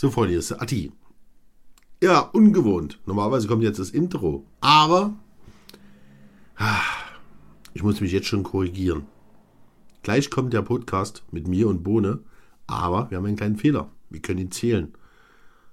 So, 0.00 0.12
Freunde, 0.12 0.30
hier 0.30 0.38
ist 0.38 0.52
Atti. 0.52 0.92
Ja, 2.00 2.20
ungewohnt. 2.20 3.00
Normalerweise 3.04 3.48
kommt 3.48 3.64
jetzt 3.64 3.80
das 3.80 3.90
Intro. 3.90 4.46
Aber 4.60 5.18
ah, 6.54 6.84
ich 7.74 7.82
muss 7.82 8.00
mich 8.00 8.12
jetzt 8.12 8.28
schon 8.28 8.44
korrigieren. 8.44 9.06
Gleich 10.04 10.30
kommt 10.30 10.52
der 10.52 10.62
Podcast 10.62 11.24
mit 11.32 11.48
mir 11.48 11.66
und 11.66 11.82
Bohne. 11.82 12.20
Aber 12.68 13.10
wir 13.10 13.18
haben 13.18 13.26
einen 13.26 13.34
kleinen 13.34 13.56
Fehler. 13.56 13.90
Wir 14.08 14.22
können 14.22 14.38
ihn 14.38 14.52
zählen. 14.52 14.94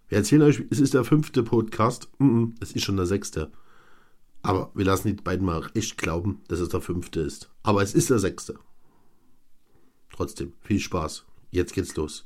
Wir 0.10 0.18
erzählen 0.18 0.42
euch, 0.42 0.64
es 0.72 0.80
ist 0.80 0.96
der 0.96 1.04
fünfte 1.04 1.44
Podcast. 1.44 2.10
Es 2.60 2.72
ist 2.72 2.84
schon 2.84 2.98
der 2.98 3.06
sechste. 3.06 3.52
Aber 4.42 4.72
wir 4.74 4.86
lassen 4.86 5.10
die 5.10 5.22
beiden 5.22 5.46
mal 5.46 5.70
echt 5.76 6.00
glauben, 6.00 6.42
dass 6.48 6.62
es 6.62 6.70
der 6.70 6.82
fünfte 6.82 7.20
ist. 7.20 7.52
Aber 7.62 7.84
es 7.84 7.94
ist 7.94 8.10
der 8.10 8.18
sechste. 8.18 8.58
Trotzdem, 10.12 10.54
viel 10.62 10.80
Spaß. 10.80 11.26
Jetzt 11.52 11.76
geht's 11.76 11.96
los. 11.96 12.26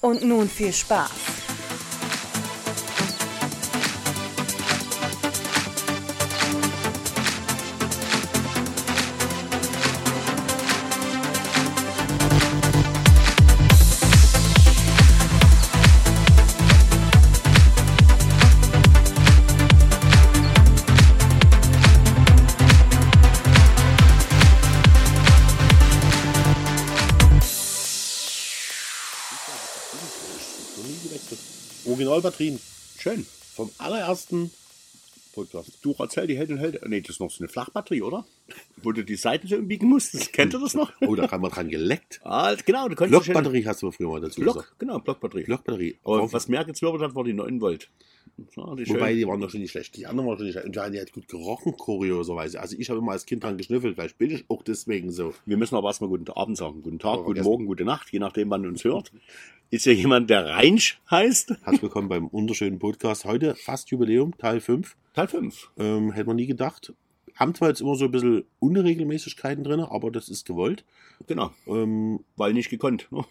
Und 0.00 0.22
nun 0.24 0.48
viel 0.48 0.72
Spaß. 0.72 1.39
Originalbatterien. 32.20 32.60
Schön. 32.98 33.26
Vom 33.54 33.70
allerersten 33.78 34.50
Podcast. 35.32 35.70
Du 35.82 35.94
erzähl 35.98 36.26
die 36.26 36.36
Held 36.36 36.50
und 36.50 36.58
Held. 36.58 36.86
Nee, 36.86 37.00
das 37.00 37.10
ist 37.16 37.20
noch 37.20 37.30
so 37.30 37.40
eine 37.40 37.48
Flachbatterie, 37.48 38.02
oder? 38.02 38.26
Wo 38.82 38.92
du 38.92 39.04
die 39.04 39.16
Seiten 39.16 39.46
so 39.46 39.56
umbiegen 39.56 39.88
musst. 39.88 40.14
Das 40.14 40.32
kennt 40.32 40.54
ihr 40.54 40.60
das 40.60 40.74
noch? 40.74 40.92
Oh, 41.00 41.14
da 41.14 41.26
kann 41.26 41.40
man 41.40 41.50
dran 41.50 41.68
geleckt. 41.68 42.20
Ah, 42.24 42.54
genau. 42.64 42.88
Du 42.88 42.94
konntest 42.94 43.24
Blockbatterie 43.24 43.66
hast 43.66 43.82
du 43.82 43.90
früher 43.90 44.08
mal 44.08 44.20
dazu 44.20 44.40
Block, 44.40 44.54
gesagt. 44.54 44.78
genau, 44.78 44.98
Blockbatterie. 44.98 45.44
Blockbatterie. 45.44 45.98
Und 46.02 46.32
was 46.32 46.48
mehr 46.48 46.64
gezwirbelt 46.64 47.02
hat, 47.02 47.14
war 47.14 47.24
die 47.24 47.32
9 47.34 47.60
Volt. 47.60 47.90
Ja, 48.56 48.74
die 48.74 48.88
Wobei, 48.88 49.08
schön. 49.10 49.18
die 49.18 49.26
waren 49.26 49.40
doch 49.40 49.50
schon 49.50 49.60
nicht 49.60 49.70
schlecht. 49.70 49.96
Die 49.96 50.06
anderen 50.06 50.28
waren 50.28 50.38
schon 50.38 50.46
nicht 50.46 50.54
schlecht. 50.54 50.66
Und 50.66 50.76
die 50.76 50.96
ja 50.96 51.04
gut 51.04 51.28
gerochen, 51.28 51.76
kurioserweise. 51.76 52.60
Also 52.60 52.76
ich 52.78 52.88
habe 52.88 53.00
immer 53.00 53.12
als 53.12 53.26
Kind 53.26 53.44
dran 53.44 53.58
geschnüffelt. 53.58 53.96
Vielleicht 53.96 54.18
bin 54.18 54.30
ich 54.30 54.44
auch 54.48 54.62
deswegen 54.62 55.10
so. 55.10 55.34
Wir 55.44 55.56
müssen 55.56 55.76
aber 55.76 55.88
erstmal 55.88 56.08
guten 56.08 56.30
Abend 56.32 56.56
sagen. 56.56 56.82
Guten 56.82 56.98
Tag, 56.98 57.24
guten. 57.24 57.42
Morgen, 57.42 57.66
gute 57.66 57.84
Nacht, 57.84 58.10
je 58.12 58.18
nachdem, 58.18 58.50
wann 58.50 58.66
uns 58.66 58.84
hört. 58.84 59.12
Ist 59.70 59.86
ja 59.86 59.92
jemand, 59.92 60.30
der 60.30 60.46
Reinsch 60.46 61.00
heißt? 61.10 61.50
Herzlich 61.62 61.82
willkommen 61.82 62.08
beim 62.08 62.32
wunderschönen 62.32 62.78
Podcast. 62.78 63.24
Heute 63.24 63.54
fast 63.54 63.90
Jubiläum, 63.90 64.36
Teil 64.36 64.60
5. 64.60 64.96
Teil 65.14 65.28
5. 65.28 65.70
Ähm, 65.78 66.12
hätte 66.12 66.26
man 66.26 66.36
nie 66.36 66.46
gedacht. 66.46 66.92
Haben 67.40 67.54
zwar 67.54 67.68
jetzt 67.68 67.80
immer 67.80 67.94
so 67.94 68.04
ein 68.04 68.10
bisschen 68.10 68.44
Unregelmäßigkeiten 68.58 69.64
drin, 69.64 69.80
aber 69.80 70.10
das 70.10 70.28
ist 70.28 70.46
gewollt. 70.46 70.84
Genau. 71.26 71.50
Ähm, 71.66 72.20
Weil 72.36 72.52
nicht 72.52 72.68
gekonnt. 72.68 73.08
Ne? 73.10 73.24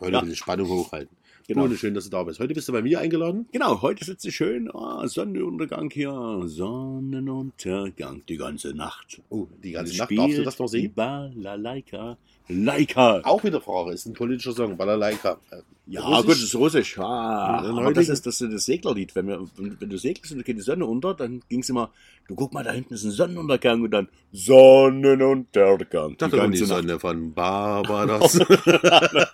heute 0.00 0.18
ein 0.18 0.20
bisschen 0.20 0.36
Spannung 0.36 0.68
hochhalten. 0.68 1.16
Genau. 1.48 1.64
Genau. 1.64 1.74
schön, 1.74 1.94
dass 1.94 2.04
du 2.04 2.10
da 2.10 2.22
bist. 2.22 2.38
Heute 2.38 2.54
bist 2.54 2.68
du 2.68 2.72
bei 2.72 2.82
mir 2.82 3.00
eingeladen. 3.00 3.48
Genau, 3.50 3.82
heute 3.82 4.04
sitze 4.04 4.28
ich 4.28 4.36
schön. 4.36 4.70
Ah, 4.72 5.08
Sonnenuntergang 5.08 5.90
hier. 5.90 6.42
Sonnenuntergang 6.44 8.22
die 8.28 8.36
ganze 8.36 8.74
Nacht. 8.74 9.20
Oh, 9.28 9.48
die 9.60 9.72
ganze 9.72 9.96
Nacht 9.98 10.16
darfst 10.16 10.38
du 10.38 10.44
das 10.44 10.58
noch 10.60 10.70
Die 10.70 10.82
sehen? 10.82 10.94
Balalaika. 10.94 12.16
Laika. 12.48 13.20
Auch 13.24 13.44
wieder 13.44 13.60
Frage, 13.60 13.92
ist 13.92 14.06
ein 14.06 14.12
politischer 14.12 14.52
Song, 14.52 14.76
Balalaika. 14.76 15.38
Äh, 15.50 15.58
Ja, 15.86 16.02
Russisch? 16.02 16.22
gut, 16.26 16.34
das 16.34 16.42
ist 16.42 16.54
Russisch. 16.56 16.98
Ah, 16.98 17.62
Ja, 17.64 17.70
aber 17.70 17.92
das 17.92 18.08
ist, 18.08 18.26
das 18.26 18.40
ist 18.40 18.52
das 18.52 18.64
Seglerlied. 18.64 19.14
Wenn, 19.14 19.28
wir, 19.28 19.40
wenn, 19.56 19.80
wenn 19.80 19.88
du 19.88 19.96
segelst 19.98 20.32
und 20.32 20.38
da 20.38 20.42
geht 20.42 20.56
die 20.56 20.62
Sonne 20.62 20.84
unter, 20.86 21.14
dann 21.14 21.42
ging 21.48 21.60
es 21.60 21.68
immer, 21.68 21.90
du 22.28 22.34
guck 22.34 22.52
mal, 22.52 22.64
da 22.64 22.72
hinten 22.72 22.94
ist 22.94 23.04
ein 23.04 23.10
Sonnenuntergang 23.12 23.82
und 23.82 23.90
dann 23.92 24.08
Sonnenuntergang. 24.32 26.12
Ich 26.12 26.16
dachte, 26.18 26.50
die 26.50 26.56
Sonne 26.58 26.98
von 26.98 27.32
Barbados. 27.32 28.38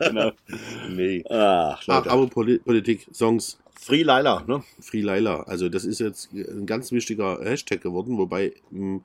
Genau. 0.00 0.32
nee. 0.90 1.24
Ach, 1.30 1.82
Ach, 1.88 2.06
aber 2.06 2.26
Poli 2.28 2.58
Politik, 2.58 3.06
Songs, 3.12 3.58
Free 3.78 4.02
Laila, 4.02 4.42
ne? 4.46 4.62
Free 4.80 5.00
Laila. 5.00 5.42
Also 5.42 5.68
das 5.68 5.84
ist 5.84 6.00
jetzt 6.00 6.32
ein 6.32 6.66
ganz 6.66 6.92
wichtiger 6.92 7.40
Hashtag 7.42 7.80
geworden, 7.80 8.18
wobei 8.18 8.52
mh, 8.70 9.00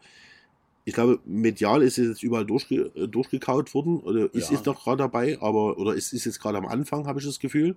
ich 0.86 0.94
glaube, 0.94 1.20
medial 1.26 1.82
ist 1.84 1.98
es 1.98 2.08
jetzt 2.08 2.24
überall 2.24 2.46
durchge 2.46 2.92
äh, 2.96 3.08
durchgekaut 3.08 3.74
worden. 3.74 4.00
Oder 4.00 4.34
ist 4.34 4.50
Ja. 4.50 4.58
es 4.58 4.64
doch 4.64 4.84
gerade 4.84 4.98
dabei, 4.98 5.38
aber 5.42 5.78
oder 5.78 5.96
es 5.96 6.14
ist 6.14 6.26
jetzt 6.26 6.40
gerade 6.42 6.58
am 6.58 6.66
Anfang, 6.68 7.08
habe 7.08 7.20
ich 7.20 7.26
das 7.26 7.40
Gefühl. 7.40 7.76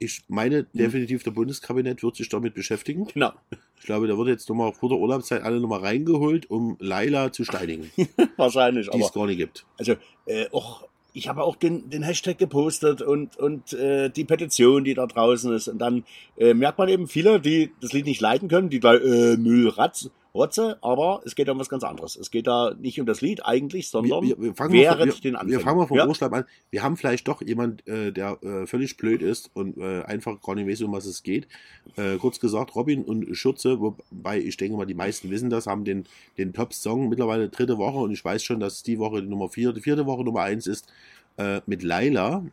Ich 0.00 0.24
meine, 0.28 0.64
definitiv 0.72 1.22
der 1.22 1.30
Bundeskabinett 1.30 2.02
wird 2.02 2.16
sich 2.16 2.28
damit 2.28 2.54
beschäftigen. 2.54 3.06
Genau. 3.14 3.32
Ich 3.78 3.84
glaube, 3.84 4.08
da 4.08 4.18
wird 4.18 4.26
jetzt 4.28 4.48
nochmal 4.48 4.72
vor 4.72 4.88
der 4.88 4.98
Urlaubszeit 4.98 5.42
alle 5.42 5.60
nochmal 5.60 5.80
reingeholt, 5.80 6.50
um 6.50 6.76
Laila 6.80 7.30
zu 7.32 7.44
steinigen, 7.44 7.90
die 7.96 8.08
Wahrscheinlich, 8.36 8.88
es 8.88 8.92
aber 8.92 9.08
gar 9.10 9.26
nicht 9.26 9.36
gibt. 9.38 9.64
also 9.78 9.94
äh, 10.26 10.46
auch 10.50 10.88
ich 11.16 11.28
habe 11.28 11.44
auch 11.44 11.54
den, 11.54 11.90
den 11.90 12.02
Hashtag 12.02 12.38
gepostet 12.38 13.00
und, 13.00 13.36
und 13.36 13.72
äh, 13.72 14.10
die 14.10 14.24
Petition, 14.24 14.82
die 14.82 14.94
da 14.94 15.06
draußen 15.06 15.52
ist. 15.54 15.68
Und 15.68 15.78
dann 15.78 16.02
äh, 16.36 16.54
merkt 16.54 16.76
man 16.78 16.88
eben 16.88 17.06
viele, 17.06 17.40
die 17.40 17.70
das 17.80 17.92
Lied 17.92 18.06
nicht 18.06 18.20
leiten 18.20 18.48
können, 18.48 18.68
die 18.68 18.80
gleich 18.80 19.00
äh, 19.00 19.36
Müll, 19.36 19.68
Ratz, 19.68 20.10
Rotze, 20.34 20.78
aber 20.82 21.22
es 21.24 21.36
geht 21.36 21.48
um 21.48 21.58
was 21.58 21.68
ganz 21.68 21.84
anderes. 21.84 22.16
Es 22.16 22.30
geht 22.30 22.48
da 22.48 22.74
nicht 22.80 22.98
um 22.98 23.06
das 23.06 23.20
Lied 23.20 23.44
eigentlich, 23.44 23.88
sondern 23.88 24.22
Wir, 24.22 24.40
wir, 24.40 24.54
fangen 24.54 24.72
während 24.72 24.98
mal 24.98 25.12
von, 25.12 25.20
den 25.20 25.32
wir, 25.32 25.40
Anfängen. 25.40 25.58
wir 25.58 25.64
fangen 25.64 25.78
mal 25.78 25.86
vom 25.86 25.96
ja? 25.96 26.08
Urschleim 26.08 26.34
an. 26.34 26.44
Wir 26.70 26.82
haben 26.82 26.96
vielleicht 26.96 27.28
doch 27.28 27.40
jemand, 27.40 27.86
äh, 27.86 28.10
der 28.10 28.42
äh, 28.42 28.66
völlig 28.66 28.96
blöd 28.96 29.22
ist 29.22 29.50
und 29.54 29.78
äh, 29.78 30.02
einfach 30.02 30.40
gar 30.42 30.56
nicht 30.56 30.66
weiß, 30.66 30.82
um 30.82 30.92
was 30.92 31.06
es 31.06 31.22
geht. 31.22 31.46
Äh, 31.96 32.16
kurz 32.16 32.40
gesagt, 32.40 32.74
Robin 32.74 33.04
und 33.04 33.36
Schürze, 33.36 33.78
wobei 33.80 34.40
ich 34.40 34.56
denke 34.56 34.76
mal, 34.76 34.86
die 34.86 34.94
meisten 34.94 35.30
wissen 35.30 35.50
das, 35.50 35.68
haben 35.68 35.84
den, 35.84 36.04
den 36.36 36.52
Top-Song 36.52 37.08
mittlerweile 37.08 37.48
dritte 37.48 37.78
Woche 37.78 37.98
und 37.98 38.10
ich 38.10 38.24
weiß 38.24 38.42
schon, 38.42 38.58
dass 38.58 38.82
die 38.82 38.98
Woche 38.98 39.22
die 39.22 39.28
Nummer 39.28 39.48
vier, 39.48 39.72
die 39.72 39.82
vierte 39.82 40.06
Woche 40.06 40.24
Nummer 40.24 40.40
eins 40.40 40.66
ist 40.66 40.88
äh, 41.36 41.60
mit 41.66 41.84
Laila. 41.84 42.44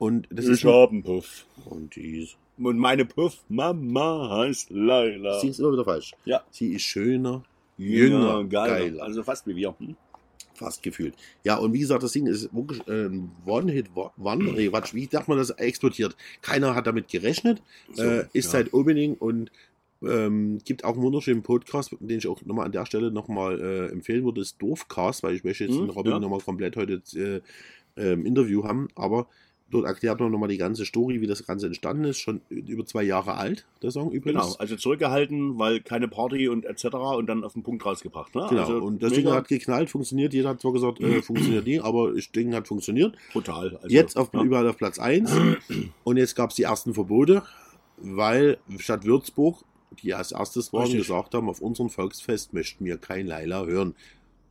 Und 0.00 0.26
das 0.30 0.46
Ich 0.46 0.52
ist 0.52 0.64
hab 0.64 0.90
einen 0.90 1.02
Puff. 1.02 1.44
und 1.66 1.94
die 1.94 2.22
ist, 2.22 2.36
Und 2.58 2.78
meine 2.78 3.04
Puff-Mama 3.04 4.30
heißt 4.38 4.70
Laila. 4.70 5.38
sie 5.40 5.48
ist 5.48 5.60
immer 5.60 5.72
wieder 5.74 5.84
falsch. 5.84 6.12
Ja. 6.24 6.42
Sie 6.50 6.72
ist 6.72 6.82
schöner, 6.82 7.44
Ja, 7.76 7.86
jünger, 7.86 8.44
geil. 8.44 8.90
geiler. 8.92 9.02
Also 9.04 9.22
fast 9.22 9.46
wie 9.46 9.56
wir. 9.56 9.74
Hm? 9.78 9.94
Fast 10.54 10.82
gefühlt. 10.82 11.14
Ja, 11.44 11.56
und 11.56 11.72
wie 11.74 11.80
gesagt, 11.80 12.02
das 12.02 12.12
Ding 12.12 12.26
ist 12.26 12.54
wirklich 12.54 12.80
äh, 12.88 13.06
ein 13.06 13.30
One-Hit, 13.46 13.90
One, 13.94 14.44
nee, 14.52 14.68
Quatsch, 14.68 14.94
wie 14.94 15.06
sagt 15.06 15.28
man 15.28 15.36
das, 15.38 15.50
explodiert. 15.50 16.16
Keiner 16.42 16.74
hat 16.74 16.86
damit 16.86 17.08
gerechnet, 17.08 17.62
So, 17.92 18.02
äh, 18.02 18.26
ist 18.32 18.46
ja. 18.46 18.50
seit 18.60 18.72
Opening 18.72 19.14
und 19.14 19.50
ähm, 20.02 20.58
gibt 20.64 20.84
auch 20.84 20.94
einen 20.94 21.02
wunderschönen 21.02 21.42
Podcast, 21.42 21.94
den 22.00 22.18
ich 22.18 22.26
auch 22.26 22.40
nochmal 22.46 22.64
an 22.66 22.72
der 22.72 22.86
Stelle 22.86 23.10
nochmal 23.10 23.60
äh, 23.60 23.86
empfehlen 23.92 24.24
würde, 24.24 24.40
ist 24.40 24.60
Doofcast, 24.62 25.22
weil 25.22 25.34
ich 25.34 25.44
möchte 25.44 25.64
jetzt 25.64 25.74
Mhm, 25.76 25.86
den 25.86 25.90
Robin 25.90 26.12
ja. 26.12 26.18
nochmal 26.18 26.40
komplett 26.40 26.76
heute 26.76 27.02
äh, 27.14 27.40
äh, 28.00 28.12
im 28.14 28.24
Interview 28.24 28.64
haben, 28.64 28.88
aber 28.94 29.26
dort 29.70 29.86
erklärt 29.86 30.20
man 30.20 30.30
nochmal 30.30 30.48
die 30.48 30.58
ganze 30.58 30.84
Story, 30.84 31.20
wie 31.20 31.26
das 31.26 31.46
Ganze 31.46 31.66
entstanden 31.66 32.04
ist, 32.04 32.18
schon 32.18 32.40
über 32.48 32.84
zwei 32.84 33.02
Jahre 33.02 33.34
alt, 33.34 33.66
der 33.82 33.90
Song 33.90 34.10
übrigens. 34.10 34.42
Genau, 34.42 34.56
also 34.58 34.76
zurückgehalten, 34.76 35.58
weil 35.58 35.80
keine 35.80 36.08
Party 36.08 36.48
und 36.48 36.64
etc. 36.64 36.86
und 37.16 37.26
dann 37.26 37.44
auf 37.44 37.52
den 37.52 37.62
Punkt 37.62 37.84
rausgebracht. 37.84 38.34
Ne? 38.34 38.46
Genau, 38.48 38.62
also 38.62 38.78
und 38.78 39.02
das 39.02 39.12
mega 39.12 39.30
Ding 39.30 39.38
hat 39.38 39.48
geknallt, 39.48 39.90
funktioniert. 39.90 40.34
Jeder 40.34 40.50
hat 40.50 40.60
zwar 40.60 40.72
gesagt, 40.72 41.00
äh, 41.00 41.22
funktioniert 41.22 41.66
nie, 41.66 41.80
aber 41.80 42.12
das 42.12 42.30
Ding 42.32 42.54
hat 42.54 42.68
funktioniert. 42.68 43.16
brutal. 43.32 43.76
Also, 43.76 43.88
jetzt 43.88 44.16
auf, 44.16 44.30
ja. 44.34 44.42
überall 44.42 44.68
auf 44.68 44.76
Platz 44.76 44.98
1. 44.98 45.32
und 46.04 46.16
jetzt 46.16 46.34
gab 46.34 46.50
es 46.50 46.56
die 46.56 46.64
ersten 46.64 46.94
Verbote, 46.94 47.42
weil 47.96 48.58
Stadt 48.78 49.04
Würzburg, 49.04 49.64
die 50.02 50.14
als 50.14 50.32
erstes 50.32 50.72
waren, 50.72 50.82
Richtig. 50.82 51.00
gesagt 51.02 51.34
haben, 51.34 51.48
auf 51.48 51.60
unserem 51.60 51.90
Volksfest 51.90 52.52
möchten 52.52 52.84
wir 52.84 52.96
kein 52.96 53.26
Laila 53.26 53.64
hören. 53.64 53.94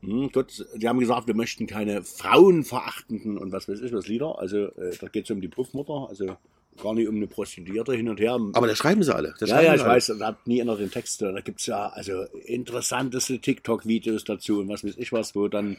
Hm, 0.02 0.32
gut, 0.32 0.66
die 0.76 0.88
haben 0.88 1.00
gesagt, 1.00 1.28
wir 1.28 1.36
möchten 1.36 1.68
keine 1.68 2.04
frauenverachtenden 2.04 3.38
und 3.38 3.52
was 3.52 3.68
weiß 3.68 3.82
ich 3.82 3.92
was 3.92 4.08
Lieder. 4.08 4.40
Also 4.40 4.68
äh, 4.68 4.96
da 5.00 5.08
geht 5.08 5.26
es 5.26 5.32
um 5.32 5.42
die 5.42 5.48
Puffmutter. 5.48 6.08
Also 6.10 6.38
gar 6.82 6.94
nicht 6.94 7.08
um 7.08 7.16
eine 7.16 7.28
Prostituierte 7.28 7.94
hin 7.94 8.10
und 8.10 8.20
her. 8.20 8.40
Aber 8.54 8.68
da 8.68 8.76
schreiben 8.76 9.04
sie 9.04 9.14
alle. 9.14 9.34
Ja, 9.42 9.62
ja, 9.62 9.76
ich 9.76 9.82
alle. 9.82 9.92
weiß, 9.92 10.14
da 10.20 10.28
hat 10.28 10.48
nie 10.48 10.62
einer 10.62 10.76
den 10.76 10.92
Text. 10.92 11.22
Da 11.22 11.40
gibt's 11.42 11.66
ja 11.66 11.88
also 11.88 12.24
interessanteste 12.46 13.40
TikTok-Videos 13.40 14.24
dazu 14.24 14.60
und 14.60 14.70
was 14.70 14.84
weiß 14.84 14.96
ich 14.98 15.12
was, 15.12 15.36
wo 15.36 15.48
dann 15.48 15.78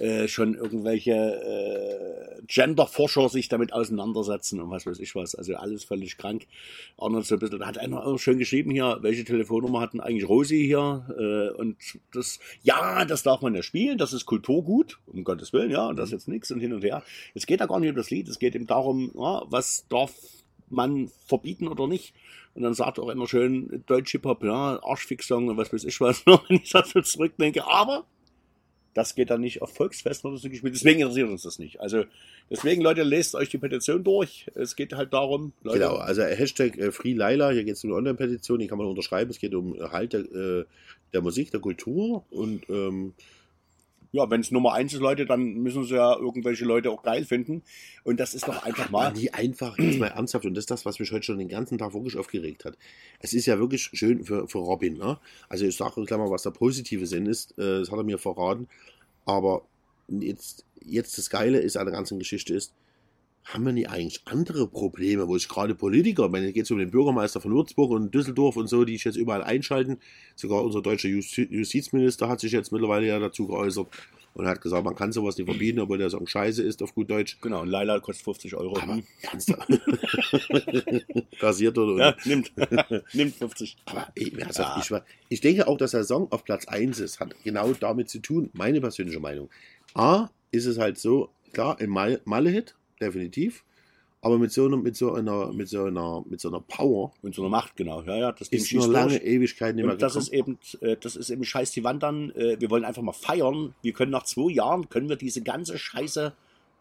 äh, 0.00 0.28
schon 0.28 0.54
irgendwelche 0.54 1.12
äh, 1.12 2.42
Gender-Forscher 2.46 3.28
sich 3.28 3.48
damit 3.48 3.74
auseinandersetzen 3.74 4.60
und 4.60 4.70
was 4.70 4.86
weiß 4.86 4.98
ich 4.98 5.14
was. 5.14 5.34
Also 5.34 5.56
alles 5.56 5.84
völlig 5.84 6.16
krank. 6.16 6.46
Arnold 6.96 7.26
so 7.26 7.34
ein 7.34 7.38
bisschen, 7.38 7.58
da 7.58 7.66
hat 7.66 7.76
einer 7.76 8.06
auch 8.06 8.18
schön 8.18 8.38
geschrieben 8.38 8.70
hier, 8.70 8.98
welche 9.02 9.24
Telefonnummer 9.24 9.80
hatten 9.80 10.00
eigentlich 10.00 10.26
Rosi 10.26 10.64
hier? 10.64 11.04
Äh, 11.18 11.54
und 11.54 11.76
das, 12.12 12.38
ja, 12.62 13.04
das 13.04 13.22
darf 13.22 13.42
man 13.42 13.54
ja 13.54 13.62
spielen, 13.62 13.98
das 13.98 14.14
ist 14.14 14.24
Kulturgut, 14.24 14.98
um 15.06 15.22
Gottes 15.22 15.52
Willen, 15.52 15.70
ja, 15.70 15.88
und 15.88 15.96
das 15.96 16.06
ist 16.06 16.12
jetzt 16.12 16.28
nichts 16.28 16.50
und 16.50 16.60
hin 16.60 16.72
und 16.72 16.82
her. 16.82 17.02
Es 17.34 17.44
geht 17.44 17.60
da 17.60 17.66
gar 17.66 17.78
nicht 17.78 17.90
um 17.90 17.96
das 17.96 18.10
Lied, 18.10 18.28
es 18.28 18.38
geht 18.38 18.54
eben 18.54 18.66
darum, 18.66 19.12
ja, 19.14 19.42
was 19.50 19.84
darf 19.90 20.12
man 20.70 21.10
verbieten 21.26 21.68
oder 21.68 21.86
nicht. 21.86 22.14
Und 22.54 22.62
dann 22.62 22.74
sagt 22.74 22.98
auch 22.98 23.08
immer 23.08 23.28
schön 23.28 23.84
Deutsch 23.86 24.12
Hip-Hop, 24.12 24.42
ja, 24.42 24.80
Arschfix-Song 24.82 25.48
und 25.48 25.56
was 25.56 25.72
weiß 25.72 25.84
ich 25.84 26.00
was, 26.00 26.24
wenn 26.26 26.56
ich 26.56 26.70
das 26.70 26.90
so 26.90 27.00
zurückdenke. 27.00 27.66
Aber 27.66 28.04
das 28.94 29.14
geht 29.14 29.30
dann 29.30 29.40
nicht 29.40 29.62
auf 29.62 29.72
Volksfesten 29.74 30.30
oder 30.30 30.38
so 30.38 30.48
gespielt. 30.48 30.74
Deswegen 30.74 31.00
interessiert 31.00 31.28
uns 31.28 31.42
das 31.42 31.58
nicht. 31.58 31.80
Also 31.80 32.04
deswegen, 32.50 32.82
Leute, 32.82 33.02
lest 33.02 33.34
euch 33.34 33.48
die 33.48 33.58
Petition 33.58 34.02
durch. 34.02 34.46
Es 34.54 34.74
geht 34.74 34.92
halt 34.94 35.12
darum, 35.12 35.52
Leute, 35.62 35.78
Genau, 35.78 35.96
also 35.96 36.22
Hashtag 36.22 36.76
äh, 36.76 36.90
Free 36.90 37.12
Laila, 37.12 37.50
hier 37.50 37.64
geht 37.64 37.76
es 37.76 37.84
um 37.84 37.90
eine 37.90 37.98
Online-Petition, 37.98 38.58
die 38.58 38.66
kann 38.66 38.78
man 38.78 38.88
unterschreiben. 38.88 39.30
Es 39.30 39.38
geht 39.38 39.54
um 39.54 39.76
Erhalt 39.76 40.12
der, 40.12 40.20
äh, 40.20 40.64
der 41.12 41.22
Musik, 41.22 41.50
der 41.52 41.60
Kultur 41.60 42.24
und 42.30 42.68
ähm, 42.68 43.14
ja, 44.12 44.28
wenn 44.28 44.40
es 44.40 44.50
Nummer 44.50 44.72
eins 44.72 44.92
ist, 44.92 45.00
Leute, 45.00 45.24
dann 45.24 45.54
müssen 45.54 45.84
sie 45.84 45.94
ja 45.94 46.16
irgendwelche 46.16 46.64
Leute 46.64 46.90
auch 46.90 47.02
geil 47.02 47.24
finden. 47.24 47.62
Und 48.02 48.18
das 48.18 48.34
ist 48.34 48.48
doch 48.48 48.62
einfach 48.64 48.90
mal 48.90 49.12
die 49.12 49.32
einfach, 49.32 49.78
jetzt 49.78 49.98
mal 49.98 50.08
ernsthaft, 50.08 50.46
und 50.46 50.54
das 50.54 50.62
ist 50.62 50.70
das, 50.70 50.84
was 50.84 50.98
mich 50.98 51.12
heute 51.12 51.24
schon 51.24 51.38
den 51.38 51.48
ganzen 51.48 51.78
Tag 51.78 51.94
wirklich 51.94 52.16
aufgeregt 52.16 52.64
hat. 52.64 52.76
Es 53.20 53.32
ist 53.32 53.46
ja 53.46 53.58
wirklich 53.58 53.90
schön 53.92 54.24
für, 54.24 54.48
für 54.48 54.58
Robin, 54.58 54.98
ne? 54.98 55.18
Also 55.48 55.64
ich 55.64 55.76
sage 55.76 56.04
gleich 56.04 56.18
mal, 56.18 56.30
was 56.30 56.42
der 56.42 56.50
positive 56.50 57.06
Sinn 57.06 57.26
ist, 57.26 57.52
äh, 57.58 57.80
das 57.80 57.90
hat 57.90 57.98
er 57.98 58.04
mir 58.04 58.18
verraten. 58.18 58.68
Aber 59.26 59.62
jetzt, 60.08 60.64
jetzt 60.84 61.16
das 61.18 61.30
Geile 61.30 61.60
ist 61.60 61.76
an 61.76 61.86
der 61.86 61.94
ganzen 61.94 62.18
Geschichte 62.18 62.54
ist, 62.54 62.72
haben 63.44 63.64
wir 63.64 63.72
nicht 63.72 63.90
eigentlich 63.90 64.20
andere 64.26 64.68
Probleme, 64.68 65.26
wo 65.26 65.36
sich 65.36 65.48
gerade 65.48 65.74
Politiker, 65.74 66.26
ich 66.26 66.30
meine, 66.30 66.46
jetzt 66.46 66.54
geht 66.54 66.64
es 66.64 66.70
um 66.70 66.78
den 66.78 66.90
Bürgermeister 66.90 67.40
von 67.40 67.52
Würzburg 67.54 67.90
und 67.90 68.14
Düsseldorf 68.14 68.56
und 68.56 68.68
so, 68.68 68.84
die 68.84 68.92
sich 68.92 69.04
jetzt 69.04 69.16
überall 69.16 69.42
einschalten. 69.42 69.98
Sogar 70.36 70.62
unser 70.62 70.82
deutscher 70.82 71.08
Justi 71.08 71.48
Justizminister 71.50 72.28
hat 72.28 72.40
sich 72.40 72.52
jetzt 72.52 72.70
mittlerweile 72.70 73.06
ja 73.06 73.18
dazu 73.18 73.46
geäußert 73.48 73.88
und 74.34 74.46
hat 74.46 74.60
gesagt, 74.60 74.84
man 74.84 74.94
kann 74.94 75.10
sowas 75.10 75.36
nicht 75.36 75.46
verbieten, 75.48 75.80
obwohl 75.80 75.98
der 75.98 76.10
Song 76.10 76.26
scheiße 76.26 76.62
ist 76.62 76.80
auf 76.82 76.94
gut 76.94 77.10
Deutsch. 77.10 77.38
Genau, 77.40 77.62
und 77.62 77.68
Laila 77.68 77.98
kostet 77.98 78.24
50 78.24 78.54
Euro. 78.54 78.76
Aber 78.78 78.94
Hm. 78.94 79.02
ernsthaft. 79.22 79.68
Rasiert 81.40 81.76
oder 81.78 81.98
Ja, 82.10 82.16
nimmt. 82.24 82.52
nimmt 83.14 83.34
50. 83.34 83.76
Aber 83.86 84.08
ich, 84.14 84.46
also 84.46 84.62
Ja. 84.62 84.76
ich, 84.80 84.90
ich 85.28 85.40
denke 85.40 85.66
auch, 85.66 85.76
dass 85.78 85.92
der 85.92 86.04
Song 86.04 86.30
auf 86.30 86.44
Platz 86.44 86.66
1 86.68 87.00
ist, 87.00 87.20
hat 87.20 87.34
genau 87.42 87.72
damit 87.72 88.08
zu 88.08 88.20
tun, 88.20 88.50
meine 88.52 88.80
persönliche 88.80 89.20
Meinung. 89.20 89.48
A, 89.94 90.28
ist 90.52 90.66
es 90.66 90.78
halt 90.78 90.98
so, 90.98 91.30
klar, 91.52 91.78
ein 91.80 91.90
Mal- 91.90 92.20
Malle-Hit, 92.24 92.76
definitiv, 93.00 93.64
aber 94.22 94.38
mit 94.38 94.52
so, 94.52 94.66
einer, 94.66 94.76
mit, 94.76 94.96
so 94.96 95.14
einer, 95.14 95.52
mit, 95.52 95.68
so 95.68 95.84
einer, 95.84 96.22
mit 96.28 96.40
so 96.40 96.48
einer 96.48 96.60
Power 96.60 97.12
Und 97.22 97.34
so 97.34 97.42
eine 97.42 97.48
Macht, 97.50 97.74
genau. 97.76 98.02
Ja, 98.02 98.16
ja, 98.16 98.32
das 98.32 98.48
ist 98.48 98.68
schießt 98.68 98.86
lange 98.88 99.18
durch. 99.18 99.24
Ewigkeit 99.24 99.74
nicht 99.74 99.84
mehr 99.84 99.94
Und 99.94 100.02
das 100.02 100.12
gekommen. 100.14 100.58
ist 100.60 100.80
eben, 100.80 100.86
äh, 100.92 100.96
das 101.00 101.16
ist 101.16 101.30
eben 101.30 101.42
scheiß 101.44 101.70
die 101.72 101.84
Wand 101.84 102.02
dann. 102.02 102.30
Äh, 102.32 102.60
Wir 102.60 102.68
wollen 102.70 102.84
einfach 102.84 103.02
mal 103.02 103.12
feiern. 103.14 103.74
Wir 103.82 103.92
können 103.94 104.10
nach 104.10 104.24
zwei 104.24 104.52
Jahren, 104.52 104.88
können 104.90 105.08
wir 105.08 105.16
diese 105.16 105.40
ganze 105.42 105.78
Scheiße, 105.78 106.34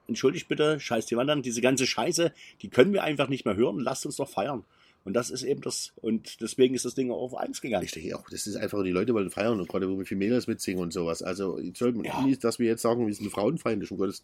entschuldigt 0.09 0.47
bitte, 0.49 0.79
scheiß 0.81 1.05
die 1.05 1.15
Wand 1.15 1.29
an, 1.29 1.41
diese 1.41 1.61
ganze 1.61 1.87
Scheiße, 1.87 2.33
die 2.61 2.67
können 2.69 2.91
wir 2.93 3.03
einfach 3.03 3.29
nicht 3.29 3.45
mehr 3.45 3.55
hören. 3.55 3.79
Lasst 3.79 4.05
uns 4.05 4.17
doch 4.17 4.27
feiern. 4.29 4.63
Und 5.05 5.13
das 5.13 5.29
ist 5.29 5.43
eben 5.43 5.61
das, 5.61 5.93
und 6.01 6.41
deswegen 6.41 6.75
ist 6.75 6.83
das 6.83 6.93
Ding 6.93 7.09
auch 7.09 7.21
auf 7.21 7.35
eins 7.35 7.61
gegangen. 7.61 7.85
Ich 7.85 7.91
denke 7.91 8.17
auch, 8.17 8.29
das 8.29 8.47
ist 8.47 8.57
einfach, 8.57 8.83
die 8.83 8.91
Leute 8.91 9.13
wollen 9.13 9.29
feiern 9.31 9.57
und 9.61 9.69
gerade 9.69 9.89
wo 9.89 9.97
wir 9.97 10.05
viel 10.05 10.17
Mädels 10.17 10.47
mitsingen 10.47 10.81
und 10.83 10.91
sowas. 10.91 11.23
Also, 11.23 11.57
ich 11.57 11.77
soll 11.77 11.95
Ja. 12.05 12.21
nicht, 12.21 12.43
dass 12.43 12.59
wir 12.59 12.67
jetzt 12.67 12.81
sagen, 12.81 13.07
wir 13.07 13.13
sind 13.13 13.29
frauenfeindlich, 13.31 13.89
um 13.91 13.97
Gottes 13.97 14.21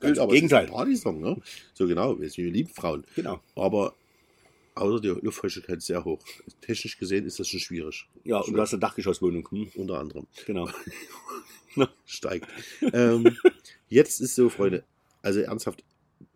Ganz 0.00 0.16
im 0.18 0.22
aber 0.22 0.32
es 0.32 0.36
ist 0.36 0.40
Gegenteil. 0.42 0.66
ein 0.66 0.70
Partysong, 0.72 1.20
ne? 1.20 1.36
So 1.74 1.86
genau, 1.86 2.18
wir 2.20 2.28
lieben 2.50 2.68
Frauen. 2.70 3.04
Genau. 3.14 3.40
Aber 3.54 3.94
außer 4.74 5.00
die 5.00 5.08
Luftfeuchtigkeit 5.08 5.78
ist 5.78 5.86
sehr 5.86 6.04
hoch. 6.04 6.20
Technisch 6.60 6.98
gesehen 6.98 7.26
ist 7.26 7.38
das 7.38 7.48
schon 7.48 7.60
schwierig. 7.60 8.06
Ja, 8.24 8.38
und 8.40 8.52
du 8.52 8.60
hast 8.60 8.72
eine 8.72 8.80
Dachgeschosswohnung. 8.80 9.48
Hm? 9.50 9.68
Unter 9.76 9.98
anderem. 9.98 10.26
Genau. 10.46 10.68
Steigt. 12.06 12.46
ähm, 12.92 13.36
jetzt 13.88 14.20
ist 14.20 14.34
so, 14.34 14.48
Freunde, 14.48 14.84
also 15.22 15.40
ernsthaft, 15.40 15.84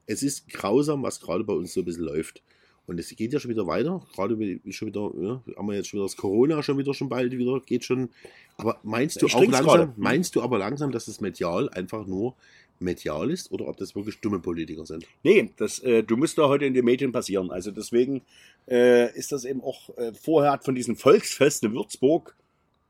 es 0.07 0.23
ist 0.23 0.49
grausam, 0.49 1.03
was 1.03 1.21
gerade 1.21 1.45
bei 1.45 1.53
uns 1.53 1.73
so 1.73 1.81
ein 1.81 1.85
bisschen 1.85 2.05
läuft. 2.05 2.43
Und 2.87 2.99
es 2.99 3.09
geht 3.11 3.33
ja 3.33 3.39
schon 3.39 3.51
wieder 3.51 3.67
weiter. 3.67 4.05
Gerade 4.15 4.35
schon 4.71 4.89
wieder, 4.89 5.13
ja, 5.21 5.43
haben 5.57 5.69
wir 5.69 5.75
jetzt 5.77 5.89
schon 5.89 5.99
wieder 5.99 6.07
das 6.07 6.17
Corona 6.17 6.63
schon 6.63 6.79
wieder 6.79 6.93
schon 6.95 7.09
bald 7.09 7.33
wieder, 7.33 7.61
geht 7.61 7.85
schon. 7.85 8.11
Aber 8.57 8.81
meinst 8.83 9.23
du 9.23 9.27
Ich 9.27 9.35
auch 9.37 9.41
langsam, 9.43 9.65
gerade. 9.65 9.93
meinst 9.97 10.35
du 10.35 10.43
aber 10.43 10.59
langsam, 10.59 10.91
dass 10.91 11.07
das 11.07 11.21
medial 11.21 11.69
einfach 11.71 12.07
nur 12.07 12.35
medial 12.83 13.31
ist 13.31 13.51
oder 13.51 13.69
ob 13.69 13.77
das 13.77 13.95
wirklich 13.95 14.21
dumme 14.21 14.41
Politiker 14.41 14.87
sind? 14.87 15.07
Nee, 15.23 15.51
das, 15.57 15.79
äh, 15.81 16.03
du 16.03 16.17
musst 16.17 16.39
da 16.39 16.49
heute 16.49 16.65
in 16.65 16.75
den 16.75 16.85
Medien 16.85 17.13
passieren. 17.13 17.51
Also 17.51 17.71
deswegen 17.71 18.23
äh, 18.69 19.17
ist 19.17 19.33
das 19.33 19.45
eben 19.45 19.63
auch 19.63 19.97
äh, 19.97 20.13
vorher 20.13 20.53
hat 20.53 20.65
von 20.65 20.75
diesem 20.75 20.97
Volksfest 20.97 21.65
in 21.65 21.73
Würzburg 21.73 22.37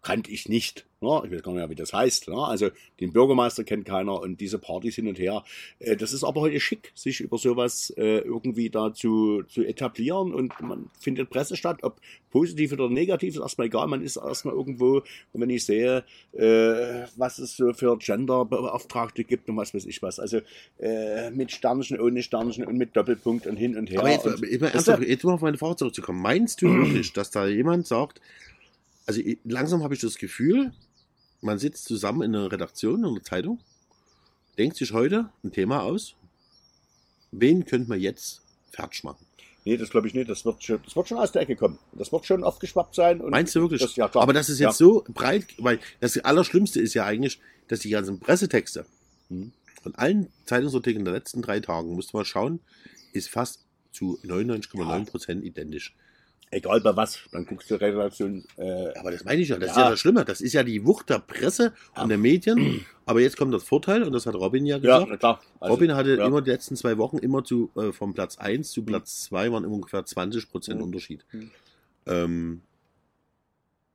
kannte 0.02 0.31
ich 0.31 0.49
nicht. 0.49 0.84
Ne? 1.00 1.22
Ich 1.25 1.32
weiß 1.32 1.43
gar 1.43 1.52
nicht 1.52 1.60
mehr, 1.60 1.70
wie 1.70 1.75
das 1.75 1.93
heißt. 1.93 2.28
Ne? 2.28 2.37
Also 2.37 2.70
den 3.00 3.12
Bürgermeister 3.12 3.64
kennt 3.64 3.84
keiner 3.84 4.20
und 4.20 4.40
diese 4.40 4.58
Partys 4.58 4.96
hin 4.96 5.08
und 5.08 5.19
her. 5.19 5.44
Äh, 5.78 5.96
das 5.96 6.12
ist 6.12 6.25
aber 6.25 6.40
heute 6.43 6.60
schick, 6.60 6.93
sich 6.94 7.20
über 7.20 7.38
sowas 7.38 7.93
äh, 7.96 8.19
irgendwie 8.19 8.69
da 8.70 8.93
zu, 8.93 9.43
zu 9.44 9.62
etablieren 9.64 10.34
und 10.34 10.60
man 10.60 10.90
findet 10.99 11.31
Presse 11.31 11.56
statt, 11.56 11.78
ob 11.82 12.00
positiv 12.31 12.72
oder 12.72 12.88
negativ, 12.88 13.34
ist 13.34 13.40
erstmal 13.40 13.69
egal. 13.69 13.87
Man 13.87 14.02
ist 14.02 14.16
erstmal 14.16 14.54
irgendwo 14.54 15.02
und 15.32 15.40
wenn 15.40 15.50
ich 15.50 15.64
sehe, 15.64 16.04
äh, 16.32 17.06
was 17.16 17.38
es 17.38 17.56
so 17.56 17.72
für 17.72 17.96
Genderbeauftragte 17.99 19.25
gibt 19.25 19.49
und 19.49 19.56
was 19.56 19.75
weiß 19.75 19.87
ich 19.87 20.02
was. 20.02 20.19
Also 20.19 20.40
mit 21.32 21.52
Sternchen, 21.52 22.00
ohne 22.00 22.22
Sternchen 22.22 22.64
und 22.64 22.76
mit 22.76 22.96
Doppelpunkt 22.96 23.46
und 23.46 23.56
hin 23.56 23.76
und 23.76 23.90
her. 23.90 24.00
aber 24.00 24.10
jetzt, 24.10 24.26
und, 24.26 24.43
Weißt 24.43 24.75
ernsthaft, 24.75 25.02
du? 25.02 25.06
jetzt 25.06 25.25
mal 25.25 25.34
auf 25.34 25.40
meine 25.40 25.58
Frage 25.58 25.76
zurückzukommen. 25.76 26.20
Meinst 26.20 26.60
du 26.62 26.72
wirklich, 26.72 27.12
dass 27.12 27.31
da 27.31 27.46
jemand 27.46 27.87
sagt, 27.87 28.20
also 29.06 29.20
langsam 29.44 29.82
habe 29.82 29.94
ich 29.94 30.00
das 30.00 30.16
Gefühl, 30.16 30.72
man 31.40 31.58
sitzt 31.58 31.84
zusammen 31.84 32.22
in 32.22 32.37
einer 32.37 32.50
Redaktion, 32.52 33.00
in 33.00 33.06
einer 33.06 33.22
Zeitung, 33.22 33.60
denkt 34.58 34.76
sich 34.76 34.93
heute 34.93 35.31
ein 35.43 35.52
Thema 35.52 35.82
aus, 35.82 36.14
wen 37.32 37.64
könnte 37.64 37.88
man 37.88 38.00
jetzt 38.00 38.43
fertig 38.70 39.04
machen? 39.04 39.26
Nee, 39.64 39.76
das 39.76 39.90
glaube 39.90 40.08
ich 40.08 40.14
nicht. 40.14 40.28
Das 40.28 40.44
wird, 40.44 40.62
schon, 40.62 40.81
das 40.84 40.96
wird 40.96 41.08
schon 41.08 41.19
aus 41.19 41.31
der 41.31 41.43
Ecke 41.43 41.54
kommen. 41.54 41.78
Das 41.93 42.10
wird 42.10 42.26
schon 42.26 42.43
aufgeschwappt 42.43 42.96
sein. 42.96 43.20
Und 43.20 43.31
Meinst 43.31 43.54
du 43.54 43.60
wirklich? 43.60 43.81
Das, 43.81 43.94
ja, 43.94 44.08
klar. 44.08 44.25
Aber 44.25 44.32
das 44.32 44.49
ist 44.49 44.58
jetzt 44.58 44.81
ja. 44.81 44.87
so 44.87 45.04
breit, 45.08 45.46
weil 45.58 45.78
das 46.00 46.19
Allerschlimmste 46.19 46.81
ist 46.81 46.94
ja 46.94 47.04
eigentlich, 47.04 47.40
dass 47.69 47.81
die 47.81 47.90
ganzen 47.90 48.19
Pressetexte 48.19 48.87
Mhm. 49.32 49.52
von 49.82 49.94
allen 49.94 50.28
Zeitungsartikeln 50.44 51.04
der 51.04 51.14
letzten 51.14 51.43
drei 51.43 51.60
Tagen, 51.60 51.94
musst 51.94 52.12
du 52.12 52.16
mal 52.19 52.25
schauen, 52.25 52.60
ist 53.12 53.28
fast 53.28 53.64
zu 53.90 54.18
99,9 54.23 55.06
Prozent 55.06 55.44
identisch. 55.44 55.94
Egal 56.54 56.82
bei 56.82 56.94
was, 56.94 57.18
dann 57.32 57.47
guckst 57.47 57.71
du 57.71 57.76
Redaktion. 57.76 58.44
Äh, 58.59 58.92
Aber 58.99 59.11
das 59.11 59.25
meine 59.25 59.40
ich 59.40 59.49
ja, 59.49 59.56
das 59.59 59.71
ist 59.71 59.76
Ja. 59.78 59.85
ja 59.85 59.90
das 59.90 60.00
Schlimme. 60.00 60.23
Das 60.26 60.42
ist 60.42 60.52
ja 60.52 60.62
die 60.62 60.85
Wucht 60.85 61.09
der 61.09 61.18
Presse 61.18 61.73
und 61.97 62.11
der 62.11 62.18
Medien. 62.18 62.85
Aber 63.06 63.21
jetzt 63.23 63.38
kommt 63.38 63.54
das 63.54 63.62
Vorteil, 63.64 64.02
und 64.02 64.12
das 64.12 64.26
hat 64.26 64.35
Robin 64.35 64.66
ja 64.66 64.76
ja, 64.76 64.80
gesagt. 64.99 65.06
na 65.09 65.16
klar. 65.16 65.40
Also, 65.61 65.73
Robin 65.75 65.94
hatte 65.94 66.14
ja. 66.16 66.26
immer 66.26 66.42
die 66.42 66.50
letzten 66.50 66.76
zwei 66.76 66.99
Wochen 66.99 67.16
immer 67.16 67.42
zu, 67.42 67.71
äh, 67.75 67.90
vom 67.92 68.12
Platz 68.12 68.37
1 68.37 68.71
zu 68.71 68.82
Platz 68.85 69.23
2 69.25 69.50
waren 69.50 69.64
immer 69.64 69.75
ungefähr 69.75 70.04
20 70.04 70.50
Prozent 70.50 70.76
Mhm. 70.78 70.85
Unterschied. 70.85 71.25
Mhm. 71.32 71.50
Ähm, 72.06 72.61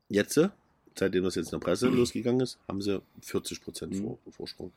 jetzt, 0.09 0.39
seitdem 0.95 1.23
das 1.23 1.35
jetzt 1.35 1.53
in 1.53 1.59
der 1.59 1.65
Presse 1.65 1.87
losgegangen 1.89 2.41
ist, 2.41 2.57
haben 2.67 2.81
sie 2.81 3.01
40 3.21 3.61
Prozent 3.63 3.93
Mhm. 3.93 4.01
Vor 4.03 4.17
Vorsprung. 4.31 4.71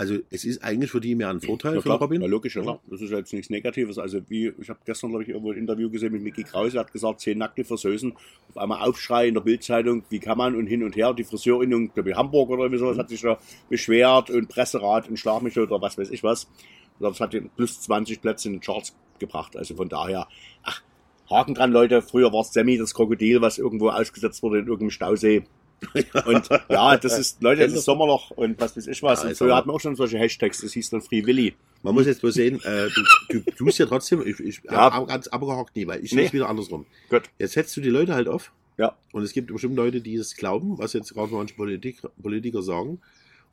Also 0.00 0.16
es 0.30 0.46
ist 0.46 0.64
eigentlich 0.64 0.90
für 0.90 1.00
die 1.02 1.14
mehr 1.14 1.28
ein 1.28 1.42
Vorteil 1.42 1.74
Ja, 1.74 1.80
für 1.82 1.88
klar, 1.88 1.98
Robin. 1.98 2.22
ja, 2.22 2.26
logisch, 2.26 2.56
ja, 2.56 2.62
klar. 2.62 2.80
Das 2.88 3.02
ist 3.02 3.10
jetzt 3.10 3.34
nichts 3.34 3.50
Negatives. 3.50 3.98
Also 3.98 4.20
wie, 4.30 4.50
ich 4.58 4.70
habe 4.70 4.80
gestern, 4.86 5.10
glaube 5.10 5.24
ich, 5.24 5.28
irgendwo 5.28 5.52
ein 5.52 5.58
Interview 5.58 5.90
gesehen 5.90 6.14
mit 6.14 6.22
Micky 6.22 6.42
Krause, 6.42 6.78
hat 6.78 6.90
gesagt, 6.90 7.20
zehn 7.20 7.36
nackte 7.36 7.64
Friseusen, 7.64 8.14
auf 8.48 8.56
einmal 8.56 8.80
Aufschrei 8.88 9.28
in 9.28 9.34
der 9.34 9.42
Bildzeitung, 9.42 10.02
wie 10.08 10.18
kann 10.18 10.38
man 10.38 10.54
und 10.56 10.68
hin 10.68 10.82
und 10.84 10.96
her. 10.96 11.12
Die 11.12 11.22
Friseurin, 11.24 11.92
glaube 11.92 12.08
ich, 12.08 12.16
Hamburg 12.16 12.48
oder 12.48 12.62
irgendwie 12.62 12.78
sowas, 12.78 12.96
hat 12.96 13.10
sich 13.10 13.20
da 13.20 13.38
beschwert 13.68 14.30
und 14.30 14.48
Presserat 14.48 15.06
und 15.06 15.18
Schlag 15.18 15.42
mich 15.42 15.58
oder 15.58 15.82
was 15.82 15.98
weiß 15.98 16.10
ich 16.12 16.22
was. 16.22 16.48
Das 16.98 17.20
hat 17.20 17.34
den 17.34 17.50
plus 17.50 17.82
20 17.82 18.22
Plätze 18.22 18.48
in 18.48 18.54
den 18.54 18.60
Charts 18.62 18.96
gebracht. 19.18 19.54
Also 19.54 19.74
von 19.74 19.90
daher, 19.90 20.28
ach, 20.62 20.80
Haken 21.28 21.54
dran, 21.54 21.72
Leute. 21.72 22.00
Früher 22.00 22.32
war 22.32 22.40
es 22.40 22.54
Sammy, 22.54 22.78
das 22.78 22.94
Krokodil, 22.94 23.42
was 23.42 23.58
irgendwo 23.58 23.90
ausgesetzt 23.90 24.42
wurde 24.42 24.60
in 24.60 24.64
irgendeinem 24.64 24.92
Stausee. 24.92 25.44
Und 26.26 26.48
ja, 26.68 26.96
das 26.96 27.18
ist, 27.18 27.42
Leute, 27.42 27.62
es 27.64 27.72
ist 27.72 27.84
Sommerloch 27.84 28.30
und 28.32 28.60
was 28.60 28.76
weiß 28.76 28.86
ich 28.86 29.02
was. 29.02 29.22
Ja, 29.22 29.28
und 29.30 29.36
früher 29.36 29.56
hatten 29.56 29.68
wir 29.70 29.74
auch 29.74 29.80
schon 29.80 29.96
solche 29.96 30.18
Hashtags, 30.18 30.60
das 30.60 30.72
hieß 30.72 30.90
dann 30.90 31.00
Free 31.00 31.24
Willy. 31.24 31.54
Man 31.82 31.94
muss 31.94 32.06
jetzt 32.06 32.20
bloß 32.20 32.34
sehen, 32.34 32.60
äh, 32.62 32.88
du, 33.30 33.40
du 33.40 33.50
tust 33.52 33.78
ja 33.78 33.86
trotzdem, 33.86 34.20
ich, 34.26 34.38
ich 34.40 34.60
Ja. 34.64 34.92
hab 34.92 35.08
ganz 35.08 35.26
abgehockt 35.28 35.74
nie, 35.76 35.86
weil 35.86 36.04
ich 36.04 36.12
Nee. 36.12 36.30
wieder 36.32 36.48
andersrum. 36.50 36.84
Gut. 37.08 37.22
Jetzt 37.38 37.52
setzt 37.54 37.74
du 37.76 37.80
die 37.80 37.88
Leute 37.88 38.14
halt 38.14 38.28
auf 38.28 38.52
Ja. 38.76 38.94
und 39.12 39.22
es 39.22 39.32
gibt 39.32 39.50
bestimmt 39.52 39.76
Leute, 39.76 40.00
die 40.02 40.16
es 40.16 40.36
glauben, 40.36 40.78
was 40.78 40.92
jetzt 40.92 41.14
gerade 41.14 41.32
manche 41.32 41.54
Politik, 41.54 42.02
Politiker 42.22 42.62
sagen. 42.62 43.00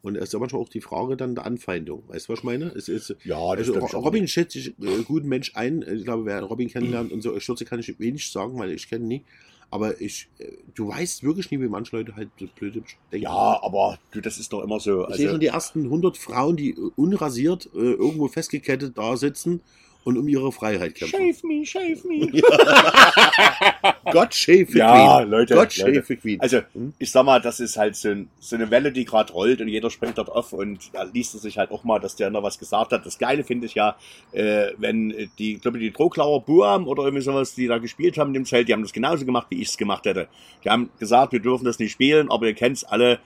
Und 0.03 0.15
es 0.15 0.25
ist 0.25 0.33
ja 0.33 0.39
manchmal 0.39 0.61
auch 0.61 0.69
die 0.69 0.81
Frage 0.81 1.17
dann 1.17 1.33
der 1.33 1.45
Anfeindung. 1.45 2.03
Weißt 2.07 2.27
du, 2.27 2.33
was 2.33 2.39
ich 2.39 2.43
meine? 2.43 2.65
Es 2.75 2.87
ist, 2.87 3.15
Ja, 3.23 3.55
das 3.55 3.69
also. 3.71 3.97
Robin 3.99 4.27
schätze 4.27 4.59
ich 4.59 4.67
äh, 4.79 5.03
guten 5.05 5.27
Mensch 5.27 5.53
ein. 5.55 5.81
Ich 5.81 6.03
glaube, 6.03 6.25
wer 6.25 6.43
Robin 6.43 6.69
kennenlernt 6.69 7.11
und 7.11 7.21
so 7.21 7.37
Schürze 7.39 7.65
kann 7.65 7.79
ich 7.79 7.99
wenig 7.99 8.29
sagen, 8.29 8.59
weil 8.59 8.71
ich 8.71 8.87
kenne 8.89 9.05
ihn 9.05 9.07
nie. 9.07 9.23
Aber 9.69 9.99
ich, 9.99 10.29
äh, 10.39 10.45
du 10.75 10.87
weißt 10.87 11.23
wirklich 11.23 11.51
nie, 11.51 11.59
wie 11.59 11.67
manche 11.67 11.95
Leute 11.97 12.15
halt 12.15 12.29
so 12.39 12.47
blöde 12.55 12.83
denken. 13.11 13.23
Ja, 13.23 13.61
aber 13.61 13.99
du, 14.11 14.21
das 14.21 14.37
ist 14.37 14.53
doch 14.53 14.63
immer 14.63 14.79
so. 14.79 15.07
Ich 15.09 15.15
sehe 15.15 15.25
schon 15.25 15.27
Also, 15.27 15.37
die 15.39 15.47
ersten 15.47 15.83
100 15.85 16.17
Frauen, 16.17 16.55
die 16.55 16.73
unrasiert 16.95 17.69
äh, 17.75 17.77
irgendwo 17.77 18.27
festgekettet 18.27 18.97
da 18.97 19.17
sitzen 19.17 19.61
und 20.07 20.17
um 20.17 20.27
ihre 20.29 20.51
Freiheit 20.53 20.95
kämpfen. 20.95 21.17
shave 21.33 21.45
me, 21.45 21.65
shave 21.65 22.07
me. 22.07 22.41
Gott 24.11 24.33
shave 24.33 24.67
the 24.71 24.79
Ja, 24.79 25.17
Queen. 25.19 25.29
Leute, 25.29 25.53
Gott 25.55 25.73
shave 25.73 26.03
the 26.07 26.15
Queen. 26.15 26.39
Also, 26.39 26.61
Hm? 26.73 26.93
ich 26.97 27.11
sag 27.11 27.25
mal, 27.25 27.41
das 27.41 27.59
ist 27.59 27.75
halt 27.77 27.95
so, 27.97 28.09
ein, 28.09 28.29
so 28.39 28.55
eine 28.55 28.71
Welle, 28.71 28.91
die 28.91 29.03
gerade 29.05 29.33
rollt 29.33 29.59
und 29.61 29.67
jeder 29.67 29.89
springt 29.89 30.17
dort 30.17 30.29
auf 30.29 30.53
und 30.53 30.93
da 30.93 31.03
liest 31.03 31.33
er 31.33 31.39
sich 31.41 31.57
halt 31.57 31.71
auch 31.71 31.83
mal, 31.83 31.99
dass 31.99 32.15
der 32.15 32.29
noch 32.29 32.41
was 32.43 32.57
gesagt 32.57 32.91
hat. 32.93 33.05
Das 33.05 33.17
Geile 33.17 33.43
finde 33.43 33.65
ich 33.65 33.75
ja, 33.75 33.97
äh, 34.31 34.67
wenn 34.77 35.11
äh, 35.11 35.27
die, 35.37 35.55
ich 35.55 35.61
glaube 35.61 35.79
die 35.79 35.91
Droglauer 35.91 36.41
Buam 36.45 36.87
oder 36.87 37.03
irgendwie 37.03 37.23
sowas, 37.23 37.53
die 37.53 37.67
da 37.67 37.77
gespielt 37.77 38.17
haben 38.17 38.29
in 38.29 38.35
dem 38.35 38.45
Zelt, 38.45 38.67
die 38.69 38.73
haben 38.73 38.83
das 38.83 38.93
genauso 38.93 39.25
gemacht, 39.25 39.47
wie 39.49 39.61
ich 39.61 39.67
es 39.69 39.77
gemacht 39.77 40.05
hätte. 40.05 40.27
Die 40.63 40.69
haben 40.69 40.89
gesagt, 40.99 41.33
wir 41.33 41.39
dürfen 41.41 41.65
das 41.65 41.79
nicht 41.79 41.91
spielen, 41.91 42.31
aber 42.31 42.45
ihr 42.47 42.53
kennt's 42.53 42.83
alle. 42.85 43.19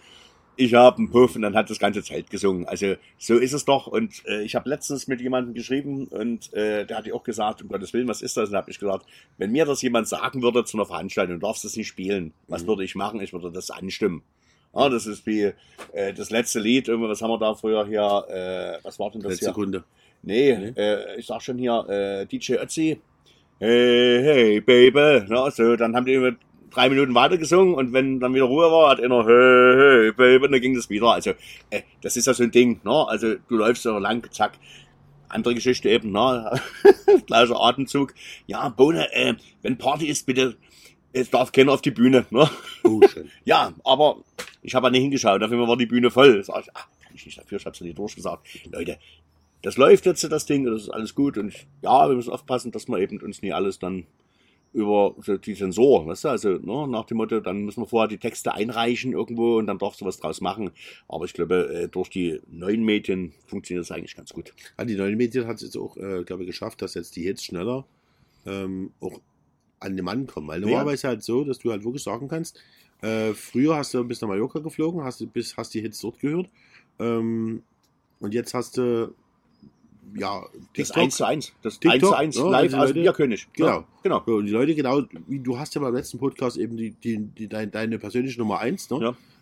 Ich 0.58 0.74
habe 0.74 0.98
einen 0.98 1.10
Puff 1.10 1.36
und 1.36 1.41
dann 1.41 1.55
hat 1.55 1.70
das 1.70 1.79
ganze 1.79 2.03
Zelt 2.03 2.29
gesungen. 2.29 2.67
Also 2.67 2.96
so 3.17 3.38
ist 3.38 3.53
es 3.53 3.65
doch. 3.65 3.88
Und 3.88 4.24
äh, 4.27 4.41
ich 4.43 4.53
habe 4.55 4.70
letztens 4.70 5.08
mit 5.08 5.20
jemandem 5.22 5.53
geschrieben 5.53 6.05
und 6.08 6.53
äh, 6.53 6.86
der 6.86 6.98
hatte 6.98 7.13
auch 7.15 7.24
gesagt, 7.24 7.62
um 7.63 7.70
Gottes 7.70 7.93
Willen, 7.93 8.08
was 8.08 8.22
ist 8.22 8.38
das? 8.38 8.50
Und 8.50 8.55
habe 8.55 8.70
ich 8.70 8.77
gesagt, 8.77 9.05
wenn 9.38 9.51
mir 9.51 9.65
das 9.65 9.81
jemand 9.81 10.08
sagen 10.08 10.41
würde 10.43 10.63
zu 10.65 10.77
einer 10.77 10.86
Veranstaltung, 10.86 11.39
du 11.39 11.48
darfst 11.48 11.63
das 11.63 11.75
nicht 11.77 11.88
spielen, 11.88 12.34
was 12.48 12.63
Mhm. 12.63 12.67
würde 12.67 12.84
ich 12.84 12.96
machen? 12.96 13.22
Ich 13.22 13.34
würde 13.34 13.51
das 13.51 13.72
anstimmen. 13.72 14.22
Ja, 14.75 14.88
das 14.89 15.05
ist 15.05 15.25
wie 15.25 15.51
äh, 15.93 16.13
das 16.13 16.29
letzte 16.29 16.60
Lied, 16.60 16.88
was 16.89 17.22
haben 17.22 17.31
wir 17.31 17.39
da 17.39 17.55
früher 17.55 17.86
hier, 17.88 18.25
äh, 18.29 18.84
was 18.84 19.00
war 19.00 19.10
denn 19.12 19.22
das 19.22 19.31
Letzte 19.31 19.46
hier? 19.48 19.53
Sekunde. 19.53 19.84
Nee. 20.22 20.51
Äh, 20.51 21.17
ich 21.17 21.25
sag 21.25 21.41
schon 21.41 21.58
hier, 21.58 21.86
äh, 21.89 22.25
DJ 22.27 22.53
Ötzi, 22.55 23.00
hey, 23.60 24.22
hey, 24.24 24.62
Baby, 24.62 25.25
ja, 25.29 25.50
so, 25.51 25.75
dann 25.75 25.96
haben 25.96 26.05
die 26.05 26.31
drei 26.72 26.90
Minuten 26.90 27.13
weiter 27.13 27.38
gesungen 27.38 27.75
und 27.75 27.94
wenn 27.94 28.20
dann 28.20 28.34
wieder 28.34 28.46
Ruhe 28.46 28.72
war, 28.72 28.92
hat 28.92 29.01
einer, 29.01 29.25
hey, 29.25 30.06
hey, 30.06 30.12
Baby, 30.13 30.46
und 30.46 30.51
dann 30.51 30.62
ging 30.62 30.75
das 30.75 30.90
wieder. 30.90 31.08
Also, 31.08 31.32
äh, 31.70 31.82
das 32.01 32.18
ist 32.18 32.28
ja 32.28 32.34
so 32.34 32.44
ein 32.44 32.51
Ding, 32.51 32.80
ne? 32.84 33.08
Also, 33.08 33.36
du 33.36 33.56
läufst 33.56 33.84
so 33.84 33.98
lang, 33.98 34.28
zack. 34.32 34.54
Andere 35.30 35.56
Geschichte 35.56 35.90
eben, 35.90 36.12
ne? 36.12 36.60
Gleicher 37.28 37.62
Atemzug. 37.62 38.13
Ja, 38.48 38.70
Bohne, 38.70 39.13
äh, 39.13 39.36
wenn 39.62 39.78
Party 39.78 40.08
ist, 40.08 40.25
bitte, 40.25 40.58
es 41.13 41.30
darf 41.30 41.51
keiner 41.51 41.74
auf 41.74 41.82
die 41.82 41.92
Bühne, 41.92 42.25
ne? 42.30 42.50
Oh, 42.84 43.01
schön. 43.08 43.30
Ja, 43.46 43.74
aber 43.84 44.18
ich 44.62 44.75
habe 44.75 44.88
ja 44.88 44.92
nicht 44.92 45.01
hingeschaut, 45.01 45.42
dafür 45.42 45.68
war 45.68 45.78
die 45.78 45.86
Bühne 45.86 46.10
voll. 46.10 46.44
Sag 46.44 46.63
ich, 46.63 46.70
ach, 46.74 46.88
kann 47.04 47.13
ich 47.16 47.25
nicht 47.25 47.38
dafür, 47.38 47.58
ich 47.58 47.66
hab's 47.66 47.80
ja 47.80 47.86
nicht 47.86 47.98
durchgesagt. 47.98 48.48
Leute, 48.72 48.98
das 49.62 49.78
läuft 49.78 50.06
jetzt, 50.06 50.24
das 50.24 50.46
Ding, 50.46 50.66
das 50.66 50.84
ist 50.84 50.90
alles 50.90 51.16
gut 51.16 51.38
und 51.38 51.54
ja, 51.82 52.08
wir 52.08 52.16
müssen 52.16 52.32
aufpassen, 52.32 52.72
dass 52.72 52.88
wir 52.88 52.98
eben 52.98 53.20
uns 53.22 53.42
nie 53.42 53.54
alles 53.54 53.80
dann 53.80 54.06
über 54.74 55.16
die 55.46 55.54
Sensoren, 55.54 56.08
weißt 56.08 56.24
du, 56.24 56.28
also 56.30 56.50
ne, 56.50 56.88
nach 56.88 57.06
dem 57.06 57.18
Motto, 57.18 57.42
dann 57.42 57.66
müssen 57.66 57.82
wir 57.82 57.88
vorher 57.88 58.08
die 58.08 58.18
Texte 58.18 58.54
einreichen 58.54 59.12
irgendwo 59.12 59.58
und 59.58 59.68
dann 59.68 59.78
darfst 59.78 60.00
du 60.00 60.06
was 60.06 60.18
draus 60.18 60.40
machen. 60.40 60.72
Aber 61.10 61.25
ich 61.25 61.34
glaube, 61.34 61.74
äh, 61.74 61.88
durch 61.90 62.10
die 62.10 62.40
neuen 62.48 62.84
Medien 62.84 63.34
funktioniert 63.48 63.84
das 63.86 63.92
eigentlich 63.92 64.16
ganz 64.16 64.32
gut. 64.32 64.54
Ja, 64.78 64.86
die 64.86 64.96
neuen 64.96 65.18
Medien 65.18 65.46
hat 65.46 65.58
es 65.58 65.63
jetzt 65.63 65.78
auch, 65.78 65.98
äh, 65.98 66.24
glaube 66.24 66.44
ich, 66.44 66.48
geschafft, 66.48 66.82
dass 66.82 66.94
jetzt 66.94 67.16
die 67.18 67.24
Hits 67.24 67.44
schneller 67.44 67.86
ähm, 68.46 68.92
auch 69.01 69.20
an 69.82 69.96
den 69.98 70.06
Mann 70.06 70.25
kommen. 70.28 70.48
Weil 70.48 70.62
Ja. 70.62 70.68
normalerweise 70.68 71.10
halt 71.10 71.24
so, 71.24 71.44
dass 71.44 71.60
du 71.60 71.72
halt 71.72 71.84
wirklich 71.84 72.04
sagen 72.04 72.30
kannst, 72.30 72.60
äh, 73.01 73.34
früher 73.34 73.75
hast 73.75 73.94
du 73.94 74.04
bis 74.06 74.22
nach 74.22 74.30
Mallorca 74.30 74.60
geflogen, 74.60 75.04
hast 75.04 75.20
du 75.20 75.28
bis, 75.28 75.58
hast 75.58 75.74
die 75.74 75.82
Hits 75.82 76.00
dort 76.00 76.20
gehört. 76.20 76.50
Ähm, 77.00 77.63
und 78.20 78.34
jetzt 78.34 78.54
hast 78.54 78.78
du 78.78 79.13
ja 80.15 80.43
Das 80.75 80.91
1 80.91 81.15
zu 81.15 81.25
1, 81.25 81.53
das 81.62 81.79
TikTok, 81.79 82.13
1 82.17 82.36
zu 82.36 82.46
1 82.46 82.53
ja, 82.53 82.60
live 82.62 82.74
aus 82.74 82.79
Leute- 82.89 82.93
Bierkönig. 83.01 83.48
Genau. 83.53 83.67
Ja, 83.70 83.88
genau. 84.03 84.24
So, 84.25 84.36
und 84.36 84.46
die 84.46 84.51
Leute, 84.51 84.75
genau, 84.75 85.01
wie 85.27 85.39
du 85.39 85.58
hast 85.58 85.75
ja 85.75 85.81
beim 85.81 85.93
letzten 85.96 86.17
Podcast 86.20 86.58
eben 86.58 86.75
die, 86.77 86.91
die, 86.91 87.17
die, 87.20 87.48
dein, 87.48 87.72
deine 87.72 87.98
persönliche 88.00 88.39
Nummer 88.39 88.60
1, 88.60 88.89
ne? 88.91 89.00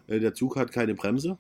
Ja. 0.08 0.16
Äh, 0.16 0.20
der 0.20 0.34
Zug 0.34 0.56
hat 0.58 0.72
keine 0.72 0.96
Bremse, 0.96 1.38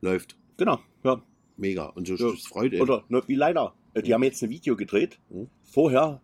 läuft. 0.00 0.36
Genau, 0.56 0.78
ja. 1.04 1.22
Mega. 1.56 1.86
Und 1.86 2.06
so 2.08 2.14
Ja. 2.16 2.30
das 2.30 2.46
freut 2.46 2.72
eben. 2.72 2.82
Oder 2.82 3.04
ne, 3.08 3.22
wie 3.26 3.34
leider. 3.34 3.74
Äh, 3.94 4.02
Die 4.02 4.14
haben 4.14 4.22
jetzt 4.24 4.42
ein 4.42 4.50
Video 4.50 4.74
gedreht. 4.76 5.18
Mhm. 5.30 5.48
Vorher 5.64 6.20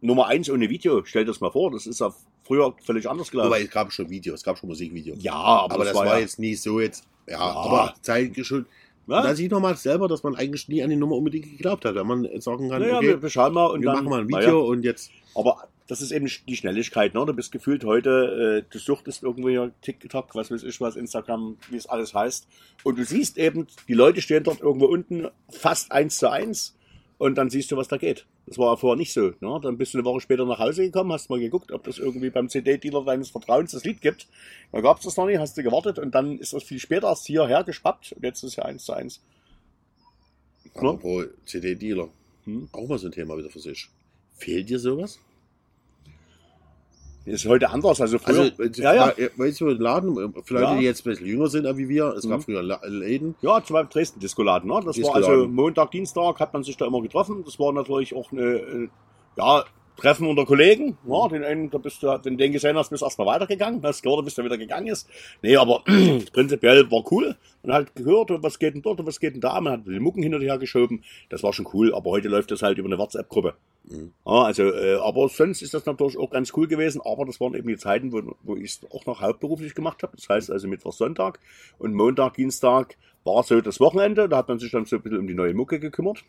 Nummer 0.00 0.26
eins 0.26 0.50
ohne 0.50 0.68
Video. 0.68 1.04
Stell 1.04 1.24
dir 1.24 1.30
das 1.32 1.40
mal 1.40 1.50
vor. 1.50 1.70
Das 1.70 1.86
ist 1.86 2.00
ja 2.00 2.14
früher 2.44 2.74
völlig 2.84 3.08
anders 3.08 3.30
gelaufen. 3.30 3.48
Wobei 3.48 3.62
es 3.62 3.70
gab 3.70 3.90
schon 3.92 4.08
Videos, 4.10 4.40
es 4.40 4.44
gab 4.44 4.58
schon 4.58 4.68
Musikvideos. 4.68 5.22
ja, 5.22 5.32
aber, 5.32 5.74
aber, 5.74 5.84
das, 5.86 5.94
war, 5.94 6.06
ja, 6.06 6.18
jetzt 6.18 6.38
nie 6.38 6.54
so 6.54 6.78
jetzt. 6.80 7.04
Ja, 7.26 7.38
Ja. 7.38 7.52
aber 7.54 7.94
zeitgeschuldet. 8.02 8.68
Ja? 9.06 9.18
Und 9.18 9.24
Da 9.24 9.34
sieht 9.34 9.52
man 9.52 9.62
mal 9.62 9.76
selber, 9.76 10.08
dass 10.08 10.22
man 10.22 10.34
eigentlich 10.34 10.68
nie 10.68 10.82
an 10.82 10.90
die 10.90 10.96
Nummer 10.96 11.16
unbedingt 11.16 11.50
geglaubt 11.50 11.84
hat. 11.84 11.94
Wenn 11.94 12.06
man 12.06 12.24
jetzt 12.24 12.44
sagen 12.44 12.68
kann, 12.68 12.82
Naja, 12.82 12.96
okay, 12.98 13.08
wir, 13.08 13.22
wir 13.22 13.30
schauen 13.30 13.54
mal 13.54 13.66
und 13.66 13.80
wir 13.82 13.86
dann 13.92 14.04
machen 14.04 14.10
mal 14.10 14.20
ein 14.20 14.26
naja. 14.26 14.46
Video 14.46 14.66
und 14.66 14.82
jetzt. 14.82 15.10
Aber 15.34 15.68
das 15.86 16.00
ist 16.00 16.10
eben 16.10 16.28
die 16.48 16.56
Schnelligkeit. 16.56 17.14
Ne? 17.14 17.24
Du 17.24 17.32
bist 17.32 17.52
gefühlt 17.52 17.84
heute, 17.84 18.64
äh, 18.66 18.70
du 18.72 18.78
suchtest 18.78 19.22
irgendwo 19.22 19.48
hier 19.48 19.72
TikTok, 19.82 20.34
was 20.34 20.50
weiß 20.50 20.64
ich 20.64 20.80
was, 20.80 20.96
Instagram, 20.96 21.56
wie 21.70 21.76
es 21.76 21.86
alles 21.86 22.14
heißt. 22.14 22.48
Und 22.82 22.98
du 22.98 23.04
siehst 23.04 23.38
eben, 23.38 23.66
die 23.88 23.94
Leute 23.94 24.20
stehen 24.20 24.44
dort 24.44 24.60
irgendwo 24.60 24.86
unten 24.86 25.28
fast 25.48 25.92
eins 25.92 26.18
zu 26.18 26.30
eins. 26.30 26.75
Und 27.18 27.36
dann 27.36 27.48
siehst 27.48 27.70
du, 27.70 27.76
was 27.76 27.88
da 27.88 27.96
geht. 27.96 28.26
Das 28.46 28.58
war 28.58 28.72
ja 28.72 28.76
vorher 28.76 28.96
nicht 28.96 29.12
so. 29.12 29.32
Ne? 29.40 29.60
Dann 29.62 29.78
bist 29.78 29.94
du 29.94 29.98
eine 29.98 30.04
Woche 30.04 30.20
später 30.20 30.44
nach 30.44 30.58
Hause 30.58 30.84
gekommen, 30.84 31.12
hast 31.12 31.30
mal 31.30 31.40
geguckt, 31.40 31.72
ob 31.72 31.84
das 31.84 31.98
irgendwie 31.98 32.28
beim 32.28 32.48
CD-Dealer 32.48 33.04
deines 33.04 33.30
Vertrauens 33.30 33.72
das 33.72 33.84
Lied 33.84 34.02
gibt. 34.02 34.28
Da 34.70 34.82
gab 34.82 34.98
es 34.98 35.04
das 35.04 35.16
noch 35.16 35.26
nicht, 35.26 35.38
hast 35.38 35.56
du 35.56 35.62
gewartet 35.62 35.98
und 35.98 36.14
dann 36.14 36.38
ist 36.38 36.52
das 36.52 36.62
viel 36.62 36.78
später 36.78 37.08
erst 37.08 37.26
hierher 37.26 37.64
geschwappt 37.64 38.12
und 38.12 38.22
jetzt 38.22 38.42
ist 38.42 38.50
es 38.50 38.56
ja 38.56 38.64
eins 38.64 38.84
zu 38.84 38.92
eins. 38.92 39.22
Apropos 40.74 41.26
CD-Dealer. 41.46 42.08
Hm. 42.44 42.68
Auch 42.72 42.86
mal 42.86 42.98
so 42.98 43.06
ein 43.06 43.12
Thema 43.12 43.36
wieder 43.38 43.48
für 43.48 43.60
sich. 43.60 43.88
Fehlt 44.34 44.68
dir 44.68 44.78
sowas? 44.78 45.18
Ist 47.26 47.44
heute 47.46 47.68
anders. 47.70 48.00
Also 48.00 48.18
früher, 48.18 48.52
Also, 48.56 48.82
ja, 48.82 48.94
ja. 48.94 49.12
weißt 49.36 49.60
du, 49.60 49.66
Laden, 49.70 50.14
für 50.44 50.54
Leute, 50.54 50.64
Ja. 50.64 50.76
die 50.78 50.84
jetzt 50.84 51.04
ein 51.04 51.10
bisschen 51.10 51.26
jünger 51.26 51.48
sind 51.48 51.64
wie 51.76 51.88
wir, 51.88 52.14
es 52.16 52.28
gab 52.28 52.38
Mhm. 52.38 52.42
früher 52.44 52.62
Läden. 52.62 53.34
Ja, 53.42 53.62
zum 53.62 53.74
Beispiel 53.74 53.92
Dresden 53.92 54.20
Diskoladen. 54.20 54.68
Ne? 54.70 54.76
Das 54.76 54.84
war 54.84 54.92
Diskoladen. 54.92 55.24
also 55.30 55.48
Montag, 55.48 55.90
Dienstag 55.90 56.38
hat 56.38 56.52
man 56.52 56.62
sich 56.62 56.76
da 56.76 56.86
immer 56.86 57.02
getroffen. 57.02 57.42
Das 57.44 57.58
war 57.58 57.72
natürlich 57.72 58.14
auch 58.14 58.30
eine, 58.32 58.42
äh, 58.42 58.88
ja, 59.36 59.64
Treffen 59.96 60.26
unter 60.26 60.44
Kollegen. 60.44 60.98
Ja, 61.08 61.28
den 61.28 61.42
einen, 61.42 61.70
da 61.70 61.78
bist 61.78 62.02
du, 62.02 62.08
wenn 62.08 62.36
du 62.36 62.36
den 62.36 62.52
gesehen 62.52 62.76
hast, 62.76 62.90
bist 62.90 63.02
du 63.02 63.06
erstmal 63.06 63.26
weitergegangen. 63.26 63.82
Hast 63.82 64.02
gehört, 64.02 64.24
bis 64.24 64.34
der 64.34 64.44
wieder 64.44 64.58
gegangen 64.58 64.88
ist. 64.88 65.08
Nee, 65.42 65.56
aber 65.56 65.82
prinzipiell 66.32 66.90
war 66.90 67.02
cool. 67.10 67.36
Man 67.62 67.74
hat 67.74 67.94
gehört, 67.94 68.30
was 68.42 68.58
geht 68.58 68.74
denn 68.74 68.82
dort 68.82 69.00
und 69.00 69.06
was 69.06 69.20
geht 69.20 69.34
denn 69.34 69.40
da. 69.40 69.60
Man 69.60 69.72
hat 69.72 69.86
die 69.86 69.98
Mucken 69.98 70.22
hin 70.22 70.34
und 70.34 70.42
her 70.42 70.58
geschoben. 70.58 71.02
Das 71.30 71.42
war 71.42 71.52
schon 71.52 71.66
cool. 71.72 71.94
Aber 71.94 72.10
heute 72.10 72.28
läuft 72.28 72.50
das 72.50 72.62
halt 72.62 72.78
über 72.78 72.88
eine 72.88 72.98
WhatsApp-Gruppe. 72.98 73.54
Mhm. 73.84 74.12
Ja, 74.26 74.42
also, 74.42 74.64
äh, 74.64 74.96
aber 74.96 75.28
sonst 75.28 75.62
ist 75.62 75.72
das 75.72 75.86
natürlich 75.86 76.18
auch 76.18 76.30
ganz 76.30 76.52
cool 76.56 76.68
gewesen. 76.68 77.00
Aber 77.04 77.24
das 77.24 77.40
waren 77.40 77.54
eben 77.54 77.68
die 77.68 77.78
Zeiten, 77.78 78.12
wo, 78.12 78.36
wo 78.42 78.56
ich 78.56 78.72
es 78.72 78.80
auch 78.90 79.06
noch 79.06 79.22
hauptberuflich 79.22 79.74
gemacht 79.74 80.02
habe. 80.02 80.16
Das 80.16 80.28
heißt 80.28 80.50
also 80.50 80.68
Mittwoch, 80.68 80.92
Sonntag. 80.92 81.40
Und 81.78 81.94
Montag, 81.94 82.34
Dienstag 82.34 82.96
war 83.24 83.42
so 83.42 83.60
das 83.60 83.80
Wochenende. 83.80 84.28
Da 84.28 84.36
hat 84.36 84.48
man 84.48 84.58
sich 84.58 84.70
dann 84.70 84.84
so 84.84 84.96
ein 84.96 85.02
bisschen 85.02 85.18
um 85.18 85.26
die 85.26 85.34
neue 85.34 85.54
Mucke 85.54 85.80
gekümmert. 85.80 86.22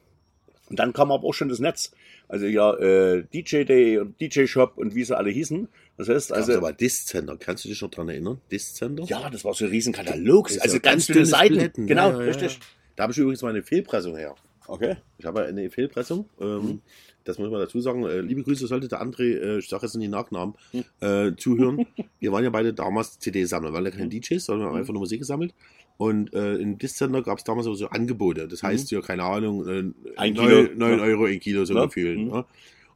Und 0.70 0.80
dann 0.80 0.94
kam 0.94 1.12
aber 1.12 1.24
auch 1.26 1.34
schon 1.34 1.50
das 1.50 1.60
Netz. 1.60 1.92
Also 2.28 2.46
ja, 2.46 2.74
äh, 2.76 3.24
DJ 3.34 3.64
Day 3.64 3.98
und 4.00 4.20
DJ 4.20 4.46
Shop 4.48 4.74
und 4.78 4.96
wie 4.96 5.04
sie 5.04 5.16
alle 5.18 5.30
hießen. 5.30 5.68
Das 5.98 6.10
heißt, 6.10 6.34
Also, 6.34 6.54
aber 6.58 6.74
Disc-Center, 6.74 7.38
kannst 7.38 7.64
du 7.66 7.70
dich 7.70 7.82
noch 7.82 7.90
dran 7.90 8.10
erinnern? 8.10 8.42
Disc-Center? 8.52 9.04
ja, 9.06 9.30
das 9.30 9.46
war 9.46 9.54
so 9.54 9.66
ein 9.66 9.72
Riesenkatalog. 9.72 10.50
Ist 10.52 10.62
Also 10.62 10.76
ja 10.76 10.82
ganz 10.82 11.06
dünne 11.08 11.16
dünnes 11.20 11.30
Seiten. 11.30 11.54
Blätten. 11.56 11.88
Genau, 11.88 12.10
Ja, 12.12 12.20
ja, 12.20 12.26
richtig. 12.28 12.60
Da 12.96 13.04
habe 13.04 13.14
ich 13.14 13.18
übrigens 13.20 13.42
mal 13.42 13.50
eine 13.50 13.64
Fehlpressung 13.64 14.18
her. 14.18 14.36
Okay. 14.68 14.98
Ich 15.18 15.26
habe 15.26 15.46
eine 15.46 15.70
Fehlpressung. 15.70 16.30
Ähm, 16.42 16.58
Mhm. 16.62 16.82
Das 17.24 17.38
muss 17.38 17.50
man 17.52 17.60
dazu 17.60 17.82
sagen. 17.82 18.06
Äh, 18.06 18.22
liebe 18.22 18.42
Grüße 18.44 18.68
sollte 18.68 18.88
der 18.88 19.02
André, 19.02 19.38
äh, 19.38 19.60
ich 19.60 19.68
sage 19.68 19.86
jetzt 19.86 19.96
nicht 19.96 20.06
die 20.06 20.10
Nachnamen, 20.10 20.56
Mhm. 20.72 20.84
äh, 21.02 21.36
zuhören. 21.36 21.86
wir 22.20 22.32
waren 22.32 22.44
ja 22.46 22.50
beide 22.50 22.74
damals 22.74 23.20
CD-Sammler. 23.20 23.70
Wir 23.72 23.74
waren 23.74 23.84
ja 23.86 23.92
keine 23.92 24.06
Mhm. 24.06 24.10
DJs, 24.12 24.46
sondern 24.46 24.62
wir 24.64 24.68
haben 24.68 24.74
Mhm. 24.76 24.80
einfach 24.80 24.94
nur 24.94 25.02
Musik 25.02 25.20
gesammelt. 25.20 25.54
Und 25.98 26.32
äh, 26.34 26.56
im 26.56 26.78
Disc-Center 26.78 27.24
gab 27.24 27.40
es 27.40 27.44
damals 27.44 27.66
so 27.66 27.74
so 27.74 27.88
Angebote. 27.88 28.48
Das 28.48 28.62
heißt 28.62 28.92
ja, 28.92 29.02
keine 29.02 29.24
Ahnung, 29.24 29.68
äh, 29.68 29.82
Mhm. 29.82 29.96
Ein 30.16 30.34
9, 30.34 30.48
Kilo. 30.48 30.70
9 30.76 30.98
Ja. 31.00 31.04
Euro 31.06 31.26
ein 31.26 31.40
Kilo 31.40 31.66
so 31.66 31.74
Ja. 31.74 31.86
gefühlt. 31.86 32.20
Mhm. 32.20 32.28
Ne? 32.28 32.46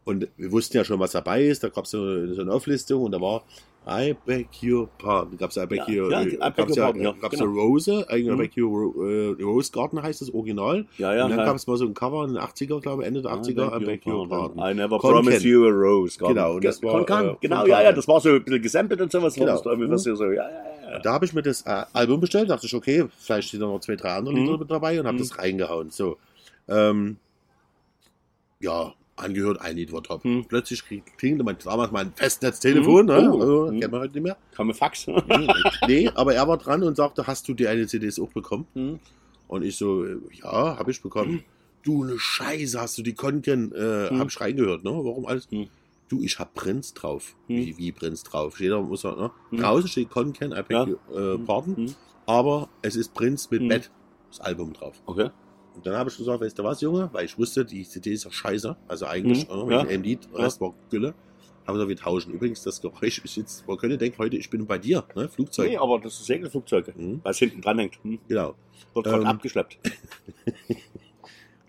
Und 0.03 0.27
wir 0.37 0.51
wussten 0.51 0.77
ja 0.77 0.83
schon, 0.83 0.99
was 0.99 1.11
dabei 1.11 1.45
ist. 1.45 1.63
Da 1.63 1.69
gab 1.69 1.85
es 1.85 1.91
so, 1.91 2.33
so 2.33 2.41
eine 2.41 2.51
Auflistung 2.51 3.03
und 3.03 3.11
da 3.11 3.21
war 3.21 3.43
I 3.87 4.13
beg 4.25 4.47
your 4.61 4.87
pardon. 4.99 5.31
Da 5.31 5.37
gab 5.37 5.49
es 5.49 5.57
I 5.57 5.65
beg 5.65 5.79
Ja, 5.87 6.03
your, 6.03 6.11
ja, 6.11 6.21
äh, 6.21 6.25
I 6.27 6.37
beg 6.37 6.55
gab's 6.55 6.77
your 6.77 6.83
pardon, 6.85 7.01
ja, 7.01 7.11
gab's 7.19 7.35
genau. 7.39 7.49
eine 7.49 7.59
Rose, 7.59 8.05
eigentlich 8.09 8.27
I 8.27 8.31
Mhm. 8.31 8.37
beg 8.37 8.57
your 8.57 9.09
äh, 9.39 9.43
Rose 9.43 9.71
Garden 9.71 10.03
heißt 10.03 10.21
das 10.21 10.31
Original. 10.33 10.85
Ja, 10.99 11.15
ja. 11.15 11.25
und 11.25 11.31
dann 11.31 11.45
gab 11.45 11.55
es 11.55 11.65
mal 11.65 11.77
so 11.77 11.85
ein 11.85 11.93
Cover 11.95 12.23
in 12.25 12.33
den 12.33 12.43
80er, 12.43 12.79
glaube 12.79 13.01
ich, 13.01 13.07
Ende 13.07 13.23
der 13.23 13.31
80er, 13.31 13.81
I 13.81 13.83
beg 13.85 14.05
your 14.05 14.29
pardon. 14.29 14.57
I 14.59 14.73
never 14.75 14.99
Konken. 14.99 15.23
promised 15.23 15.43
you 15.43 15.65
a 15.65 15.71
rose. 15.71 16.17
Garden. 16.19 16.35
Genau, 16.35 16.53
und 16.55 16.63
das 16.63 16.81
war, 16.83 16.91
Konkan. 16.97 17.29
äh, 17.29 17.35
genau, 17.41 17.65
ja, 17.65 17.81
ja, 17.81 17.91
das 17.91 18.07
war 18.07 18.21
so 18.21 18.29
ein 18.29 18.43
bisschen 18.43 18.61
gesampelt 18.61 19.01
und 19.01 19.11
sowas. 19.11 19.33
Genau. 19.33 19.53
Was 19.65 20.03
hier 20.03 20.15
so, 20.15 20.25
ja, 20.25 20.31
ja, 20.31 20.91
ja. 20.91 20.99
Da 20.99 21.13
habe 21.13 21.25
ich 21.25 21.33
mir 21.33 21.41
das 21.41 21.63
äh, 21.63 21.83
Album 21.93 22.19
bestellt, 22.19 22.49
dachte 22.51 22.67
ich, 22.67 22.75
okay, 22.75 23.05
vielleicht 23.17 23.49
sind 23.49 23.61
da 23.61 23.65
noch 23.65 23.79
zwei, 23.79 23.95
drei 23.95 24.13
andere 24.13 24.35
Lieder 24.35 24.53
Mhm. 24.53 24.59
mit 24.59 24.69
dabei 24.69 24.99
und 24.99 25.07
habe 25.07 25.15
Mhm. 25.15 25.21
das 25.21 25.37
reingehauen. 25.39 25.89
So, 25.89 26.17
ähm, 26.67 27.17
ja, 28.59 28.93
angehört, 29.21 29.61
ein 29.61 29.75
Lied 29.77 29.91
war 29.93 30.03
top. 30.03 30.25
Mhm. 30.25 30.45
Plötzlich 30.45 30.83
klingelte 31.17 31.43
mein, 31.43 31.57
damals 31.63 31.91
mein 31.91 32.11
Festnetztelefon, 32.13 33.05
Mhm. 33.05 33.11
ne? 33.11 33.31
Oh. 33.33 33.39
also, 33.39 33.71
Mhm. 33.71 33.79
kennt 33.79 33.91
man 33.91 34.01
heute 34.01 34.13
nicht 34.13 34.23
mehr. 34.23 34.37
Kam 34.55 34.73
Fax. 34.73 35.07
nee, 35.87 36.09
aber 36.15 36.33
er 36.33 36.47
war 36.47 36.57
dran 36.57 36.83
und 36.83 36.95
sagte, 36.97 37.27
hast 37.27 37.47
du 37.47 37.53
die 37.53 37.67
eine 37.67 37.87
CDs 37.87 38.19
auch 38.19 38.31
bekommen? 38.31 38.67
Mhm. 38.73 38.99
Und 39.47 39.63
ich 39.63 39.77
so, 39.77 40.05
äh, 40.05 40.17
ja, 40.43 40.77
habe 40.77 40.91
ich 40.91 41.01
bekommen. 41.01 41.43
Du, 41.83 42.03
eine 42.03 42.17
Scheiße, 42.19 42.79
hast 42.79 42.97
du 42.97 43.01
die 43.01 43.13
Konken, 43.15 43.71
äh, 43.73 44.09
Hm. 44.09 44.19
hab 44.19 44.27
ich 44.29 44.39
reingehört, 44.39 44.83
ne? 44.83 44.91
Warum 44.91 45.25
alles? 45.25 45.47
Hm. 45.49 45.67
Du, 46.09 46.21
ich 46.21 46.37
hab 46.39 46.53
Prinz 46.53 46.93
drauf. 46.93 47.35
Hm. 47.47 47.55
Wie, 47.57 47.77
wie 47.77 47.91
Prinz 47.91 48.23
drauf? 48.23 48.59
Jeder 48.59 48.81
muss 48.81 49.01
sagen, 49.01 49.19
ne? 49.21 49.31
Hm. 49.49 49.59
Draußen 49.59 49.89
steht 49.89 50.09
Konken, 50.09 50.51
I 50.51 50.61
beg 50.61 50.71
Ja. 50.71 50.85
äh, 51.33 51.37
pardon. 51.39 51.75
Hm. 51.77 51.95
Aber 52.27 52.69
es 52.81 52.95
ist 52.95 53.13
Prinz 53.13 53.49
mit 53.49 53.61
Hm. 53.61 53.67
Bett, 53.69 53.91
das 54.29 54.39
Album 54.41 54.73
drauf. 54.73 55.01
Okay. 55.05 55.31
Und 55.75 55.85
dann 55.85 55.95
habe 55.95 56.09
ich 56.09 56.17
gesagt, 56.17 56.41
weißt 56.41 56.59
du 56.59 56.63
was, 56.63 56.81
Junge? 56.81 57.09
Weil 57.13 57.25
ich 57.25 57.37
wusste, 57.37 57.63
die 57.65 57.83
CD 57.83 58.11
ist 58.11 58.25
ja 58.25 58.31
scheiße. 58.31 58.75
Also 58.87 59.05
eigentlich, 59.05 59.47
Mhm, 59.47 59.69
äh, 59.69 59.73
ja. 59.73 59.79
wegen 59.81 59.89
dem 59.89 60.03
Lied, 60.03 60.27
Ja. 60.33 60.39
Rest 60.43 60.59
war 60.61 60.73
Gülle. 60.89 61.13
Haben 61.65 61.77
wir 61.77 61.85
gesagt, 61.85 61.89
wir 61.89 61.95
tauschen. 61.97 62.33
Übrigens, 62.33 62.63
das 62.63 62.81
Geräusch 62.81 63.19
ist 63.23 63.35
jetzt, 63.37 63.67
man 63.67 63.77
könnte 63.77 63.97
denken, 63.97 64.17
heute, 64.17 64.35
ich 64.35 64.49
bin 64.49 64.65
bei 64.65 64.77
dir, 64.79 65.03
ne? 65.15 65.29
Flugzeug. 65.29 65.69
Nee, 65.69 65.77
aber 65.77 65.99
das 65.99 66.13
ist 66.19 66.25
Segelflugzeug, 66.25 66.95
Mhm. 66.97 67.21
was 67.23 67.37
hinten 67.37 67.61
dran 67.61 67.79
hängt. 67.79 68.03
Hm. 68.03 68.19
Genau. 68.27 68.55
Wird 68.93 69.05
gerade 69.05 69.21
Ähm. 69.21 69.27
abgeschleppt. 69.27 69.77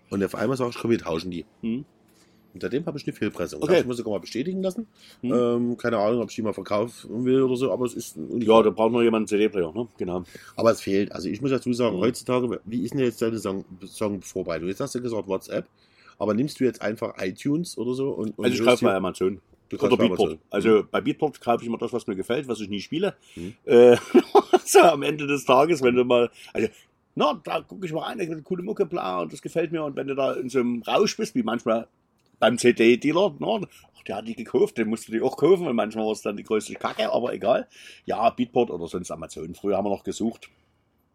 Und 0.09 0.23
auf 0.23 0.35
einmal 0.35 0.57
sage 0.57 0.71
ich, 0.71 0.77
komm, 0.77 0.91
wir 0.91 0.99
tauschen 0.99 1.31
die. 1.31 1.45
Hm. 1.61 1.85
Und 2.53 2.61
seitdem 2.61 2.85
habe 2.85 2.97
ich 2.97 3.05
eine 3.07 3.13
Fehlpressung. 3.15 3.63
Okay. 3.63 3.79
Ich 3.79 3.85
muss 3.85 3.97
sogar 3.97 4.13
mal 4.13 4.19
bestätigen 4.19 4.61
lassen. 4.61 4.87
Hm. 5.21 5.33
Ähm, 5.33 5.77
keine 5.77 5.97
Ahnung, 5.97 6.21
ob 6.21 6.29
ich 6.29 6.35
die 6.35 6.41
mal 6.43 6.53
verkaufen 6.53 7.25
will 7.25 7.41
oder 7.41 7.55
so, 7.55 7.71
aber 7.71 7.85
es 7.85 7.93
ist 7.93 8.15
Ja, 8.39 8.61
da 8.61 8.69
braucht 8.69 8.91
noch 8.91 9.01
jemand 9.01 9.21
einen 9.21 9.27
CD-Player, 9.27 9.71
ne? 9.73 9.87
Genau. 9.97 10.23
Aber 10.55 10.71
es 10.71 10.81
fehlt. 10.81 11.11
Also 11.11 11.29
ich 11.29 11.41
muss 11.41 11.49
dazu 11.51 11.73
sagen, 11.73 11.95
Mhm. 11.97 12.01
heutzutage, 12.01 12.59
wie 12.65 12.83
ist 12.83 12.93
denn 12.93 12.99
jetzt 13.01 13.21
deine 13.21 13.39
Song- 13.39 13.65
Songvorbereitung? 13.85 14.67
Jetzt 14.67 14.79
hast 14.81 14.93
du 14.95 15.01
gesagt 15.01 15.27
WhatsApp, 15.27 15.65
aber 16.19 16.33
nimmst 16.33 16.59
du 16.59 16.63
jetzt 16.63 16.81
einfach 16.81 17.15
iTunes 17.19 17.77
oder 17.77 17.93
so? 17.93 18.09
Und, 18.11 18.37
und 18.37 18.45
Also 18.45 18.57
ich 18.61 18.63
kaufe 18.67 18.85
dir- 18.85 18.93
Amazon. 18.93 19.41
du 19.69 19.77
Oder 19.79 19.97
Beatport. 19.97 20.37
Also 20.51 20.83
bei 20.91 21.01
Beatport 21.01 21.41
kaufe 21.41 21.63
ich 21.63 21.67
immer 21.67 21.79
das, 21.79 21.91
was 21.91 22.05
mir 22.05 22.15
gefällt, 22.15 22.47
was 22.47 22.59
ich 22.59 22.69
nie 22.69 22.81
spiele. 22.81 23.15
Mhm. 23.35 23.53
Äh, 23.65 23.97
so 24.65 24.79
am 24.79 25.01
Ende 25.01 25.25
des 25.25 25.45
Tages, 25.45 25.81
wenn 25.81 25.95
du 25.95 26.03
mal, 26.05 26.29
also, 26.53 26.67
na, 27.15 27.39
da 27.43 27.61
gucke 27.61 27.85
ich 27.87 27.93
mal 27.93 28.01
rein, 28.01 28.17
da 28.19 28.23
gibt 28.25 28.33
eine 28.35 28.43
coole 28.43 28.61
Mucke, 28.63 28.85
bla, 28.85 29.21
und 29.21 29.33
das 29.33 29.41
gefällt 29.41 29.71
mir. 29.71 29.83
Und 29.83 29.95
wenn 29.95 30.07
du 30.07 30.15
da 30.15 30.33
in 30.33 30.49
so 30.49 30.59
einem 30.59 30.83
Rausch 30.83 31.17
bist, 31.17 31.33
wie 31.35 31.43
manchmal 31.43 31.87
beim 32.39 32.57
CD-Dealer, 32.57 33.35
ach, 33.41 34.03
der 34.03 34.17
hat 34.17 34.27
die 34.27 34.35
gekauft, 34.35 34.77
den 34.77 34.89
musst 34.89 35.07
du 35.07 35.11
die 35.11 35.21
auch 35.21 35.37
kaufen, 35.37 35.67
und 35.67 35.75
manchmal 35.75 36.05
war 36.05 36.11
es 36.11 36.21
dann 36.21 36.37
die 36.37 36.43
größte 36.43 36.73
Kacke, 36.75 37.11
aber 37.11 37.33
egal. 37.33 37.67
Ja, 38.05 38.29
Beatport 38.29 38.69
oder 38.69 38.87
sonst 38.87 39.11
Amazon. 39.11 39.55
Früher 39.55 39.77
haben 39.77 39.85
wir 39.85 39.89
noch 39.89 40.03
gesucht, 40.03 40.49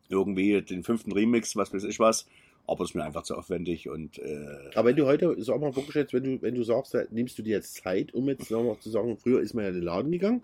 irgendwie 0.09 0.63
den 0.63 0.83
fünften 0.85 1.13
Remix, 1.13 1.55
was 1.57 1.73
weiß 1.73 1.85
ich 1.85 1.99
was. 2.01 2.27
Aber 2.67 2.81
das 2.85 2.91
ist 2.91 2.95
mir 2.95 3.05
einfach 3.05 3.23
zu 3.23 3.35
aufwendig 3.35 3.89
und 3.89 4.19
äh, 4.19 4.71
Aber 4.75 4.89
wenn 4.91 4.97
du 4.97 5.07
heute, 5.07 5.35
sag 5.43 5.59
mal 5.59 5.75
wirklich 5.75 5.95
jetzt, 5.95 6.13
wenn 6.13 6.23
du, 6.25 6.43
wenn 6.43 6.55
du 6.55 6.63
sagst, 6.65 6.95
nimmst 7.11 7.39
du 7.39 7.43
dir 7.43 7.57
jetzt 7.57 7.77
Zeit, 7.77 8.13
um 8.13 8.29
jetzt 8.29 8.51
nochmal 8.51 8.79
zu 8.79 8.91
sagen, 8.91 9.17
früher 9.17 9.41
ist 9.41 9.55
man 9.55 9.65
ja 9.65 9.71
in 9.71 9.77
den 9.77 9.85
Laden 9.85 10.13
gegangen, 10.13 10.43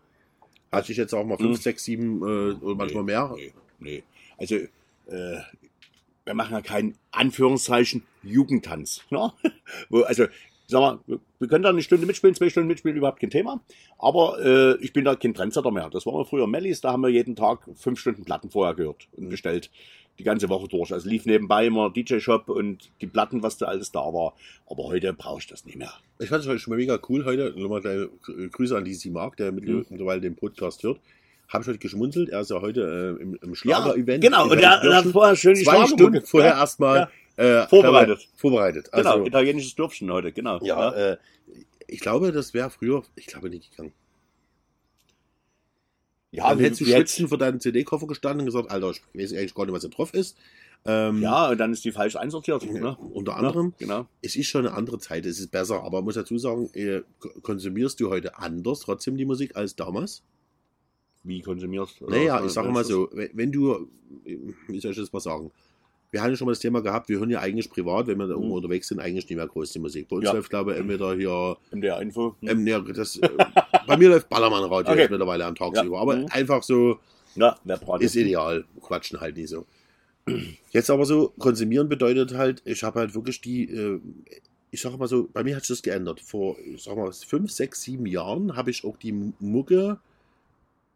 hast 0.72 0.88
dich 0.88 0.96
jetzt 0.96 1.12
auch 1.12 1.24
mal 1.24 1.36
fünf, 1.36 1.58
Mhm. 1.58 1.62
sechs, 1.62 1.84
sieben 1.84 2.22
äh, 2.22 2.54
oder 2.64 2.76
manchmal 2.76 3.02
nee, 3.04 3.12
mehr. 3.12 3.34
Nee, 3.36 3.52
nee. 3.78 4.02
Also, 4.38 4.54
äh, 4.54 5.40
wir 6.24 6.32
machen 6.34 6.52
ja 6.54 6.62
keinen 6.62 6.96
Anführungszeichen 7.10 8.04
Jugendtanz. 8.22 9.02
Ne? 9.10 9.30
Wo, 9.90 10.00
also, 10.00 10.24
sag 10.66 10.80
mal, 10.80 10.98
wir- 11.06 11.20
können 11.48 11.62
da 11.62 11.68
eine 11.68 11.82
Stunde 11.82 12.06
mitspielen, 12.06 12.34
zwei 12.34 12.48
Stunden 12.48 12.68
mitspielen, 12.68 12.96
überhaupt 12.96 13.20
kein 13.20 13.28
Thema. 13.30 13.60
Aber 13.98 14.38
äh, 14.42 14.76
ich 14.82 14.92
bin 14.94 15.04
da 15.04 15.14
kein 15.14 15.34
Trendsetter 15.34 15.70
mehr. 15.70 15.90
Das 15.90 16.06
waren 16.06 16.14
wir 16.16 16.24
früher 16.24 16.46
Mellis, 16.46 16.80
da 16.80 16.92
haben 16.92 17.02
wir 17.02 17.10
jeden 17.10 17.36
Tag 17.36 17.68
fünf 17.76 18.00
Stunden 18.00 18.24
Platten 18.24 18.48
vorher 18.50 18.74
gehört 18.74 19.08
und 19.12 19.28
bestellt. 19.28 19.70
Die 20.18 20.22
ganze 20.24 20.48
Woche 20.48 20.68
durch. 20.68 20.92
Also 20.92 21.08
lief 21.08 21.26
nebenbei 21.26 21.66
immer 21.66 21.90
DJ-Shop 21.90 22.48
und 22.48 22.92
die 23.00 23.08
Platten, 23.08 23.42
was 23.42 23.58
da 23.58 23.66
alles 23.66 23.90
da 23.90 23.98
war. 23.98 24.34
Aber 24.70 24.84
heute 24.84 25.12
brauche 25.12 25.40
ich 25.40 25.48
das 25.48 25.64
nicht 25.66 25.76
mehr. 25.76 25.92
Ich 26.20 26.28
fand 26.28 26.42
es 26.44 26.48
heute 26.48 26.60
schon 26.60 26.70
mal 26.70 26.76
mega 26.76 26.98
cool 27.08 27.24
heute. 27.24 27.52
Nochmal 27.56 27.80
kleine 27.80 28.08
Grüße 28.52 28.76
an 28.76 28.84
die 28.84 29.10
Mark, 29.10 29.36
der 29.38 29.50
Mhm. 29.50 29.84
mittlerweile 29.90 30.20
den 30.20 30.36
Podcast 30.36 30.84
hört. 30.84 31.00
Habe 31.48 31.62
ich 31.62 31.68
heute 31.68 31.78
geschmunzelt. 31.78 32.28
Er 32.30 32.40
ist 32.42 32.50
ja 32.52 32.60
heute 32.60 33.16
äh, 33.18 33.22
im, 33.22 33.36
im 33.42 33.54
Schlager-Event. 33.56 34.22
genau. 34.22 34.44
in 34.46 34.52
Und 34.52 34.60
er, 34.60 34.80
hat 34.94 35.04
vorher 35.06 35.34
schön 35.34 35.54
die 35.56 35.64
zwei 35.64 35.72
Schlagermucke. 35.72 36.02
Stunden 36.04 36.26
vorher 36.26 36.50
Ja, 36.52 36.58
erstmal 36.60 37.08
äh, 37.36 37.66
Vorbereitet. 37.68 38.18
glaube, 38.18 38.32
vorbereitet. 38.36 38.92
Genau, 38.92 39.10
Also, 39.12 39.26
italienisches 39.26 39.74
Dürfchen 39.74 40.10
heute, 40.12 40.32
genau. 40.32 40.62
ja, 40.64 40.90
Äh, 40.92 41.16
ich 41.86 42.00
glaube, 42.00 42.32
das 42.32 42.54
wäre 42.54 42.70
früher, 42.70 43.02
ich 43.16 43.26
glaube 43.26 43.50
nicht 43.50 43.70
gegangen. 43.70 43.92
ja 46.30 46.48
dann 46.48 46.58
hättest 46.58 46.80
du 46.80 46.84
schwitzen 46.86 47.28
vor 47.28 47.38
deinem 47.38 47.60
CD-Koffer 47.60 48.06
gestanden 48.06 48.40
und 48.40 48.46
gesagt, 48.46 48.70
Alter, 48.70 48.90
ich 48.90 49.02
weiß 49.14 49.32
eigentlich 49.32 49.54
gar 49.54 49.64
nicht, 49.66 49.74
was 49.74 49.82
da 49.82 49.88
drauf 49.88 50.14
ist. 50.14 50.36
Ähm, 50.86 51.22
Ja, 51.22 51.48
und 51.50 51.58
dann 51.58 51.72
ist 51.72 51.84
die 51.84 51.92
falsch 51.92 52.16
einsortiert. 52.16 52.62
Ja, 52.64 52.72
Ne? 52.72 52.96
unter 52.96 53.36
anderem. 53.36 53.68
Ja, 53.78 53.86
genau. 53.86 54.06
Es 54.22 54.36
ist 54.36 54.48
schon 54.48 54.66
eine 54.66 54.76
andere 54.76 54.98
Zeit, 54.98 55.24
es 55.26 55.38
ist 55.40 55.50
besser, 55.50 55.82
aber 55.82 55.98
ich 56.00 56.04
muss 56.04 56.14
dazu 56.14 56.36
sagen, 56.38 56.68
äh, 56.74 57.02
ko- 57.20 57.30
konsumierst 57.42 58.00
du 58.00 58.10
heute 58.10 58.36
anders 58.38 58.80
trotzdem 58.80 59.16
die 59.16 59.24
Musik 59.24 59.56
als 59.56 59.76
damals? 59.76 60.22
Wie 61.22 61.40
konsumierst 61.40 62.00
du? 62.00 62.06
Naja, 62.10 62.44
ich 62.44 62.52
sage 62.52 62.68
mal 62.70 62.84
so, 62.84 63.08
wenn 63.12 63.30
wenn 63.32 63.50
du, 63.52 63.88
äh, 64.26 64.36
wie 64.68 64.80
soll 64.80 64.90
ich 64.90 64.98
das 64.98 65.10
mal 65.12 65.20
sagen? 65.20 65.50
Wir 66.14 66.22
haben 66.22 66.30
ja 66.30 66.36
schon 66.36 66.44
mal 66.46 66.52
das 66.52 66.60
Thema 66.60 66.80
gehabt, 66.80 67.08
wir 67.08 67.18
hören 67.18 67.30
ja 67.30 67.40
eigentlich 67.40 67.68
privat, 67.68 68.06
wenn 68.06 68.16
wir 68.18 68.28
da 68.28 68.34
Mhm. 68.34 68.42
irgendwo 68.42 68.56
unterwegs 68.58 68.86
sind, 68.86 69.00
eigentlich 69.00 69.28
nicht 69.28 69.36
mehr 69.36 69.48
groß 69.48 69.72
die 69.72 69.80
Musik. 69.80 70.06
Bei 70.08 70.14
uns 70.14 70.26
Ja. 70.26 70.32
läuft, 70.32 70.48
glaube 70.48 70.72
ich, 70.72 70.78
entweder 70.78 71.12
hier? 71.16 71.56
MDR 71.72 72.00
Info. 72.00 72.36
Hm. 72.40 72.48
ähm, 72.50 72.66
ja, 72.68 72.78
das, 72.78 73.16
äh, 73.16 73.28
bei 73.84 73.96
mir 73.96 74.10
läuft 74.10 74.28
Ballermann-Radio 74.28 74.92
Okay. 74.92 75.00
jetzt 75.00 75.10
mittlerweile 75.10 75.44
am 75.44 75.56
Tag 75.56 75.74
Ja. 75.74 75.82
über, 75.84 75.98
aber 76.00 76.14
Mhm. 76.18 76.26
einfach 76.30 76.62
so, 76.62 77.00
Ja, 77.34 77.58
ist 77.98 78.14
ideal, 78.14 78.64
quatschen 78.80 79.20
halt 79.20 79.36
nie 79.36 79.46
so. 79.46 79.66
Jetzt 80.70 80.88
aber 80.88 81.04
so, 81.04 81.32
konsumieren 81.36 81.88
bedeutet 81.88 82.32
halt, 82.34 82.62
ich 82.64 82.84
habe 82.84 83.00
halt 83.00 83.14
wirklich 83.16 83.40
die, 83.40 83.64
äh, 83.68 84.00
ich 84.70 84.80
sage 84.80 84.96
mal 84.96 85.08
so, 85.08 85.28
bei 85.32 85.42
mir 85.42 85.56
hat 85.56 85.64
sich 85.64 85.76
das 85.76 85.82
geändert. 85.82 86.20
Vor, 86.20 86.56
ich 86.60 86.80
sag 86.84 86.96
mal, 86.96 87.10
fünf, 87.12 87.50
sechs, 87.50 87.82
sieben 87.82 88.06
Jahren 88.06 88.54
habe 88.56 88.70
ich 88.70 88.84
auch 88.84 88.96
die 88.96 89.32
Mucke 89.40 89.98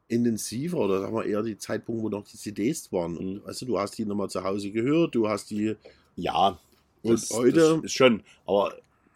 intensiver 0.09 0.79
oder 0.79 1.01
sagen 1.01 1.15
wir 1.15 1.25
eher 1.25 1.43
die 1.43 1.59
Zeitpunkt, 1.59 2.03
wo 2.03 2.09
noch 2.09 2.25
die 2.25 2.37
CDs 2.37 2.93
waren. 2.93 3.13
Mhm. 3.15 3.43
weißt 3.45 3.63
du, 3.63 3.67
du 3.67 3.79
hast 3.79 3.97
die 3.99 4.05
nochmal 4.05 4.31
zu 4.31 4.43
Hause 4.43 4.71
gehört, 4.71 5.15
du 5.15 5.29
hast 5.29 5.51
die, 5.51 5.77
Ja, 6.17 6.59
Und 7.03 7.13
das, 7.13 7.31
heute- 7.31 7.53
das 7.53 7.85
ist 7.85 7.93
schon. 7.93 8.23
Aber 8.47 8.73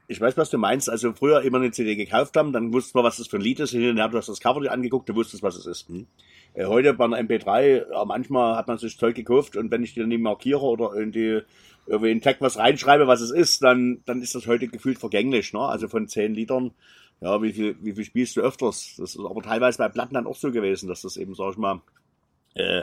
ich 0.06 0.20
weiß, 0.20 0.36
was 0.36 0.50
du 0.50 0.58
meinst. 0.58 0.88
Also 0.90 1.12
früher 1.14 1.42
immer 1.42 1.58
eine 1.58 1.70
CD 1.72 1.96
gekauft 1.96 2.36
haben, 2.36 2.52
dann 2.52 2.72
wussten 2.72 2.98
wir, 2.98 3.02
was 3.02 3.16
das 3.16 3.26
für 3.26 3.38
ein 3.38 3.42
Lied 3.42 3.58
ist. 3.60 3.70
Hinterher 3.70 4.08
du 4.08 4.18
hast 4.18 4.28
das 4.28 4.40
Cover 4.40 4.60
dir 4.60 4.70
angeguckt, 4.70 5.08
du 5.08 5.14
wusstest, 5.14 5.42
was 5.42 5.56
es 5.56 5.66
ist. 5.66 5.88
Hm. 5.88 6.06
Äh, 6.54 6.66
heute 6.66 6.92
bei 6.94 7.04
einer 7.06 7.18
MP3, 7.18 7.90
ja, 7.90 8.04
manchmal 8.04 8.56
hat 8.56 8.68
man 8.68 8.78
sich 8.78 8.98
Zeug 8.98 9.16
gekauft 9.16 9.56
und 9.56 9.70
wenn 9.70 9.82
ich 9.82 9.94
dir 9.94 10.06
nicht 10.06 10.20
markiere 10.20 10.60
oder 10.62 10.94
in 10.94 11.10
die 11.10 11.40
irgendwie 11.86 12.10
in 12.12 12.18
den 12.18 12.22
Tag 12.22 12.36
was 12.40 12.58
reinschreibe, 12.58 13.06
was 13.08 13.20
es 13.20 13.30
ist, 13.32 13.62
dann, 13.64 14.02
dann 14.04 14.22
ist 14.22 14.34
das 14.34 14.46
heute 14.46 14.68
gefühlt 14.68 14.98
vergänglich. 14.98 15.52
Ne? 15.52 15.60
Also 15.60 15.88
von 15.88 16.06
zehn 16.06 16.34
Litern, 16.34 16.72
ja, 17.22 17.40
wie 17.40 17.52
viel, 17.52 17.76
wie 17.80 17.92
viel 17.92 18.04
spielst 18.04 18.36
du 18.36 18.40
öfters? 18.40 18.94
Das 18.98 19.14
ist 19.14 19.24
aber 19.24 19.42
teilweise 19.42 19.78
bei 19.78 19.88
Platten 19.88 20.14
dann 20.14 20.26
auch 20.26 20.34
so 20.34 20.50
gewesen, 20.50 20.88
dass 20.88 21.02
das 21.02 21.16
eben, 21.16 21.36
sag 21.36 21.52
ich 21.52 21.56
mal, 21.56 21.80
äh, 22.54 22.82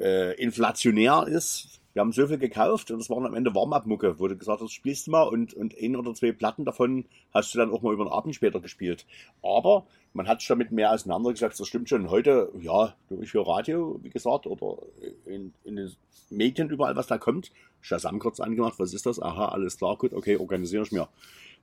äh, 0.00 0.34
inflationär 0.34 1.26
ist. 1.28 1.80
Wir 1.92 2.00
haben 2.00 2.12
so 2.12 2.26
viel 2.26 2.38
gekauft 2.38 2.90
und 2.90 2.98
das 2.98 3.08
waren 3.08 3.24
am 3.24 3.34
Ende 3.34 3.54
Warm-Up-Mucke, 3.54 4.18
wo 4.18 4.26
du 4.26 4.36
gesagt 4.36 4.60
hast, 4.60 4.72
spielst 4.72 5.06
du 5.06 5.12
mal 5.12 5.22
und, 5.22 5.54
und 5.54 5.76
ein 5.80 5.94
oder 5.94 6.12
zwei 6.12 6.32
Platten 6.32 6.64
davon 6.64 7.04
hast 7.32 7.54
du 7.54 7.58
dann 7.58 7.70
auch 7.70 7.80
mal 7.82 7.92
über 7.94 8.04
den 8.04 8.12
Abend 8.12 8.34
später 8.34 8.58
gespielt. 8.58 9.06
Aber 9.42 9.86
man 10.12 10.26
hat 10.26 10.40
sich 10.40 10.48
damit 10.48 10.72
mehr 10.72 10.92
auseinandergesetzt, 10.92 11.60
das 11.60 11.68
stimmt 11.68 11.88
schon. 11.88 12.10
Heute, 12.10 12.50
ja, 12.60 12.96
durch 13.08 13.30
für 13.30 13.46
Radio, 13.46 14.00
wie 14.02 14.10
gesagt, 14.10 14.46
oder 14.46 14.82
in, 15.24 15.54
in 15.62 15.76
den 15.76 15.92
Medien 16.30 16.68
überall, 16.68 16.96
was 16.96 17.06
da 17.06 17.16
kommt, 17.16 17.52
Shazam 17.80 18.18
kurz 18.18 18.40
angemacht, 18.40 18.78
was 18.78 18.92
ist 18.92 19.06
das? 19.06 19.22
Aha, 19.22 19.48
alles 19.50 19.78
klar, 19.78 19.96
gut, 19.96 20.12
okay, 20.12 20.36
organisiere 20.36 20.82
ich 20.82 20.92
mir. 20.92 21.08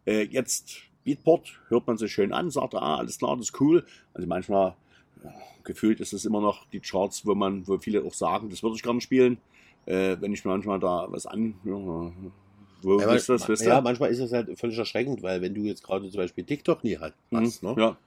Äh, 0.05 0.23
jetzt 0.23 0.81
Beatport, 1.05 1.59
hört 1.69 1.87
man 1.87 1.97
sich 1.97 2.11
schön 2.11 2.33
an, 2.33 2.51
sagt, 2.51 2.75
ah, 2.75 2.97
alles 2.97 3.17
klar, 3.19 3.37
das 3.37 3.47
ist 3.47 3.61
cool. 3.61 3.85
Also 4.13 4.27
manchmal 4.27 4.75
ja, 5.23 5.31
gefühlt 5.63 6.01
ist 6.01 6.13
es 6.13 6.25
immer 6.25 6.41
noch 6.41 6.67
die 6.69 6.81
Charts, 6.81 7.25
wo 7.25 7.35
man, 7.35 7.67
wo 7.67 7.77
viele 7.77 8.03
auch 8.03 8.13
sagen, 8.13 8.49
das 8.49 8.61
würde 8.63 8.75
ich 8.75 8.83
gerne 8.83 9.01
spielen. 9.01 9.37
Äh, 9.85 10.17
wenn 10.19 10.33
ich 10.33 10.43
mir 10.43 10.51
manchmal 10.51 10.79
da 10.79 11.05
was 11.09 11.25
an, 11.25 11.55
ja, 11.63 12.11
wo 12.81 12.99
Ja, 12.99 13.13
ist 13.13 13.29
das, 13.29 13.47
ja, 13.63 13.81
manchmal 13.81 14.09
ist 14.11 14.19
es 14.19 14.31
halt 14.31 14.59
völlig 14.59 14.77
erschreckend, 14.77 15.23
weil 15.23 15.41
wenn 15.41 15.53
du 15.53 15.61
jetzt 15.61 15.83
gerade 15.83 16.09
zum 16.09 16.17
Beispiel 16.19 16.43
TikTok 16.43 16.83
nie 16.83 16.97
halt 16.97 17.13
hast, 17.33 17.63
Mhm, 17.63 17.69
ne? 17.69 17.81
ja. 17.81 17.97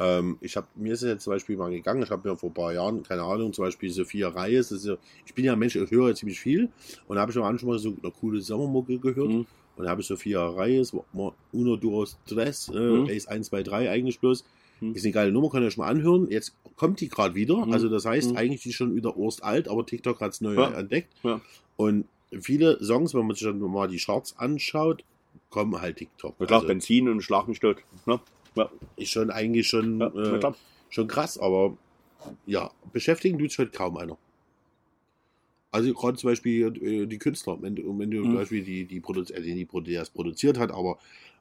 Ähm, 0.00 0.38
ich 0.40 0.56
habe 0.56 0.68
mir 0.76 0.92
ist 0.94 1.02
jetzt 1.02 1.24
zum 1.24 1.32
Beispiel 1.32 1.56
mal 1.56 1.70
gegangen, 1.70 2.02
ich 2.02 2.10
habe 2.10 2.28
mir 2.28 2.36
vor 2.36 2.50
ein 2.50 2.54
paar 2.54 2.72
Jahren, 2.72 3.02
keine 3.02 3.22
Ahnung, 3.22 3.52
zum 3.52 3.64
Beispiel 3.64 3.90
Sophia 3.90 4.28
Reyes, 4.28 4.68
das 4.68 4.78
ist 4.80 4.86
ja, 4.86 4.96
ich 5.26 5.34
bin 5.34 5.44
ja 5.44 5.54
ein 5.54 5.58
Mensch, 5.58 5.74
ich 5.74 5.90
höre 5.90 6.08
ja 6.10 6.14
ziemlich 6.14 6.38
viel 6.38 6.68
und 7.08 7.16
da 7.16 7.22
habe 7.22 7.32
ich 7.32 7.38
am 7.38 7.42
Anfang 7.44 7.68
mal 7.68 7.78
so 7.80 7.96
eine 8.00 8.12
coole 8.12 8.40
Sommermucke 8.40 8.98
gehört 9.00 9.28
Mhm. 9.28 9.46
Und 9.78 9.84
da 9.84 9.90
habe 9.90 10.00
ich 10.02 10.06
Sophia 10.06 10.46
Reyes, 10.48 10.92
mo- 11.12 11.34
Uno 11.52 11.76
Duos 11.76 12.18
Tres, 12.26 12.68
äh, 12.68 12.78
Mhm. 12.78 13.08
Ace 13.08 13.26
1, 13.28 13.46
2, 13.48 13.62
3 13.62 13.90
eigentlich 13.90 14.20
bloß, 14.20 14.44
Mhm. 14.80 14.94
ist 14.94 15.04
eine 15.04 15.12
geile 15.12 15.32
Nummer, 15.32 15.48
könnt 15.50 15.64
ihr 15.64 15.68
euch 15.68 15.76
mal 15.78 15.88
anhören, 15.88 16.28
jetzt 16.30 16.54
kommt 16.76 17.00
die 17.00 17.08
gerade 17.08 17.34
wieder, 17.34 17.64
Mhm. 17.66 17.72
also 17.72 17.88
das 17.88 18.04
heißt 18.04 18.32
Mhm. 18.32 18.36
eigentlich 18.36 18.62
die 18.62 18.68
ist 18.70 18.74
schon 18.76 18.94
wieder 18.94 19.16
Orst 19.16 19.42
alt, 19.42 19.68
aber 19.68 19.86
TikTok 19.86 20.20
hat 20.20 20.32
es 20.32 20.40
neu 20.40 20.54
Ja. 20.54 20.70
entdeckt 20.72 21.12
Ja. 21.22 21.40
und 21.76 22.04
viele 22.40 22.82
Songs, 22.84 23.14
wenn 23.14 23.26
man 23.26 23.34
sich 23.34 23.44
dann 23.44 23.58
mal 23.60 23.88
die 23.88 23.98
Charts 23.98 24.36
anschaut, 24.38 25.02
kommen 25.50 25.80
halt 25.80 25.96
TikTok. 25.96 26.34
Na 26.38 26.46
klar, 26.46 26.58
Also, 26.60 26.68
Benzin 26.68 27.08
und 27.08 27.22
Schlag 27.22 27.48
mich 27.48 27.58
tot. 27.60 27.78
Ne? 28.06 28.20
Ja, 28.54 28.68
ist 28.96 29.10
schon 29.12 29.30
eigentlich 29.30 29.66
schon 29.68 30.00
ja, 30.00 30.06
äh, 30.08 30.52
schon 30.90 31.06
krass, 31.06 31.38
aber 31.38 31.76
ja, 32.46 32.70
beschäftigen 32.92 33.38
tut 33.38 33.50
sich 33.50 33.58
halt 33.58 33.72
kaum 33.72 33.96
einer. 33.96 34.18
Also 35.70 35.92
gerade 35.92 36.16
zum 36.16 36.30
Beispiel 36.30 36.66
äh, 36.82 37.06
die 37.06 37.18
Künstler, 37.18 37.58
wenn 37.60 37.76
du, 37.76 37.98
wenn 37.98 38.10
du 38.10 38.18
Mhm. 38.18 38.24
zum 38.24 38.34
Beispiel 38.34 38.62
die, 38.64 38.84
die, 38.86 39.00
Produ 39.00 39.22
äh, 39.32 39.42
die, 39.42 39.66
Produ- 39.66 39.84
der 39.84 40.02
es 40.02 40.10
produziert 40.10 40.58
hat, 40.58 40.70
aber 40.70 40.98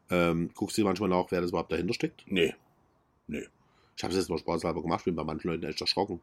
ähm, 0.10 0.50
guckst 0.56 0.78
du 0.78 0.82
dir 0.82 0.86
manchmal 0.86 1.10
nach, 1.10 1.26
wer 1.30 1.42
das 1.42 1.52
überhaupt 1.52 1.72
dahinter 1.72 1.94
steckt. 1.94 2.24
Nee. 2.28 2.54
Ich 3.30 4.04
habe 4.04 4.14
es 4.14 4.20
jetzt 4.20 4.30
mal 4.30 4.38
spaßhalber 4.38 4.82
gemacht, 4.82 5.06
bin 5.06 5.16
bei 5.16 5.24
manchen 5.24 5.48
Leuten 5.50 5.64
echt 5.64 5.82
erschrocken. 5.82 6.20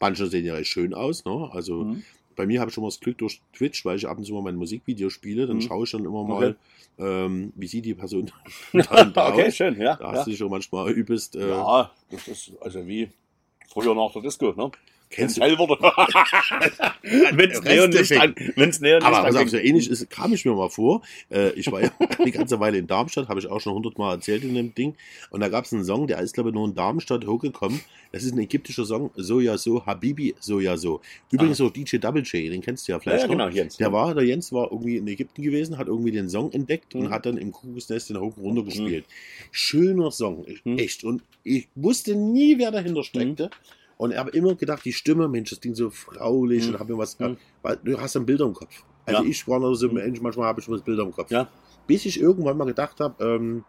Manche 0.00 0.26
sehen 0.26 0.44
ja 0.44 0.56
echt 0.58 0.70
schön 0.70 0.92
aus, 0.94 1.24
ne? 1.24 1.48
Also 1.52 1.84
Mhm. 1.84 2.02
bei 2.34 2.46
mir 2.46 2.60
habe 2.60 2.70
ich 2.70 2.74
schon 2.74 2.82
mal 2.82 2.88
das 2.88 2.98
Glück 3.00 3.18
durch 3.18 3.40
Twitch, 3.52 3.84
weil 3.84 3.96
ich 3.96 4.08
ab 4.08 4.18
und 4.18 4.24
zu 4.24 4.32
mal 4.34 4.42
mein 4.42 4.56
Musikvideo 4.56 5.10
spiele, 5.10 5.46
dann 5.46 5.58
Mhm. 5.58 5.60
schaue 5.60 5.84
ich 5.84 5.90
dann 5.92 6.04
immer 6.04 6.22
Okay. 6.22 6.54
mal, 6.98 7.26
ähm, 7.26 7.52
wie 7.54 7.66
sieht 7.68 7.84
die 7.84 7.94
Person 7.94 8.30
dann 8.72 9.12
da 9.12 9.32
okay, 9.32 9.46
aus. 9.46 9.54
schön, 9.56 9.80
ja. 9.80 9.96
Da 9.96 10.04
ja. 10.04 10.12
hast 10.12 10.26
du 10.26 10.30
dich 10.30 10.38
schon 10.38 10.50
manchmal 10.50 10.90
übelst. 10.90 11.36
Äh, 11.36 11.48
Ja, 11.50 11.92
das 12.10 12.26
ist 12.28 12.52
also 12.60 12.86
wie 12.86 13.10
früher 13.68 13.94
nach 13.94 14.12
der 14.12 14.22
Disco, 14.22 14.52
ne? 14.52 14.70
Kennst 15.12 15.38
Wenn's 15.40 15.48
hell 15.50 15.58
wurde. 15.58 15.76
Wenn's 17.36 17.62
Neonlicht 17.62 18.12
an, 18.20 18.34
wenn's 18.56 18.80
Neonlicht 18.80 19.06
Aber 19.06 19.24
also, 19.24 19.38
anging. 19.38 19.50
so 19.50 19.56
ähnlich 19.58 19.88
ist, 19.90 20.08
kam 20.10 20.32
ich 20.32 20.44
mir 20.44 20.54
mal 20.54 20.68
vor. 20.70 21.02
Äh, 21.30 21.50
ich 21.52 21.70
war 21.70 21.82
ja 21.82 21.90
die 22.24 22.30
ganze 22.30 22.58
Weile 22.60 22.78
in 22.78 22.86
Darmstadt, 22.86 23.28
habe 23.28 23.38
ich 23.40 23.46
auch 23.46 23.60
schon 23.60 23.74
hundertmal 23.74 24.14
erzählt 24.16 24.42
in 24.44 24.54
dem 24.54 24.74
Ding. 24.74 24.94
Und 25.30 25.40
da 25.40 25.48
gab 25.48 25.64
es 25.66 25.72
einen 25.72 25.84
Song, 25.84 26.06
der 26.06 26.18
ist, 26.20 26.34
glaube 26.34 26.48
ich, 26.50 26.54
nur 26.54 26.66
in 26.66 26.74
Darmstadt 26.74 27.26
hochgekommen. 27.26 27.80
Das 28.12 28.24
ist 28.24 28.32
ein 28.34 28.38
ägyptischer 28.40 28.84
Song, 28.84 29.10
So 29.16 29.40
ja 29.40 29.56
so, 29.58 29.84
Habibi, 29.86 30.34
so 30.40 30.60
ja 30.60 30.76
so. 30.76 31.00
Übrigens 31.30 31.60
auch 31.60 31.70
DJ 31.70 31.96
Double 31.98 32.22
J, 32.22 32.52
den 32.52 32.60
kennst 32.60 32.86
du 32.88 32.92
ja 32.92 32.96
Ja, 32.96 33.00
vielleicht 33.00 33.22
ja, 33.22 33.26
noch. 33.28 33.32
genau, 33.46 33.48
Jens. 33.48 33.76
Der 33.78 33.92
war, 33.92 34.14
der 34.14 34.24
Jens 34.24 34.52
war 34.52 34.70
irgendwie 34.70 34.96
in 34.96 35.06
Ägypten 35.08 35.42
gewesen, 35.42 35.78
hat 35.78 35.86
irgendwie 35.88 36.10
den 36.12 36.28
Song 36.28 36.52
entdeckt 36.52 36.94
und 36.94 37.04
Mhm. 37.04 37.10
hat 37.10 37.26
dann 37.26 37.36
im 37.38 37.52
Kuckucksnest 37.52 38.10
den 38.10 38.18
hoch 38.20 38.36
und 38.36 38.42
runter 38.44 38.62
gespielt. 38.64 39.04
Schöner 39.50 40.10
Song, 40.10 40.46
Mhm. 40.64 40.78
echt. 40.78 41.04
Und 41.04 41.22
ich 41.44 41.68
wusste 41.74 42.14
nie, 42.14 42.58
wer 42.58 42.70
dahinter 42.70 43.02
steckte. 43.02 43.50
Und 44.02 44.16
habe 44.16 44.30
immer 44.30 44.56
gedacht, 44.56 44.84
die 44.84 44.92
Stimme, 44.92 45.28
Mensch, 45.28 45.50
das 45.50 45.60
klingt 45.60 45.76
so 45.76 45.88
fraulich 45.90 46.66
Mhm. 46.66 46.74
und 46.74 46.80
habe 46.80 46.92
mir 46.92 46.98
was, 46.98 47.16
Mhm. 47.20 47.36
weil 47.62 47.76
du 47.84 48.00
hast 48.00 48.16
dann 48.16 48.26
Bilder 48.26 48.46
im 48.46 48.52
Kopf. 48.52 48.82
Also 49.06 49.22
Ja. 49.22 49.28
ich 49.28 49.46
war 49.46 49.60
noch 49.60 49.74
so 49.74 49.86
ein 49.86 49.90
Mhm. 49.94 50.00
Mensch, 50.00 50.20
manchmal 50.20 50.46
habe 50.48 50.60
ich 50.60 50.68
was 50.68 50.82
Bilder 50.82 51.04
im 51.04 51.12
Kopf. 51.12 51.30
Ja. 51.30 51.46
Bis 51.86 52.04
ich 52.04 52.20
irgendwann 52.20 52.56
mal 52.56 52.64
gedacht 52.64 52.98
habe, 52.98 53.24
ähm, 53.24 53.64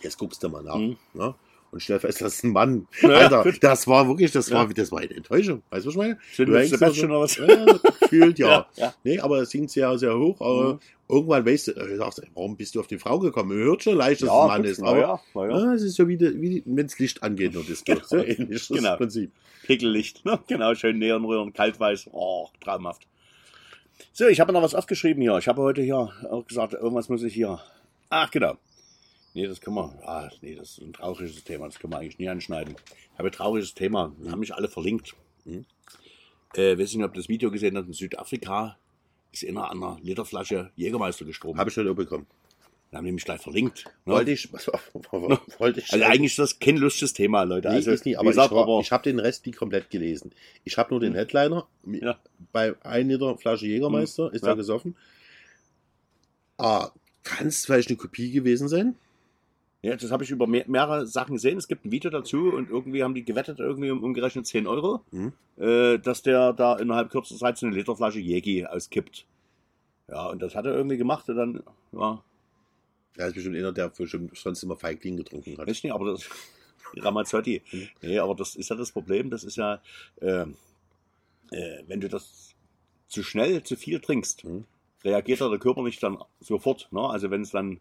jetzt 0.00 0.16
guckst 0.16 0.42
du 0.42 0.48
mal 0.48 0.62
nach. 0.62 0.78
Mhm. 0.78 0.96
Ne? 1.12 1.34
Und 1.70 1.82
stell 1.82 2.00
fest, 2.00 2.22
das 2.22 2.36
ist 2.36 2.44
ein 2.44 2.52
Mann. 2.52 2.86
Ja, 3.02 3.08
Alter, 3.10 3.42
gut. 3.42 3.62
das 3.62 3.86
war 3.86 4.08
wirklich, 4.08 4.30
das 4.32 4.48
Ja. 4.48 4.56
war, 4.56 4.68
das 4.72 4.90
war 4.90 5.00
eine 5.00 5.14
Enttäuschung. 5.14 5.62
Weißt 5.68 5.84
du, 5.84 5.88
was 5.88 5.94
ich 5.94 5.98
meine? 5.98 6.18
Schön 6.32 6.46
Du 6.46 6.52
denkst 6.52 7.02
oder 7.02 7.20
was? 7.20 7.36
Ja, 7.36 7.64
gefühlt, 8.00 8.38
ja. 8.38 8.48
Ja, 8.48 8.66
ja. 8.76 8.94
Nee, 9.04 9.18
aber 9.20 9.42
es 9.42 9.50
singt 9.50 9.70
sehr, 9.70 9.98
sehr 9.98 10.16
hoch. 10.18 10.40
Aber 10.40 10.74
Mhm. 10.74 10.80
irgendwann 11.08 11.44
weißt 11.44 11.68
du, 11.68 11.72
äh, 11.72 11.96
sagst, 11.96 12.22
warum 12.34 12.56
bist 12.56 12.74
du 12.74 12.80
auf 12.80 12.86
die 12.86 12.98
Frau 12.98 13.18
gekommen? 13.18 13.50
Man 13.50 13.58
hört 13.58 13.82
schon 13.82 13.96
leicht, 13.96 14.22
dass 14.22 14.28
es 14.30 14.34
Ja, 14.34 14.40
ein 14.42 14.48
Mann 14.48 14.64
ist. 14.64 14.82
Aber 14.82 14.98
ja, 14.98 15.20
na 15.34 15.46
ja. 15.46 15.54
ah, 15.56 15.74
es 15.74 15.82
ist 15.82 15.96
so 15.96 16.08
wie, 16.08 16.18
wie 16.18 16.62
wenn 16.64 16.86
das 16.86 16.98
Licht 16.98 17.22
angeht, 17.22 17.52
nur 17.52 17.64
das 17.64 17.84
Genau. 17.84 18.00
So 18.06 18.16
ähnlich 18.16 18.48
ist 18.50 18.70
das 18.70 18.78
Genau. 18.78 18.96
Prinzip. 18.96 19.30
Pegellicht. 19.64 20.24
Ne? 20.24 20.38
Genau, 20.48 20.74
schön 20.74 20.98
Neonröhren, 20.98 21.52
kaltweiß. 21.52 22.08
Oh, 22.12 22.48
traumhaft. 22.64 23.06
So, 24.14 24.26
ich 24.26 24.40
habe 24.40 24.52
noch 24.54 24.62
was 24.62 24.74
aufgeschrieben 24.74 25.20
hier. 25.22 25.36
Ich 25.36 25.48
habe 25.48 25.60
heute 25.60 25.82
hier 25.82 25.96
auch 26.30 26.46
gesagt, 26.46 26.72
irgendwas 26.72 27.10
muss 27.10 27.22
ich 27.22 27.34
hier. 27.34 27.60
Ach, 28.08 28.30
genau. 28.30 28.54
Nee, 29.38 29.46
das 29.46 29.60
können 29.60 29.76
wir. 29.76 29.96
Ah, 30.02 30.28
nee, 30.40 30.56
das 30.56 30.70
ist 30.70 30.80
ein 30.80 30.92
trauriges 30.92 31.44
Thema. 31.44 31.66
Das 31.66 31.78
können 31.78 31.92
wir 31.92 31.98
eigentlich 31.98 32.18
nie 32.18 32.28
anschneiden. 32.28 32.74
Ich 33.12 33.18
habe 33.18 33.28
ein 33.28 33.32
trauriges 33.32 33.72
Thema. 33.72 34.12
Wir 34.18 34.32
haben 34.32 34.40
mich 34.40 34.52
alle 34.52 34.66
verlinkt. 34.66 35.14
Mhm. 35.44 35.64
Äh, 36.54 36.76
weiß 36.76 36.92
nicht, 36.92 37.04
ob 37.04 37.14
das 37.14 37.28
Video 37.28 37.48
gesehen 37.52 37.76
hast. 37.76 37.86
In 37.86 37.92
Südafrika 37.92 38.76
ist 39.30 39.48
an 39.48 39.56
einer 39.56 39.96
Literflasche 40.02 40.72
Jägermeister 40.74 41.24
gestorben. 41.24 41.56
Habe 41.56 41.70
ich 41.70 41.78
auch 41.78 41.94
bekommen. 41.94 42.26
Dann 42.90 42.98
haben 42.98 43.04
die 43.04 43.12
mich 43.12 43.24
gleich 43.24 43.40
verlinkt. 43.40 43.84
Ne? 44.06 44.14
Wollte 44.14 44.32
ich, 44.32 44.52
wollte 45.58 45.78
ich 45.78 45.92
Also 45.92 46.04
eigentlich 46.04 46.32
ist 46.32 46.40
das 46.40 46.58
kein 46.58 46.76
lustiges 46.76 47.12
Thema, 47.12 47.44
Leute. 47.44 47.68
Nee, 47.68 47.76
also, 47.76 47.92
ist 47.92 48.06
nicht, 48.06 48.18
aber 48.18 48.30
gesagt, 48.30 48.50
ich, 48.50 48.58
aber 48.58 48.80
ich 48.80 48.90
habe 48.90 49.04
den 49.04 49.20
Rest 49.20 49.46
nie 49.46 49.52
komplett 49.52 49.88
gelesen. 49.88 50.32
Ich 50.64 50.76
habe 50.78 50.90
nur 50.90 50.98
den 50.98 51.14
Headliner. 51.14 51.68
Ja. 51.86 52.18
Bei 52.50 52.74
1 52.82 53.08
Liter 53.08 53.38
Flasche 53.38 53.66
Jägermeister 53.68 54.34
ist 54.34 54.42
Ja. 54.42 54.48
er 54.48 54.56
gesoffen. 54.56 54.96
Ah, 56.56 56.90
kann 57.22 57.46
es 57.46 57.64
vielleicht 57.66 57.88
eine 57.88 57.98
Kopie 57.98 58.32
gewesen 58.32 58.66
sein? 58.66 58.96
Ja, 59.82 59.94
das 59.94 60.10
habe 60.10 60.24
ich 60.24 60.30
über 60.30 60.46
mehr, 60.48 60.64
mehrere 60.66 61.06
Sachen 61.06 61.34
gesehen. 61.34 61.56
Es 61.56 61.68
gibt 61.68 61.84
ein 61.84 61.92
Video 61.92 62.10
dazu 62.10 62.52
und 62.52 62.68
irgendwie 62.68 63.04
haben 63.04 63.14
die 63.14 63.24
gewettet, 63.24 63.60
irgendwie 63.60 63.90
um 63.90 64.02
umgerechnet 64.02 64.46
10 64.46 64.66
Euro, 64.66 65.02
Mhm. 65.12 65.32
äh, 65.56 65.98
dass 65.98 66.22
der 66.22 66.52
da 66.52 66.76
innerhalb 66.76 67.10
kürzester 67.10 67.38
Zeit 67.38 67.58
so 67.58 67.66
eine 67.66 67.76
Literflasche 67.76 68.18
Jägi 68.18 68.66
auskippt. 68.66 69.24
Ja, 70.08 70.26
und 70.30 70.42
das 70.42 70.54
hat 70.56 70.66
er 70.66 70.74
irgendwie 70.74 70.96
gemacht 70.96 71.28
und 71.28 71.36
dann, 71.36 71.62
ja, 71.92 72.22
Er 73.16 73.28
ist 73.28 73.34
bestimmt 73.34 73.56
einer, 73.56 73.72
der 73.72 73.88
bestimmt 73.90 74.36
sonst 74.36 74.62
immer 74.62 74.76
Feigling 74.76 75.16
getrunken 75.16 75.56
hat. 75.58 75.66
nicht, 75.68 75.90
aber 75.92 76.12
das, 76.12 76.28
Ramazzotti. 76.96 77.62
Mhm. 77.70 77.88
Nee, 78.02 78.18
aber 78.18 78.34
das 78.34 78.56
ist 78.56 78.70
ja 78.70 78.76
das 78.76 78.90
Problem, 78.92 79.30
das 79.30 79.44
ist 79.44 79.56
ja, 79.56 79.80
äh, 80.20 80.44
äh, 81.52 81.82
wenn 81.86 82.00
du 82.00 82.08
das 82.08 82.54
zu 83.06 83.22
schnell, 83.22 83.62
zu 83.62 83.76
viel 83.76 84.00
trinkst, 84.00 84.44
Mhm. 84.44 84.64
reagiert 85.04 85.38
ja 85.40 85.48
der 85.48 85.58
Körper 85.60 85.82
nicht 85.82 86.02
dann 86.02 86.18
sofort. 86.40 86.88
Ne? 86.90 87.00
Also 87.00 87.30
wenn 87.30 87.42
es 87.42 87.50
dann 87.50 87.80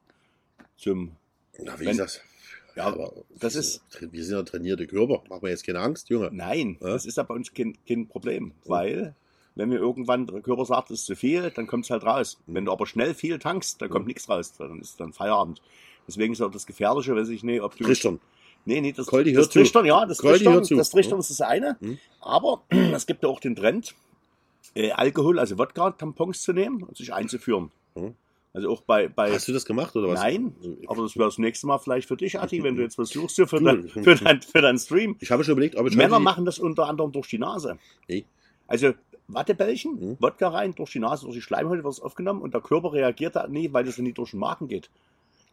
zum 0.75 1.15
Na, 1.59 1.79
wie 1.79 1.85
Wenn- 1.85 1.91
ist 1.91 1.99
das? 1.99 2.21
Ja, 2.75 2.85
aber 2.85 3.11
das 3.39 3.55
ist- 3.55 3.81
Wir 3.99 4.23
sind 4.23 4.35
ja 4.35 4.43
trainierte 4.43 4.85
Körper. 4.85 5.23
Machen 5.29 5.41
wir 5.41 5.49
jetzt 5.49 5.65
keine 5.65 5.79
Angst, 5.79 6.09
Junge. 6.09 6.29
Nein, 6.31 6.77
Ja? 6.79 6.89
das 6.89 7.05
ist 7.07 7.17
ja 7.17 7.23
bei 7.23 7.33
uns 7.33 7.51
kein, 7.53 7.75
kein 7.87 8.07
Problem, 8.07 8.51
weil 8.65 9.15
wenn 9.55 9.69
mir 9.69 9.77
irgendwann 9.79 10.27
der 10.27 10.41
Körper 10.41 10.65
sagt, 10.65 10.91
es 10.91 10.99
ist 10.99 11.05
zu 11.07 11.15
viel, 11.15 11.49
dann 11.49 11.65
kommt 11.65 11.85
es 11.85 11.89
halt 11.89 12.03
raus. 12.03 12.37
Mhm. 12.45 12.53
Wenn 12.53 12.65
du 12.65 12.71
aber 12.71 12.85
schnell 12.85 13.15
viel 13.15 13.39
tankst, 13.39 13.81
dann 13.81 13.89
kommt 13.89 14.05
nichts 14.05 14.29
raus, 14.29 14.53
dann 14.57 14.79
ist 14.79 14.99
dann 14.99 15.11
Feierabend. 15.13 15.61
Deswegen 16.07 16.33
ist 16.33 16.41
auch 16.41 16.51
das 16.51 16.67
Gefährliche, 16.67 17.15
weiß 17.15 17.29
ich 17.29 17.41
nicht, 17.43 17.61
ob 17.61 17.75
du... 17.75 17.83
Trichtern. 17.83 18.19
Nee, 18.65 18.81
nee, 18.81 18.91
das, 18.91 19.07
Koldi, 19.07 19.33
das. 19.33 19.49
Trichtern, 19.49 19.85
ja, 19.85 20.05
das 20.05 20.19
Koldi, 20.19 20.43
Trichtern, 20.45 20.77
das 20.77 20.89
Trichtern 20.91 21.19
ist 21.19 21.29
das 21.31 21.41
eine. 21.41 21.77
Mhm. 21.79 21.97
Aber 22.21 22.61
es 22.69 23.07
gibt 23.07 23.23
ja 23.23 23.29
auch 23.29 23.39
den 23.39 23.55
Trend, 23.55 23.95
äh, 24.75 24.91
Alkohol, 24.91 25.39
also 25.39 25.57
Wodka-Tampons 25.57 26.41
zu 26.43 26.53
nehmen 26.53 26.83
und 26.83 26.95
sich 26.95 27.11
einzuführen. 27.11 27.71
Mhm. 27.95 28.13
Also 28.57 28.71
auch 28.71 28.81
bei... 28.81 29.07
bei 29.07 29.31
Hast 29.31 29.47
du 29.47 29.53
das 29.53 29.65
gemacht 29.65 29.95
oder 29.95 30.07
was? 30.07 30.19
Nein, 30.19 30.55
aber 30.87 31.03
das 31.03 31.15
wäre 31.15 31.27
das 31.27 31.37
nächste 31.37 31.67
Mal 31.67 31.77
vielleicht 31.77 32.07
für 32.07 32.17
dich, 32.17 32.39
Ati, 32.39 32.63
wenn 32.63 32.75
du 32.75 32.81
jetzt 32.81 32.97
was 32.97 33.09
suchst 33.09 33.35
hier 33.35 33.45
für, 33.45 33.61
dein, 33.61 33.87
für, 33.87 34.15
dein, 34.15 34.41
für 34.41 34.61
deinen 34.61 34.79
Stream. 34.79 35.15
Ich 35.19 35.29
habe 35.29 35.43
schon 35.43 35.51
überlegt, 35.51 35.75
ob 35.75 35.85
ich 35.85 35.95
Männer 35.95 36.19
machen 36.19 36.43
das 36.43 36.57
unter 36.57 36.87
anderem 36.87 37.11
durch 37.11 37.27
die 37.27 37.37
Nase. 37.37 37.77
Nee. 38.07 38.25
Also 38.65 38.93
Wattebällchen, 39.27 39.99
Mhm. 39.99 40.17
Wodka 40.19 40.47
rein, 40.47 40.73
durch 40.73 40.91
die 40.91 40.97
Nase, 40.97 41.25
durch 41.25 41.35
die 41.35 41.41
Schleimhäute 41.43 41.83
wird 41.83 41.93
es 41.93 41.99
aufgenommen 41.99 42.41
und 42.41 42.55
der 42.55 42.61
Körper 42.61 42.93
reagiert 42.93 43.35
da 43.35 43.45
nie, 43.45 43.71
weil 43.73 43.83
das 43.83 43.97
ja 43.97 44.01
nicht 44.01 44.17
durch 44.17 44.31
den 44.31 44.39
Magen 44.39 44.67
geht. 44.67 44.89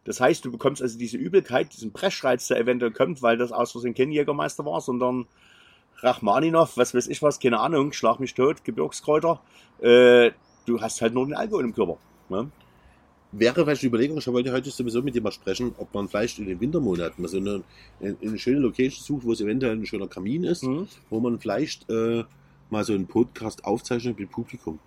Das 0.04 0.18
heißt, 0.22 0.42
du 0.42 0.50
bekommst 0.50 0.80
also 0.80 0.96
diese 0.96 1.18
Übelkeit, 1.18 1.74
diesen 1.74 1.92
Pressreiz, 1.92 2.48
der 2.48 2.58
eventuell 2.58 2.92
kommt, 2.92 3.20
weil 3.20 3.36
das 3.36 3.52
aus 3.52 3.72
Versehen 3.72 3.92
kein 3.92 4.12
Jägermeister 4.12 4.64
war, 4.64 4.80
sondern 4.80 5.26
Rachmaninov, 5.98 6.78
was 6.78 6.94
weiß 6.94 7.08
ich 7.08 7.20
was, 7.20 7.38
keine 7.38 7.60
Ahnung, 7.60 7.92
schlag 7.92 8.18
mich 8.18 8.32
tot, 8.32 8.64
Gebirgskräuter. 8.64 9.42
Äh, 9.82 10.30
du 10.64 10.80
hast 10.80 11.02
halt 11.02 11.12
nur 11.12 11.26
den 11.26 11.34
Alkohol 11.34 11.64
im 11.64 11.74
Körper. 11.74 11.98
Ne? 12.30 12.50
Wäre 13.36 13.64
vielleicht 13.64 13.82
eine 13.82 13.88
Überlegung, 13.88 14.18
ich 14.18 14.26
wollte 14.28 14.52
heute 14.52 14.70
sowieso 14.70 15.02
mit 15.02 15.20
mal 15.22 15.32
sprechen, 15.32 15.74
ob 15.78 15.92
man 15.92 16.08
vielleicht 16.08 16.38
in 16.38 16.46
den 16.46 16.60
Wintermonaten 16.60 17.20
mal 17.22 17.28
so 17.28 17.38
eine, 17.38 17.62
eine, 18.00 18.38
schöne 18.38 18.60
Location 18.60 19.02
sucht, 19.04 19.24
wo 19.26 19.32
es 19.32 19.40
eventuell 19.40 19.72
ein 19.72 19.86
schöner 19.86 20.06
Kamin 20.08 20.44
ist, 20.44 20.62
Mhm. 20.62 20.86
wo 21.10 21.20
man 21.20 21.38
vielleicht 21.40 21.88
äh, 21.90 22.24
mal 22.70 22.84
so 22.84 22.92
einen 22.92 23.06
Podcast 23.06 23.64
aufzeichnet 23.64 24.18
mit 24.18 24.30
Publikum. 24.30 24.78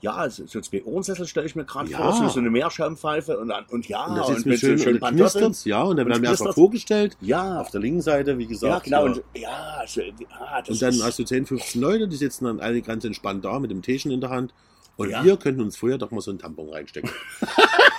Ja, 0.00 0.28
so, 0.28 0.44
so 0.46 0.60
zwei 0.60 0.82
Ohrensessel 0.82 1.28
stelle 1.28 1.46
ich 1.46 1.54
mir 1.54 1.64
gerade 1.64 1.88
Ja. 1.88 1.98
vor, 1.98 2.12
so, 2.12 2.28
so 2.28 2.40
eine 2.40 2.50
Meerschaumpfeife 2.50 3.38
und, 3.38 3.52
und 3.70 3.86
ja, 3.88 4.04
und 4.06 4.16
das 4.16 4.28
und 4.30 4.36
ist 4.38 4.46
mit 4.46 4.58
schön, 4.58 4.76
so 4.78 4.84
Pantoffeln. 4.86 5.16
knistert's, 5.16 5.64
ja, 5.64 5.82
und 5.82 5.96
dann 5.96 6.08
werden 6.08 6.22
wir 6.22 6.30
erstmal 6.30 6.52
vorgestellt. 6.54 7.16
Ja, 7.20 7.60
Auf 7.60 7.70
der 7.70 7.80
linken 7.82 8.00
Seite, 8.02 8.36
wie 8.36 8.42
ja, 8.42 8.48
gesagt. 8.48 8.84
genau. 8.86 9.06
ja. 9.06 9.12
Und, 9.12 9.22
ja, 9.34 9.82
so, 9.86 10.00
ah, 10.40 10.60
Und 10.68 10.82
dann 10.82 11.00
hast 11.04 11.20
du 11.20 11.24
10, 11.24 11.46
15 11.46 11.80
Leute, 11.80 12.08
die 12.08 12.16
sitzen 12.16 12.46
dann 12.46 12.58
alle 12.58 12.82
ganz 12.82 13.04
entspannt 13.04 13.44
da 13.44 13.60
mit 13.60 13.70
dem 13.70 13.80
Teechen 13.80 14.10
in 14.10 14.20
der 14.20 14.30
Hand. 14.30 14.52
Und 14.96 15.08
Ja. 15.10 15.24
wir 15.24 15.36
könnten 15.36 15.60
uns 15.62 15.76
vorher 15.76 15.98
doch 15.98 16.10
mal 16.10 16.20
so 16.20 16.30
einen 16.32 16.40
Tampon 16.40 16.68
reinstecken. 16.68 17.10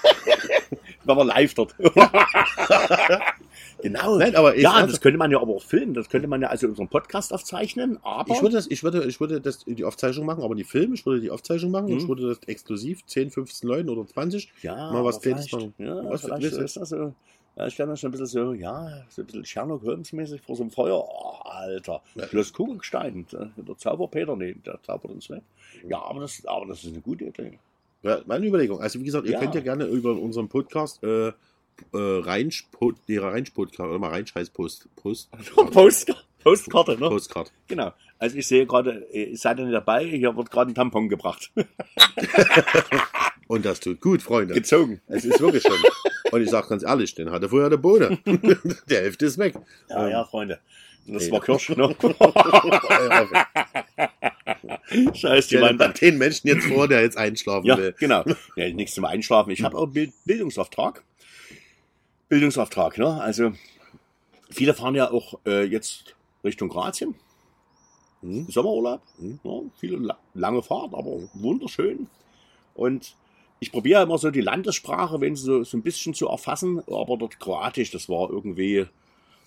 wenn 1.06 1.18
man 1.18 1.28
live 1.28 1.54
dort. 1.54 1.76
genau. 3.82 4.18
Nein, 4.18 4.36
aber 4.36 4.58
ja, 4.58 4.86
das 4.86 5.02
könnte 5.02 5.18
man 5.18 5.32
ja 5.32 5.39
aber 5.42 5.54
auch 5.54 5.63
filmen. 5.63 5.94
Das 5.94 6.10
könnte 6.10 6.28
man 6.28 6.42
ja 6.42 6.50
also 6.50 6.68
unseren 6.68 6.88
Podcast 6.88 7.34
aufzeichnen. 7.34 8.00
Aber 8.04 8.34
Ich 8.34 8.42
würde, 8.42 8.56
das, 8.56 8.68
ich, 8.68 8.84
würde, 8.84 9.06
ich 9.06 9.20
würde 9.20 9.42
das 9.42 9.66
die 9.66 9.84
Aufzeichnung 9.84 10.26
machen, 10.26 10.44
aber 10.44 10.56
die 10.56 10.63
Film, 10.63 10.94
ich 10.94 11.06
würde 11.06 11.22
die 11.22 11.32
Aufzeichnung 11.32 11.72
machen 11.72 11.86
und 11.86 11.94
Mhm. 11.94 11.98
ich 12.00 12.08
würde 12.08 12.28
das 12.30 12.39
exklusiv 12.48 13.06
10, 13.06 13.32
15 13.32 13.70
Leuten 13.70 13.89
oder 13.89 14.06
20. 14.08 14.52
ja, 14.62 14.92
mal 14.92 15.04
was 15.04 15.22
Kleines 15.22 15.52
machen. 15.52 15.74
Ja, 15.78 16.10
Was 16.10 16.22
vielleicht 16.24 16.44
ist 16.44 16.78
das 16.78 16.89
so. 16.89 17.13
Ja, 17.56 17.68
ich 17.68 17.78
mir 17.78 17.96
schon 17.96 18.08
ein 18.08 18.12
bisschen 18.12 18.26
so, 18.26 18.54
ja, 18.54 19.04
so 19.10 19.22
ein 19.22 19.26
bisschen 19.28 19.46
Sherlock 19.46 19.84
Holmes-mäßig 19.84 20.42
vor 20.42 20.56
so 20.56 20.63
einem 20.63 20.72
Feuer. 20.72 21.08
Oh, 21.08 21.38
Alter. 21.44 22.02
Ja. 22.16 22.26
Bloß 22.26 22.52
Kugelstein. 22.52 23.28
Der 23.32 23.78
Zauberpeter, 23.78 24.36
nee, 24.36 24.56
der 24.66 24.82
zaubert 24.82 25.12
uns 25.12 25.30
nicht. 25.30 25.44
Ja, 25.88 26.02
aber 26.02 26.22
das, 26.22 26.44
aber 26.48 26.66
das 26.66 26.84
ist 26.84 26.94
eine 26.94 27.02
gute 27.02 27.26
Idee. 27.26 27.60
Ja, 28.04 28.22
meine 28.26 28.46
Überlegung. 28.46 28.80
Also 28.82 29.00
wie 29.00 29.04
gesagt, 29.06 29.26
ihr 29.26 29.34
Ja. 29.34 29.39
könnt 29.39 29.56
ja 29.56 29.62
gerne 29.62 29.86
über 29.86 30.12
unseren 30.13 30.50
Podcast 30.50 31.02
äh, 31.04 31.30
äh, 31.30 31.34
Reinsch, 31.94 32.68
Pod, 32.72 32.96
nee, 33.08 33.18
Reinsch 33.18 33.50
Podcast 33.52 33.89
oder 33.89 33.98
mal 34.00 34.10
Reinscheiß 34.10 34.50
Post, 34.52 34.88
Post, 34.96 35.30
Post, 35.72 36.13
Postkarte, 36.44 36.92
ne? 37.00 37.08
Postcard. 37.10 37.52
Genau. 37.68 37.94
Also 38.20 38.38
ich 38.38 38.46
sehe 38.48 38.66
gerade, 38.66 39.08
ihr 39.12 39.36
seid 39.38 39.58
ja 39.60 39.66
nicht 39.66 39.74
dabei, 39.74 40.06
hier 40.06 40.36
wird 40.36 40.52
gerade 40.52 40.72
ein 40.72 40.76
Tampon 40.76 41.08
gebracht. 41.10 41.52
Und 43.48 43.66
das 43.66 43.80
tut 43.80 44.02
gut, 44.02 44.22
Freunde. 44.22 44.54
Gezogen. 44.54 45.02
Es 45.08 45.26
ist 45.26 45.39
wirklich 45.39 45.63
schon. 45.63 45.78
Und 46.32 46.42
ich 46.42 46.50
sag 46.50 46.68
ganz 46.70 46.84
ehrlich, 46.84 47.13
den 47.16 47.32
hatte 47.32 47.50
vorher 47.50 47.70
der 47.70 47.78
Bohne. 47.78 48.18
der 48.89 49.02
Hälfte 49.02 49.26
ist 49.26 49.38
weg. 49.38 49.56
Ja, 49.89 50.06
Ähm, 50.06 50.12
ja, 50.12 50.26
Freunde. 50.26 50.60
Das 51.06 51.30
war 51.32 51.42
Kirsch, 51.42 51.70
ne? 51.70 51.96
Scheiß, 55.13 55.48
die 55.48 55.58
dir 55.58 55.74
dann. 55.74 55.94
den 55.94 56.18
Menschen 56.18 56.48
jetzt 56.48 56.66
vor, 56.66 56.88
der 56.88 57.02
jetzt 57.02 57.18
einschlafen 57.18 57.66
Ja, 57.66 57.78
will. 57.78 57.96
genau. 58.00 58.24
Ja, 58.56 58.70
nichts 58.70 58.96
zum 58.96 59.06
Einschlafen. 59.06 59.52
Ich 59.52 59.63
habe 59.63 59.78
auch 59.78 59.88
Bild 59.88 60.13
Bildungsauftrag. 60.26 61.04
Bildungsauftrag, 62.30 62.98
ne? 62.98 63.22
Also, 63.22 63.54
viele 64.50 64.74
fahren 64.74 64.96
ja 64.96 65.12
auch 65.12 65.39
äh, 65.46 65.63
jetzt 65.63 66.16
Richtung 66.44 66.70
Kroatien. 66.70 67.16
Mhm. 68.22 68.48
Sommerurlaub. 68.50 69.02
Mhm. 69.18 69.39
Ja, 69.44 69.60
viele 69.80 70.16
lange 70.34 70.63
Fahrt, 70.63 70.94
aber 70.94 71.20
wunderschön. 71.34 72.08
Und 72.74 73.16
ich 73.60 73.72
probiere 73.72 74.04
immer 74.04 74.18
so 74.18 74.32
die 74.32 74.42
Landessprache, 74.42 75.22
wenn 75.22 75.36
so, 75.36 75.63
so 75.63 75.78
ein 75.78 75.84
bisschen 75.84 76.13
zu 76.13 76.28
erfassen, 76.28 76.80
aber 76.88 77.18
dort 77.18 77.39
Kroatisch, 77.39 77.92
das 77.92 78.10
war 78.10 78.30
irgendwie, 78.30 78.86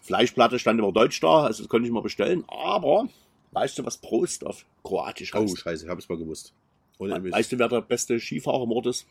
Fleischplatte 0.02 0.58
stand 0.58 0.78
immer 0.78 0.92
Deutsch 0.92 1.20
da, 1.20 1.44
also 1.44 1.62
das 1.62 1.68
konnte 1.68 1.86
ich 1.86 1.92
mal 1.92 2.02
bestellen. 2.02 2.44
Aber 2.48 3.08
weißt 3.52 3.78
du, 3.78 3.84
was 3.84 3.98
Prost 3.98 4.46
auf 4.46 4.64
Kroatisch 4.84 5.34
heißt? 5.34 5.52
Oh, 5.52 5.56
scheiße, 5.56 5.88
habe 5.88 6.00
ich 6.00 6.08
mal 6.08 6.18
gewusst. 6.18 6.52
Ohne 6.98 7.30
weißt 7.30 7.52
du, 7.52 7.58
wer 7.58 7.68
der 7.68 7.82
beste 7.82 8.18
Skifahrer 8.18 8.64
im 8.64 8.72
Ort 8.72 8.86
ist? 8.86 9.06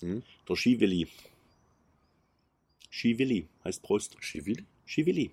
Hm? 0.00 0.22
Der 0.48 0.54
Skiwilli. 0.54 1.08
Skiwilli 2.90 3.48
heißt 3.64 3.82
Prost. 3.82 4.16
Skiwilli? 4.20 4.64
Skiwilli. 4.86 5.30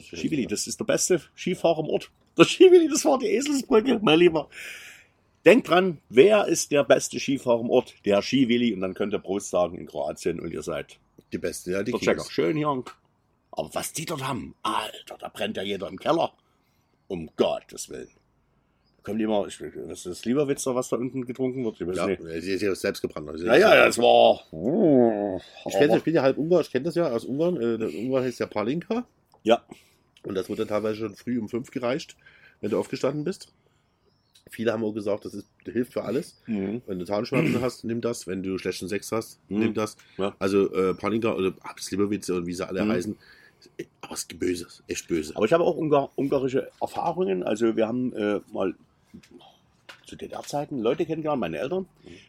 Skiwilli, 0.00 0.46
das 0.46 0.66
ist 0.66 0.78
der 0.78 0.84
beste 0.84 1.20
Skifahrer 1.34 1.80
im 1.80 1.88
Ort. 1.88 2.10
Der 2.36 2.44
Skiwilli, 2.44 2.88
das 2.88 3.04
war 3.04 3.18
die 3.18 3.26
Eselsbrücke, 3.26 3.98
mein 4.02 4.18
Lieber. 4.18 4.48
Denkt 5.44 5.68
dran, 5.68 5.98
wer 6.10 6.46
ist 6.46 6.70
der 6.70 6.84
beste 6.84 7.18
Skifahrer 7.18 7.60
im 7.60 7.70
Ort? 7.70 7.94
Der 8.04 8.20
Skiwilli 8.20 8.74
und 8.74 8.82
dann 8.82 8.94
könnt 8.94 9.14
ihr 9.14 9.18
Prost 9.18 9.50
sagen 9.50 9.78
in 9.78 9.86
Kroatien 9.86 10.38
und 10.38 10.52
ihr 10.52 10.62
seid 10.62 10.98
die 11.32 11.38
Beste, 11.38 11.72
ja, 11.72 11.82
die 11.82 11.92
Checker. 11.92 12.24
Schön 12.28 12.56
hier. 12.56 12.84
Aber 13.52 13.70
was 13.74 13.92
die 13.92 14.04
dort 14.04 14.26
haben, 14.26 14.54
Alter, 14.62 15.18
da 15.18 15.28
brennt 15.28 15.56
ja 15.56 15.62
jeder 15.62 15.88
im 15.88 15.98
Keller. 15.98 16.32
Um 17.08 17.28
Gottes 17.36 17.88
Willen. 17.88 18.10
Da 18.96 19.02
kommt 19.02 19.20
immer, 19.20 19.46
ich, 19.46 19.58
das 19.58 19.98
ist 19.98 20.06
das 20.06 20.24
Lieberwitzer, 20.24 20.74
was 20.74 20.88
da 20.88 20.96
unten 20.96 21.26
getrunken 21.26 21.64
wird. 21.64 21.80
Ich 21.80 21.96
ja, 21.96 22.06
nicht. 22.06 22.22
sie 22.42 22.52
ist 22.52 22.62
ja 22.62 22.74
selbst 22.74 23.00
gebrannt. 23.00 23.28
Also 23.28 23.46
ja, 23.46 23.56
ja, 23.56 23.86
das 23.86 23.98
war. 23.98 24.40
ich, 25.66 25.72
kenn, 25.72 25.96
ich 25.96 26.04
bin 26.04 26.14
ja 26.14 26.22
halb 26.22 26.38
Ungar, 26.38 26.60
ich 26.60 26.70
kenne 26.70 26.84
das 26.84 26.94
ja 26.94 27.10
aus 27.10 27.24
Ungarn. 27.24 27.56
Äh, 27.56 27.78
der 27.78 27.88
Ungar 27.88 28.22
heißt 28.22 28.38
ja 28.38 28.46
Palinka. 28.46 29.06
Ja. 29.42 29.64
Und 30.22 30.34
das 30.34 30.48
wurde 30.48 30.66
teilweise 30.66 30.96
schon 30.96 31.16
früh 31.16 31.38
um 31.38 31.48
fünf 31.48 31.70
gereicht, 31.70 32.16
wenn 32.60 32.70
du 32.70 32.78
aufgestanden 32.78 33.24
bist. 33.24 33.52
Viele 34.50 34.72
haben 34.72 34.84
auch 34.84 34.92
gesagt, 34.92 35.24
das 35.24 35.34
ist, 35.34 35.48
hilft 35.64 35.92
für 35.92 36.02
alles. 36.02 36.40
Mhm. 36.46 36.82
Wenn 36.86 36.98
du 36.98 37.04
Zahnschmerzen 37.04 37.60
hast, 37.60 37.84
nimm 37.84 38.00
das. 38.00 38.26
Wenn 38.26 38.42
du 38.42 38.58
schlechten 38.58 38.88
Sex 38.88 39.12
hast, 39.12 39.38
mhm. 39.48 39.58
nimm 39.60 39.74
das. 39.74 39.96
Ja. 40.18 40.34
Also 40.38 40.72
äh, 40.74 40.94
Panika 40.94 41.32
oder 41.34 41.54
Lieberwitze 41.90 42.34
und 42.34 42.46
wie 42.46 42.54
sie 42.54 42.66
alle 42.66 42.84
mhm. 42.84 42.90
heißen. 42.90 43.16
Aber 44.00 44.14
es 44.14 44.20
ist 44.20 44.38
böses, 44.38 44.82
echt 44.88 45.08
böse. 45.08 45.36
Aber 45.36 45.44
ich 45.44 45.52
habe 45.52 45.64
auch 45.64 45.76
Ungar, 45.76 46.10
ungarische 46.16 46.70
Erfahrungen. 46.80 47.42
Also 47.42 47.76
wir 47.76 47.86
haben 47.86 48.12
äh, 48.14 48.40
mal 48.52 48.74
zu 50.10 50.16
DDR-Zeiten 50.16 50.80
Leute 50.80 51.06
kennengelernt, 51.06 51.40
meine 51.40 51.58
Eltern, 51.58 51.86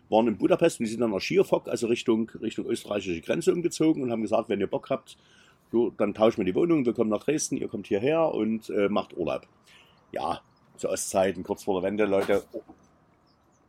waren 0.09 0.27
in 0.27 0.37
Budapest 0.37 0.79
und 0.79 0.85
die 0.85 0.91
sind 0.91 1.01
dann 1.01 1.11
nach 1.11 1.19
Schierfock, 1.19 1.67
also 1.67 1.87
Richtung, 1.87 2.29
Richtung 2.41 2.67
österreichische 2.67 3.19
Grenze 3.21 3.51
umgezogen 3.51 4.03
und 4.03 4.11
haben 4.11 4.21
gesagt, 4.21 4.49
wenn 4.49 4.59
ihr 4.59 4.67
Bock 4.67 4.89
habt, 4.89 5.17
so, 5.71 5.89
dann 5.97 6.13
tauschen 6.13 6.37
wir 6.37 6.45
die 6.45 6.55
Wohnung, 6.55 6.85
wir 6.85 6.93
kommen 6.93 7.09
nach 7.09 7.23
Dresden, 7.23 7.57
ihr 7.57 7.67
kommt 7.67 7.87
hierher 7.87 8.33
und 8.33 8.69
äh, 8.69 8.89
macht 8.89 9.17
Urlaub. 9.17 9.47
Ja, 10.11 10.41
zu 10.77 10.89
Ostzeiten, 10.89 11.43
kurz 11.43 11.63
vor 11.63 11.81
der 11.81 11.89
Wende, 11.89 12.05
Leute, 12.05 12.43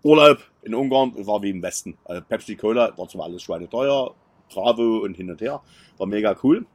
Urlaub 0.02 0.38
in 0.62 0.74
Ungarn 0.74 1.14
war 1.26 1.42
wie 1.42 1.50
im 1.50 1.62
Westen. 1.62 1.96
Also 2.04 2.22
Pepsi 2.22 2.56
Cola 2.56 2.96
war 2.98 3.08
zwar 3.08 3.26
alles 3.26 3.42
schweineteuer, 3.42 4.14
Bravo 4.52 4.98
und 4.98 5.16
hin 5.16 5.30
und 5.30 5.40
her, 5.40 5.62
war 5.96 6.06
mega 6.06 6.36
cool. 6.42 6.66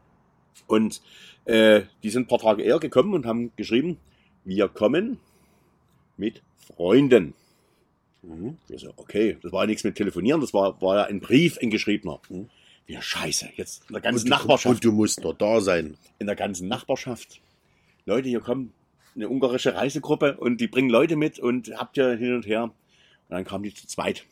Und 0.65 1.01
äh, 1.45 1.83
die 2.03 2.09
sind 2.09 2.23
ein 2.23 2.27
paar 2.27 2.39
Tage 2.39 2.63
eher 2.63 2.79
gekommen 2.79 3.13
und 3.13 3.25
haben 3.25 3.51
geschrieben, 3.55 3.97
wir 4.43 4.67
kommen 4.67 5.19
mit 6.17 6.41
Freunden. 6.75 7.33
Mhm. 8.23 8.57
Ich 8.69 8.81
so, 8.81 8.93
okay, 8.97 9.37
das 9.41 9.51
war 9.51 9.63
ja 9.63 9.67
nichts 9.67 9.83
mit 9.83 9.95
Telefonieren, 9.95 10.41
das 10.41 10.53
war, 10.53 10.81
war 10.81 10.95
ja 10.95 11.03
ein 11.05 11.19
Brief, 11.19 11.57
ein 11.59 11.69
geschriebener. 11.69 12.19
Mhm. 12.29 12.49
Ja, 12.87 13.01
scheiße, 13.01 13.49
jetzt 13.55 13.83
in 13.89 13.93
der 13.93 14.01
ganzen 14.01 14.25
und 14.25 14.29
Nachbarschaft. 14.29 14.75
Und 14.75 14.83
du 14.83 14.91
musst 14.93 15.21
noch 15.21 15.33
da 15.33 15.59
sein. 15.59 15.97
In 16.19 16.27
der 16.27 16.37
ganzen 16.37 16.67
Nachbarschaft. 16.69 17.41
Leute, 18.05 18.29
hier 18.29 18.39
kommen 18.39 18.73
eine 19.15 19.27
ungarische 19.27 19.75
Reisegruppe 19.75 20.37
und 20.37 20.61
die 20.61 20.67
bringen 20.67 20.89
Leute 20.89 21.17
mit 21.17 21.39
und 21.39 21.71
habt 21.75 21.97
ihr 21.97 22.15
hin 22.15 22.35
und 22.35 22.45
her. 22.45 22.63
Und 22.63 22.73
dann 23.29 23.43
kamen 23.43 23.63
die 23.63 23.73
zu 23.73 23.87
zweit. 23.87 24.25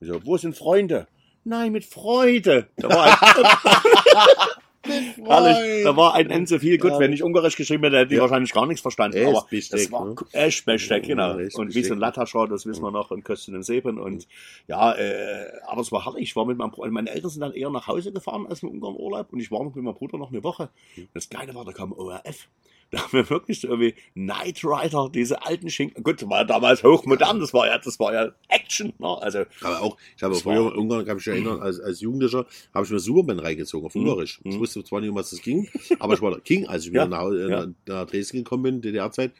Ich 0.00 0.08
so, 0.08 0.24
wo 0.24 0.36
sind 0.36 0.56
Freunde? 0.56 1.06
Nein, 1.44 1.72
mit 1.72 1.84
Freude. 1.84 2.68
Da 2.76 2.88
war 2.88 4.58
ein, 4.90 5.26
Herrlich. 5.26 5.84
Da 5.84 5.96
war 5.96 6.14
ein 6.14 6.30
Ense 6.30 6.60
viel 6.60 6.78
gut. 6.78 6.92
Ja. 6.92 6.98
Wenn 6.98 7.12
ich 7.12 7.22
Ungarisch 7.22 7.56
geschrieben 7.56 7.84
hätte, 7.84 7.98
hätte 7.98 8.12
ich 8.12 8.16
ja. 8.16 8.22
wahrscheinlich 8.22 8.52
gar 8.52 8.66
nichts 8.66 8.82
verstanden. 8.82 9.16
Echt 9.16 9.28
aber 9.28 9.46
das 9.50 9.92
war 9.92 10.04
ne? 10.06 10.14
echt 10.32 10.64
Besteck, 10.64 11.04
genau. 11.04 11.38
Ja, 11.38 11.48
und 11.54 11.74
wie 11.74 11.82
so 11.82 11.94
ein 11.94 12.00
Latascher, 12.00 12.46
das 12.48 12.66
wissen 12.66 12.82
wir 12.82 12.90
noch, 12.90 13.10
und 13.10 13.24
Kösten 13.24 13.54
und 13.54 13.62
Seben. 13.62 13.98
Und 13.98 14.26
ja, 14.66 14.92
äh, 14.92 15.50
aber 15.66 15.80
es 15.80 15.92
war 15.92 16.04
herrlich. 16.04 16.22
Ich 16.22 16.36
war 16.36 16.46
mit 16.46 16.58
meinem 16.58 16.70
Bruder, 16.70 16.90
meine 16.90 17.10
Eltern 17.10 17.30
sind 17.30 17.40
dann 17.40 17.52
eher 17.52 17.70
nach 17.70 17.86
Hause 17.86 18.12
gefahren 18.12 18.46
als 18.46 18.62
im 18.62 18.70
Ungarn 18.70 18.96
Urlaub 18.96 19.32
und 19.32 19.40
ich 19.40 19.50
war 19.50 19.64
noch 19.64 19.74
mit 19.74 19.84
meinem 19.84 19.94
Bruder 19.94 20.18
noch 20.18 20.30
eine 20.30 20.44
Woche. 20.44 20.68
Das 21.14 21.28
Geile 21.28 21.54
war, 21.54 21.64
da 21.64 21.72
kam 21.72 21.92
ORF. 21.92 22.48
Da 22.90 23.02
haben 23.02 23.12
wir 23.12 23.30
wirklich 23.30 23.62
irgendwie 23.62 23.94
Knight 24.14 24.64
Rider, 24.64 25.08
diese 25.12 25.42
alten 25.46 25.70
Schinken. 25.70 26.02
Gut, 26.02 26.28
war 26.28 26.38
ja 26.38 26.44
damals 26.44 26.82
hochmodern, 26.82 27.38
das 27.38 27.54
war 27.54 27.66
ja, 27.66 27.78
das 27.78 28.00
war 28.00 28.12
ja 28.12 28.32
Action. 28.48 28.92
Ne? 28.98 29.16
Also, 29.20 29.44
aber 29.60 29.80
auch, 29.80 29.96
ich 30.16 30.22
habe 30.22 30.34
früher 30.34 30.72
in 30.72 30.78
Ungarn, 30.78 31.04
kann 31.04 31.18
ich 31.18 31.26
mich 31.26 31.34
erinnern, 31.34 31.60
als, 31.60 31.78
als 31.78 32.00
Jugendlicher, 32.00 32.46
habe 32.74 32.84
ich 32.84 32.90
mir 32.90 32.98
Superman 32.98 33.38
reingezogen 33.38 33.86
auf 33.86 33.94
mhm. 33.94 34.02
Ungarisch. 34.02 34.40
Ich 34.42 34.56
mhm. 34.56 34.60
wusste 34.60 34.82
zwar 34.82 35.00
nicht, 35.00 35.10
um 35.10 35.16
was 35.16 35.30
das 35.30 35.40
ging, 35.40 35.68
aber 36.00 36.14
ich 36.14 36.22
war 36.22 36.38
King, 36.40 36.66
als 36.66 36.84
ich 36.84 36.90
wieder 36.90 37.02
ja, 37.02 37.08
nach, 37.08 37.30
ja. 37.30 37.66
nach 37.86 38.06
Dresden 38.06 38.38
gekommen 38.38 38.64
bin, 38.64 38.80
DDR-Zeit. 38.82 39.32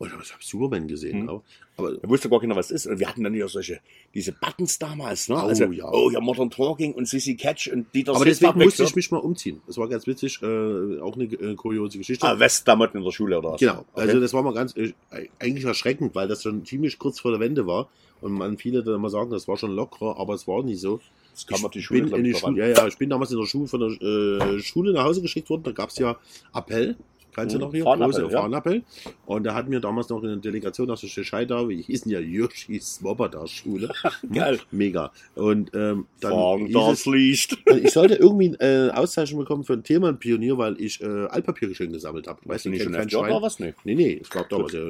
Und 0.00 0.08
ich 0.08 0.32
habe 0.32 0.42
Superman 0.42 0.88
gesehen. 0.88 1.24
Mhm. 1.24 1.42
Aber 1.76 1.92
er 2.02 2.08
wusste 2.08 2.30
gar 2.30 2.40
nicht, 2.40 2.56
was 2.56 2.70
es 2.70 2.86
ist. 2.86 2.86
Und 2.86 3.00
wir 3.00 3.06
hatten 3.06 3.22
dann 3.22 3.34
ja 3.34 3.46
solche, 3.48 3.80
diese 4.14 4.32
Buttons 4.32 4.78
damals, 4.78 5.28
ne? 5.28 5.34
Oh, 5.34 5.40
also, 5.40 5.64
ja. 5.66 5.92
oh 5.92 6.08
ja, 6.08 6.20
Modern 6.20 6.48
Talking 6.48 6.94
und 6.94 7.06
Sissy 7.06 7.36
Catch 7.36 7.68
und 7.68 7.94
Dieter 7.94 8.16
Aber 8.16 8.24
deswegen 8.24 8.58
musste 8.58 8.84
ich 8.84 8.96
mich 8.96 9.10
mal 9.10 9.18
umziehen. 9.18 9.60
Das 9.66 9.76
war 9.76 9.88
ganz 9.88 10.06
witzig, 10.06 10.40
äh, 10.42 11.00
auch 11.00 11.16
eine 11.16 11.24
äh, 11.24 11.54
kuriose 11.54 11.98
Geschichte. 11.98 12.26
Ah, 12.26 12.38
Westdamotten 12.38 12.96
in 12.96 13.04
der 13.04 13.10
Schule 13.10 13.38
oder 13.38 13.52
was? 13.52 13.60
Genau. 13.60 13.84
Okay. 13.92 14.00
Also 14.00 14.20
das 14.20 14.32
war 14.32 14.42
mal 14.42 14.54
ganz, 14.54 14.74
äh, 14.74 14.94
eigentlich 15.38 15.66
erschreckend, 15.66 16.14
weil 16.14 16.28
das 16.28 16.44
schon 16.44 16.64
ziemlich 16.64 16.98
kurz 16.98 17.20
vor 17.20 17.32
der 17.32 17.40
Wende 17.40 17.66
war. 17.66 17.90
Und 18.22 18.32
man 18.32 18.56
viele 18.56 18.82
dann 18.82 18.94
immer 18.94 19.10
sagen, 19.10 19.30
das 19.30 19.48
war 19.48 19.58
schon 19.58 19.72
lockerer, 19.72 20.18
aber 20.18 20.32
es 20.32 20.48
war 20.48 20.62
nicht 20.62 20.80
so. 20.80 21.00
Das 21.32 21.46
kam 21.46 21.62
auf 21.62 21.72
die 21.72 21.82
Schule, 21.82 22.04
bin 22.04 22.14
in 22.14 22.24
die 22.24 22.34
Schule, 22.34 22.58
ja, 22.58 22.74
ja, 22.74 22.86
ich 22.86 22.96
bin 22.96 23.10
damals 23.10 23.32
in 23.32 23.38
der 23.38 23.46
Schule 23.46 23.68
von 23.68 23.80
der 23.80 23.90
äh, 24.00 24.60
Schule 24.60 24.94
nach 24.94 25.04
Hause 25.04 25.20
geschickt 25.20 25.50
worden. 25.50 25.62
Da 25.64 25.72
gab 25.72 25.90
es 25.90 25.98
ja 25.98 26.18
Appell 26.54 26.96
Kannst 27.34 27.54
du 27.54 27.58
mhm. 27.58 27.64
noch 27.64 27.72
hier? 27.72 27.84
Farnappel, 27.84 28.20
Große 28.20 28.32
ja. 28.32 28.40
Farnappel. 28.40 28.82
Und 29.26 29.44
da 29.44 29.54
hatten 29.54 29.70
wir 29.70 29.80
damals 29.80 30.08
noch 30.08 30.22
eine 30.22 30.36
Delegation 30.38 30.90
aus 30.90 31.00
der 31.00 31.10
Tschechei 31.10 31.44
da, 31.44 31.68
wie 31.68 31.82
hießen 31.82 32.10
ja 32.10 32.20
Yoshi 32.20 32.80
Swoboda 32.80 33.46
Schule. 33.46 33.92
Geil. 34.32 34.60
Mega. 34.70 35.12
Und 35.34 35.70
ähm, 35.74 36.06
dann 36.20 36.32
Fang 36.32 36.72
das 36.72 37.06
Licht. 37.06 37.58
ich 37.66 37.92
sollte 37.92 38.14
irgendwie 38.14 38.54
äh, 38.58 38.90
Auszeichnung 38.90 39.40
bekommen 39.40 39.64
für 39.64 39.74
ein 39.74 39.82
Themenpionier, 39.82 40.58
weil 40.58 40.80
ich 40.80 41.00
äh, 41.00 41.06
Altpapier 41.06 41.68
geschenkt 41.68 41.92
gesammelt 41.92 42.26
habe. 42.26 42.40
Weißt 42.44 42.64
du 42.64 42.70
nicht 42.70 42.82
schon 42.82 42.92
kein 42.92 43.08
Schwein? 43.08 43.40
was? 43.40 43.58
Nee. 43.58 43.74
nee, 43.84 43.94
nee, 43.94 44.20
ich 44.22 44.30
glaube 44.30 44.48
damals 44.50 44.72
ja, 44.72 44.80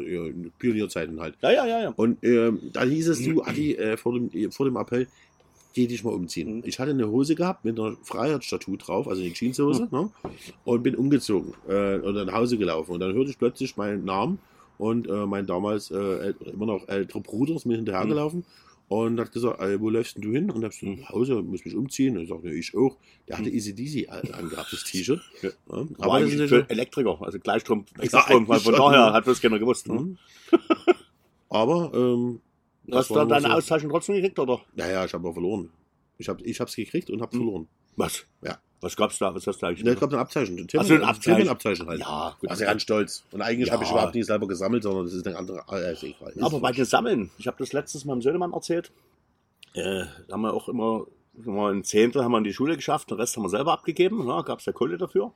Pionierzeiten 0.59 1.20
halt. 1.20 1.35
Ja, 1.42 1.53
ja, 1.53 1.66
ja. 1.66 1.83
ja. 1.83 1.92
Und 1.96 2.22
ähm, 2.22 2.61
dann 2.72 2.90
hieß 2.90 3.09
es, 3.09 3.22
du, 3.22 3.42
Adi, 3.42 3.74
äh, 3.74 3.96
vor, 3.96 4.14
dem, 4.14 4.53
vor 4.53 4.66
dem 4.66 4.76
Appell, 4.76 5.07
dich 5.74 6.04
mal 6.04 6.12
umziehen. 6.12 6.56
Mhm. 6.56 6.62
Ich 6.64 6.78
hatte 6.78 6.90
eine 6.90 7.09
Hose 7.09 7.35
gehabt 7.35 7.64
mit 7.64 7.78
einer 7.78 7.96
Freiheitsstatue 8.02 8.76
drauf, 8.76 9.09
also 9.09 9.22
eine 9.22 9.33
Jeanshose, 9.33 9.88
mhm. 9.90 9.98
ne? 9.98 10.11
und 10.64 10.83
bin 10.83 10.94
umgezogen 10.94 11.54
äh, 11.68 11.96
und 11.98 12.14
dann 12.14 12.26
nach 12.26 12.35
Hause 12.35 12.59
gelaufen. 12.59 12.92
Und 12.92 13.00
dann 13.00 13.14
hörte 13.14 13.30
ich 13.30 13.38
plötzlich 13.38 13.76
meinen 13.76 14.04
Namen 14.04 14.38
und 14.78 15.09
äh, 15.09 15.26
mein 15.26 15.46
damals 15.46 15.90
äh, 15.90 16.35
immer 16.52 16.66
noch 16.66 16.88
älterer 16.88 17.20
Bruder 17.20 17.54
ist 17.54 17.66
mir 17.66 17.76
hinterhergelaufen. 17.76 18.40
Mhm. 18.40 18.44
Und 18.88 19.20
hat 19.20 19.30
gesagt, 19.30 19.61
wo 19.78 19.88
läufst 19.88 20.16
denn 20.16 20.22
du 20.22 20.33
hin? 20.33 20.50
Und 20.50 20.64
hab 20.64 20.72
gesagt, 20.72 20.98
nach 20.98 21.11
Hause, 21.11 21.40
muss 21.42 21.64
mich 21.64 21.76
umziehen. 21.76 22.16
Und 22.16 22.24
ich 22.24 22.28
sagte, 22.28 22.50
ich 22.50 22.76
auch. 22.76 22.96
Der 23.28 23.38
hatte 23.38 23.48
Easy 23.48 23.72
Deasy 23.72 24.09
angehabt, 24.09 24.72
das 24.72 24.83
T-Shirt. 24.83 25.20
Ja. 25.42 25.50
Ja. 25.70 25.87
Aber 26.00 26.18
das 26.18 26.33
ist 26.33 26.48
für 26.48 26.68
Elektriker, 26.68 27.16
also 27.22 27.38
Gleichstrom, 27.38 27.85
Extrastrom, 28.00 28.46
ja, 28.50 28.59
von 28.59 28.74
daher 28.74 29.12
hat 29.12 29.28
das 29.28 29.40
keiner 29.40 29.61
gewusst. 29.61 29.87
Ne? 29.87 29.94
Mhm. 29.94 30.18
Aber 31.50 31.92
ähm, 31.94 32.40
Hast 32.92 33.11
du 33.11 33.24
deine 33.24 33.48
so, 33.48 33.48
Auszeichnung 33.48 33.92
trotzdem 33.92 34.16
gekriegt, 34.16 34.38
oder? 34.38 34.61
Naja, 34.74 35.05
ich 35.05 35.12
habe 35.12 35.29
auch 35.29 35.33
verloren. 35.33 35.70
Ich 36.18 36.29
habe 36.29 36.42
ich 36.42 36.61
hab's 36.61 36.76
gekriegt 36.76 37.11
und 37.11 37.20
habe 37.22 37.33
hm. 37.33 37.40
verloren. 37.40 37.68
Was? 37.96 38.24
Ja. 38.42 38.59
Was 38.83 38.96
gab's 38.96 39.18
da? 39.18 39.35
Was 39.35 39.46
hast 39.46 39.61
du 39.61 39.66
eigentlich? 39.66 39.87
Ich 39.87 39.98
glaube, 39.98 40.16
ein 40.16 40.20
Abzeichen. 40.20 40.59
Ein 40.59 40.66
Ach 40.79 40.85
so, 40.85 40.94
ein 40.94 41.05
Abzeichen. 41.05 41.48
Abzeichen 41.48 41.87
halt. 41.87 42.00
Ja, 42.00 42.37
gut. 42.40 42.48
Also 42.48 42.64
ganz 42.64 42.83
stolz. 42.83 43.24
Und 43.31 43.42
eigentlich 43.42 43.68
ja. 43.68 43.74
habe 43.74 43.85
ich 43.85 43.90
überhaupt 43.90 44.14
nicht 44.14 44.26
selber 44.26 44.48
gesammelt, 44.48 44.83
sondern 44.83 45.05
das 45.05 45.14
ist 45.14 45.26
ein 45.26 45.35
anderer. 45.35 45.64
Äh, 45.70 45.92
ist 45.92 46.03
egal. 46.03 46.31
Ist 46.31 46.42
Aber 46.42 46.61
bei 46.61 46.72
den 46.72 46.87
Sammeln, 46.87 47.31
ich 47.37 47.46
habe 47.46 47.59
das 47.59 47.72
letztes 47.74 48.07
meinem 48.07 48.22
Söhnemann 48.22 48.53
erzählt. 48.53 48.90
Äh, 49.74 50.05
da 50.29 50.35
haben 50.35 50.42
wir 50.42 50.55
auch 50.55 50.68
immer, 50.68 51.07
immer 51.44 51.70
ein 51.70 51.85
Zehntel 51.85 52.24
haben 52.24 52.33
wir 52.33 52.38
in 52.38 52.44
die 52.44 52.55
Schule 52.55 52.74
geschafft, 52.76 53.11
den 53.11 53.18
Rest 53.18 53.37
haben 53.37 53.42
wir 53.42 53.50
selber 53.50 53.72
abgegeben. 53.72 54.26
Ja, 54.26 54.40
gab's 54.42 54.64
ja 54.64 54.72
Kohle 54.72 54.96
dafür. 54.96 55.33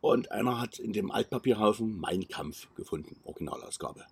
Und 0.00 0.32
einer 0.32 0.60
hat 0.60 0.78
in 0.78 0.92
dem 0.92 1.10
Altpapierhaufen 1.10 2.00
Mein 2.00 2.26
Kampf 2.26 2.66
gefunden, 2.74 3.20
Originalausgabe. 3.24 4.04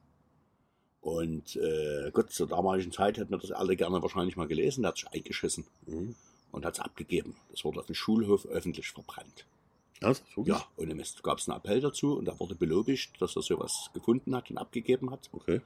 Und 1.00 1.56
äh, 1.56 2.10
Gott, 2.12 2.30
zur 2.30 2.48
damaligen 2.48 2.92
Zeit 2.92 3.18
hätten 3.18 3.30
wir 3.30 3.38
das 3.38 3.52
alle 3.52 3.76
gerne 3.76 4.02
wahrscheinlich 4.02 4.36
mal 4.36 4.48
gelesen. 4.48 4.82
Der 4.82 4.90
hat 4.90 4.98
sich 4.98 5.08
eingeschissen 5.08 5.64
mhm. 5.86 6.14
und 6.52 6.64
hat 6.64 6.74
es 6.74 6.80
abgegeben. 6.80 7.36
Das 7.50 7.64
wurde 7.64 7.80
auf 7.80 7.86
dem 7.86 7.94
Schulhof 7.94 8.46
öffentlich 8.46 8.90
verbrannt. 8.90 9.46
Was? 10.00 10.22
Ja, 10.36 10.64
ohne 10.76 10.94
Mist. 10.94 11.22
Gab 11.22 11.38
es 11.38 11.48
einen 11.48 11.58
Appell 11.58 11.80
dazu 11.80 12.16
und 12.16 12.26
da 12.26 12.38
wurde 12.38 12.54
belobigt, 12.54 13.20
dass 13.20 13.36
er 13.36 13.42
sowas 13.42 13.90
gefunden 13.94 14.34
hat 14.34 14.50
und 14.50 14.58
abgegeben 14.58 15.10
hat. 15.10 15.28
Okay. 15.32 15.60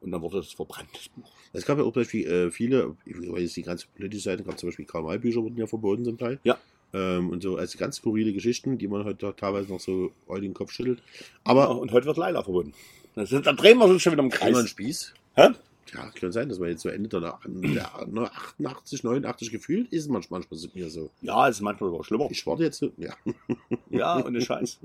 Und 0.00 0.10
dann 0.10 0.22
wurde 0.22 0.38
das 0.38 0.52
verbrannt, 0.52 0.90
das 0.92 1.08
Buch. 1.08 1.30
Es 1.52 1.64
gab 1.64 1.78
ja 1.78 1.84
auch 1.84 1.92
Beispiel, 1.92 2.26
äh, 2.26 2.50
viele, 2.50 2.96
ich 3.04 3.16
weiß 3.16 3.54
die 3.54 3.62
ganze 3.62 3.86
politische 3.96 4.24
Seite, 4.24 4.44
gab 4.44 4.58
zum 4.58 4.68
Beispiel 4.68 4.84
Karl-May-Bücher, 4.84 5.42
wurden 5.42 5.56
ja 5.56 5.66
verboten 5.66 6.04
zum 6.04 6.18
Teil. 6.18 6.38
Ja. 6.44 6.58
Ähm, 6.92 7.30
und 7.30 7.42
so, 7.42 7.56
also 7.56 7.78
ganz 7.78 7.96
skurrile 7.96 8.32
Geschichten, 8.32 8.78
die 8.78 8.88
man 8.88 9.04
heute 9.04 9.34
teilweise 9.36 9.72
noch 9.72 9.80
so 9.80 10.12
heute 10.28 10.42
den 10.42 10.54
Kopf 10.54 10.72
schüttelt. 10.72 11.02
Aber. 11.44 11.62
Ja, 11.62 11.66
und 11.70 11.92
heute 11.92 12.06
wird 12.06 12.16
Leila 12.16 12.42
verboten. 12.42 12.74
Das 13.16 13.32
ist, 13.32 13.46
da 13.46 13.52
drehen 13.54 13.78
wir 13.78 13.86
uns 13.86 14.02
schon 14.02 14.12
wieder 14.12 14.22
im 14.22 14.30
Einmal 14.30 14.48
ein 14.48 14.54
Kreis. 14.54 14.68
Spieß. 14.68 15.14
Hä? 15.34 15.48
Ja, 15.94 16.10
kann 16.10 16.32
sein, 16.32 16.48
dass 16.48 16.58
man 16.58 16.68
jetzt 16.68 16.82
so 16.82 16.88
Ende 16.90 17.08
der, 17.08 17.38
der, 17.46 17.70
der 18.06 18.30
88, 18.30 19.04
89 19.04 19.50
gefühlt 19.50 19.90
ist. 19.92 20.08
Manchmal, 20.10 20.40
manchmal 20.40 20.58
ist 20.58 20.74
mir 20.74 20.90
so. 20.90 21.10
Ja, 21.22 21.48
es 21.48 21.56
ist 21.56 21.62
manchmal 21.62 21.90
sogar 21.90 22.04
schlimmer. 22.04 22.28
Ich 22.30 22.46
warte 22.46 22.64
jetzt 22.64 22.78
so. 22.78 22.92
Ja. 22.98 23.14
Ja, 23.90 24.16
und 24.18 24.40
Scheiß. 24.40 24.80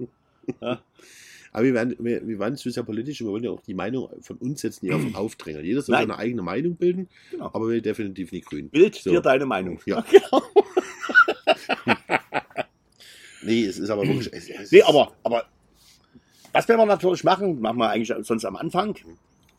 Ja. 0.62 0.82
Aber 1.52 1.64
wir 1.66 1.74
werden, 1.74 1.96
wir, 2.00 2.26
wir 2.26 2.40
waren 2.40 2.56
zu 2.56 2.70
sehr 2.70 2.84
politisch 2.84 3.20
und 3.20 3.28
wir 3.28 3.32
wollen 3.34 3.44
ja 3.44 3.52
auch 3.52 3.62
die 3.62 3.74
Meinung 3.74 4.10
von 4.22 4.38
uns 4.38 4.62
jetzt 4.62 4.82
nicht 4.82 4.94
auf 4.94 5.04
aufdrängen. 5.16 5.66
Jeder 5.66 5.82
soll 5.82 5.96
Nein. 5.96 6.08
seine 6.08 6.18
eigene 6.18 6.42
Meinung 6.42 6.76
bilden, 6.78 7.10
Genau. 7.32 7.48
aber 7.54 7.70
wir 7.70 7.82
definitiv 7.82 8.32
nicht 8.32 8.46
grün. 8.48 8.70
Bild 8.70 8.96
So. 8.96 9.10
dir 9.10 9.20
deine 9.22 9.46
Meinung. 9.46 9.82
Ja. 9.86 10.02
genau. 10.10 10.42
Nee, 13.44 13.66
es 13.66 13.80
ist 13.80 13.90
aber 13.90 14.04
wirklich. 14.04 14.32
Es, 14.32 14.48
es 14.50 14.72
Nee, 14.72 14.84
aber, 14.84 15.14
aber 15.24 15.46
was 16.52 16.68
werden 16.68 16.82
wir 16.82 16.86
natürlich 16.86 17.24
machen, 17.24 17.62
machen 17.62 17.78
wir 17.78 17.90
eigentlich 17.90 18.14
sonst 18.26 18.46
am 18.46 18.56
Anfang, 18.56 18.96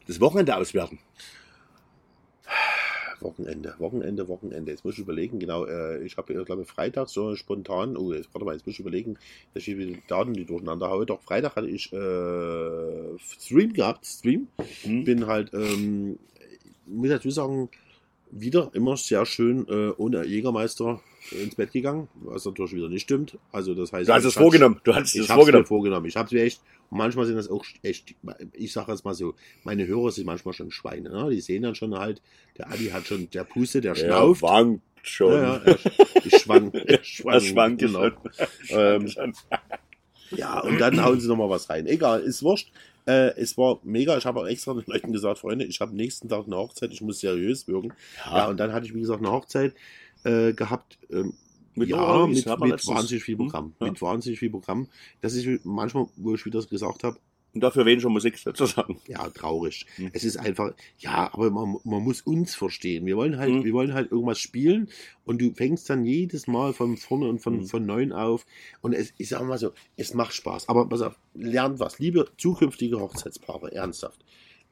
das 0.06 0.20
Wochenende 0.20 0.56
auswerten. 0.56 0.98
Wochenende, 3.22 3.74
Wochenende, 3.78 4.28
Wochenende. 4.28 4.72
Jetzt 4.72 4.84
muss 4.84 4.94
ich 4.94 5.00
überlegen, 5.00 5.38
genau, 5.38 5.64
äh, 5.64 6.04
ich 6.04 6.16
habe, 6.16 6.34
glaube 6.44 6.64
Freitag 6.64 7.08
so 7.08 7.36
spontan, 7.36 7.96
oh, 7.96 8.12
jetzt, 8.12 8.28
warte 8.32 8.44
mal, 8.44 8.54
jetzt 8.54 8.66
muss 8.66 8.74
ich 8.74 8.80
überlegen, 8.80 9.16
dass 9.54 9.66
ich 9.66 9.76
die 9.76 10.02
Daten, 10.08 10.34
die 10.34 10.44
durcheinander 10.44 10.90
haue. 10.90 11.06
Doch, 11.06 11.22
Freitag 11.22 11.56
hatte 11.56 11.68
ich 11.68 11.92
äh, 11.92 13.18
Stream 13.18 13.72
gehabt, 13.72 14.06
Stream. 14.06 14.48
Hm? 14.82 15.04
Bin 15.04 15.26
halt, 15.26 15.54
ähm, 15.54 16.18
muss 16.86 17.08
dazu 17.08 17.30
sagen, 17.30 17.70
wieder 18.30 18.70
immer 18.72 18.96
sehr 18.96 19.24
schön 19.26 19.68
äh, 19.68 19.92
ohne 19.96 20.24
Jägermeister 20.26 21.00
ins 21.30 21.54
Bett 21.54 21.72
gegangen, 21.72 22.08
was 22.14 22.44
natürlich 22.44 22.72
wieder 22.74 22.88
nicht 22.88 23.02
stimmt. 23.02 23.38
Also 23.52 23.74
das 23.74 23.92
heißt, 23.92 24.08
Du 24.08 24.12
hast 24.12 24.24
es 24.24 24.34
vorgenommen. 24.34 24.80
Du 24.84 24.94
hast 24.94 25.14
Ich 25.14 25.20
es 25.22 25.28
habe 25.28 25.40
es 25.42 25.46
mir 25.46 25.52
vorgenommen. 25.52 25.66
vorgenommen. 25.66 26.06
Ich 26.06 26.16
habe 26.16 26.26
es 26.26 26.32
mir 26.32 26.42
echt, 26.42 26.60
und 26.90 26.98
manchmal 26.98 27.26
sind 27.26 27.36
das 27.36 27.48
auch 27.48 27.64
echt, 27.82 28.14
ich 28.52 28.72
sage 28.72 28.92
jetzt 28.92 29.04
mal 29.04 29.14
so, 29.14 29.34
meine 29.64 29.86
Hörer 29.86 30.10
sind 30.10 30.26
manchmal 30.26 30.52
schon 30.54 30.70
Schweine. 30.70 31.10
Ne? 31.10 31.30
Die 31.30 31.40
sehen 31.40 31.62
dann 31.62 31.74
schon 31.74 31.96
halt, 31.98 32.20
der 32.58 32.70
Adi 32.70 32.86
hat 32.86 33.06
schon, 33.06 33.30
der 33.30 33.44
Puste, 33.44 33.80
der 33.80 33.94
Ja, 33.94 34.04
schnauft. 34.06 34.42
wankt 34.42 34.82
schon. 35.02 35.32
Ja, 35.32 35.42
ja, 35.42 35.56
er, 35.64 35.78
ich 36.24 36.36
schwank, 36.38 36.74
ich 36.74 37.06
schwank, 37.06 37.34
Das 37.34 37.44
schwankt 37.46 37.80
genau. 37.80 38.10
schon. 38.10 38.16
Ähm, 38.70 39.12
ja, 40.30 40.60
und 40.60 40.78
dann 40.80 41.02
hauen 41.04 41.20
sie 41.20 41.28
nochmal 41.28 41.50
was 41.50 41.68
rein. 41.68 41.86
Egal, 41.86 42.20
ist 42.22 42.42
wurscht. 42.42 42.70
Äh, 43.04 43.34
es 43.36 43.58
war 43.58 43.80
mega. 43.82 44.16
Ich 44.16 44.24
habe 44.26 44.40
auch 44.40 44.46
extra 44.46 44.74
den 44.74 44.84
Leuten 44.86 45.12
gesagt, 45.12 45.38
Freunde, 45.40 45.64
ich 45.64 45.80
habe 45.80 45.94
nächsten 45.94 46.28
Tag 46.28 46.46
eine 46.46 46.56
Hochzeit, 46.56 46.92
ich 46.92 47.00
muss 47.00 47.18
seriös 47.20 47.66
wirken. 47.68 47.92
Ja, 48.24 48.46
und 48.46 48.58
dann 48.60 48.72
hatte 48.72 48.86
ich, 48.86 48.94
wie 48.94 49.00
gesagt, 49.00 49.18
eine 49.20 49.32
Hochzeit 49.32 49.74
äh, 50.24 50.52
gehabt. 50.52 50.98
Ähm, 51.10 51.34
Mit 51.74 51.88
ja, 51.88 51.96
Orange, 51.98 52.44
mit, 52.46 52.60
mit 52.60 52.86
wahnsinnig 52.86 53.24
viel 53.24 53.36
Programm. 53.36 53.64
Hm, 53.66 53.74
ja. 53.80 53.86
Mit 53.92 54.02
wahnsinnig 54.02 54.38
viel 54.38 54.50
Programm. 54.50 54.88
Das 55.20 55.34
ist 55.34 55.64
manchmal, 55.64 56.06
wo 56.16 56.34
ich 56.34 56.44
wieder 56.44 56.62
gesagt 56.62 57.02
habe, 57.04 57.18
Und 57.54 57.60
dafür 57.62 57.84
weniger 57.84 58.08
Musik 58.08 58.38
sozusagen. 58.44 58.98
ja, 59.06 59.28
traurig. 59.30 59.84
Hm. 59.96 60.10
Es 60.14 60.24
ist 60.24 60.36
einfach, 60.38 60.72
ja, 60.98 61.32
aber 61.34 61.50
man, 61.50 61.76
man 61.84 62.02
muss 62.02 62.22
uns 62.22 62.54
verstehen. 62.54 63.04
Wir 63.06 63.16
wollen 63.16 63.36
halt, 63.38 63.50
Hm. 63.50 63.64
wir 63.64 63.72
wollen 63.74 63.92
halt 63.94 64.10
irgendwas 64.10 64.38
spielen 64.38 64.88
und 65.24 65.40
du 65.40 65.52
fängst 65.54 65.88
dann 65.90 66.04
jedes 66.04 66.46
Mal 66.46 66.72
von 66.72 66.96
vorne 66.96 67.28
und 67.28 67.40
von, 67.40 67.60
Hm. 67.60 67.66
von 67.66 67.84
neuem 67.86 68.12
auf. 68.12 68.46
Und 68.80 68.92
es, 68.94 69.12
ich 69.18 69.28
sag 69.30 69.42
mal 69.46 69.58
so, 69.58 69.72
es 69.96 70.14
macht 70.14 70.32
Spaß. 70.34 70.68
Aber 70.68 70.88
pass 70.88 71.02
auf, 71.02 71.18
lernt 71.34 71.78
was. 71.78 71.98
Liebe 71.98 72.26
zukünftige 72.38 72.98
Hochzeitspaare, 73.00 73.72
ernsthaft. 73.72 74.24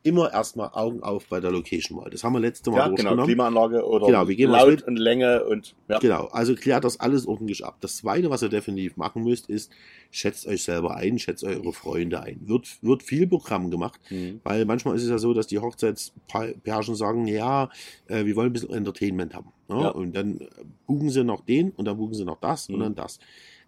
Immer 0.03 0.33
erstmal 0.33 0.71
Augen 0.73 1.03
auf 1.03 1.27
bei 1.29 1.41
der 1.41 1.51
Location 1.51 1.99
Wahl. 1.99 2.09
Das 2.09 2.25
haben 2.25 2.33
wir 2.33 2.41
letzte 2.41 2.71
Mal 2.71 2.77
Ja, 2.79 2.85
genau. 2.85 2.97
durchgenommen. 2.97 3.25
Klimaanlage 3.27 3.85
oder 3.87 4.07
Genau, 4.07 4.29
wir 4.29 4.35
gehen 4.35 4.51
Laut 4.51 4.83
und 4.85 4.97
Länge 4.97 5.45
und 5.45 5.75
ja. 5.89 5.99
Genau, 5.99 6.27
also 6.29 6.55
klärt 6.55 6.85
das 6.85 6.99
alles 7.01 7.27
ordentlich 7.27 7.67
ab. 7.67 7.77
Das 7.83 7.99
Zweite, 7.99 8.31
was 8.31 8.41
ihr 8.43 8.49
definitiv 8.49 8.97
machen 8.97 9.23
müsst, 9.25 9.51
ist, 9.51 9.71
schätzt 10.11 10.47
euch 10.47 10.63
selber 10.63 10.97
ein, 10.97 11.19
schätzt 11.19 11.45
eure 11.45 11.75
Freunde 11.75 12.23
ein. 12.23 12.41
Wird, 12.49 12.79
wird 12.83 13.03
viel 13.03 13.27
Programm 13.27 13.71
gemacht, 13.71 14.01
Mhm. 14.09 14.41
weil 14.43 14.65
manchmal 14.65 14.97
ist 14.97 15.03
es 15.05 15.11
ja 15.11 15.19
so, 15.19 15.35
dass 15.35 15.49
die 15.49 15.59
Hochzeitspärchen 15.59 16.95
sagen, 16.95 17.27
ja, 17.27 17.69
äh, 18.07 18.25
wir 18.25 18.37
wollen 18.37 18.51
ein 18.51 18.53
bisschen 18.55 18.73
Entertainment 18.73 19.35
haben. 19.35 19.53
Ne? 19.69 19.83
Ja. 19.83 19.89
Und 19.91 20.17
dann 20.17 20.49
buchen 20.87 21.11
sie 21.11 21.25
noch 21.25 21.43
den 21.45 21.73
und 21.73 21.85
dann 21.85 21.99
buchen 21.99 22.15
sie 22.15 22.25
noch 22.25 22.41
das 22.41 22.69
und 22.69 22.77
Mhm. 22.77 22.81
dann 22.81 22.95
das. 22.95 23.19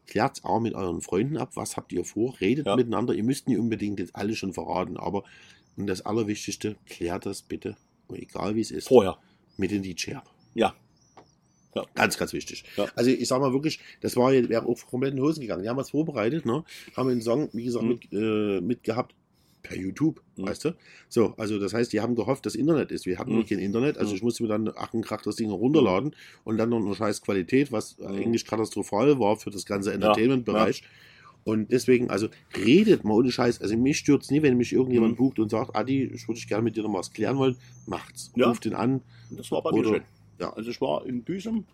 Klärt 0.07 0.45
auch 0.45 0.61
mit 0.61 0.75
euren 0.75 1.01
Freunden 1.01 1.37
ab, 1.37 1.51
was 1.55 1.77
habt 1.77 1.93
ihr 1.93 2.05
vor, 2.05 2.35
redet 2.41 2.67
Ja. 2.67 2.75
miteinander. 2.75 3.15
Ihr 3.15 3.23
müsst 3.23 3.49
nicht 3.49 3.59
unbedingt 3.59 4.01
jetzt 4.01 4.17
alles 4.17 4.37
schon 4.39 4.53
verraten, 4.53 4.97
aber 4.97 5.23
und 5.77 5.87
das 5.87 6.03
Allerwichtigste, 6.05 6.77
klärt 6.87 7.27
das 7.27 7.43
bitte, 7.43 7.77
egal 8.13 8.55
wie 8.57 8.61
es 8.61 8.71
ist, 8.71 8.89
Vorher. 8.89 9.19
mit 9.57 9.71
den 9.71 9.83
DJ 9.83 10.15
ab. 10.15 10.31
Ja. 10.55 10.75
Ja. 11.75 11.87
Ganz, 11.95 12.19
ganz 12.19 12.35
wichtig. 12.35 12.65
Ja. 12.77 12.87
Also 12.95 13.11
ich 13.11 13.27
sag 13.27 13.41
mal 13.41 13.53
wirklich, 13.55 13.81
das 14.03 14.15
war 14.17 14.33
jetzt 14.35 14.51
wäre 14.51 14.67
auch 14.67 14.79
komplett 14.87 15.15
in 15.15 15.21
Hosen 15.23 15.41
gegangen. 15.41 15.63
Die 15.63 15.69
haben 15.71 15.79
was 15.79 15.91
vorbereitet, 15.91 16.45
ne? 16.45 16.65
Haben 16.95 17.09
einen 17.09 17.23
Song, 17.23 17.49
wie 17.55 17.65
gesagt, 17.65 17.85
Mhm. 17.85 17.89
mit, 17.91 18.13
äh, 18.13 18.61
mit 18.61 18.83
gehabt 18.85 19.15
per 19.63 19.77
YouTube, 19.79 20.21
Mhm. 20.37 20.49
weißt 20.49 20.67
du? 20.67 20.77
So, 21.09 21.33
also 21.39 21.59
das 21.59 21.73
heißt, 21.73 21.91
die 21.95 22.01
haben 22.03 22.15
gehofft, 22.15 22.45
dass 22.45 22.57
Internet 22.57 22.91
ist. 22.91 23.07
Wir 23.07 23.19
hatten 23.19 23.37
Mhm. 23.39 23.47
kein 23.47 23.59
Internet, 23.59 23.97
also 23.97 24.11
Mhm. 24.11 24.17
ich 24.17 24.23
musste 24.23 24.43
mir 24.43 24.51
dann 24.51 24.71
ach 24.77 24.93
und 24.93 25.03
krach 25.03 25.23
das 25.23 25.37
Ding 25.37 25.51
runterladen 25.51 26.15
und 26.45 26.59
dann 26.59 26.69
noch 26.69 26.85
eine 26.85 26.95
scheiß 26.95 27.23
Qualität, 27.23 27.73
was 27.73 27.97
Mhm. 27.97 28.07
eigentlich 28.09 28.45
katastrophal 28.45 29.19
war 29.19 29.37
für 29.39 29.51
das 29.51 29.65
ganze 29.65 29.95
Entertainment-Bereich. 29.95 30.83
Und 31.45 31.73
deswegen, 31.73 32.09
also 32.11 32.29
redet 32.57 33.05
mal 33.05 33.15
ohne 33.15 33.33
Scheiß. 33.33 33.61
Also 33.61 33.77
mich 33.77 33.99
stört's 33.99 34.31
nie, 34.31 34.43
wenn 34.43 34.57
mich 34.57 34.73
irgendjemand 34.73 35.13
Mhm. 35.15 35.17
bucht 35.17 35.39
und 35.41 35.49
sagt, 35.51 35.75
Adi, 35.75 36.05
ich 36.05 36.29
würde 36.29 36.39
dich 36.39 36.47
gerne 36.49 36.63
mit 36.63 36.77
dir 36.77 36.83
noch 36.85 36.93
was 36.95 37.13
klären 37.13 37.37
wollen, 37.37 37.57
macht's. 37.87 38.31
Ja. 38.37 38.49
Ruft 38.49 38.65
ihn 38.67 38.75
an, 38.75 39.01
Das 39.31 39.51
war 39.51 39.63
bei 39.63 39.73
mir 39.73 39.81
Oder- 39.81 39.89
schön. 39.91 40.03
ja. 40.39 40.53
Also 40.53 40.71
ich 40.71 40.81
war 40.81 41.05
in 41.07 41.23
Büsum 41.23 41.65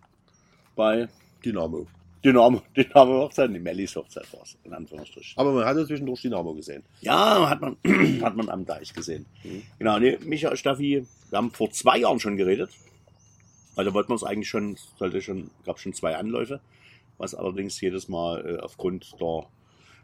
bei 0.75 1.07
Dynamo. 1.45 1.85
Dynamo, 2.23 2.61
Dynamo 2.75 3.21
Hochzeit, 3.21 3.49
die 3.53 3.59
Mellis 3.59 3.95
Hochzeit 3.95 4.31
war 4.33 4.41
es, 4.43 4.57
in 4.63 4.73
Anführungsstrichen. 4.73 5.33
Aber 5.37 5.53
man 5.53 5.63
hat 5.65 5.77
ja 5.77 5.85
zwischendurch 5.85 6.21
Dynamo 6.21 6.53
gesehen. 6.53 6.83
Ja, 7.01 7.49
hat 7.49 7.61
man, 7.61 7.77
hat 8.21 8.35
man 8.35 8.49
am 8.49 8.65
Deich 8.65 8.93
gesehen. 8.93 9.25
Mhm. 9.43 9.61
Genau, 9.77 9.99
nee, 9.99 10.17
Micha, 10.25 10.53
Staffi, 10.55 11.05
wir 11.29 11.37
haben 11.37 11.51
vor 11.51 11.69
zwei 11.71 11.99
Jahren 11.99 12.19
schon 12.19 12.35
geredet. 12.37 12.71
Also 13.75 13.93
wollten 13.93 14.09
wir 14.09 14.15
es 14.15 14.23
eigentlich 14.25 14.49
schon, 14.49 14.75
sollte 14.97 15.21
schon, 15.21 15.49
gab 15.65 15.79
schon 15.79 15.93
zwei 15.93 16.17
Anläufe, 16.17 16.59
was 17.17 17.35
allerdings 17.35 17.79
jedes 17.79 18.09
Mal 18.09 18.55
äh, 18.57 18.59
aufgrund 18.59 19.15
der 19.21 19.45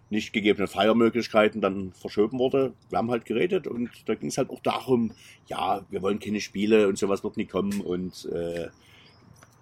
nicht 0.09 0.33
gegebenen 0.33 0.67
Feiermöglichkeiten 0.67 1.61
dann 1.61 1.91
verschoben 1.93 2.39
wurde. 2.39 2.73
Wir 2.89 2.99
haben 2.99 3.11
halt 3.11 3.25
geredet 3.25 3.67
und 3.67 3.89
da 4.05 4.15
ging 4.15 4.29
es 4.29 4.37
halt 4.37 4.49
auch 4.49 4.59
darum, 4.59 5.11
ja, 5.47 5.85
wir 5.89 6.01
wollen 6.01 6.19
keine 6.19 6.41
Spiele 6.41 6.87
und 6.87 6.97
sowas 6.97 7.23
wird 7.23 7.37
nie 7.37 7.45
kommen 7.45 7.81
und 7.81 8.29
äh, 8.31 8.67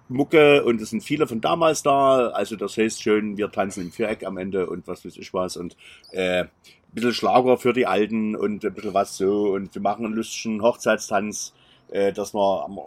Mucke 0.09 0.63
und 0.63 0.81
es 0.81 0.89
sind 0.89 1.03
viele 1.03 1.27
von 1.27 1.41
damals 1.41 1.81
da. 1.83 2.29
Also 2.29 2.55
das 2.55 2.77
heißt 2.77 3.01
schön, 3.01 3.37
wir 3.37 3.51
tanzen 3.51 3.83
im 3.85 3.91
Viereck 3.91 4.25
am 4.25 4.37
Ende 4.37 4.69
und 4.69 4.87
was 4.87 5.05
weiß 5.05 5.17
ich 5.17 5.33
was 5.33 5.57
und 5.57 5.77
äh, 6.11 6.43
ein 6.43 6.49
bisschen 6.91 7.13
Schlager 7.13 7.57
für 7.57 7.73
die 7.73 7.87
Alten 7.87 8.35
und 8.35 8.63
ein 8.65 8.73
bisschen 8.73 8.93
was 8.93 9.17
so 9.17 9.53
und 9.53 9.73
wir 9.73 9.81
machen 9.81 10.05
einen 10.05 10.15
lustigen 10.15 10.61
Hochzeitstanz, 10.61 11.53
äh, 11.93 12.11
dass 12.11 12.33
wir 12.33 12.65
am, 12.65 12.79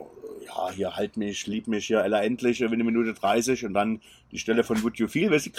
ja, 0.45 0.71
hier 0.71 0.97
halt 0.97 1.16
mich, 1.16 1.47
lieb 1.47 1.69
mich 1.69 1.87
hier, 1.87 2.03
Ella 2.03 2.23
endlich, 2.23 2.61
in 2.61 2.73
eine 2.73 2.85
Minute 2.85 3.14
30 3.14 3.64
und 3.64 3.75
dann 3.75 4.01
die 4.33 4.38
Stelle 4.38 4.64
von 4.64 4.83
Would 4.83 4.99
You 4.99 5.07
Feel, 5.07 5.31
weißt 5.31 5.47
du, 5.47 5.51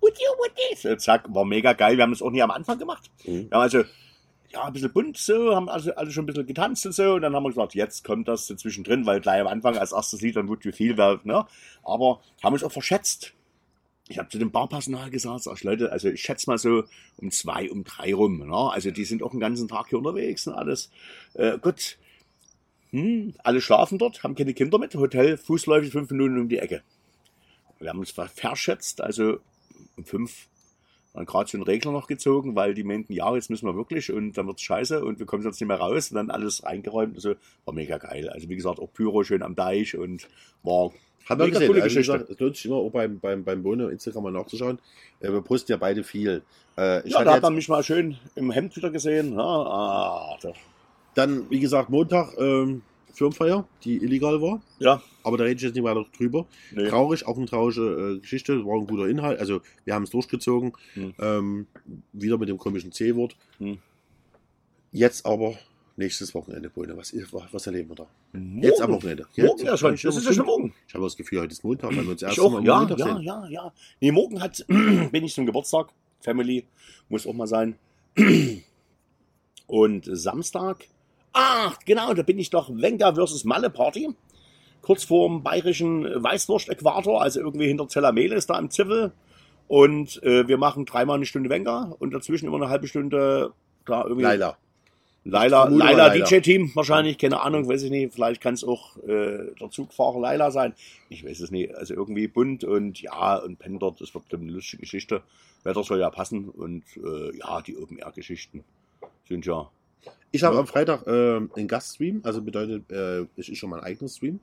Would 0.00 0.18
You, 0.18 0.28
Would 0.38 0.52
You, 0.56 0.76
so, 0.76 0.94
zack, 0.96 1.24
war 1.34 1.44
mega 1.44 1.72
geil. 1.72 1.96
Wir 1.96 2.02
haben 2.02 2.12
das 2.12 2.22
auch 2.22 2.30
nie 2.30 2.42
am 2.42 2.50
Anfang 2.50 2.78
gemacht. 2.78 3.10
Mhm. 3.24 3.50
Wir 3.50 3.56
haben 3.56 3.62
also 3.62 3.84
ja, 4.50 4.64
ein 4.64 4.72
bisschen 4.72 4.92
bunt 4.92 5.16
so, 5.16 5.54
haben 5.54 5.68
also 5.68 5.94
alle 5.94 6.10
schon 6.10 6.24
ein 6.24 6.26
bisschen 6.26 6.46
getanzt 6.46 6.86
und 6.86 6.92
so. 6.92 7.14
Und 7.14 7.22
dann 7.22 7.34
haben 7.34 7.42
wir 7.42 7.50
gesagt, 7.50 7.74
jetzt 7.74 8.04
kommt 8.04 8.28
das 8.28 8.46
so 8.46 8.54
zwischendrin, 8.54 9.06
weil 9.06 9.20
gleich 9.20 9.40
am 9.40 9.48
Anfang 9.48 9.76
als 9.76 9.92
erstes 9.92 10.20
Lied 10.20 10.36
dann 10.36 10.48
Would 10.48 10.64
You 10.64 10.72
Feel 10.72 10.96
war, 10.96 11.20
ne? 11.24 11.46
Aber 11.82 12.20
haben 12.42 12.52
uns 12.52 12.62
auch 12.62 12.72
verschätzt. 12.72 13.34
Ich 14.08 14.18
habe 14.18 14.28
zu 14.28 14.38
dem 14.38 14.52
Barpersonal 14.52 15.10
gesagt, 15.10 15.42
sag 15.42 15.56
ich, 15.56 15.64
Leute, 15.64 15.90
also 15.90 16.08
ich 16.08 16.22
schätze 16.22 16.48
mal 16.48 16.58
so 16.58 16.84
um 17.16 17.30
zwei, 17.32 17.68
um 17.70 17.82
drei 17.82 18.14
rum. 18.14 18.46
Ne? 18.46 18.54
Also 18.54 18.92
die 18.92 19.04
sind 19.04 19.22
auch 19.22 19.32
den 19.32 19.40
ganzen 19.40 19.66
Tag 19.66 19.88
hier 19.88 19.98
unterwegs 19.98 20.46
und 20.46 20.54
alles. 20.54 20.90
Äh, 21.34 21.58
gut. 21.58 21.98
Hm, 22.96 23.34
alle 23.44 23.60
schlafen 23.60 23.98
dort, 23.98 24.22
haben 24.22 24.34
keine 24.34 24.54
Kinder 24.54 24.78
mit. 24.78 24.94
Hotel 24.94 25.36
fußläufig 25.36 25.92
fünf 25.92 26.10
Minuten 26.10 26.40
um 26.40 26.48
die 26.48 26.58
Ecke. 26.58 26.82
Wir 27.78 27.90
haben 27.90 27.98
uns 27.98 28.10
verschätzt, 28.10 29.02
also 29.02 29.38
um 29.98 30.04
fünf 30.06 30.48
dann 31.12 31.26
gerade 31.26 31.50
so 31.50 31.58
einen 31.58 31.64
Regler 31.64 31.92
noch 31.92 32.06
gezogen, 32.06 32.56
weil 32.56 32.72
die 32.72 32.84
meinten, 32.84 33.12
ja, 33.12 33.34
jetzt 33.34 33.50
müssen 33.50 33.66
wir 33.66 33.76
wirklich 33.76 34.10
und 34.10 34.32
dann 34.38 34.46
wird's 34.46 34.62
scheiße 34.62 35.04
und 35.04 35.18
wir 35.18 35.26
kommen 35.26 35.42
sonst 35.42 35.60
nicht 35.60 35.68
mehr 35.68 35.76
raus 35.76 36.10
und 36.10 36.16
dann 36.16 36.30
alles 36.30 36.64
reingeräumt. 36.64 37.16
Also 37.16 37.34
war 37.66 37.74
mega 37.74 37.98
geil. 37.98 38.30
Also 38.30 38.48
wie 38.48 38.56
gesagt, 38.56 38.80
auch 38.80 38.90
Pyro 38.94 39.24
schön 39.24 39.42
am 39.42 39.54
Deich 39.54 39.96
und 39.96 40.26
war 40.62 40.92
Hat 41.26 41.38
man 41.38 41.48
Mega 41.48 41.58
gesehen. 41.58 41.68
coole 41.68 41.82
Also, 41.82 41.96
gesagt, 41.96 42.30
es 42.30 42.38
lohnt 42.38 42.56
sich 42.56 42.64
immer 42.64 42.76
auch 42.76 42.90
beim, 42.90 43.20
beim, 43.20 43.44
beim 43.44 43.62
Bono 43.62 43.88
Instagram 43.88 44.24
mal 44.24 44.32
nachzuschauen. 44.32 44.78
Äh, 45.20 45.32
wir 45.32 45.42
posten 45.42 45.72
ja 45.72 45.76
beide 45.76 46.02
viel. 46.02 46.42
Äh, 46.78 47.06
ja, 47.08 47.24
da 47.24 47.34
hat 47.34 47.42
man 47.42 47.54
mich 47.54 47.68
mal 47.68 47.82
schön 47.82 48.16
im 48.36 48.50
Hemd 48.50 48.74
wieder 48.74 48.90
gesehen. 48.90 49.38
Ah, 49.38 50.36
da, 50.40 50.52
dann, 51.16 51.50
wie 51.50 51.60
gesagt, 51.60 51.90
Montag 51.90 52.34
ähm, 52.38 52.82
Firmenfeier, 53.12 53.66
die 53.82 53.96
illegal 53.96 54.40
war. 54.42 54.60
ja 54.78 55.02
Aber 55.22 55.38
da 55.38 55.44
rede 55.44 55.56
ich 55.56 55.62
jetzt 55.62 55.74
nicht 55.74 55.84
weiter 55.84 56.04
drüber. 56.16 56.46
nee. 56.72 56.88
Traurig, 56.88 57.26
auch 57.26 57.38
eine 57.38 57.46
traurige 57.46 58.16
äh, 58.16 58.18
Geschichte, 58.20 58.64
war 58.66 58.78
ein 58.78 58.86
guter 58.86 59.08
Inhalt. 59.08 59.40
Also 59.40 59.62
wir 59.84 59.94
haben 59.94 60.02
es 60.02 60.10
durchgezogen. 60.10 60.74
Hm. 60.92 61.14
Ähm, 61.18 61.66
wieder 62.12 62.36
mit 62.36 62.50
dem 62.50 62.58
komischen 62.58 62.92
C-Wort. 62.92 63.34
Hm. 63.58 63.78
Jetzt 64.92 65.24
aber 65.24 65.54
nächstes 65.96 66.34
Wochenende, 66.34 66.68
Bohne. 66.68 66.94
Was, 66.98 67.14
was 67.50 67.66
erleben 67.66 67.88
wir 67.88 67.96
da? 67.96 68.06
Morgen. 68.32 68.62
Jetzt 68.62 68.82
am 68.82 68.92
Wochenende. 68.92 69.26
Jetzt, 69.32 69.46
Morgen 69.46 69.64
ja 69.64 69.76
schon. 69.78 69.92
Das 69.92 70.16
ist 70.16 70.26
ja 70.26 70.32
schon 70.34 70.46
morgen. 70.46 70.74
Ich 70.86 70.94
habe 70.94 71.04
das 71.04 71.16
Gefühl, 71.16 71.40
heute 71.40 71.52
ist 71.52 71.64
Montag, 71.64 71.96
weil 71.96 72.04
wir 72.04 72.10
uns 72.10 72.22
erst 72.22 72.36
mal 72.36 72.62
ja, 72.62 72.78
Montag 72.78 72.98
ja, 72.98 73.06
sehen. 73.06 73.22
ja, 73.22 73.48
ja. 73.48 73.72
Nee, 74.00 74.12
morgen 74.12 74.42
hat, 74.42 74.62
bin 74.68 75.24
ich 75.24 75.32
zum 75.32 75.46
Geburtstag. 75.46 75.88
Family 76.20 76.66
muss 77.08 77.26
auch 77.26 77.32
mal 77.32 77.46
sein. 77.46 77.76
Und 79.66 80.08
Samstag, 80.10 80.86
ach, 81.36 81.78
genau, 81.84 82.14
da 82.14 82.22
bin 82.22 82.38
ich 82.38 82.50
doch 82.50 82.70
Wenger 82.70 83.14
versus 83.14 83.44
Malle 83.44 83.70
Party. 83.70 84.08
Kurz 84.82 85.04
vorm 85.04 85.42
bayerischen 85.42 86.04
Weißwurst-Äquator, 86.04 87.20
also 87.20 87.40
irgendwie 87.40 87.66
hinter 87.66 87.88
Zellamelis 87.88 88.46
da 88.46 88.58
im 88.58 88.70
Ziffel. 88.70 89.12
Und 89.68 90.22
äh, 90.22 90.46
wir 90.46 90.58
machen 90.58 90.84
dreimal 90.84 91.16
eine 91.16 91.26
Stunde 91.26 91.50
Wenger 91.50 91.96
und 91.98 92.12
dazwischen 92.12 92.46
immer 92.46 92.56
eine 92.56 92.68
halbe 92.68 92.86
Stunde 92.86 93.52
da 93.84 94.04
irgendwie. 94.04 94.22
Leila. 94.22 94.46
Mal 94.48 94.56
Laila 95.28 95.64
Laila. 95.68 96.10
DJ-Team 96.10 96.70
wahrscheinlich, 96.74 97.18
keine 97.18 97.40
Ahnung, 97.40 97.68
weiß 97.68 97.82
ich 97.82 97.90
nicht. 97.90 98.14
Vielleicht 98.14 98.40
kann 98.40 98.54
es 98.54 98.62
auch 98.62 98.96
äh, 98.98 99.52
der 99.60 99.70
Zugfahrer 99.70 100.20
Laila 100.20 100.52
sein. 100.52 100.72
Ich 101.08 101.24
weiß 101.24 101.40
es 101.40 101.50
nicht. 101.50 101.74
Also 101.74 101.94
irgendwie 101.94 102.28
bunt 102.28 102.62
und 102.62 103.02
ja, 103.02 103.36
und 103.36 103.58
Penn 103.58 103.80
dort, 103.80 104.00
das 104.00 104.14
wird 104.14 104.24
eine 104.32 104.52
lustige 104.52 104.82
Geschichte. 104.82 105.22
Wetter 105.64 105.82
soll 105.82 105.98
ja 105.98 106.10
passen 106.10 106.48
und 106.48 106.84
äh, 106.96 107.36
ja, 107.36 107.60
die 107.60 107.76
Open-Air-Geschichten 107.76 108.62
sind 109.28 109.44
ja. 109.46 109.68
Ich 110.32 110.42
habe 110.42 110.58
am 110.58 110.66
Freitag 110.66 111.06
äh, 111.06 111.36
einen 111.36 111.68
Gaststream, 111.68 112.20
also 112.24 112.42
bedeutet, 112.42 112.90
äh, 112.90 113.26
es 113.36 113.48
ist 113.48 113.58
schon 113.58 113.70
mein 113.70 113.80
eigenes 113.80 114.16
Stream. 114.16 114.40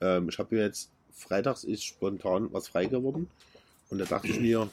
Ähm, 0.00 0.28
ich 0.28 0.38
habe 0.38 0.54
mir 0.54 0.62
jetzt, 0.62 0.90
freitags 1.12 1.64
ist 1.64 1.84
spontan 1.84 2.48
was 2.52 2.68
frei 2.68 2.86
geworden. 2.86 3.28
Und 3.90 3.98
da 3.98 4.04
dachte 4.04 4.28
ich 4.28 4.40
mir, 4.40 4.68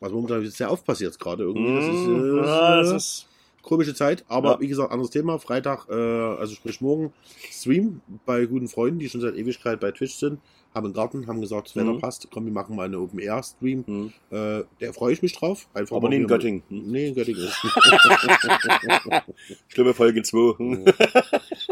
was 0.00 0.12
momentan 0.12 0.42
ist 0.42 0.56
sehr 0.56 0.70
oft 0.70 0.84
passiert 0.84 1.18
gerade 1.18 1.44
irgendwie. 1.44 1.74
Das 1.74 1.84
ist, 1.84 2.06
Mm, 2.06 2.38
äh, 2.38 2.46
ja, 2.46 2.76
das 2.82 2.90
ist 2.92 3.26
komische 3.62 3.94
Zeit, 3.94 4.24
aber 4.28 4.52
Ja. 4.52 4.60
wie 4.60 4.68
gesagt, 4.68 4.90
anderes 4.92 5.10
Thema. 5.10 5.38
Freitag, 5.38 5.86
äh, 5.88 5.94
also 5.94 6.54
sprich 6.54 6.80
morgen, 6.80 7.12
Stream 7.50 8.00
bei 8.26 8.44
guten 8.46 8.68
Freunden, 8.68 8.98
die 8.98 9.08
schon 9.08 9.20
seit 9.20 9.34
Ewigkeit 9.36 9.78
bei 9.80 9.92
Twitch 9.92 10.14
sind, 10.14 10.40
haben 10.74 10.86
einen 10.86 10.94
Garten, 10.94 11.26
haben 11.26 11.40
gesagt, 11.40 11.68
das 11.68 11.76
Wetter 11.76 11.92
Mhm. 11.92 12.00
passt, 12.00 12.26
komm, 12.32 12.46
wir 12.46 12.52
machen 12.52 12.74
mal 12.76 12.84
eine 12.86 12.98
Open 12.98 13.18
Air 13.18 13.42
Stream. 13.42 13.84
hm. 13.86 14.12
Äh, 14.30 14.62
der 14.80 14.92
freue 14.94 15.12
ich 15.12 15.20
mich 15.22 15.32
drauf. 15.34 15.68
Einfach 15.74 15.96
aber 15.96 16.08
nicht 16.08 16.18
in 16.20 16.26
Göttingen. 16.26 16.62
Nee, 16.70 17.08
in 17.08 17.14
Göttingen. 17.14 17.46
Schlimme 19.68 19.92
Folge 19.94 20.22
2. 20.22 20.92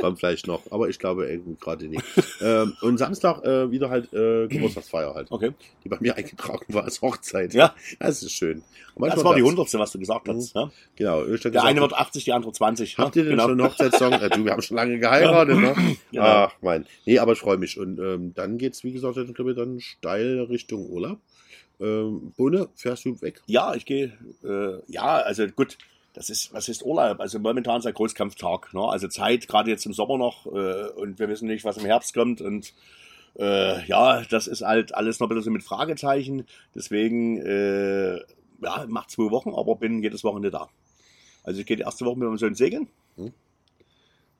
Kommt 0.00 0.18
vielleicht 0.18 0.46
noch, 0.46 0.62
aber 0.70 0.88
ich 0.88 0.98
glaube 0.98 1.28
irgendwie 1.28 1.56
gerade 1.60 1.86
nicht. 1.88 2.04
ähm, 2.40 2.74
und 2.80 2.98
Samstag 2.98 3.44
äh, 3.44 3.70
wieder 3.70 3.90
halt 3.90 4.12
äh, 4.12 4.48
Geburtstagsfeier 4.48 5.14
halt, 5.14 5.30
Okay. 5.30 5.52
die 5.84 5.88
bei 5.88 5.98
mir 6.00 6.16
eingetragen 6.16 6.64
war 6.74 6.84
als 6.84 7.00
Hochzeit. 7.02 7.54
Ja, 7.54 7.74
Das 7.98 8.22
ist 8.22 8.32
schön. 8.32 8.62
Das 8.96 9.24
war 9.24 9.34
die 9.34 9.42
hundertste, 9.42 9.78
was 9.78 9.92
du 9.92 9.98
gesagt 9.98 10.28
hast. 10.28 10.54
Ja? 10.54 10.70
Genau. 10.96 11.24
Ich 11.24 11.32
hab 11.32 11.40
Der 11.42 11.50
gesagt, 11.52 11.66
eine 11.66 11.80
wird 11.80 11.94
80, 11.94 12.24
die 12.24 12.32
andere 12.32 12.52
20. 12.52 12.98
Habt 12.98 13.16
ihr 13.16 13.22
ja? 13.22 13.28
denn 13.28 13.38
genau. 13.38 13.48
schon 13.48 13.60
einen 13.60 13.70
Hochzeitssong? 13.70 14.12
äh, 14.14 14.28
du, 14.30 14.44
wir 14.44 14.52
haben 14.52 14.62
schon 14.62 14.76
lange 14.76 14.98
geheiratet, 14.98 15.56
ne? 15.58 15.74
Genau. 16.10 16.24
Ach, 16.24 16.52
mein. 16.60 16.86
Nee, 17.06 17.18
aber 17.18 17.32
ich 17.32 17.38
freue 17.38 17.56
mich. 17.56 17.78
Und 17.78 17.98
ähm, 17.98 18.34
dann 18.34 18.58
geht's, 18.58 18.84
wie 18.84 18.92
gesagt, 18.92 19.16
ich 19.16 19.32
glaube 19.34 19.54
dann 19.54 19.80
steil 19.80 20.40
Richtung 20.50 20.88
Urlaub. 20.90 21.18
Ähm, 21.80 22.32
Bohne, 22.36 22.68
fährst 22.74 23.04
du 23.06 23.20
weg? 23.22 23.40
Ja, 23.46 23.74
ich 23.74 23.86
gehe, 23.86 24.12
äh, 24.44 24.80
ja, 24.92 25.16
also 25.16 25.46
gut, 25.48 25.78
das 26.12 26.30
ist, 26.30 26.52
was 26.52 26.68
ist 26.68 26.84
Urlaub? 26.84 27.20
Also 27.20 27.38
momentan 27.38 27.78
ist 27.78 27.84
der 27.84 27.92
Großkampftag, 27.92 28.74
ne? 28.74 28.82
Also 28.82 29.08
Zeit, 29.08 29.46
gerade 29.48 29.70
jetzt 29.70 29.86
im 29.86 29.92
Sommer 29.92 30.18
noch, 30.18 30.46
äh, 30.46 30.88
und 30.96 31.18
wir 31.18 31.28
wissen 31.28 31.46
nicht, 31.46 31.64
was 31.64 31.76
im 31.76 31.84
Herbst 31.84 32.14
kommt 32.14 32.40
und 32.40 32.72
äh, 33.38 33.84
ja, 33.86 34.22
das 34.22 34.46
ist 34.48 34.62
halt 34.62 34.94
alles 34.94 35.20
noch 35.20 35.30
ein 35.30 35.36
bisschen 35.36 35.52
mit 35.52 35.62
Fragezeichen. 35.62 36.46
Deswegen, 36.74 37.38
äh, 37.38 38.16
ja, 38.62 38.84
macht 38.88 39.10
zwei 39.10 39.30
Wochen, 39.30 39.50
aber 39.54 39.76
bin 39.76 40.02
jedes 40.02 40.24
Wochenende 40.24 40.50
da. 40.50 40.68
Also 41.44 41.60
ich 41.60 41.66
gehe 41.66 41.76
die 41.76 41.84
erste 41.84 42.04
Woche 42.04 42.18
mit 42.18 42.28
meinem 42.28 42.38
Sohn 42.38 42.54
segeln, 42.54 42.88
Hm. 43.16 43.32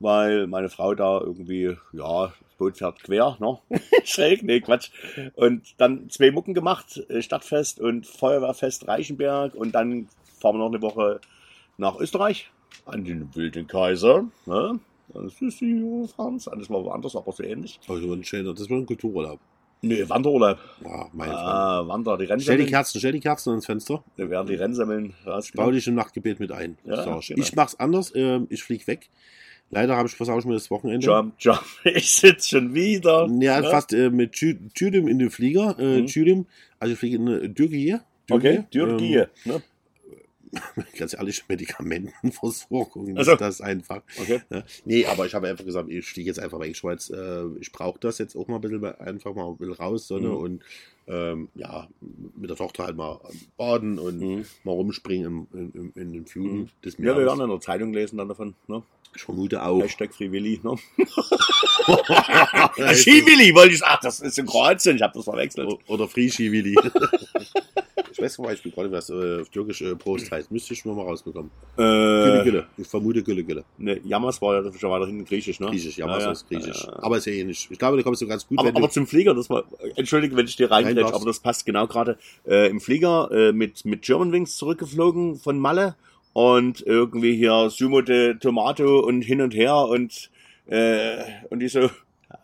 weil 0.00 0.46
meine 0.46 0.68
Frau 0.68 0.94
da 0.94 1.20
irgendwie, 1.20 1.76
ja, 1.92 2.26
das 2.26 2.54
Boot 2.58 2.76
fährt 2.78 3.02
quer, 3.02 3.36
ne? 3.40 3.58
Schräg, 4.04 4.42
nee, 4.42 4.60
Quatsch. 4.60 4.90
Und 5.34 5.74
dann 5.78 6.10
zwei 6.10 6.30
Mucken 6.30 6.52
gemacht, 6.52 6.98
äh, 7.08 7.22
Stadtfest 7.22 7.80
und 7.80 8.06
Feuerwehrfest 8.06 8.88
Reichenberg 8.88 9.54
und 9.54 9.72
dann 9.72 10.08
fahren 10.40 10.56
wir 10.56 10.58
noch 10.58 10.72
eine 10.72 10.82
Woche 10.82 11.20
nach 11.80 11.98
Österreich 11.98 12.50
an 12.86 13.04
den 13.04 13.34
Wilden 13.34 13.66
Kaiser. 13.66 14.24
Ne? 14.46 14.78
Das 15.12 15.40
ist 15.40 15.60
die 15.60 16.04
Franz, 16.14 16.46
alles 16.46 16.68
mal 16.68 16.84
woanders, 16.84 17.16
aber 17.16 17.32
so 17.32 17.42
ähnlich. 17.42 17.80
Oh, 17.88 17.94
das 17.94 18.02
wird 18.04 18.20
ein 18.20 18.24
schöner, 18.24 18.54
das 18.54 18.68
wird 18.70 18.80
ein 18.80 18.86
Kultururlaub. 18.86 19.40
Nee, 19.82 20.06
Wanderurlaub. 20.08 20.58
Ah, 20.84 21.06
meine 21.12 21.32
Freunde. 21.32 21.50
Ah, 21.50 21.88
Wander, 21.88 22.18
die 22.18 22.24
Stell 22.26 22.36
die 22.36 22.42
Rennsemmeln. 22.44 22.68
Kerzen, 22.68 22.98
stell 22.98 23.12
die 23.12 23.20
Kerzen 23.20 23.50
ans 23.50 23.66
Fenster. 23.66 24.04
Wir 24.16 24.28
werden 24.30 24.46
die 24.46 24.54
Rennsemmeln 24.54 25.14
Bau 25.54 25.70
dich 25.70 25.86
im 25.88 25.94
Nachtgebet 25.94 26.38
mit 26.38 26.52
ein. 26.52 26.76
Ja, 26.84 27.02
genau. 27.02 27.20
Ich 27.20 27.56
mach's 27.56 27.74
anders, 27.76 28.12
ähm, 28.14 28.46
ich 28.50 28.62
flieg 28.62 28.86
weg. 28.86 29.08
Leider 29.70 29.96
habe 29.96 30.06
ich 30.08 30.14
versausch 30.14 30.44
mir 30.44 30.52
das 30.54 30.70
Wochenende. 30.70 31.06
Jump, 31.06 31.34
jump. 31.38 31.62
Ich 31.84 32.14
sitze 32.14 32.48
schon 32.50 32.74
wieder. 32.74 33.26
Ja, 33.40 33.60
Ne? 33.62 33.70
fast 33.70 33.92
äh, 33.94 34.10
mit 34.10 34.34
Tü- 34.34 34.58
Tüdem 34.74 35.08
in 35.08 35.18
den 35.18 35.30
Flieger. 35.30 35.76
Äh, 35.78 36.02
Mhm. 36.02 36.06
Tüdem, 36.08 36.46
also 36.78 36.92
ich 36.92 36.98
fliege 36.98 37.16
in 37.16 37.26
äh, 37.28 37.48
Türkei. 37.48 38.00
Okay, 38.30 38.64
Dürgie. 38.74 39.14
Ähm, 39.16 39.26
ne? 39.46 39.62
ganz 40.98 41.14
ehrlich, 41.14 41.44
Medikamentenversorgung 41.48 43.16
Also. 43.16 43.32
ist 43.32 43.40
das 43.40 43.60
einfach. 43.60 44.02
Okay. 44.20 44.40
Ja. 44.50 44.64
Nee, 44.84 45.06
aber 45.06 45.26
ich 45.26 45.34
habe 45.34 45.48
einfach 45.48 45.64
gesagt, 45.64 45.88
ich 45.90 46.04
fliege 46.06 46.28
jetzt 46.28 46.38
einfach 46.40 46.58
weg. 46.60 46.70
Ich, 46.72 46.82
jetzt, 46.82 47.10
äh, 47.10 47.44
ich 47.60 47.70
brauche 47.72 47.98
das 48.00 48.18
jetzt 48.18 48.36
auch 48.36 48.48
mal 48.48 48.56
ein 48.56 48.60
bisschen, 48.60 48.84
einfach 48.84 49.34
mal 49.34 49.52
bisschen 49.54 49.74
raus, 49.74 50.08
Sonne 50.08 50.28
Mhm. 50.28 50.36
und 50.36 50.62
ähm, 51.08 51.48
ja, 51.54 51.88
mit 52.36 52.50
der 52.50 52.56
Tochter 52.56 52.84
halt 52.84 52.96
mal 52.96 53.20
baden 53.56 53.98
und 53.98 54.20
Mhm. 54.20 54.44
mal 54.64 54.72
rumspringen 54.72 55.46
in, 55.52 55.70
in, 55.72 55.92
in 55.94 56.12
den 56.12 56.26
Fluten 56.26 56.58
Mhm. 56.60 56.68
des 56.84 56.96
Ja, 56.98 57.16
wir 57.16 57.26
werden 57.26 57.40
in 57.40 57.48
der 57.50 57.60
Zeitung 57.60 57.92
lesen 57.92 58.16
dann 58.18 58.28
davon. 58.28 58.54
Ne? 58.68 58.82
Ich 59.16 59.22
vermute 59.22 59.60
auch. 59.62 59.80
Hashtag 59.82 60.14
Free 60.14 60.30
Willy. 60.30 60.60
Ne? 60.62 60.76
Ja, 62.76 62.94
Skiwilli 62.94 63.52
wollte 63.54 63.74
ich. 63.74 63.82
Ach, 63.82 63.98
das 64.00 64.20
ist 64.20 64.38
in 64.38 64.46
Kroatien. 64.46 64.94
Ich 64.96 65.02
habe 65.02 65.12
das 65.14 65.24
verwechselt. 65.24 65.72
Oder 65.88 66.06
Frieschi 66.06 66.52
Willi. 66.52 66.76
ich 68.12 68.20
weiß 68.20 68.34
zum 68.34 68.44
Beispiel 68.44 68.72
nicht, 68.74 68.92
was 68.92 69.10
äh, 69.10 69.40
auf 69.40 69.48
Türkisch 69.48 69.80
äh, 69.82 69.94
Prost 69.94 70.30
heißt. 70.30 70.50
Müsste 70.50 70.74
ich 70.74 70.80
schon 70.80 70.94
mal 70.96 71.02
rausbekommen. 71.02 71.50
Gülle, 71.76 72.40
Äh, 72.40 72.44
Gülle. 72.44 72.66
Ich 72.76 72.86
vermute 72.88 73.22
Gülle, 73.22 73.44
Gülle. 73.44 73.64
ne, 73.78 74.00
Yamas 74.04 74.40
war 74.42 74.62
ja 74.62 74.72
schon 74.72 74.90
weiter 74.90 75.06
hinten 75.06 75.24
griechisch, 75.24 75.60
ne? 75.60 75.66
Griechisch, 75.68 75.98
ja, 75.98 76.06
ja, 76.18 76.30
ist 76.32 76.48
Griechisch. 76.48 76.84
Ja, 76.84 76.90
ja. 76.92 77.02
Aber 77.02 77.16
ist 77.18 77.26
ja 77.26 77.32
ähnlich. 77.32 77.68
Ich 77.70 77.78
glaube, 77.78 77.96
da 77.96 78.02
kommst 78.02 78.22
du 78.22 78.26
ganz 78.26 78.46
gut, 78.46 78.58
Aber, 78.58 78.68
aber 78.70 78.90
zum 78.90 79.06
Flieger, 79.06 79.34
das 79.34 79.48
war, 79.50 79.64
entschuldige, 79.96 80.36
wenn 80.36 80.46
ich 80.46 80.56
dir 80.56 80.68
Nein, 80.68 80.84
reingrätsch, 80.84 81.04
darfst. 81.04 81.14
aber 81.16 81.26
das 81.26 81.40
passt 81.40 81.66
genau 81.66 81.86
gerade. 81.86 82.18
Äh, 82.46 82.68
Im 82.68 82.80
Flieger 82.80 83.30
äh, 83.32 83.52
mit, 83.52 83.84
mit 83.84 84.02
Germanwings 84.02 84.56
zurückgeflogen 84.56 85.36
von 85.36 85.58
Malle 85.58 85.94
und 86.32 86.80
irgendwie 86.86 87.34
hier 87.36 87.70
Sumo 87.70 88.00
de 88.02 88.34
Tomato 88.38 89.00
und 89.00 89.22
hin 89.22 89.40
und 89.40 89.54
her 89.54 89.76
und, 89.76 90.30
äh, 90.66 91.18
und 91.50 91.62
ich 91.62 91.72
so, 91.72 91.90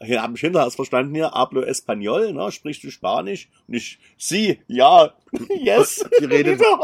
hier 0.02 0.22
habe 0.22 0.34
ich 0.34 0.40
hinterher 0.40 0.66
erst 0.66 0.76
verstanden 0.76 1.14
hier, 1.14 1.30
hablo 1.30 1.62
Español, 1.62 2.32
ne, 2.32 2.50
sprichst 2.52 2.84
du 2.84 2.90
Spanisch? 2.90 3.48
Und 3.66 3.74
ich, 3.74 3.98
sie, 4.16 4.60
ja, 4.68 5.12
yes. 5.60 6.04
Die 6.20 6.24
redet- 6.24 6.60
Ich 6.60 6.66
so, 6.66 6.78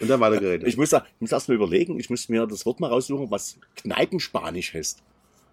Und 0.00 0.08
dann 0.08 0.20
weiter 0.20 0.38
geredet. 0.40 0.68
ich 0.68 0.76
muss, 0.76 0.90
da, 0.90 1.04
ich 1.14 1.20
muss 1.20 1.32
erst 1.32 1.48
mal 1.48 1.54
überlegen, 1.54 1.98
ich 1.98 2.10
muss 2.10 2.28
mir 2.28 2.46
das 2.46 2.64
Wort 2.66 2.80
mal 2.80 2.88
raussuchen, 2.90 3.30
was 3.30 3.58
Kneipenspanisch 3.76 4.74
heißt. 4.74 5.02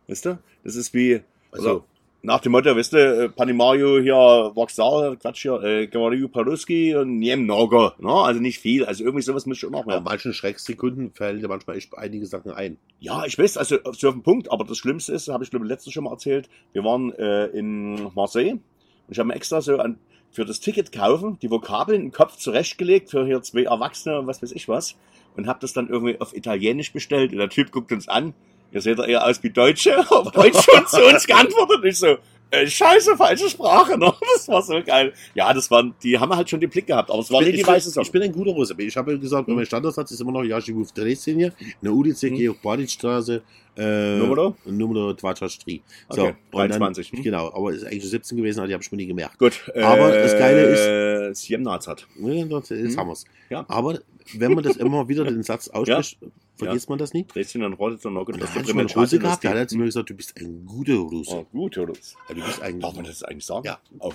Weißt 0.08 0.26
du? 0.26 0.38
Das 0.64 0.76
ist 0.76 0.93
wie, 0.93 1.22
also, 1.51 1.84
nach 2.26 2.39
dem 2.39 2.53
Motto, 2.53 2.74
weißt 2.74 2.93
du, 2.93 2.97
äh, 3.26 3.30
Panimario 3.30 3.99
hier, 3.99 4.51
Voxal, 4.55 5.17
Quatsch 5.17 5.41
hier, 5.41 5.61
äh, 5.61 5.88
Gavariu 5.88 6.30
Paruski 6.30 6.95
und 6.95 7.19
Niem 7.19 7.45
Nogo, 7.45 7.91
ne? 7.99 8.11
Also 8.13 8.39
nicht 8.39 8.59
viel, 8.59 8.86
also 8.86 9.03
irgendwie 9.03 9.21
sowas 9.21 9.45
muss 9.45 9.57
ich 9.57 9.65
auch 9.65 9.71
noch 9.71 9.86
Bei 9.86 9.95
mehr. 9.95 10.01
manchen 10.01 10.34
Schrecksekunden 10.34 11.11
fällt 11.11 11.43
dir 11.43 11.49
manchmal 11.49 11.76
echt 11.76 11.95
einige 11.97 12.26
Sachen 12.26 12.51
ein. 12.51 12.78
Ja, 12.99 13.26
ich 13.26 13.38
weiß, 13.38 13.57
also 13.57 13.78
so 13.91 14.07
auf 14.07 14.15
den 14.15 14.24
Punkt, 14.24 14.49
aber 14.49 14.63
das 14.63 14.78
Schlimmste 14.78 15.11
ist, 15.11 15.28
habe 15.28 15.43
ich 15.43 15.51
glaube 15.51 15.65
letztens 15.65 15.93
schon 15.93 16.05
mal 16.05 16.11
erzählt, 16.11 16.49
wir 16.71 16.86
waren 16.86 17.11
äh, 17.11 17.47
in 17.47 18.09
Marseille 18.15 18.53
und 18.53 18.61
ich 19.09 19.19
habe 19.19 19.28
mir 19.28 19.36
extra 19.36 19.59
so 19.59 19.78
an, 19.78 19.99
für 20.32 20.45
das 20.45 20.61
Ticket 20.61 20.93
kaufen 20.93 21.38
die 21.41 21.51
Vokabeln 21.51 22.03
im 22.03 22.11
Kopf 22.13 22.38
zurechtgelegt 22.38 23.11
für 23.11 23.26
hier 23.26 23.41
zwei 23.41 23.63
Erwachsene 23.63 24.17
und 24.19 24.28
was 24.28 24.41
weiß 24.41 24.53
ich 24.53 24.69
was 24.69 24.95
und 25.36 25.47
habe 25.47 25.59
das 25.59 25.74
dann 25.74 25.89
irgendwie 25.89 26.21
auf 26.21 26.34
Italienisch 26.34 26.93
bestellt 26.93 27.34
und 27.34 27.39
der 27.39 27.49
Typ 27.49 27.71
guckt 27.71 27.91
uns 27.91 28.07
an, 28.07 28.34
ihr 28.74 28.82
seht 28.82 28.97
doch 28.99 29.07
eher 29.07 29.26
aus 29.26 29.41
wie 29.43 29.49
Deutsche, 29.49 29.99
auf 30.11 30.32
Deutsch 30.32 30.67
und 30.69 30.89
zu 30.89 31.03
uns 31.05 31.26
geantwortet 31.28 31.80
ich 31.86 31.97
so, 31.99 32.17
äh, 32.51 32.67
scheiße, 32.67 33.17
falsche 33.17 33.49
Sprache, 33.49 33.97
ne? 33.97 34.13
Das 34.36 34.47
war 34.47 34.61
so 34.61 34.80
geil. 34.86 35.11
Ja, 35.34 35.51
das 35.53 35.71
waren, 35.71 35.95
die 36.03 36.17
haben 36.19 36.36
halt 36.36 36.49
schon 36.49 36.59
den 36.59 36.69
Blick 36.69 36.86
gehabt, 36.88 37.09
aber 37.09 37.19
es 37.19 37.32
war 37.32 37.41
Ich 37.41 37.47
nicht 37.47 37.57
die 37.57 37.61
ich, 37.61 37.67
weiße 37.67 37.89
Sache. 37.89 38.05
ich 38.05 38.11
bin 38.11 38.21
ein 38.21 38.32
guter 38.32 38.51
Russe. 38.51 38.76
Ich 38.78 38.95
habe 38.95 39.13
ja 39.13 39.17
gesagt, 39.17 39.47
mein 39.47 39.65
Standardsatz 39.65 40.11
ist 40.11 40.21
immer 40.21 40.32
noch 40.32 40.43
Jaschiwuf 40.43 40.91
Dresden 40.91 41.38
hier, 41.39 41.53
eine 41.82 41.91
Ulice, 41.91 42.30
Mhm. 42.30 42.36
Georg 42.36 42.61
Baditstraße, 42.61 43.41
äh, 43.76 44.17
Numero? 44.17 44.55
Numero 44.65 45.13
23. 45.13 45.82
So, 46.09 46.21
Okay, 46.21 46.36
und 46.51 46.59
dann- 46.59 46.69
23. 46.69 47.11
Hm. 47.11 47.24
Genau, 47.24 47.47
aber 47.51 47.71
es 47.71 47.78
ist 47.78 47.86
eigentlich 47.86 48.07
17 48.07 48.38
gewesen, 48.38 48.59
aber 48.59 48.67
die 48.67 48.74
habe 48.76 48.84
ich 48.84 48.91
mir 48.91 48.97
nie 48.97 49.07
gemerkt. 49.07 49.39
Gut. 49.39 49.63
Aber 49.76 50.11
das 50.11 50.34
Geile 50.38 51.30
ist, 51.32 51.41
Siemnaz 51.41 51.88
hat. 51.88 52.05
Ja, 52.19 52.30
jetzt 52.34 52.69
Mhm. 52.69 52.97
haben 52.99 53.07
wir's. 53.07 53.26
Ja. 53.49 53.65
Aber 53.67 53.97
wenn 54.36 54.53
man 54.53 54.63
das 54.63 54.76
immer 54.78 55.07
wieder 55.09 55.24
den 55.24 55.41
Satz 55.41 55.67
ausspricht, 55.74 56.17
vergisst 56.56 56.89
man 56.89 56.97
das 56.99 57.14
nicht. 57.14 57.34
Dresden 57.34 57.64
und 57.64 57.74
Roditz 57.74 58.06
und 58.06 58.16
da 58.16 58.24
das 58.24 58.56
ist 58.56 58.95
Russe 58.95 59.20
gehabt, 59.20 59.43
der 59.43 59.60
hat 59.60 59.70
zu 59.70 59.78
mir 59.78 59.86
gesagt, 59.86 60.10
du 60.10 60.14
bist 60.14 60.39
ein 60.39 60.66
guter 60.66 60.95
Russe. 60.95 61.36
Oh, 61.38 61.45
gut, 61.51 61.76
Jonas. 61.76 62.16
Ja, 62.30 62.36
du 62.36 62.41
bist 62.43 62.62
ein 62.62 62.80
Darf 62.80 62.95
man 62.95 63.06
das 63.06 63.24
eigentlich 63.24 63.45
sagen? 63.45 63.66
Ja. 63.66 63.80
Oh. 63.99 64.12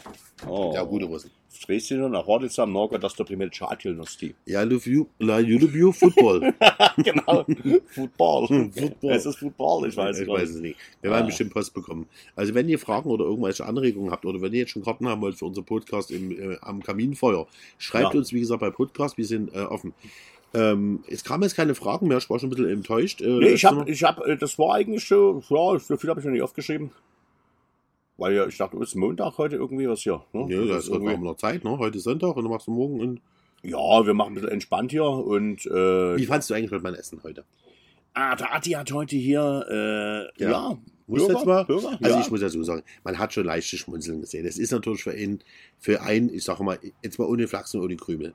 oh. 0.46 0.72
ja, 0.74 0.82
guter 0.84 1.06
Russe. 1.06 1.30
Dresden 1.66 2.02
und 2.04 2.14
Roditz 2.14 2.58
am 2.58 2.72
Nogget, 2.72 3.02
das 3.02 3.12
ist 3.12 3.18
der 3.18 3.24
primär 3.24 3.50
Chatelnosti. 3.50 4.34
Ja, 4.46 4.62
love 4.62 4.88
you, 4.88 5.06
you 5.18 5.58
love 5.58 5.76
you, 5.76 5.92
Football. 5.92 6.54
genau. 6.98 7.44
Football. 7.88 8.70
Football. 8.70 9.10
Es 9.12 9.26
ist 9.26 9.38
Football, 9.38 9.88
ich 9.88 9.96
weiß 9.96 10.20
ich 10.20 10.28
weiß 10.28 10.50
es 10.50 10.60
nicht. 10.60 10.78
Wir 11.00 11.10
werden 11.10 11.22
Ah. 11.24 11.26
bestimmt 11.26 11.52
Post 11.52 11.74
bekommen. 11.74 12.06
Also 12.36 12.54
wenn 12.54 12.68
ihr 12.68 12.78
Fragen 12.78 13.10
oder 13.10 13.24
irgendwelche 13.24 13.64
Anregungen 13.66 14.10
habt 14.12 14.24
oder 14.24 14.40
wenn 14.40 14.52
ihr 14.52 14.60
jetzt 14.60 14.70
schon 14.70 14.84
Karten 14.84 15.08
haben 15.08 15.20
wollt 15.22 15.36
für 15.36 15.46
unseren 15.46 15.64
Podcast 15.64 16.10
im, 16.10 16.30
äh, 16.30 16.56
am 16.60 16.82
Kaminfeuer, 16.82 17.46
schreibt 17.78 18.12
Ja. 18.14 18.18
uns, 18.20 18.32
wie 18.32 18.40
gesagt, 18.40 18.60
bei 18.60 18.70
Podcast. 18.70 19.16
Wir 19.18 19.24
sind 19.26 19.52
äh, 19.54 19.60
offen. 19.60 19.94
Ähm, 20.54 21.04
es 21.08 21.24
kamen 21.24 21.42
jetzt 21.42 21.56
keine 21.56 21.74
Fragen 21.74 22.08
mehr, 22.08 22.18
ich 22.18 22.30
war 22.30 22.38
schon 22.38 22.48
ein 22.48 22.50
bisschen 22.50 22.70
enttäuscht. 22.70 23.20
Äh, 23.20 23.26
Nee, 23.38 23.48
ich 23.50 23.64
habe, 23.64 23.90
ich 23.90 24.02
hab, 24.02 24.20
äh, 24.26 24.36
das 24.36 24.58
war 24.58 24.74
eigentlich 24.74 25.06
so, 25.06 25.42
ja, 25.48 25.78
so 25.78 25.96
viel 25.96 26.08
habe 26.10 26.20
ich 26.20 26.26
noch 26.26 26.32
nicht 26.32 26.42
aufgeschrieben. 26.42 26.90
Weil 28.16 28.34
ja, 28.34 28.46
ich 28.46 28.56
dachte, 28.56 28.76
es 28.78 28.88
ist 28.90 28.94
Montag 28.96 29.38
heute 29.38 29.56
irgendwie 29.56 29.88
was 29.88 30.00
hier. 30.00 30.22
Ne? 30.32 30.46
Ja, 30.52 30.60
da 30.66 30.74
Das 30.74 30.84
ist 30.84 30.90
irgendwie 30.90 31.16
noch 31.18 31.36
Zeit, 31.36 31.62
ne? 31.64 31.78
Heute 31.78 31.98
ist 31.98 32.04
Sonntag 32.04 32.34
und 32.36 32.44
dann 32.44 32.50
machst 32.52 32.66
du 32.66 32.72
morgen. 32.72 32.98
Und 33.00 33.20
ja, 33.62 34.06
wir 34.06 34.14
machen 34.14 34.32
ein 34.32 34.34
bisschen 34.34 34.50
entspannt 34.50 34.90
hier 34.90 35.04
und 35.04 35.64
äh, 35.66 36.16
Wie 36.16 36.26
fandst 36.26 36.50
du 36.50 36.54
eigentlich 36.54 36.70
mit 36.72 36.82
meinem 36.82 36.94
Essen 36.96 37.20
heute? 37.22 37.44
ah, 38.14 38.34
der 38.34 38.52
Adi 38.52 38.70
hat 38.70 38.90
heute 38.90 39.14
hier, 39.14 39.64
äh, 39.70 40.42
Ja. 40.42 40.50
ja, 40.50 40.78
Muss 41.06 41.20
Burger, 41.20 41.34
jetzt 41.34 41.46
mal? 41.46 41.64
Burger, 41.66 41.98
Also 42.02 42.16
ja. 42.16 42.20
ich 42.20 42.30
muss 42.32 42.40
ja 42.40 42.48
so 42.48 42.62
sagen, 42.64 42.82
man 43.04 43.16
hat 43.18 43.32
schon 43.32 43.44
leichte 43.44 43.76
Schmunzeln 43.76 44.20
gesehen. 44.22 44.44
Das 44.44 44.58
ist 44.58 44.72
natürlich 44.72 45.04
für 45.04 45.16
ihn, 45.16 45.38
für 45.78 46.00
einen, 46.02 46.32
ich 46.34 46.42
sage 46.42 46.64
mal, 46.64 46.80
jetzt 47.04 47.18
mal 47.20 47.26
ohne 47.26 47.46
Flachsen, 47.46 47.80
ohne 47.80 47.94
Krümel. 47.96 48.34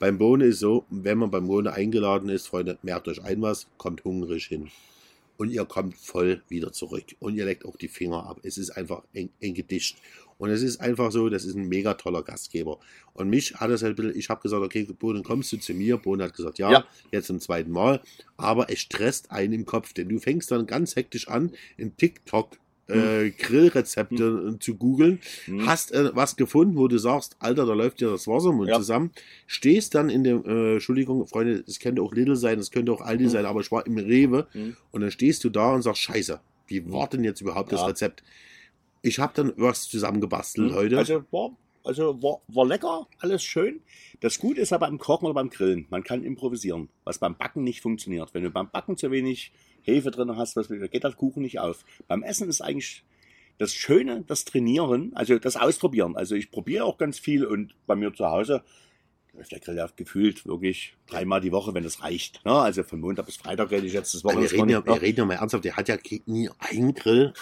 Beim 0.00 0.16
Bohne 0.16 0.46
ist 0.46 0.60
so, 0.60 0.86
wenn 0.88 1.18
man 1.18 1.30
beim 1.30 1.46
Bohne 1.46 1.74
eingeladen 1.74 2.30
ist, 2.30 2.46
Freunde, 2.46 2.78
merkt 2.82 3.06
euch 3.06 3.22
ein 3.22 3.42
was, 3.42 3.66
kommt 3.76 4.02
hungrig 4.02 4.46
hin. 4.46 4.70
Und 5.36 5.50
ihr 5.50 5.66
kommt 5.66 5.94
voll 5.94 6.42
wieder 6.48 6.72
zurück. 6.72 7.04
Und 7.18 7.36
ihr 7.36 7.44
leckt 7.44 7.66
auch 7.66 7.76
die 7.76 7.88
Finger 7.88 8.24
ab. 8.26 8.40
Es 8.42 8.56
ist 8.56 8.70
einfach 8.70 9.02
ein, 9.14 9.28
ein 9.42 9.52
Gedicht. 9.52 9.98
Und 10.38 10.48
es 10.48 10.62
ist 10.62 10.80
einfach 10.80 11.12
so, 11.12 11.28
das 11.28 11.44
ist 11.44 11.54
ein 11.54 11.68
mega 11.68 11.92
toller 11.94 12.22
Gastgeber. 12.22 12.78
Und 13.12 13.28
mich 13.28 13.56
hat 13.56 13.68
es 13.70 13.82
halt 13.82 13.92
ein 13.92 13.96
bisschen, 13.96 14.18
ich 14.18 14.30
habe 14.30 14.40
gesagt, 14.40 14.62
okay, 14.62 14.84
Bohnen, 14.84 15.22
kommst 15.22 15.52
du 15.52 15.58
zu 15.58 15.74
mir? 15.74 15.98
Bohnen 15.98 16.22
hat 16.22 16.34
gesagt, 16.34 16.58
ja, 16.58 16.72
Ja. 16.72 16.86
jetzt 17.12 17.26
zum 17.26 17.38
zweiten 17.38 17.70
Mal. 17.70 18.00
Aber 18.38 18.70
es 18.70 18.80
stresst 18.80 19.30
einen 19.30 19.52
im 19.52 19.66
Kopf, 19.66 19.92
denn 19.92 20.08
du 20.08 20.18
fängst 20.18 20.50
dann 20.50 20.66
ganz 20.66 20.96
hektisch 20.96 21.28
an, 21.28 21.52
in 21.76 21.94
TikTok 21.94 22.56
äh, 22.90 23.30
Grillrezepte 23.30 24.56
zu 24.60 24.74
googeln, 24.76 25.20
Hm. 25.46 25.66
hast 25.66 25.92
äh, 25.92 26.10
was 26.14 26.36
gefunden, 26.36 26.76
wo 26.76 26.88
du 26.88 26.98
sagst, 26.98 27.36
Alter, 27.38 27.66
da 27.66 27.74
läuft 27.74 28.00
dir 28.00 28.10
das 28.10 28.26
Wasser 28.26 28.50
im 28.50 28.56
Mund 28.56 28.70
Ja. 28.70 28.76
zusammen, 28.76 29.10
stehst 29.46 29.94
dann 29.94 30.10
in 30.10 30.24
dem, 30.24 30.44
äh, 30.44 30.72
Entschuldigung, 30.74 31.26
Freunde, 31.26 31.64
es 31.66 31.78
könnte 31.78 32.02
auch 32.02 32.12
Lidl 32.12 32.36
sein, 32.36 32.58
es 32.58 32.70
könnte 32.70 32.92
auch 32.92 33.00
Aldi 33.00 33.24
Hm. 33.24 33.30
sein, 33.30 33.46
aber 33.46 33.60
ich 33.60 33.70
war 33.72 33.86
im 33.86 33.98
Rewe 33.98 34.46
Hm. 34.52 34.76
und 34.90 35.00
dann 35.00 35.10
stehst 35.10 35.44
du 35.44 35.50
da 35.50 35.74
und 35.74 35.82
sagst, 35.82 36.02
scheiße, 36.02 36.40
wie 36.66 36.92
war 36.92 37.08
denn 37.08 37.24
jetzt 37.24 37.40
überhaupt 37.40 37.72
das 37.72 37.80
Ja. 37.80 37.86
Rezept? 37.86 38.22
Ich 39.02 39.18
habe 39.18 39.32
dann 39.34 39.52
was 39.56 39.88
zusammengebastelt 39.88 40.72
heute. 40.72 40.98
Also 40.98 41.24
war, 41.30 41.56
also 41.84 42.22
war, 42.22 42.40
war 42.48 42.66
lecker, 42.66 43.06
alles 43.18 43.42
schön. 43.42 43.80
Das 44.20 44.38
Gute 44.38 44.60
ist 44.60 44.72
aber 44.72 44.86
beim 44.86 44.98
Kochen 44.98 45.26
oder 45.26 45.34
beim 45.34 45.50
Grillen, 45.50 45.86
man 45.90 46.04
kann 46.04 46.22
improvisieren, 46.22 46.88
was 47.04 47.18
beim 47.18 47.36
Backen 47.36 47.64
nicht 47.64 47.80
funktioniert. 47.80 48.34
Wenn 48.34 48.42
du 48.42 48.50
beim 48.50 48.70
Backen 48.70 48.96
zu 48.96 49.10
wenig 49.10 49.52
Hefe 49.82 50.10
drin 50.10 50.36
hast, 50.36 50.56
was, 50.56 50.68
geht 50.68 51.04
das 51.04 51.16
Kuchen 51.16 51.42
nicht 51.42 51.58
auf. 51.58 51.84
Beim 52.06 52.22
Essen 52.22 52.48
ist 52.48 52.60
eigentlich 52.60 53.04
das 53.58 53.74
Schöne, 53.74 54.24
das 54.26 54.44
Trainieren, 54.44 55.12
also 55.14 55.38
das 55.38 55.56
Ausprobieren. 55.56 56.16
Also 56.16 56.34
ich 56.34 56.50
probiere 56.50 56.84
auch 56.84 56.98
ganz 56.98 57.18
viel 57.18 57.44
und 57.44 57.74
bei 57.86 57.94
mir 57.94 58.12
zu 58.12 58.26
Hause 58.26 58.62
läuft 59.34 59.52
der 59.52 59.60
Grill 59.60 59.76
ja 59.76 59.88
gefühlt 59.94 60.46
wirklich 60.46 60.94
dreimal 61.06 61.40
die 61.40 61.52
Woche, 61.52 61.74
wenn 61.74 61.84
es 61.84 62.02
reicht. 62.02 62.44
Ne? 62.44 62.52
Also 62.52 62.82
von 62.82 63.00
Montag 63.00 63.26
bis 63.26 63.36
Freitag 63.36 63.70
rede 63.70 63.86
ich 63.86 63.92
jetzt 63.92 64.14
das 64.14 64.24
wir, 64.24 64.30
Wochenende. 64.30 64.52
reden 64.52 64.68
ja, 64.70 64.84
wir 64.84 65.00
reden 65.00 65.18
ja 65.18 65.24
mal 65.24 65.34
ernsthaft, 65.34 65.64
der 65.64 65.76
hat 65.76 65.88
ja 65.88 65.96
nie 66.26 66.50
einen 66.58 66.94
Grill. 66.94 67.32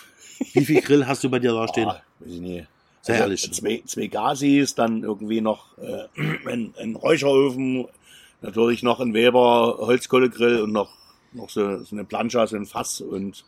Wie 0.53 0.65
viel 0.65 0.81
Grill 0.81 1.07
hast 1.07 1.25
du 1.25 1.31
bei 1.31 1.39
dir 1.39 1.53
da 1.53 1.67
stehen? 1.69 1.89
Ah, 1.89 2.03
weiß 2.21 2.33
ich 2.33 2.41
nicht. 2.41 2.69
Sei 3.09 3.15
Also 3.15 3.25
ehrlich. 3.25 3.53
Zwei, 3.53 3.83
zwei 3.87 4.07
Gasis, 4.07 4.75
dann 4.75 5.03
irgendwie 5.03 5.41
noch 5.41 5.77
äh, 5.79 6.05
ein, 6.47 6.75
ein 6.79 6.95
Räucherofen, 6.95 7.87
natürlich 8.43 8.83
noch 8.83 9.01
ein 9.01 9.15
Weber 9.15 9.79
Holzkohlegrill 9.79 10.61
und 10.63 10.73
noch, 10.73 10.91
noch 11.33 11.51
so, 11.51 11.83
so 11.83 11.97
eine 11.97 12.05
Plancha, 12.05 12.47
so 12.47 12.57
ein 12.57 12.67
Fass 12.67 13.01
und 13.01 13.45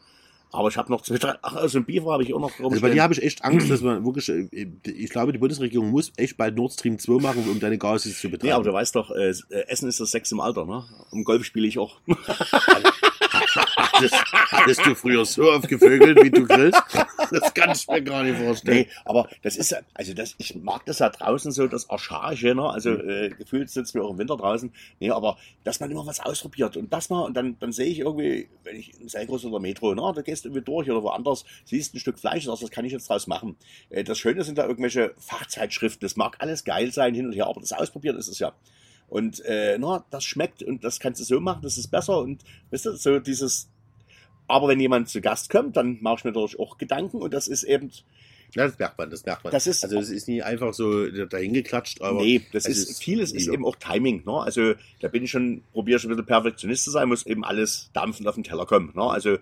aber 0.52 0.68
ich 0.68 0.76
habe 0.76 0.90
noch 0.90 1.02
zwei, 1.02 1.16
drei, 1.16 1.34
ach, 1.42 1.68
so 1.68 1.78
ein 1.78 1.84
Beaver 1.84 2.12
habe 2.12 2.24
ich 2.24 2.34
auch 2.34 2.40
noch 2.40 2.58
Also 2.58 2.80
bei 2.80 2.90
dir 2.90 3.04
habe 3.04 3.14
ich 3.14 3.22
echt 3.22 3.44
Angst, 3.44 3.70
dass 3.70 3.82
man 3.82 4.04
wirklich, 4.04 4.28
äh, 4.28 4.48
ich 4.84 5.10
glaube, 5.10 5.30
die 5.30 5.38
Bundesregierung 5.38 5.90
muss 5.90 6.12
echt 6.16 6.36
bald 6.36 6.56
Nord 6.56 6.72
Stream 6.72 6.98
2 6.98 7.22
machen, 7.22 7.48
um 7.48 7.60
deine 7.60 7.78
Gasis 7.78 8.20
zu 8.20 8.28
betreiben. 8.28 8.48
Nee, 8.48 8.52
aber 8.54 8.64
du 8.64 8.72
weißt 8.72 8.96
doch, 8.96 9.12
äh, 9.12 9.32
Essen 9.68 9.88
ist 9.88 10.00
das 10.00 10.10
Sex 10.10 10.32
im 10.32 10.40
Alter, 10.40 10.66
ne? 10.66 10.84
Um 11.12 11.22
Golf 11.22 11.44
spiele 11.44 11.68
ich 11.68 11.78
auch. 11.78 12.00
hattest, 14.00 14.52
hattest 14.52 14.86
du 14.86 14.94
früher 14.94 15.24
so 15.24 15.50
oft 15.50 15.68
gevögelt, 15.68 16.22
wie 16.22 16.30
du 16.30 16.46
grillst? 16.46 16.82
Das 17.30 17.54
kann 17.54 17.70
ich 17.70 17.86
mir 17.86 18.02
gar 18.02 18.22
nicht 18.22 18.38
vorstellen. 18.38 18.78
Nee, 18.78 18.88
aber 19.04 19.28
das 19.42 19.56
ist 19.56 19.70
ja, 19.70 19.78
also 19.94 20.14
das, 20.14 20.34
ich 20.38 20.54
mag 20.56 20.84
das 20.86 20.98
ja 20.98 21.08
draußen 21.10 21.52
so, 21.52 21.66
das 21.66 21.88
Archaische, 21.88 22.54
ne? 22.54 22.68
Also 22.68 22.90
äh, 22.90 23.30
gefühlt 23.30 23.70
sitzen 23.70 23.94
wir 23.94 24.04
auch 24.04 24.10
im 24.10 24.18
Winter 24.18 24.36
draußen. 24.36 24.72
Nee, 24.98 25.10
aber 25.10 25.38
dass 25.64 25.80
man 25.80 25.90
immer 25.90 26.06
was 26.06 26.20
ausprobiert 26.20 26.76
und 26.76 26.92
das 26.92 27.10
mal 27.10 27.22
und 27.22 27.36
dann, 27.36 27.56
dann 27.60 27.72
sehe 27.72 27.86
ich 27.86 28.00
irgendwie, 28.00 28.48
wenn 28.64 28.76
ich 28.76 29.00
im 29.00 29.08
Selgros 29.08 29.44
oder 29.44 29.60
Metro, 29.60 29.94
ne, 29.94 30.12
da 30.14 30.22
gehst 30.22 30.44
du 30.44 30.48
irgendwie 30.48 30.64
durch 30.64 30.90
oder 30.90 31.02
woanders, 31.02 31.44
siehst 31.64 31.94
ein 31.94 32.00
Stück 32.00 32.18
Fleisch, 32.18 32.44
sagst, 32.44 32.62
das 32.62 32.70
kann 32.70 32.84
ich 32.84 32.92
jetzt 32.92 33.08
draus 33.08 33.26
machen. 33.26 33.56
Äh, 33.90 34.04
das 34.04 34.18
Schöne 34.18 34.42
sind 34.44 34.58
da 34.58 34.66
irgendwelche 34.66 35.14
Fachzeitschriften, 35.18 36.00
das 36.00 36.16
mag 36.16 36.36
alles 36.40 36.64
geil 36.64 36.92
sein 36.92 37.14
hin 37.14 37.26
und 37.26 37.32
her, 37.32 37.46
aber 37.46 37.60
das 37.60 37.72
ausprobiert 37.72 38.16
ist 38.16 38.28
es 38.28 38.38
ja. 38.38 38.52
Und 39.08 39.44
äh, 39.44 39.76
na, 39.78 40.04
das 40.10 40.24
schmeckt 40.24 40.62
und 40.62 40.84
das 40.84 41.00
kannst 41.00 41.20
du 41.20 41.24
so 41.24 41.40
machen, 41.40 41.62
das 41.62 41.76
ist 41.76 41.88
besser 41.88 42.18
und 42.20 42.44
weißt 42.70 42.86
du, 42.86 42.96
so 42.96 43.18
dieses 43.18 43.68
aber 44.50 44.68
wenn 44.68 44.80
jemand 44.80 45.08
zu 45.08 45.20
Gast 45.20 45.50
kommt, 45.50 45.76
dann 45.76 45.98
mache 46.00 46.16
ich 46.18 46.24
mir 46.24 46.32
natürlich 46.32 46.58
auch 46.58 46.78
Gedanken 46.78 47.18
und 47.18 47.32
das 47.34 47.48
ist 47.48 47.62
eben, 47.62 47.90
Ja, 48.56 48.66
das 48.66 48.76
merkt 48.80 48.98
man, 48.98 49.10
das 49.10 49.24
merkt 49.24 49.44
man. 49.44 49.52
Das 49.52 49.68
ist- 49.68 49.84
also 49.84 49.98
es 50.00 50.10
ist 50.10 50.26
nie 50.26 50.42
einfach 50.42 50.74
so 50.74 51.06
dahin 51.26 51.52
geklatscht, 51.52 52.02
aber 52.02 52.20
nee, 52.20 52.40
das 52.52 52.66
es 52.66 52.78
ist, 52.90 53.02
vieles 53.02 53.30
ist 53.30 53.46
eben 53.54 53.64
auch 53.64 53.76
Timing. 53.76 54.24
Ne? 54.26 54.32
Also 54.32 54.74
da 55.00 55.06
bin 55.08 55.22
ich 55.22 55.30
schon, 55.30 55.62
probiere 55.72 56.00
schon 56.00 56.10
ein 56.10 56.16
bisschen 56.16 56.26
Perfektionist 56.26 56.82
zu 56.82 56.90
sein, 56.90 57.06
muss 57.08 57.24
eben 57.26 57.44
alles 57.44 57.90
dampfend 57.92 58.26
auf 58.26 58.34
den 58.34 58.42
Teller 58.42 58.66
kommen. 58.66 58.92
Ne? 58.96 59.02
Also 59.04 59.36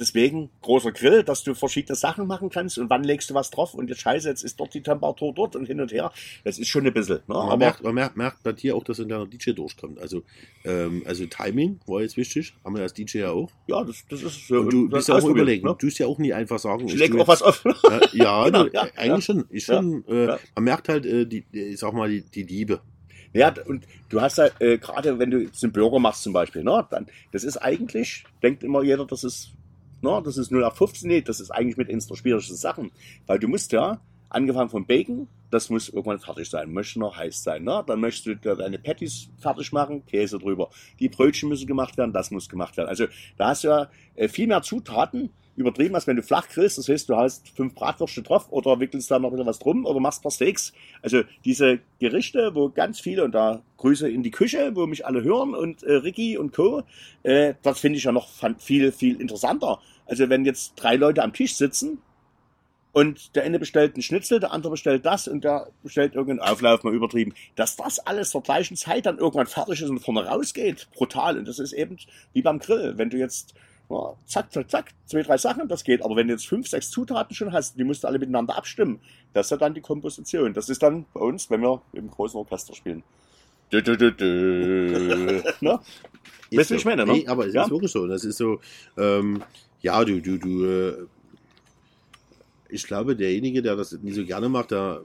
deswegen 0.00 0.50
großer 0.62 0.92
Grill, 0.92 1.22
dass 1.22 1.44
du 1.44 1.54
verschiedene 1.54 1.94
Sachen 1.96 2.26
machen 2.26 2.50
kannst 2.50 2.78
und 2.78 2.90
wann 2.90 3.04
legst 3.04 3.30
du 3.30 3.34
was 3.34 3.50
drauf 3.50 3.74
und 3.74 3.88
jetzt 3.88 4.00
scheiße, 4.00 4.28
jetzt 4.28 4.42
ist 4.42 4.58
dort 4.58 4.74
die 4.74 4.82
Temperatur 4.82 5.32
dort 5.34 5.56
und 5.56 5.66
hin 5.66 5.80
und 5.80 5.92
her. 5.92 6.12
Das 6.44 6.58
ist 6.58 6.68
schon 6.68 6.86
ein 6.86 6.92
bisschen. 6.92 7.16
Ne? 7.18 7.22
man, 7.28 7.36
Aber 7.48 7.56
merkt, 7.56 7.82
man 7.82 7.94
merkt, 7.94 8.16
merkt 8.16 8.42
bei 8.42 8.52
dir 8.52 8.76
auch, 8.76 8.84
dass 8.84 8.98
in 8.98 9.08
deiner 9.08 9.26
DJ 9.26 9.52
durchkommt. 9.52 9.98
Also, 10.00 10.22
ähm, 10.64 11.02
also 11.06 11.26
Timing 11.26 11.80
war 11.86 12.02
jetzt 12.02 12.16
wichtig, 12.16 12.54
haben 12.64 12.74
wir 12.76 12.82
als 12.82 12.94
DJ 12.94 13.18
ja 13.18 13.30
auch. 13.30 13.50
ja, 13.66 13.84
das, 13.84 14.04
das 14.08 14.22
ist 14.22 14.48
so. 14.48 14.60
Und 14.60 14.72
du 14.72 14.88
bist 14.88 15.08
ja 15.08 15.16
auch 15.16 15.24
überlegen. 15.24 15.66
Ne? 15.66 15.72
Du 15.78 15.86
tust 15.86 15.98
ja 15.98 16.06
auch 16.06 16.18
nie 16.18 16.32
einfach 16.32 16.58
sagen, 16.58 16.86
Ich 16.88 16.94
lege 16.94 17.14
tu 17.16 17.22
auch 17.22 17.28
was 17.28 17.42
auf. 17.42 17.64
Äh, 17.64 17.72
ja, 18.16 18.44
Genau, 18.46 18.64
du, 18.68 18.70
ja, 18.72 18.82
eigentlich 18.96 19.06
ja. 19.06 19.20
schon. 19.20 19.44
Ich 19.50 19.64
schon 19.64 20.04
äh, 20.08 20.26
ja. 20.26 20.38
Man 20.54 20.64
merkt 20.64 20.88
halt, 20.88 21.06
äh, 21.06 21.26
die, 21.26 21.42
die- 21.52 21.60
ich 21.62 21.78
sag 21.78 21.92
mal, 21.92 22.08
die, 22.08 22.22
die 22.22 22.42
Liebe. 22.42 22.80
Ja, 23.32 23.52
und 23.66 23.84
du 24.10 24.20
hast 24.20 24.38
ja, 24.38 24.48
äh, 24.60 24.78
gerade 24.78 25.18
wenn 25.18 25.30
du 25.30 25.38
jetzt 25.40 25.62
einen 25.64 25.72
Burger 25.72 25.98
machst 25.98 26.22
zum 26.22 26.32
Beispiel, 26.32 26.62
ne, 26.62 26.86
dann, 26.90 27.06
das 27.32 27.42
ist 27.42 27.56
eigentlich, 27.56 28.22
denkt 28.44 28.62
immer 28.62 28.82
jeder, 28.84 29.04
das 29.06 29.24
ist, 29.24 29.50
ne, 30.04 30.22
das 30.24 30.36
ist 30.36 30.52
0 30.52 30.62
auf 30.64 30.76
15, 30.76 31.08
nee, 31.08 31.20
das 31.22 31.40
ist 31.40 31.50
eigentlich 31.50 31.76
mit 31.76 31.90
eins 31.90 32.06
der 32.06 32.14
schwierigsten 32.14 32.56
Sachen. 32.56 32.92
Weil 33.26 33.38
du 33.38 33.48
musst 33.48 33.72
ja, 33.72 34.00
angefangen 34.28 34.70
vom 34.70 34.86
Bacon, 34.86 35.28
das 35.50 35.70
muss 35.70 35.88
irgendwann 35.88 36.18
fertig 36.18 36.48
sein, 36.48 36.72
möchte 36.72 36.98
noch 36.98 37.16
heiß 37.16 37.42
sein, 37.42 37.64
ne, 37.64 37.82
dann 37.86 38.00
möchtest 38.00 38.44
du 38.44 38.56
deine 38.56 38.78
Patties 38.78 39.28
fertig 39.38 39.72
machen, 39.72 40.04
Käse 40.06 40.38
drüber. 40.38 40.70
Die 41.00 41.08
Brötchen 41.08 41.48
müssen 41.48 41.66
gemacht 41.66 41.96
werden, 41.96 42.12
das 42.12 42.30
muss 42.30 42.48
gemacht 42.48 42.76
werden. 42.76 42.88
Also, 42.88 43.06
da 43.36 43.48
hast 43.48 43.64
du 43.64 43.68
ja 43.68 43.90
äh, 44.14 44.28
viel 44.28 44.46
mehr 44.46 44.62
Zutaten, 44.62 45.30
übertrieben, 45.56 45.94
als 45.94 46.06
wenn 46.06 46.16
du 46.16 46.22
flach 46.22 46.48
grillst. 46.48 46.78
Das 46.78 46.88
heißt, 46.88 47.08
du 47.08 47.16
hast 47.16 47.48
fünf 47.48 47.74
Bratwürste 47.74 48.22
drauf 48.22 48.50
oder 48.50 48.80
wickelst 48.80 49.10
da 49.10 49.18
noch 49.18 49.32
wieder 49.32 49.46
was 49.46 49.58
drum 49.58 49.84
oder 49.84 50.00
machst 50.00 50.20
ein 50.20 50.22
paar 50.22 50.30
Steaks. 50.30 50.72
Also 51.02 51.22
diese 51.44 51.80
Gerichte, 52.00 52.54
wo 52.54 52.70
ganz 52.70 53.00
viele, 53.00 53.24
und 53.24 53.32
da 53.32 53.62
Grüße 53.76 54.08
in 54.08 54.22
die 54.22 54.30
Küche, 54.30 54.72
wo 54.74 54.86
mich 54.86 55.06
alle 55.06 55.22
hören 55.22 55.54
und 55.54 55.82
äh, 55.82 55.92
Ricky 55.92 56.38
und 56.38 56.52
Co., 56.52 56.82
äh, 57.22 57.54
das 57.62 57.80
finde 57.80 57.98
ich 57.98 58.04
ja 58.04 58.12
noch 58.12 58.28
viel, 58.58 58.92
viel 58.92 59.20
interessanter. 59.20 59.80
Also 60.06 60.28
wenn 60.28 60.44
jetzt 60.44 60.74
drei 60.76 60.96
Leute 60.96 61.22
am 61.22 61.32
Tisch 61.32 61.56
sitzen 61.56 61.98
und 62.92 63.34
der 63.34 63.44
eine 63.44 63.58
bestellt 63.58 63.94
einen 63.94 64.02
Schnitzel, 64.02 64.38
der 64.40 64.52
andere 64.52 64.72
bestellt 64.72 65.04
das 65.04 65.26
und 65.28 65.44
der 65.44 65.68
bestellt 65.82 66.14
irgendeinen 66.14 66.48
Auflauf, 66.48 66.84
mal 66.84 66.94
übertrieben. 66.94 67.34
Dass 67.56 67.76
das 67.76 67.98
alles 67.98 68.30
zur 68.30 68.42
gleichen 68.42 68.76
Zeit 68.76 69.06
dann 69.06 69.18
irgendwann 69.18 69.46
fertig 69.46 69.82
ist 69.82 69.90
und 69.90 69.98
vorne 70.00 70.26
rausgeht, 70.26 70.88
brutal. 70.94 71.38
Und 71.38 71.48
das 71.48 71.58
ist 71.58 71.72
eben 71.72 71.96
wie 72.32 72.42
beim 72.42 72.58
Grill. 72.58 72.94
Wenn 72.96 73.10
du 73.10 73.16
jetzt 73.16 73.54
ja, 73.90 74.14
zack, 74.26 74.52
zack, 74.52 74.70
zack, 74.70 74.90
zwei, 75.06 75.22
drei 75.22 75.36
Sachen, 75.36 75.68
das 75.68 75.84
geht. 75.84 76.02
Aber 76.02 76.16
wenn 76.16 76.26
du 76.28 76.32
jetzt 76.32 76.46
fünf, 76.46 76.68
sechs 76.68 76.90
Zutaten 76.90 77.34
schon 77.34 77.52
hast, 77.52 77.78
die 77.78 77.84
musst 77.84 78.04
du 78.04 78.08
alle 78.08 78.18
miteinander 78.18 78.56
abstimmen. 78.56 79.00
Das 79.32 79.46
ist 79.46 79.50
ja 79.50 79.56
dann 79.56 79.74
die 79.74 79.80
Komposition. 79.80 80.54
Das 80.54 80.68
ist 80.68 80.82
dann 80.82 81.04
bei 81.12 81.20
uns, 81.20 81.50
wenn 81.50 81.60
wir 81.60 81.82
im 81.92 82.10
großen 82.10 82.38
Orchester 82.38 82.74
spielen. 82.74 83.02
Dö, 83.72 83.82
dö, 83.82 83.96
dö, 83.96 84.12
dö. 84.12 85.42
ne? 85.60 85.80
Weißt 86.52 86.70
du, 86.70 86.74
so. 86.74 86.76
ich 86.76 86.84
meine, 86.84 87.04
ne? 87.04 87.12
Nee, 87.12 87.26
aber 87.26 87.46
es 87.46 87.54
Ja. 87.54 87.64
ist 87.64 87.70
wirklich 87.70 87.90
so. 87.90 88.06
Das 88.06 88.24
ist 88.24 88.38
so, 88.38 88.60
ähm, 88.96 89.42
ja, 89.84 90.02
du, 90.02 90.20
du, 90.22 90.38
du, 90.38 90.64
äh, 90.64 91.06
ich 92.70 92.84
glaube, 92.86 93.14
derjenige, 93.14 93.60
der 93.60 93.76
das 93.76 93.92
nicht 93.92 94.14
so 94.14 94.24
gerne 94.24 94.48
macht, 94.48 94.70
der, 94.70 95.02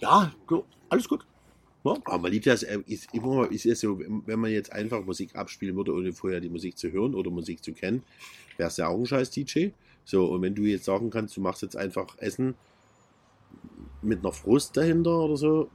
Ja, 0.00 0.32
gut, 0.46 0.64
alles 0.88 1.06
gut. 1.06 1.26
aber 1.84 2.18
man 2.18 2.32
liebt 2.32 2.46
das, 2.46 2.62
äh, 2.62 2.78
ist 2.86 3.12
immer, 3.12 3.50
ist 3.50 3.66
es 3.66 3.80
so, 3.80 4.00
wenn 4.00 4.40
man 4.40 4.50
jetzt 4.50 4.72
einfach 4.72 5.04
Musik 5.04 5.36
abspielen 5.36 5.76
würde, 5.76 5.92
ohne 5.94 6.14
vorher 6.14 6.40
die 6.40 6.48
Musik 6.48 6.78
zu 6.78 6.90
hören 6.90 7.14
oder 7.14 7.30
Musik 7.30 7.62
zu 7.62 7.74
kennen, 7.74 8.02
wäre 8.56 8.68
es 8.68 8.78
ja 8.78 8.88
auch 8.88 8.98
ein 8.98 9.06
scheiß 9.06 9.30
DJ. 9.30 9.68
So, 10.06 10.24
und 10.32 10.40
wenn 10.40 10.54
du 10.54 10.62
jetzt 10.62 10.86
sagen 10.86 11.10
kannst, 11.10 11.36
du 11.36 11.42
machst 11.42 11.60
jetzt 11.60 11.76
einfach 11.76 12.16
Essen 12.16 12.54
mit 14.00 14.20
einer 14.20 14.32
Frust 14.32 14.74
dahinter 14.74 15.18
oder 15.18 15.36
so, 15.36 15.70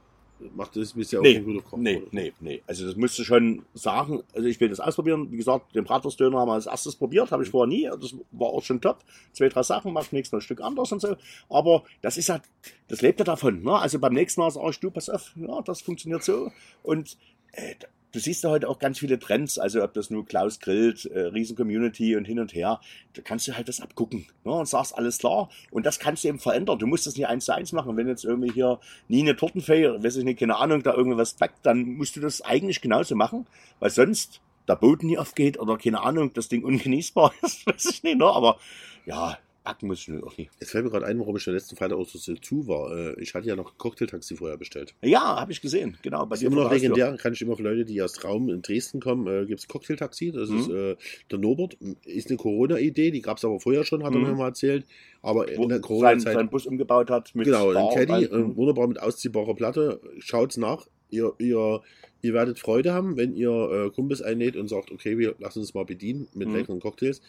macht 0.54 0.76
das, 0.76 0.92
bist 0.92 1.12
ja 1.12 1.20
auch 1.20 1.22
Nee, 1.22 1.40
guter 1.40 1.62
Koch. 1.62 1.78
Nee, 1.78 1.96
oder? 1.96 2.06
nee, 2.10 2.32
nee. 2.40 2.62
Also 2.66 2.86
das 2.86 2.96
musst 2.96 3.18
du 3.18 3.24
schon 3.24 3.64
sagen. 3.74 4.22
Also 4.34 4.48
ich 4.48 4.60
will 4.60 4.68
das 4.68 4.80
ausprobieren. 4.80 5.30
Wie 5.30 5.36
gesagt, 5.36 5.74
den 5.74 5.84
Bratwurstdöner 5.84 6.38
haben 6.38 6.48
wir 6.48 6.54
als 6.54 6.66
erstes 6.66 6.96
probiert, 6.96 7.30
habe 7.30 7.42
ich 7.42 7.50
vorher 7.50 7.68
nie. 7.68 7.88
Das 8.00 8.14
war 8.32 8.48
auch 8.48 8.62
schon 8.62 8.80
top. 8.80 9.04
Zwei, 9.32 9.48
drei 9.48 9.62
Sachen, 9.62 9.92
machst 9.92 10.12
nächstes 10.12 10.32
Mal 10.32 10.38
ein 10.38 10.42
Stück 10.42 10.60
anders 10.60 10.92
und 10.92 11.00
so. 11.00 11.16
Aber 11.48 11.84
das 12.02 12.16
ist 12.16 12.28
ja, 12.28 12.40
das 12.88 13.02
lebt 13.02 13.18
ja 13.18 13.24
davon. 13.24 13.62
Ne? 13.62 13.72
Also 13.72 13.98
beim 13.98 14.14
nächsten 14.14 14.40
Mal 14.40 14.50
sag 14.50 14.68
ich, 14.70 14.80
du, 14.80 14.90
pass 14.90 15.10
auf, 15.10 15.32
ja, 15.36 15.60
das 15.62 15.80
funktioniert 15.80 16.22
so. 16.22 16.52
Und 16.82 17.16
äh, 17.52 17.74
du 18.18 18.22
siehst 18.24 18.42
ja 18.42 18.50
heute 18.50 18.68
auch 18.68 18.80
ganz 18.80 18.98
viele 18.98 19.20
Trends, 19.20 19.60
also 19.60 19.82
ob 19.82 19.94
das 19.94 20.10
nur 20.10 20.26
Klaus 20.26 20.58
grillt, 20.58 21.06
äh, 21.06 21.20
Riesen-Community 21.20 22.16
und 22.16 22.24
hin 22.24 22.40
und 22.40 22.52
her, 22.52 22.80
da 23.14 23.22
kannst 23.22 23.46
du 23.46 23.56
halt 23.56 23.68
das 23.68 23.80
abgucken 23.80 24.26
ne, 24.44 24.52
und 24.52 24.66
sagst, 24.66 24.98
alles 24.98 25.18
klar. 25.18 25.48
Und 25.70 25.86
das 25.86 26.00
kannst 26.00 26.24
du 26.24 26.28
eben 26.28 26.40
verändern. 26.40 26.80
Du 26.80 26.88
musst 26.88 27.06
das 27.06 27.16
nicht 27.16 27.28
eins 27.28 27.44
zu 27.44 27.54
eins 27.54 27.70
machen. 27.72 27.96
Wenn 27.96 28.08
jetzt 28.08 28.24
irgendwie 28.24 28.50
hier 28.50 28.80
nie 29.06 29.20
eine 29.20 29.36
Tortenfee, 29.36 30.02
weiß 30.02 30.16
ich 30.16 30.24
nicht, 30.24 30.40
keine 30.40 30.56
Ahnung, 30.56 30.82
da 30.82 30.94
irgendwas 30.94 31.34
backt, 31.34 31.64
dann 31.64 31.94
musst 31.94 32.16
du 32.16 32.20
das 32.20 32.42
eigentlich 32.42 32.80
genauso 32.80 33.14
machen, 33.14 33.46
weil 33.78 33.90
sonst 33.90 34.40
der 34.66 34.74
Boden 34.74 35.06
nie 35.06 35.18
aufgeht 35.18 35.58
oder 35.58 35.78
keine 35.78 36.00
Ahnung, 36.00 36.32
das 36.34 36.48
Ding 36.48 36.64
ungenießbar 36.64 37.32
ist, 37.42 37.66
weiß 37.66 37.86
ich 37.86 38.02
nicht, 38.02 38.18
ne? 38.18 38.26
aber 38.26 38.58
ja, 39.06 39.38
backen 39.68 39.86
muss 39.86 40.00
ich 40.00 40.08
nicht. 40.08 40.50
Jetzt 40.60 40.70
fällt 40.70 40.84
mir 40.84 40.90
gerade 40.90 41.06
ein, 41.06 41.18
warum 41.20 41.36
ich 41.36 41.44
der 41.44 41.52
letzten 41.54 41.76
Freitag 41.76 41.98
auch 41.98 42.08
so 42.08 42.18
zu 42.18 42.66
war. 42.66 42.90
Äh, 42.96 43.20
Ich 43.22 43.34
hatte 43.34 43.46
ja 43.46 43.54
noch 43.56 43.76
Cocktailtaxi 43.78 44.36
vorher 44.36 44.56
bestellt. 44.56 44.94
Ja, 45.02 45.40
habe 45.40 45.52
ich 45.52 45.60
gesehen, 45.60 45.96
genau. 46.02 46.24
Bei 46.26 46.36
ist 46.36 46.42
immer 46.42 46.64
noch 46.64 46.72
legendär, 46.72 47.16
kann 47.16 47.32
ich 47.34 47.42
immer 47.42 47.56
für 47.56 47.62
Leute, 47.62 47.84
die 47.84 48.00
aus 48.02 48.24
Raum 48.24 48.48
in 48.48 48.62
Dresden 48.62 49.00
kommen, 49.00 49.26
äh, 49.26 49.46
gibt 49.46 49.60
es 49.60 49.68
Cocktailtaxi. 49.68 50.32
Das 50.32 50.48
ist 50.48 50.68
Mhm. 50.68 50.74
äh, 50.76 50.96
der 51.30 51.38
Norbert. 51.38 51.76
Ist 52.04 52.28
eine 52.28 52.38
Corona-Idee, 52.38 53.10
die 53.10 53.20
gab 53.20 53.36
es 53.36 53.44
aber 53.44 53.60
vorher 53.60 53.84
schon, 53.84 54.02
hat 54.04 54.12
er 54.14 54.18
Mhm. 54.20 54.26
mir 54.28 54.34
mal 54.34 54.46
erzählt. 54.48 54.86
Aber 55.22 55.46
Wo 55.56 55.62
in 55.64 55.68
der 55.68 55.78
sein, 55.78 55.82
Corona-Zeit. 55.82 56.32
seinen 56.34 56.48
Bus 56.50 56.66
umgebaut 56.66 57.10
hat 57.10 57.34
mit 57.34 57.44
Genau, 57.44 57.72
Bar 57.72 57.90
ein 57.90 58.06
Caddy, 58.06 58.24
äh, 58.24 58.56
wunderbar 58.56 58.86
mit 58.88 59.00
ausziehbarer 59.00 59.54
Platte. 59.54 60.00
Schaut's 60.18 60.56
nach. 60.56 60.86
Ihr, 61.10 61.32
ihr, 61.38 61.80
ihr 62.22 62.32
werdet 62.34 62.58
Freude 62.58 62.92
haben, 62.92 63.16
wenn 63.16 63.34
ihr 63.34 63.50
äh, 63.50 63.90
Kumpels 63.90 64.20
einlädt 64.22 64.56
und 64.56 64.68
sagt, 64.68 64.90
okay, 64.92 65.16
wir 65.18 65.34
lassen 65.38 65.60
uns 65.60 65.72
mal 65.74 65.84
bedienen 65.84 66.28
mit 66.34 66.48
Mhm. 66.48 66.54
leckeren 66.54 66.80
Cocktails. 66.80 67.20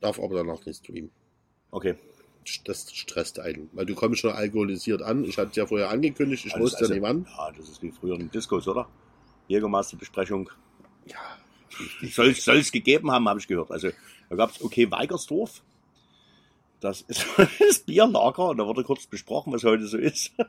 Darf 0.00 0.20
aber 0.20 0.34
danach 0.36 0.64
nicht 0.66 0.78
streamen. 0.84 1.10
Okay. 1.70 1.94
Das 2.64 2.90
stresst 2.94 3.38
einen, 3.40 3.68
weil 3.72 3.84
du 3.84 3.94
kommst 3.94 4.20
schon 4.20 4.32
alkoholisiert 4.32 5.02
an. 5.02 5.24
Ich 5.24 5.36
hatte 5.36 5.50
es 5.50 5.56
ja 5.56 5.66
vorher 5.66 5.90
angekündigt, 5.90 6.46
ich 6.46 6.54
Also, 6.54 6.64
wusste 6.64 6.78
also, 6.78 6.94
ja 6.94 7.00
nicht 7.00 7.08
wann. 7.08 7.26
Ja, 7.36 7.52
das 7.52 7.68
ist 7.68 7.82
wie 7.82 7.90
früher 7.90 8.14
in 8.14 8.20
den 8.20 8.30
Discos, 8.30 8.66
oder? 8.66 8.88
Jägermeister-Besprechung. 9.48 10.50
Ja, 11.06 11.18
Soll 12.10 12.58
es 12.58 12.72
gegeben 12.72 13.10
haben, 13.10 13.28
habe 13.28 13.38
ich 13.38 13.48
gehört. 13.48 13.70
Also 13.70 13.90
da 14.30 14.36
gab 14.36 14.50
es 14.50 14.62
okay 14.62 14.90
Weigersdorf. 14.90 15.62
Das 16.80 17.02
ist 17.02 17.26
das 17.58 17.80
Bierlager 17.80 18.48
und 18.48 18.58
da 18.58 18.66
wurde 18.66 18.84
kurz 18.84 19.06
besprochen, 19.06 19.52
was 19.52 19.64
heute 19.64 19.86
so 19.86 19.98
ist. 19.98 20.32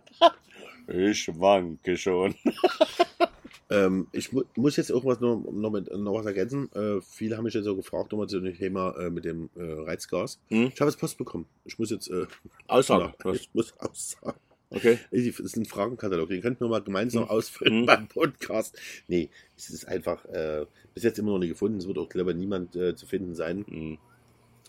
Ich 0.92 1.28
wanke 1.40 1.98
schon. 1.98 2.34
Ähm, 3.72 4.08
ich 4.12 4.32
mu 4.34 4.44
muss 4.56 4.78
jetzt 4.78 4.90
irgendwas 4.90 5.20
noch, 5.20 5.38
noch, 5.52 5.70
mit, 5.70 5.92
noch 5.96 6.14
was 6.14 6.26
ergänzen. 6.26 6.72
Äh, 6.74 7.02
viele 7.02 7.38
haben 7.38 7.44
mich 7.44 7.54
jetzt 7.54 7.66
so 7.66 7.76
gefragt, 7.76 8.12
nochmal 8.12 8.28
zu 8.28 8.40
dem 8.40 8.56
Thema 8.56 8.96
äh, 8.98 9.10
mit 9.10 9.26
dem 9.26 9.50
äh, 9.56 9.62
Reizgas. 9.62 10.40
Hm? 10.48 10.72
Ich 10.74 10.82
habe 10.82 10.90
jetzt 10.90 11.00
Post 11.00 11.18
bekommen. 11.18 11.46
Ich 11.66 11.78
muss 11.78 11.92
jetzt 11.92 12.10
äh, 12.10 12.26
Aussage. 12.68 13.14
ja, 13.24 13.32
ich 13.34 13.50
muss 13.54 13.74
aussagen. 13.78 14.40
Okay. 14.72 15.00
Das 15.12 15.40
ist 15.40 15.56
ein 15.58 15.66
Fragenkatalog, 15.66 16.30
den 16.30 16.42
könnten 16.42 16.64
wir 16.64 16.68
mal 16.70 16.82
gemeinsam 16.84 17.24
Hm. 17.24 17.30
ausfüllen 17.30 17.80
Hm. 17.80 17.86
beim 17.86 18.08
Podcast. 18.08 18.78
Nee, 19.08 19.30
es 19.58 19.70
ist 19.70 19.88
einfach 19.88 20.26
äh, 20.26 20.66
bis 20.94 21.04
jetzt 21.04 21.18
immer 21.18 21.32
noch 21.32 21.40
nicht 21.40 21.50
gefunden. 21.50 21.78
Es 21.78 21.88
wird 21.88 21.98
auch, 21.98 22.10
glaube 22.10 22.32
ich, 22.32 22.38
niemand 22.38 22.76
äh, 22.76 22.96
zu 22.96 23.06
finden 23.08 23.34
sein. 23.36 23.98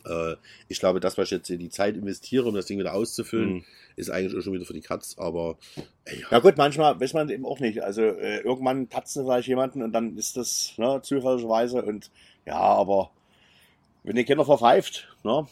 Äh, 0.05 0.37
ich 0.69 0.79
glaube, 0.81 1.01
das, 1.01 1.17
was 1.19 1.27
ich 1.27 1.33
jetzt 1.33 1.51
in 1.51 1.59
die 1.59 1.71
Zeit 1.71 1.97
investiere, 1.97 2.47
um 2.49 2.55
das 2.55 2.67
Ding 2.67 2.79
wieder 2.79 2.95
auszufüllen, 2.95 3.51
Hm. 3.57 3.65
ist 3.97 4.11
eigentlich 4.11 4.37
auch 4.37 4.43
schon 4.43 4.53
wieder 4.53 4.65
für 4.65 4.73
die 4.73 4.81
Katz. 4.81 5.17
Aber 5.19 5.57
ey, 6.05 6.25
Ja 6.31 6.39
gut, 6.39 6.57
manchmal 6.57 6.99
weiß 7.01 7.15
man 7.15 7.29
eben 7.31 7.45
auch 7.47 7.61
nicht. 7.61 7.83
Also 7.83 8.03
äh, 8.03 8.39
irgendwann 8.41 8.87
patzt 8.89 9.15
vielleicht 9.15 9.49
jemanden 9.49 9.83
und 9.83 9.93
dann 9.93 10.17
ist 10.17 10.37
das 10.37 10.75
ne, 10.77 11.01
zufälligerweise 11.03 11.83
und 11.83 12.11
ja, 12.47 12.59
aber 12.59 13.11
wenn 14.03 14.17
die 14.17 14.25
Kinder 14.25 14.45
verpfeift, 14.45 15.09
ne? 15.25 15.47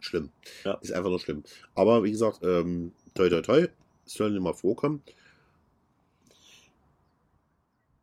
schlimm. 0.00 0.30
Ja. 0.64 0.74
Ist 0.80 0.92
einfach 0.92 1.10
nur 1.10 1.20
schlimm. 1.20 1.44
Aber 1.74 2.02
wie 2.04 2.10
gesagt, 2.10 2.40
ähm, 2.42 2.92
toi 3.14 3.28
toi 3.28 3.40
toi, 3.42 3.68
es 4.06 4.14
soll 4.14 4.30
nicht 4.30 4.42
mal 4.42 4.52
vorkommen. 4.54 5.02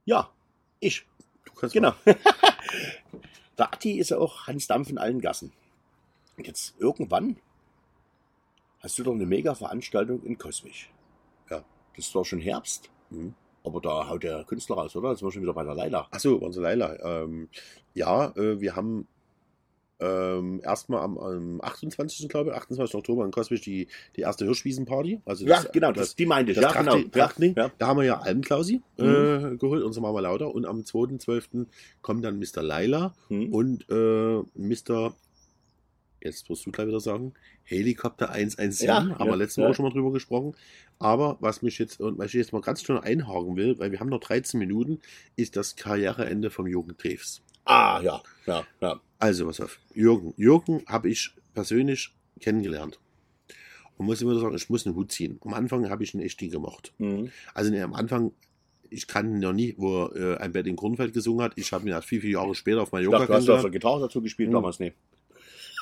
Ja, 0.05 0.29
ich. 0.79 1.05
Du 1.45 1.53
kannst 1.53 1.73
Genau. 1.73 1.93
Der 3.59 3.73
Atti 3.73 3.99
ist 3.99 4.09
ja 4.09 4.17
auch 4.17 4.47
Hans 4.47 4.67
Dampf 4.67 4.89
in 4.89 4.97
allen 4.97 5.19
Gassen. 5.19 5.51
Und 6.37 6.47
jetzt 6.47 6.73
irgendwann 6.79 7.35
hast 8.79 8.97
du 8.97 9.03
doch 9.03 9.13
eine 9.13 9.25
mega 9.25 9.53
Veranstaltung 9.53 10.23
in 10.23 10.37
Coswig. 10.37 10.89
Ja. 11.49 11.63
Das 11.95 12.05
ist 12.05 12.15
doch 12.15 12.23
schon 12.23 12.39
Herbst. 12.39 12.89
Mhm. 13.09 13.35
Aber 13.65 13.81
da 13.81 14.07
haut 14.07 14.23
der 14.23 14.45
Künstler 14.45 14.77
raus, 14.77 14.95
oder? 14.95 15.09
Jetzt 15.09 15.19
sind 15.19 15.27
wir 15.27 15.31
schon 15.33 15.41
wieder 15.41 15.53
bei 15.53 15.65
der 15.65 15.75
Leila. 15.75 16.07
Achso, 16.11 16.35
unser 16.35 16.61
Leila. 16.61 16.95
Ähm, 17.23 17.49
ja, 17.93 18.27
äh, 18.37 18.61
wir 18.61 18.77
haben 18.77 19.05
ähm, 19.99 20.61
erstmal 20.63 21.01
am, 21.01 21.17
am 21.17 21.61
28. 21.61 22.29
glaube 22.29 22.51
ich, 22.51 22.55
28. 22.55 22.95
Oktober 22.95 23.25
in 23.25 23.31
Coswig 23.31 23.61
die, 23.61 23.87
die 24.15 24.21
erste 24.21 24.45
Hirschwiesenparty. 24.45 25.21
Also 25.25 25.45
Ja, 25.45 25.61
genau, 25.73 25.91
das, 25.91 26.15
die 26.15 26.25
meinte 26.25 26.51
ich. 26.53 26.57
das 26.59 26.73
ja, 26.73 26.79
genau. 26.79 26.91
Trachtding, 26.93 27.11
Trachtding. 27.11 27.53
Ja. 27.57 27.71
Da 27.77 27.87
haben 27.87 27.97
wir 27.97 28.05
ja 28.05 28.19
Almklausi 28.19 28.81
äh, 28.97 29.03
Mhm. 29.03 29.57
geholt, 29.59 29.83
unsere 29.83 30.03
Mama 30.03 30.19
Lauter. 30.21 30.53
Und 30.53 30.65
am 30.65 30.81
2.12. 30.81 31.65
kommt 32.01 32.23
dann 32.23 32.39
Mr. 32.39 32.61
Laila 32.63 33.13
Hm. 33.27 33.53
und 33.53 33.85
äh, 33.89 34.41
Mr. 34.55 35.13
Jetzt 36.21 36.49
wirst 36.49 36.65
du 36.65 36.71
gleich 36.71 36.87
wieder 36.87 36.99
sagen, 36.99 37.33
Helikopter 37.63 38.29
117, 38.31 38.87
Ja, 38.87 38.95
haben 38.95 39.09
wir. 39.19 39.37
Mal 39.37 39.69
auch 39.69 39.73
schon 39.75 39.85
mal 39.85 39.91
drüber 39.91 40.11
gesprochen. 40.11 40.53
Aber 40.97 41.37
was 41.39 41.61
mich 41.61 41.77
jetzt, 41.79 42.01
und 42.01 42.17
was 42.17 42.27
ich 42.27 42.33
jetzt 42.33 42.51
mal 42.51 42.61
ganz 42.61 42.81
schnell 42.83 42.99
einhaken 42.99 43.55
will, 43.55 43.79
weil 43.79 43.91
wir 43.93 44.01
haben 44.01 44.09
noch 44.09 44.19
13 44.19 44.59
Minuten, 44.59 44.99
ist 45.37 45.55
das 45.55 45.77
Karriereende 45.77 46.49
vom 46.49 46.67
Jürgen 46.67 46.97
Treves. 46.97 47.41
Ah, 47.63 48.01
ja, 48.03 48.21
ja, 48.45 48.63
ja. 48.81 48.99
Also, 49.19 49.45
pass 49.45 49.59
auf. 49.61 49.79
Jürgen. 49.93 50.33
Jürgen 50.37 50.83
habe 50.87 51.09
ich 51.09 51.31
persönlich 51.53 52.13
kennengelernt. 52.39 52.99
Und 53.97 54.05
muss 54.05 54.21
immer 54.21 54.39
sagen, 54.39 54.55
ich 54.55 54.69
muss 54.69 54.85
einen 54.85 54.95
Hut 54.95 55.11
ziehen. 55.11 55.39
Am 55.43 55.53
Anfang 55.53 55.89
habe 55.89 56.03
ich 56.03 56.13
ihn 56.13 56.21
echt 56.21 56.41
nie 56.41 56.47
gemocht. 56.49 56.93
Mhm. 56.99 57.31
Also 57.53 57.69
nee, 57.69 57.81
am 57.81 57.93
Anfang, 57.93 58.31
ich 58.89 59.07
kannte 59.07 59.35
ihn 59.35 59.41
ja 59.41 59.51
nie, 59.51 59.75
wo 59.77 60.05
er 60.05 60.15
äh, 60.15 60.37
ein 60.37 60.53
Bett 60.53 60.67
in 60.67 60.77
Kornfeld 60.77 61.13
gesungen 61.13 61.43
hat. 61.43 61.51
Ich 61.57 61.73
habe 61.73 61.83
ihn 61.85 61.89
erst 61.91 62.07
viel, 62.07 62.21
viele 62.21 62.33
Jahre 62.33 62.55
später 62.55 62.81
auf 62.81 62.93
Mallorca 62.93 63.25
dachte, 63.25 63.45
du 63.45 63.53
hast 63.53 63.65
auf. 63.65 63.71
Gitarre 63.71 63.99
dazu 63.99 64.21
gespielt 64.21 64.47
Hm. 64.47 64.53
damals, 64.53 64.79
nee. 64.79 64.93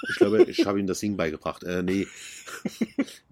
Ich 0.10 0.16
glaube, 0.16 0.44
ich 0.44 0.66
habe 0.66 0.80
ihm 0.80 0.86
das 0.88 1.00
Singen 1.00 1.18
beigebracht. 1.18 1.64
Äh, 1.64 1.82
nee. 1.84 2.08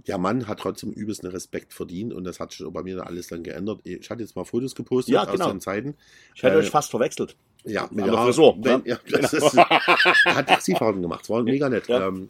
Der 0.08 0.18
Mann 0.18 0.48
hat 0.48 0.60
trotzdem 0.60 0.92
übelsten 0.92 1.30
Respekt 1.30 1.74
verdient 1.74 2.14
und 2.14 2.24
das 2.24 2.40
hat 2.40 2.52
sich 2.54 2.66
bei 2.72 2.84
mir 2.84 2.98
dann 2.98 3.08
alles 3.08 3.28
dann 3.28 3.44
geändert. 3.44 3.82
Ich 3.84 4.10
hatte 4.10 4.22
jetzt 4.22 4.36
mal 4.36 4.46
Fotos 4.46 4.76
gepostet 4.76 5.14
Ja, 5.14 5.24
aus 5.26 5.32
genau. 5.32 5.56
Zeiten. 5.58 5.96
Ich 6.36 6.44
hätte 6.44 6.56
Äh, 6.56 6.60
euch 6.60 6.70
fast 6.70 6.92
verwechselt. 6.92 7.36
Ja, 7.66 7.86
An 7.86 7.98
der 7.98 8.14
Frisur, 8.14 8.56
Wenn, 8.60 8.84
ja. 8.86 8.98
ja, 9.08 9.20
das 9.20 9.32
Genau. 9.32 9.48
ist, 9.48 9.54
er 10.26 10.36
hat 10.36 10.48
Taxifahrten 10.48 11.02
gemacht. 11.02 11.22
Es 11.24 11.30
war 11.30 11.42
mega 11.44 11.68
nett. 11.70 11.88
Ja. 11.88 12.08
Ähm, 12.08 12.30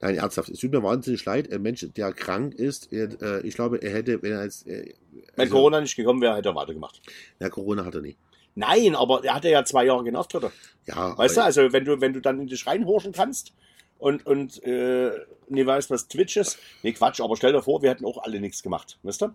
nein, 0.00 0.16
ernsthaft. 0.16 0.50
Es 0.50 0.60
tut 0.60 0.70
mir 0.72 0.82
wahnsinnig 0.82 1.24
leid. 1.24 1.50
Ein 1.52 1.62
Mensch, 1.62 1.86
der 1.96 2.12
krank 2.12 2.54
ist, 2.54 2.92
er, 2.92 3.08
äh, 3.22 3.46
ich 3.46 3.54
glaube, 3.54 3.78
er 3.82 3.92
hätte, 3.92 4.22
wenn 4.22 4.32
er 4.32 4.44
jetzt. 4.44 4.66
Äh, 4.66 4.94
Wenn 5.36 5.44
also, 5.44 5.54
Corona 5.54 5.80
nicht 5.80 5.96
gekommen 5.96 6.20
wäre, 6.20 6.36
hätte 6.36 6.50
er 6.50 6.54
weitergemacht. 6.54 7.00
Ja, 7.40 7.48
Corona 7.48 7.84
hat 7.84 7.94
er 7.94 8.02
nie. 8.02 8.16
Nein, 8.54 8.94
aber 8.94 9.24
er 9.24 9.34
hatte 9.34 9.48
ja 9.48 9.64
zwei 9.64 9.86
Jahre 9.86 10.04
keinen 10.04 10.16
Auftritt. 10.16 10.50
Ja, 10.86 11.16
Weißt 11.16 11.38
du, 11.38 11.42
also 11.42 11.72
wenn 11.72 11.86
du, 11.86 12.00
wenn 12.02 12.12
du 12.12 12.20
dann 12.20 12.38
in 12.38 12.48
dich 12.48 12.66
reinhorchen 12.66 13.12
kannst 13.12 13.54
und, 14.02 14.26
und 14.26 14.62
äh, 14.64 15.12
nie 15.48 15.64
weißt, 15.64 15.90
was 15.90 16.08
Twitch 16.08 16.36
ist, 16.36 16.58
nee, 16.82 16.92
Quatsch, 16.92 17.20
aber 17.20 17.36
stell 17.36 17.52
dir 17.52 17.62
vor, 17.62 17.82
wir 17.82 17.90
hätten 17.90 18.04
auch 18.04 18.18
alle 18.22 18.40
nichts 18.40 18.62
gemacht, 18.62 18.98
weißt 19.04 19.22
du? 19.22 19.26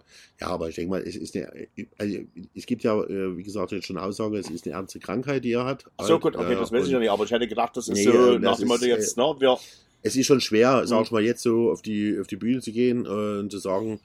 ja, 0.42 0.48
aber 0.48 0.68
ich 0.68 0.76
denke 0.76 0.92
mal, 0.92 1.02
es 1.02 1.16
ist 1.16 1.36
eine, 1.36 1.68
also, 1.98 2.18
es 2.54 2.66
gibt 2.66 2.84
ja, 2.84 3.02
äh, 3.02 3.38
wie 3.38 3.44
gesagt, 3.44 3.72
jetzt 3.72 3.88
schon 3.88 3.98
Aussage, 3.98 4.38
es 4.38 4.50
ist 4.50 4.66
eine 4.66 4.76
ernste 4.76 5.00
Krankheit, 5.00 5.44
die 5.46 5.54
er 5.54 5.66
hat. 5.66 5.86
Ach 5.98 6.06
so, 6.06 6.14
Halt, 6.14 6.22
gut, 6.22 6.36
okay, 6.36 6.54
äh, 6.54 6.56
das 6.58 6.72
weiß 6.72 6.86
ich 6.86 6.92
ja 6.92 7.00
nicht, 7.00 7.10
aber 7.12 7.24
ich 7.24 7.32
hätte 7.32 7.48
gedacht, 7.48 7.78
das 7.78 7.88
ist 7.88 7.96
Nee, 7.96 8.04
so 8.04 8.34
äh, 8.34 8.40
nach 8.40 8.58
dem 8.58 8.68
Motto 8.68 8.86
jetzt, 8.86 9.16
ne, 9.18 9.36
wir, 9.40 9.58
Es 10.04 10.16
ist 10.16 10.26
schon 10.28 10.42
schwer, 10.42 10.86
sag 10.86 11.00
Mhm. 11.00 11.04
ich 11.06 11.12
mal, 11.12 11.24
jetzt 11.24 11.44
so 11.44 11.72
auf 11.72 11.82
die, 11.82 12.18
auf 12.20 12.28
die 12.28 12.36
Bühne 12.36 12.62
zu 12.62 12.72
gehen 12.72 13.06
äh, 13.06 13.40
und 13.40 13.52
zu 13.52 13.60
sagen, 13.60 14.00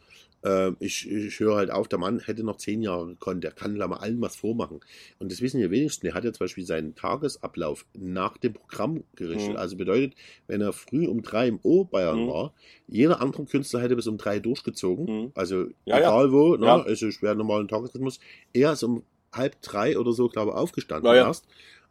äh, 0.45 0.73
ich, 0.81 1.09
ich 1.11 1.39
höre 1.41 1.57
halt 1.57 1.71
auf, 1.71 1.89
der 1.89 1.99
Mann 1.99 2.21
hätte 2.21 2.43
noch 2.45 2.57
zehn 2.57 2.83
Jahre 2.83 3.07
gekonnt, 3.07 3.45
der 3.45 3.53
kann 3.53 3.77
mal 3.77 3.97
allen 3.97 4.21
was 4.21 4.37
vormachen. 4.37 4.81
Und 5.19 5.31
das 5.33 5.41
wissen 5.41 5.61
die 5.61 5.71
wenigsten. 5.71 6.07
Der 6.07 6.15
hat 6.15 6.25
ja 6.25 6.33
zum 6.33 6.45
Beispiel 6.45 6.65
seinen 6.67 6.95
Tagesablauf 6.95 7.87
nach 7.95 8.37
dem 8.39 8.55
Programm 8.55 9.05
gerichtet. 9.17 9.51
Mhm. 9.53 9.57
Also 9.57 9.77
bedeutet, 9.77 10.15
wenn 10.47 10.61
er 10.61 10.73
früh 10.73 11.07
um 11.07 11.23
drei 11.23 11.49
im 11.49 11.59
Oberbayern 11.63 12.25
Mhm. 12.25 12.29
war, 12.29 12.55
jeder 12.89 13.21
andere 13.21 13.45
Künstler 13.45 13.81
hätte 13.81 13.97
bis 13.97 14.07
um 14.07 14.19
drei 14.19 14.39
durchgezogen. 14.41 15.05
Mhm. 15.25 15.33
Also 15.35 15.67
Ja, 15.85 15.97
ja. 15.97 15.99
egal 15.99 16.33
wo, 16.33 16.57
ne? 16.57 16.67
Ja. 16.67 16.83
also 16.83 17.11
schwer 17.11 17.35
normalen 17.35 17.69
Tagesrhythmus. 17.69 18.21
Er 18.53 18.73
ist 18.73 18.83
um 18.83 19.03
halb 19.33 19.61
drei 19.63 19.99
oder 19.99 20.13
so, 20.13 20.29
glaube 20.29 20.51
ich, 20.51 20.57
aufgestanden 20.57 21.07
Ja, 21.09 21.17
ja. 21.17 21.27
erst 21.29 21.47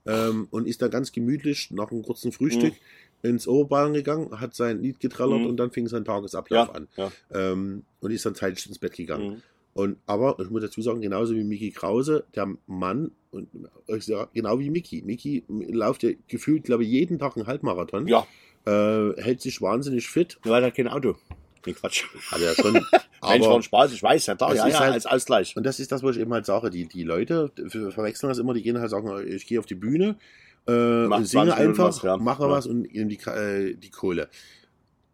ähm, 0.05 0.47
und 0.51 0.67
ist 0.67 0.81
dann 0.81 0.89
ganz 0.91 1.11
gemütlich 1.11 1.69
nach 1.71 1.91
einem 1.91 2.03
kurzen 2.03 2.31
Frühstück 2.31 2.73
Mhm. 2.73 2.77
Ins 3.23 3.47
Oberbayern 3.47 3.93
gegangen, 3.93 4.39
hat 4.39 4.55
sein 4.55 4.81
Lied 4.81 4.99
getrellert 4.99 5.41
Mhm. 5.41 5.45
und 5.47 5.57
dann 5.57 5.71
fing 5.71 5.87
sein 5.87 6.05
Tagesablauf 6.05 6.67
ja, 6.69 6.73
an. 6.73 6.87
ja. 6.97 7.11
Ähm, 7.33 7.83
und 7.99 8.11
ist 8.11 8.25
dann 8.25 8.35
zeitig 8.35 8.65
ins 8.67 8.79
Bett 8.79 8.93
gegangen. 8.93 9.29
Mhm. 9.35 9.41
Und 9.73 9.97
aber 10.05 10.37
ich 10.39 10.49
muss 10.49 10.61
dazu 10.63 10.81
sagen, 10.81 10.99
genauso 11.01 11.33
wie 11.35 11.43
Mickey 11.45 11.71
Krause, 11.71 12.25
der 12.35 12.47
Mann, 12.67 13.11
und 13.31 13.47
genau 14.33 14.59
wie 14.59 14.69
Mickey. 14.69 15.01
Mickey 15.05 15.43
läuft 15.47 16.03
ja 16.03 16.11
gefühlt, 16.27 16.63
glaube 16.65 16.83
ich, 16.83 16.89
jeden 16.89 17.19
Tag 17.19 17.37
einen 17.37 17.47
Halbmarathon. 17.47 18.07
ja, 18.07 18.25
Äh, 18.65 19.19
hält 19.21 19.41
sich 19.41 19.61
wahnsinnig 19.61 20.07
fit. 20.09 20.37
nur 20.45 20.55
hat 20.55 20.63
er 20.63 20.71
kein 20.71 20.87
Auto. 20.87 21.15
Nee, 21.65 21.73
Quatsch. 21.73 22.03
Hat 22.31 22.41
er 22.41 22.53
schon. 22.55 22.73
Mensch, 22.73 22.91
war 23.21 23.29
ein 23.31 23.43
aber, 23.43 23.61
Spaß, 23.61 23.93
ich 23.93 24.03
weiß, 24.03 24.25
ja, 24.25 24.35
da, 24.35 24.53
ja, 24.53 24.67
ja, 24.67 24.79
halt- 24.79 24.93
als 24.93 25.05
Ausgleich. 25.05 25.55
und 25.55 25.63
das 25.65 25.79
ist 25.79 25.91
das, 25.91 26.03
was 26.03 26.15
ich 26.15 26.21
eben 26.21 26.33
halt 26.33 26.45
sage. 26.45 26.69
Die, 26.69 26.87
die 26.87 27.03
Leute 27.03 27.51
ver- 27.69 27.91
verwechseln 27.91 28.29
das 28.29 28.39
immer, 28.39 28.53
die 28.53 28.63
gehen 28.63 28.79
halt 28.79 28.89
sagen, 28.89 29.09
ich 29.27 29.45
gehe 29.47 29.59
auf 29.59 29.65
die 29.67 29.75
Bühne, 29.75 30.17
äh, 30.67 31.07
Mach 31.07 31.17
singe 31.25 31.45
20 31.51 31.59
Minuten 31.59 31.69
einfach, 31.69 31.83
was, 31.87 32.01
ja. 32.03 32.17
mache 32.17 32.49
was 32.49 32.67
und 32.67 32.81
nehmen 32.93 33.09
die, 33.09 33.19
äh, 33.27 33.75
die 33.75 33.89
Kohle. 33.89 34.29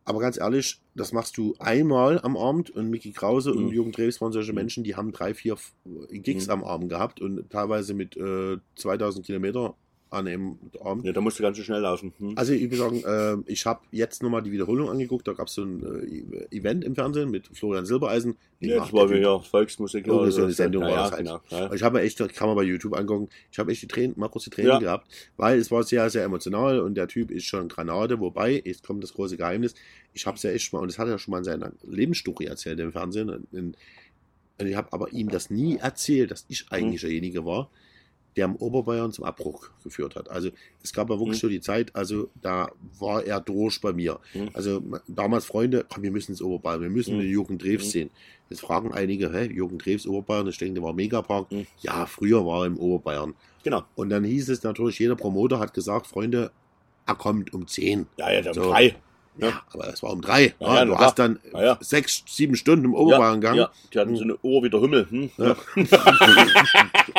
Aber 0.05 0.19
ganz 0.19 0.37
ehrlich, 0.39 0.79
das 0.95 1.11
machst 1.11 1.37
du 1.37 1.53
einmal 1.59 2.19
am 2.21 2.37
Abend 2.37 2.69
und 2.69 2.89
Mickey 2.89 3.11
Krause 3.11 3.51
und 3.53 3.65
Mhm. 3.65 3.71
Jürgen 3.73 3.91
Drews 3.91 4.21
waren 4.21 4.31
solche 4.31 4.53
Menschen, 4.53 4.83
die 4.85 4.95
haben 4.95 5.11
drei, 5.11 5.33
vier 5.33 5.57
Gigs 6.11 6.45
Mhm. 6.47 6.51
am 6.53 6.63
Abend 6.63 6.89
gehabt 6.89 7.19
und 7.19 7.49
teilweise 7.49 7.93
mit 7.93 8.15
äh, 8.15 8.57
2000 8.75 9.25
Kilometer 9.25 9.75
an 10.09 10.27
einem 10.27 10.57
Abend. 10.81 11.05
Ja, 11.05 11.11
da 11.11 11.21
musst 11.21 11.37
du 11.37 11.43
ganz 11.43 11.57
schön 11.57 11.65
schnell 11.65 11.81
laufen. 11.81 12.13
Hm? 12.19 12.33
Also 12.37 12.53
ich 12.53 12.63
würde 12.71 12.77
sagen, 12.77 13.43
äh, 13.45 13.51
ich 13.51 13.65
habe 13.65 13.81
jetzt 13.91 14.23
nochmal 14.23 14.41
die 14.41 14.51
Wiederholung 14.51 14.89
angeguckt. 14.89 15.27
Da 15.27 15.33
gab 15.33 15.47
es 15.47 15.53
so 15.55 15.63
ein 15.63 15.83
äh, 16.31 16.55
Event 16.55 16.83
im 16.85 16.95
Fernsehen 16.95 17.29
mit 17.29 17.47
Florian 17.47 17.85
Silbereisen. 17.85 18.37
Ja, 18.59 18.77
das 18.77 18.93
war 18.93 19.07
Typ. 19.07 19.17
wieder 19.17 19.39
Volksmusik. 19.41 20.07
Oder 20.07 20.31
so 20.31 20.43
eine 20.43 20.51
Sendung 20.53 20.83
ja, 20.83 20.89
war 20.89 20.95
ja, 20.95 21.01
das 21.03 21.11
halt. 21.11 21.25
genau. 21.25 21.41
Ja. 21.49 21.73
Ich 21.73 21.83
habe 21.83 22.01
echt, 22.01 22.17
kann 22.35 22.47
man 22.47 22.55
bei 22.55 22.63
YouTube 22.63 22.95
angucken, 22.95 23.29
ich 23.51 23.59
habe 23.59 23.71
echt 23.71 23.81
die 23.81 23.87
Tränen, 23.87 24.13
mal 24.17 24.29
kurz 24.29 24.45
die 24.45 24.49
Tränen 24.49 24.71
Ja. 24.71 24.79
gehabt, 24.79 25.07
weil 25.35 25.59
es 25.59 25.69
war 25.71 25.83
sehr, 25.83 26.09
sehr 26.09 26.23
emotional 26.23 26.79
und 26.79 26.95
der 26.95 27.07
Typ 27.07 27.29
ist 27.29 27.45
schon 27.45 27.67
Granate, 27.67 28.19
wobei, 28.19 28.61
jetzt 28.65 28.83
kommt 28.85 29.03
das 29.03 29.13
große 29.13 29.37
Geheimnis, 29.37 29.75
ich 30.13 30.25
habe 30.25 30.37
es 30.37 30.43
ja 30.43 30.51
echt 30.51 30.73
mal, 30.73 30.79
und 30.79 30.87
das 30.89 30.97
hat 30.97 31.07
er 31.07 31.19
schon 31.19 31.31
mal 31.33 31.39
in 31.39 31.43
seiner 31.43 31.71
Lebensstory 31.83 32.45
erzählt 32.45 32.79
im 32.79 32.91
Fernsehen, 32.91 33.29
und, 33.29 33.47
und 33.51 33.75
ich 34.65 34.75
habe 34.75 34.91
aber 34.91 35.11
ihm 35.13 35.29
das 35.29 35.49
nie 35.51 35.77
erzählt, 35.77 36.31
dass 36.31 36.45
ich 36.47 36.65
eigentlich 36.71 37.03
Mhm. 37.03 37.07
derjenige 37.07 37.45
war, 37.45 37.69
der 38.37 38.45
im 38.45 38.55
Oberbayern 38.55 39.11
zum 39.11 39.25
Abbruch 39.25 39.69
geführt 39.83 40.15
hat. 40.15 40.29
Also 40.29 40.49
es 40.83 40.93
gab 40.93 41.09
ja 41.09 41.17
wirklich 41.19 41.37
Mhm. 41.37 41.41
so 41.41 41.49
die 41.49 41.59
Zeit, 41.59 41.95
also 41.95 42.29
da 42.41 42.69
war 42.99 43.23
er 43.23 43.39
durch 43.41 43.81
bei 43.81 43.91
mir. 43.91 44.19
Mhm. 44.33 44.49
Also 44.53 44.81
damals 45.07 45.45
Freunde, 45.45 45.85
komm, 45.91 46.03
wir 46.03 46.11
müssen 46.11 46.31
ins 46.31 46.41
Oberbayern, 46.41 46.81
wir 46.81 46.89
müssen 46.89 47.15
Mhm. 47.15 47.21
den 47.21 47.29
Jürgen 47.31 47.57
Drews 47.57 47.85
Mhm. 47.85 47.89
sehen. 47.89 48.09
Jetzt 48.49 48.61
fragen 48.61 48.93
einige, 48.93 49.33
hä, 49.33 49.45
Jürgen 49.51 49.77
Drews, 49.79 50.07
Oberbayern, 50.07 50.47
ich 50.47 50.57
denke, 50.57 50.75
der 50.75 50.83
war 50.83 50.93
Megapark. 50.93 51.51
Mhm. 51.51 51.67
Ja, 51.81 52.05
früher 52.05 52.45
war 52.45 52.61
er 52.61 52.67
im 52.67 52.77
Oberbayern. 52.77 53.33
Genau. 53.63 53.83
Und 53.95 54.09
dann 54.09 54.23
hieß 54.23 54.47
es 54.49 54.63
natürlich, 54.63 54.99
jeder 54.99 55.15
Promoter 55.15 55.59
hat 55.59 55.73
gesagt, 55.73 56.07
Freunde, 56.07 56.51
er 57.05 57.15
kommt 57.15 57.53
um 57.53 57.67
10. 57.67 58.05
Ja, 58.17 58.31
ja, 58.31 58.41
der 58.41 58.53
So. 58.53 58.63
so. 58.63 58.69
drei. 58.69 58.95
Ja, 59.39 59.47
Ja. 59.49 59.61
aber 59.73 59.87
es 59.89 60.01
war 60.03 60.11
um 60.11 60.21
drei. 60.21 60.53
Ja, 60.59 60.85
du 60.85 60.97
hast 60.97 61.19
dann 61.19 61.39
sechs, 61.81 62.23
sieben 62.27 62.55
Stunden 62.55 62.85
im 62.85 62.93
Oberbayern 62.93 63.41
ja, 63.41 63.69
die 63.93 63.99
hatten 63.99 64.15
so 64.15 64.23
eine 64.23 64.37
Ohr 64.41 64.63
wie 64.63 64.69
der 64.69 64.79
Hummel. 64.81 65.07
Hm? 65.09 65.29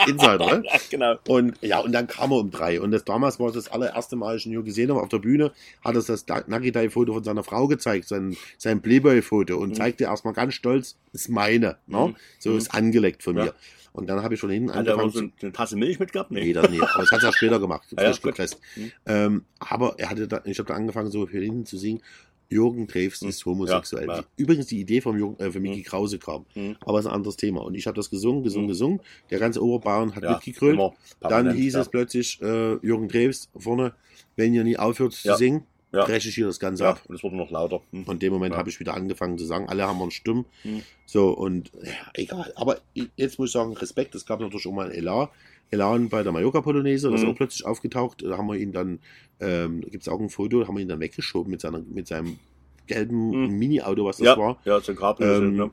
Insider, 0.07 0.39
ne? 0.59 0.63
Ja, 0.65 0.73
genau. 0.91 1.15
Und 1.29 1.57
ja, 1.63 1.79
und 1.81 1.93
dann 1.93 2.07
kam 2.07 2.33
er 2.33 2.39
um 2.39 2.51
drei. 2.51 2.81
Und 2.81 2.91
das 2.91 3.05
damals 3.05 3.39
war 3.41 3.51
das 3.53 3.69
allererste 3.69 4.17
Mal, 4.17 4.29
als 4.33 4.41
ich 4.43 4.47
ihn 4.47 4.53
hier 4.53 4.63
gesehen 4.63 4.91
habe 4.91 5.01
auf 5.03 5.09
der 5.09 5.19
Bühne, 5.19 5.53
hat 5.85 5.95
er 5.97 6.03
das 6.03 6.25
Nagidai-Foto 6.47 7.15
von 7.15 7.25
seiner 7.25 7.45
Frau 7.45 7.67
gezeigt, 7.69 8.09
sein, 8.09 8.37
sein 8.57 8.81
Playboy-Foto 8.83 9.57
und 9.57 9.71
Mhm. 9.71 9.75
zeigte 9.75 10.05
erstmal 10.05 10.35
ganz 10.35 10.55
stolz, 10.55 10.97
ist 11.13 11.29
meine. 11.29 11.77
Ne? 11.87 12.09
Mhm. 12.09 12.17
So 12.39 12.51
Mhm. 12.51 12.59
ist 12.59 12.75
angeleckt 12.75 13.23
von 13.23 13.35
mir. 13.35 13.55
Und 13.99 14.07
dann 14.09 14.23
habe 14.23 14.35
ich 14.35 14.41
von 14.41 14.51
hinten 14.51 14.71
Hat 14.75 14.87
er 14.87 14.99
angefangen. 14.99 15.33
so 15.39 15.47
eine 15.47 15.53
Tasse 15.53 15.77
Milch 15.77 15.99
mitgehabt? 15.99 16.31
Nee, 16.31 16.53
das 16.53 16.71
nicht. 16.71 16.83
Aber 16.83 17.03
das 17.03 17.11
hat 17.13 17.23
er 17.23 17.33
später 17.33 17.59
gemacht, 17.61 17.87
ja, 17.99 18.11
gut. 18.13 18.23
gepresst. 18.23 18.61
Mhm. 18.77 18.93
Ähm, 19.07 19.45
aber 19.59 19.95
er 19.99 20.11
hatte 20.11 20.27
da, 20.29 20.41
ich 20.45 20.59
habe 20.59 20.69
da 20.69 20.75
angefangen, 20.75 21.11
so 21.11 21.27
für 21.27 21.41
hinten 21.41 21.67
zu 21.67 21.77
singen. 21.79 22.01
Jürgen 22.51 22.87
Drews 22.87 23.21
ist 23.21 23.45
homosexuell. 23.45 24.07
Ja. 24.09 24.25
Übrigens 24.39 24.69
die 24.69 24.81
Idee 24.81 25.03
vom 25.03 25.19
Jürgen, 25.19 25.39
äh, 25.39 25.51
von 25.53 25.61
Micky 25.61 25.81
Mhm. 25.81 25.85
Krause 25.85 26.19
kam. 26.19 26.47
Mhm. 26.55 26.77
Aber 26.81 26.99
es 26.99 27.05
ist 27.05 27.11
ein 27.11 27.15
anderes 27.15 27.37
Thema. 27.37 27.61
Und 27.63 27.75
ich 27.75 27.87
habe 27.87 27.95
das 27.97 28.09
gesungen, 28.09 28.43
gesungen, 28.43 28.65
Mhm. 28.67 28.71
gesungen. 28.71 29.01
Der 29.31 29.39
ganze 29.39 29.63
Oberbayern 29.63 30.15
hat 30.17 30.23
Ja, 30.23 30.33
mitgegrölt. 30.33 30.73
immer 30.73 30.95
Dann 31.21 31.53
hieß 31.55 31.75
ja. 31.75 31.81
es 31.83 31.91
plötzlich, 31.91 32.41
äh, 32.41 32.77
Jürgen 32.77 33.09
Drews 33.09 33.51
vorne, 33.59 33.93
wenn 34.37 34.55
ihr 34.55 34.65
nie 34.65 34.79
aufhört 34.79 35.13
zu 35.13 35.35
singen, 35.37 35.65
Ja. 35.93 36.07
hier 36.07 36.47
das 36.47 36.61
Ganze 36.61 36.85
Ja, 36.85 36.91
ab. 36.91 37.03
und 37.09 37.15
es 37.15 37.23
wurde 37.23 37.37
noch 37.37 37.51
lauter. 37.51 37.81
Hm. 37.93 38.05
Und 38.05 38.15
in 38.15 38.19
dem 38.21 38.33
Moment 38.33 38.53
Ja. 38.53 38.59
habe 38.59 38.69
ich 38.69 38.79
wieder 38.81 38.95
angefangen 38.95 39.39
zu 39.39 39.45
sagen, 39.47 39.69
alle 39.69 39.87
haben 39.87 40.01
einen 40.03 40.11
Stumm. 40.11 40.45
Mhm. 40.65 40.83
So, 41.07 41.31
und 41.31 41.73
ja, 41.83 41.93
egal. 42.15 42.53
Aber 42.57 42.79
jetzt 43.17 43.39
muss 43.39 43.49
ich 43.49 43.53
sagen, 43.55 43.73
Respekt, 43.75 44.15
es 44.15 44.27
gab 44.27 44.41
natürlich 44.41 44.67
auch 44.67 44.73
mal 44.73 44.87
ein 44.87 44.93
Elan. 44.93 45.29
Elan 45.71 46.09
bei 46.09 46.23
der 46.23 46.33
Mallorca-Polonaise, 46.33 47.11
das 47.11 47.21
ist 47.21 47.27
Mhm. 47.27 47.33
auch 47.33 47.37
plötzlich 47.37 47.65
aufgetaucht. 47.67 48.23
Da 48.23 48.37
haben 48.39 48.47
wir 48.49 48.57
ihn 48.57 48.73
dann, 48.73 48.99
ähm, 49.41 49.81
gibt 49.83 50.03
es 50.03 50.09
auch 50.09 50.21
ein 50.21 50.31
Foto, 50.31 50.61
da 50.61 50.69
haben 50.69 50.77
wir 50.77 50.83
ihn 50.83 50.89
dann 50.89 51.01
weggeschoben 51.01 51.51
mit, 51.51 51.61
seiner, 51.61 51.81
mit 51.81 52.07
seinem 52.07 52.39
gelben 52.87 53.31
Mhm. 53.47 53.59
Mini-Auto, 53.59 54.05
was 54.05 54.17
das 54.19 54.27
Ja, 54.27 54.39
war. 54.39 54.59
ja, 54.65 54.81
so 54.81 54.93
ein 54.93 54.97
Grab. 54.97 55.21
Ähm, 55.21 55.57
ne? 55.57 55.71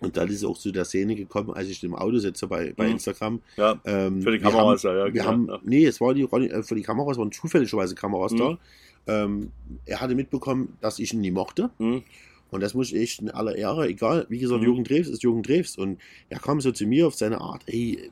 Und 0.00 0.16
dann 0.16 0.28
ist 0.28 0.36
es 0.36 0.44
auch 0.44 0.56
zu 0.56 0.70
der 0.70 0.84
Szene 0.84 1.14
gekommen, 1.16 1.50
als 1.52 1.68
ich 1.68 1.82
im 1.82 1.94
Auto 1.94 2.18
sitze 2.18 2.46
bei, 2.46 2.72
bei 2.76 2.86
Mhm. 2.86 2.92
Instagram. 2.92 3.40
ja, 3.56 3.80
Ähm, 3.84 4.22
für 4.22 4.30
die 4.32 4.38
Kameras, 4.38 4.84
haben, 4.84 4.90
ja, 4.92 4.98
ja, 4.98 5.04
wir 5.06 5.12
genau, 5.12 5.24
haben, 5.26 5.46
ja. 5.48 5.60
nee, 5.64 5.84
es 5.86 6.00
war 6.00 6.14
die 6.14 6.22
äh, 6.22 6.62
für 6.62 6.74
die 6.76 6.82
Kameras 6.82 7.18
waren 7.18 7.32
zufälligerweise 7.32 7.94
Kameras 7.94 8.32
Mhm. 8.32 8.38
da. 8.38 8.58
Ähm, 9.06 9.50
er 9.86 10.00
hatte 10.00 10.14
mitbekommen, 10.14 10.76
dass 10.80 10.98
ich 10.98 11.12
ihn 11.14 11.20
nie 11.20 11.30
mochte. 11.30 11.70
Hm. 11.78 12.02
Und 12.50 12.60
das 12.62 12.74
muss 12.74 12.92
ich 12.92 12.98
echt 13.00 13.20
in 13.20 13.30
aller 13.30 13.56
Ehre, 13.56 13.88
egal, 13.88 14.26
wie 14.28 14.38
gesagt, 14.38 14.60
Mhm. 14.60 14.66
Jürgen 14.66 14.84
Drews 14.84 15.08
ist 15.08 15.22
Jürgen 15.22 15.42
Drews. 15.42 15.76
Und 15.76 15.98
er 16.28 16.38
kam 16.38 16.60
so 16.60 16.72
zu 16.72 16.86
mir 16.86 17.06
auf 17.06 17.14
seine 17.14 17.40
Art, 17.40 17.62
ey, 17.66 18.10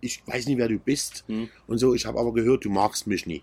ich 0.00 0.22
weiß 0.26 0.46
nicht, 0.46 0.58
wer 0.58 0.68
du 0.68 0.78
bist. 0.78 1.24
Hm. 1.28 1.48
Und 1.66 1.78
so, 1.78 1.94
ich 1.94 2.06
habe 2.06 2.18
aber 2.20 2.32
gehört, 2.32 2.64
du 2.64 2.70
magst 2.70 3.06
mich 3.06 3.26
nie. 3.26 3.42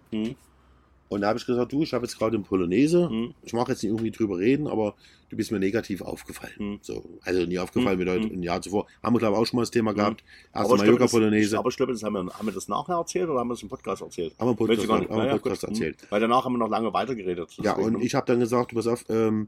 Hm. 1.16 1.18
Und 1.18 1.22
da 1.22 1.28
habe 1.30 1.40
ich 1.40 1.46
gesagt, 1.46 1.72
du, 1.72 1.82
ich 1.82 1.94
habe 1.94 2.06
jetzt 2.06 2.18
gerade 2.18 2.36
eine 2.36 2.44
Polonaise. 2.46 3.10
Hm. 3.10 3.34
Ich 3.44 3.54
mag 3.54 3.68
jetzt 3.70 3.84
nicht 3.84 3.92
irgendwie 3.92 4.12
drüber 4.12 4.38
reden, 4.38 4.68
aber 4.68 4.96
du 5.30 5.38
bist 5.38 5.52
mir 5.52 5.60
negativ 5.60 6.02
aufgefallen. 6.02 6.54
Hm. 6.58 6.80
So, 6.82 7.04
also 7.24 7.46
nie 7.46 7.58
aufgefallen 7.60 7.98
Hm. 8.00 8.06
mit 8.06 8.10
heute, 8.14 8.30
Hm. 8.30 8.40
ein 8.40 8.44
Jahr 8.44 8.62
zuvor. 8.62 8.86
Haben 9.02 9.16
wir, 9.16 9.20
glaube 9.20 9.36
ich, 9.36 9.42
auch 9.42 9.46
schon 9.46 9.58
mal 9.58 9.62
das 9.64 9.72
Thema 9.72 9.94
gehabt. 9.94 10.24
Erste 10.54 10.60
Aber 10.74 10.84
glaube, 10.84 11.00
das- 11.00 11.14
Mallorca-Polonaise. 11.14 11.58
Aber 11.60 11.70
ich 11.70 11.78
glaube, 11.78 11.94
das 11.94 12.04
haben 12.04 12.14
wir, 12.14 12.26
haben 12.34 12.46
wir 12.46 12.54
das 12.54 12.68
nachher 12.68 12.96
erzählt 12.96 13.30
oder 13.30 13.40
haben 13.40 13.48
wir 13.48 13.54
das 13.54 13.64
im 13.64 13.70
Podcast 13.70 14.02
erzählt? 14.02 14.34
Haben 14.40 14.48
wir 14.48 14.52
Weiß 14.52 14.58
Podcast, 14.78 14.90
haben 14.90 15.10
wir 15.10 15.18
Naja, 15.18 15.32
Podcast 15.38 15.62
gut. 15.62 15.70
Hm. 15.70 15.76
erzählt. 15.76 15.98
Weil 16.10 16.22
danach 16.22 16.46
haben 16.46 16.54
wir 16.54 16.60
noch 16.60 16.70
lange 16.70 16.94
weitergeredet. 16.94 17.50
Ja, 17.62 17.74
und 17.76 18.02
ich 18.02 18.14
habe 18.16 18.26
dann 18.28 18.40
gesagt, 18.40 18.72
du 18.72 18.76
pass 18.76 18.88
auf, 18.88 19.06
ähm, 19.10 19.48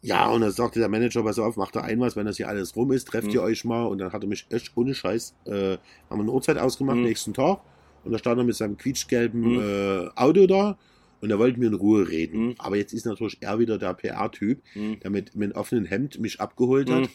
ja, 0.00 0.28
und 0.30 0.40
dann 0.42 0.50
sagte 0.50 0.78
der 0.80 0.88
Manager, 0.88 1.22
pass 1.22 1.38
auf, 1.38 1.56
macht 1.56 1.76
da 1.76 1.80
ein 1.80 2.00
was, 2.00 2.16
wenn 2.16 2.26
das 2.26 2.36
hier 2.36 2.48
alles 2.48 2.74
rum 2.76 2.92
ist, 2.92 3.06
trefft 3.08 3.28
Mhm. 3.28 3.34
ihr 3.34 3.42
euch 3.42 3.64
mal. 3.64 3.84
Und 3.86 3.98
dann 3.98 4.12
hat 4.12 4.22
er 4.22 4.28
mich 4.28 4.46
echt 4.50 4.72
ohne 4.76 4.94
Scheiß, 4.94 5.34
äh, 5.44 5.50
haben 5.50 5.78
wir 6.10 6.20
eine 6.20 6.30
Uhrzeit 6.32 6.58
ausgemacht, 6.58 6.96
Mhm. 6.96 7.04
nächsten 7.04 7.34
Tag. 7.34 7.60
Und 8.04 8.12
da 8.12 8.18
stand 8.18 8.38
er 8.38 8.44
mit 8.44 8.56
seinem 8.56 8.76
quietschgelben 8.76 9.40
Mhm. 9.40 9.60
äh, 9.60 10.08
Auto 10.16 10.46
da 10.46 10.78
und 11.20 11.30
er 11.30 11.38
wollte 11.38 11.58
mir 11.60 11.66
in 11.68 11.74
Ruhe 11.74 12.08
reden. 12.08 12.46
Mhm. 12.48 12.54
Aber 12.58 12.76
jetzt 12.76 12.92
ist 12.92 13.06
natürlich 13.06 13.38
er 13.40 13.58
wieder 13.58 13.78
der 13.78 13.94
PR-Typ, 13.94 14.60
Hm. 14.72 15.00
der 15.00 15.10
mit, 15.10 15.34
mit 15.36 15.50
einem 15.50 15.60
offenen 15.60 15.84
Hemd 15.84 16.18
mich 16.20 16.40
abgeholt 16.40 16.88
Mhm. 16.88 16.92
hat. 16.94 17.08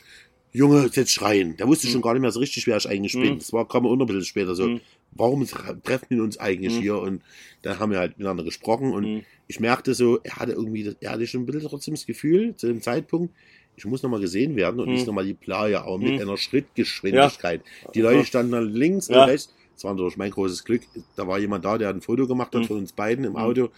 Junge, 0.54 0.90
jetzt 0.94 1.12
schreien. 1.12 1.58
Der 1.58 1.68
wusste 1.68 1.88
Mhm. 1.88 1.92
schon 1.92 2.02
gar 2.02 2.14
nicht 2.14 2.22
mehr 2.22 2.32
so 2.32 2.40
richtig, 2.40 2.66
wer 2.68 2.78
ich 2.78 2.88
eigentlich 2.90 3.16
Mhm. 3.16 3.22
bin. 3.22 3.38
Das 3.40 3.52
war, 3.54 3.68
kam 3.68 3.86
auch 3.86 3.96
noch 3.96 4.06
ein 4.06 4.08
bisschen 4.08 4.24
später 4.26 4.56
so. 4.56 4.68
Mhm. 4.68 4.82
Warum 5.12 5.44
tre- 5.46 5.76
treffen 5.84 6.08
wir 6.10 6.24
uns 6.24 6.38
eigentlich 6.40 6.78
Mhm. 6.78 6.82
hier? 6.82 6.98
Und 7.00 7.22
dann 7.64 7.80
haben 7.80 7.92
wir 7.92 8.00
halt 8.00 8.18
miteinander 8.18 8.44
gesprochen 8.44 8.94
und 8.94 9.24
ich 9.48 9.60
merkte 9.60 9.94
so, 9.94 10.20
er 10.24 10.38
hatte 10.38 10.54
irgendwie, 10.54 10.84
das- 10.84 10.96
er 11.02 11.12
hatte 11.12 11.28
schon 11.28 11.42
ein 11.42 11.46
bisschen 11.46 11.62
trotzdem 11.68 11.94
das 11.96 12.06
Gefühl, 12.06 12.56
zu 12.56 12.68
dem 12.68 12.82
Zeitpunkt, 12.82 13.34
ich 13.76 13.86
muss 13.86 14.02
nochmal 14.04 14.22
gesehen 14.22 14.56
werden 14.56 14.80
und 14.80 14.88
Hm. 14.88 14.94
nicht 14.96 15.06
nochmal 15.06 15.26
die 15.26 15.34
Playa, 15.36 15.82
aber 15.84 15.98
mit 16.00 16.14
Hm. 16.14 16.22
einer 16.22 16.38
Schrittgeschwindigkeit. 16.38 17.62
Die 17.94 18.02
Leute 18.02 18.26
standen 18.26 18.54
dann 18.54 18.70
links 18.74 19.08
Ja. 19.10 19.24
und 19.24 19.30
rechts. 19.30 19.54
Das 19.78 19.84
war 19.84 19.94
natürlich 19.94 20.18
mein 20.18 20.32
großes 20.32 20.64
Glück. 20.64 20.82
Da 21.16 21.28
war 21.28 21.38
jemand 21.38 21.64
da, 21.64 21.78
der 21.78 21.90
ein 21.90 22.02
Foto 22.02 22.26
gemacht 22.28 22.54
hat 22.54 22.62
Hm. 22.62 22.68
von 22.68 22.78
uns 22.80 22.94
beiden 22.94 23.24
im 23.26 23.36
Hm. 23.36 23.42
Auto. 23.42 23.70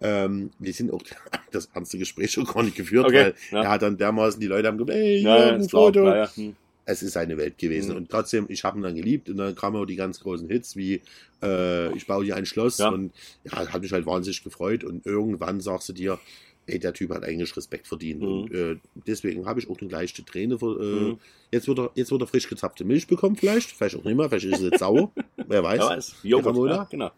Ähm, 0.00 0.50
wir 0.58 0.72
sind 0.72 0.90
auch 0.90 1.02
das 1.52 1.66
ernste 1.74 1.98
Gespräch 1.98 2.32
schon 2.32 2.44
gar 2.44 2.62
nicht 2.62 2.76
geführt, 2.76 3.06
Okay, 3.06 3.14
weil 3.14 3.34
ja. 3.52 3.62
er 3.64 3.70
hat 3.70 3.82
dann 3.82 3.96
dermaßen, 3.98 4.40
die 4.40 4.46
Leute 4.46 4.68
haben 4.68 4.78
gesagt, 4.78 4.96
hey, 4.98 5.20
hier 5.20 5.28
ja, 5.28 5.52
ein 5.52 5.60
ist 5.60 5.70
klar. 5.70 5.82
Foto. 5.84 6.06
Ja. 6.08 6.34
Hm. 6.34 6.56
Es 6.86 7.02
ist 7.02 7.16
eine 7.16 7.36
Welt 7.38 7.56
gewesen. 7.58 7.92
Mhm. 7.92 7.96
Und 7.98 8.10
trotzdem, 8.10 8.46
ich 8.48 8.64
habe 8.64 8.78
ihn 8.78 8.82
dann 8.82 8.94
geliebt. 8.94 9.30
Und 9.30 9.36
dann 9.38 9.54
kamen 9.54 9.76
auch 9.76 9.86
die 9.86 9.96
ganz 9.96 10.20
großen 10.20 10.48
Hits 10.48 10.76
wie 10.76 11.00
äh, 11.42 11.94
Ich 11.96 12.06
baue 12.06 12.24
dir 12.26 12.36
ein 12.36 12.44
Schloss. 12.44 12.78
Und 12.80 13.12
ja, 13.44 13.52
hat 13.72 13.80
mich 13.82 13.92
halt 13.92 14.04
wahnsinnig 14.06 14.42
gefreut. 14.44 14.82
Und 14.84 15.06
irgendwann 15.06 15.60
sagst 15.60 15.88
du 15.88 15.92
dir, 15.94 16.18
ey, 16.66 16.78
der 16.78 16.92
Typ 16.92 17.10
hat 17.10 17.24
eigentlich 17.24 17.56
Respekt 17.56 17.86
verdient. 17.86 18.20
Mhm. 18.22 18.28
Und 18.28 18.54
äh, 18.54 18.76
deswegen 19.06 19.46
habe 19.46 19.60
ich 19.60 19.68
auch 19.68 19.80
eine 19.80 19.90
leichte 19.90 20.24
Träne. 20.24 20.54
Äh, 20.54 20.66
Mhm. 20.94 21.18
jetzt, 21.50 21.68
wird 21.68 21.78
er, 21.78 21.90
jetzt 21.94 22.10
wird 22.10 22.20
er 22.22 22.26
frisch 22.26 22.48
gezapfte 22.48 22.84
Milch 22.84 23.06
bekommen, 23.06 23.36
vielleicht. 23.36 23.70
Vielleicht 23.70 23.96
auch 23.96 24.04
nicht 24.04 24.16
mehr. 24.16 24.28
Vielleicht 24.28 24.46
ist 24.46 24.58
es 24.60 24.70
jetzt 24.70 24.80
sauer. 24.80 25.10
Wer 25.36 25.62
weiß. 25.62 25.78
Wer 25.80 25.88
weiß. 25.88 26.14
Joghurt, 26.22 26.70
ja, 26.70 26.84
genau. 26.84 27.10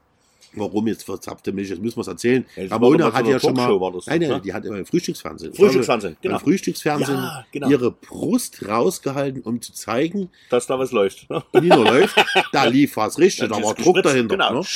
Warum 0.55 0.87
jetzt 0.87 1.05
verzapfte 1.05 1.53
Milch? 1.53 1.69
Das 1.71 1.79
müssen 1.79 1.97
wir 1.97 2.03
es 2.03 2.09
erzählen. 2.09 2.47
Ja, 2.57 2.67
Ramona 2.69 3.13
hat 3.13 3.27
ja 3.27 3.39
schon 3.39 3.55
mal. 3.55 3.69
Das, 3.93 4.07
nein, 4.07 4.21
nein, 4.21 4.29
ne? 4.31 4.41
die 4.41 4.53
hat 4.55 4.65
immer 4.65 4.79
im 4.79 4.87
Frühstücksfernsehen. 4.87 5.53
Frühstücksfernsehen, 5.55 6.17
genau. 6.23 6.37
Im 6.37 6.41
Frühstücksfernsehen 6.41 7.19
Ja, 7.19 7.45
genau. 7.53 7.69
ihre 7.69 7.91
Brust 7.91 8.67
rausgehalten, 8.67 9.43
um 9.43 9.61
zu 9.61 9.73
zeigen, 9.73 10.31
Dass 10.51 10.67
da 10.67 10.79
was 10.79 10.93
läuft. 10.93 11.29
ne? 11.29 11.43
nicht 11.55 11.75
nur 11.75 11.85
läuft, 11.85 12.17
da 12.53 12.65
lief 12.67 12.97
was 12.97 13.19
richtig, 13.19 13.49
da 13.49 13.63
war 13.63 13.75
Druck 13.75 14.03
dahinter. 14.03 14.37
Genau. 14.37 14.53
Ne? 14.53 14.59
Und 14.59 14.67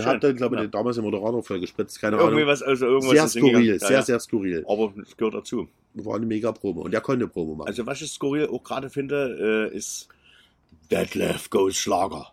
schön. 0.00 0.06
hat 0.06 0.22
dann, 0.24 0.36
glaube 0.36 0.56
ich, 0.56 0.60
Genau. 0.62 0.70
damals 0.70 0.96
im 0.98 1.04
Moderator 1.04 1.42
voll 1.42 1.60
gespritzt, 1.60 2.00
keine 2.00 2.16
Irgendwie 2.16 2.36
Ahnung. 2.42 2.48
was, 2.48 2.62
also 2.62 2.86
irgendwas 2.86 3.10
Sehr 3.10 3.28
skurril, 3.42 3.80
sehr, 3.80 3.90
ja. 3.90 4.02
sehr 4.02 4.20
skurril. 4.20 4.64
Aber 4.68 4.92
es 5.02 5.16
gehört 5.16 5.34
dazu. 5.34 5.68
War 5.94 6.16
eine 6.16 6.26
mega 6.26 6.52
Probe. 6.52 6.80
Und 6.80 6.90
der 6.92 7.00
konnte 7.00 7.28
Probe 7.28 7.56
machen. 7.56 7.68
Also 7.68 7.86
was 7.86 8.00
ich 8.02 8.10
skurril 8.10 8.48
auch 8.48 8.62
gerade 8.62 8.90
finde, 8.90 9.70
äh, 9.72 9.76
ist 9.76 10.08
Deadlift 10.90 11.50
Goes 11.50 11.76
Schlager. 11.76 12.32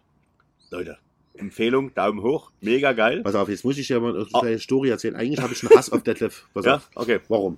Leute, 0.71 0.97
Empfehlung, 1.37 1.93
Daumen 1.93 2.21
hoch, 2.21 2.51
mega 2.61 2.93
geil. 2.93 3.21
Pass 3.23 3.35
auf, 3.35 3.49
jetzt 3.49 3.63
muss 3.65 3.77
ich 3.77 3.87
dir 3.87 3.99
mal 3.99 4.15
eine 4.15 4.25
kleine 4.25 4.59
Story 4.59 4.89
erzählen. 4.89 5.15
Eigentlich 5.15 5.39
habe 5.41 5.53
ich 5.53 5.63
einen 5.63 5.77
Hass 5.77 5.91
auf 5.91 6.03
Detlef. 6.03 6.45
Pass 6.53 6.65
Ja, 6.65 6.75
auf. 6.75 6.89
okay. 6.95 7.19
Warum? 7.29 7.57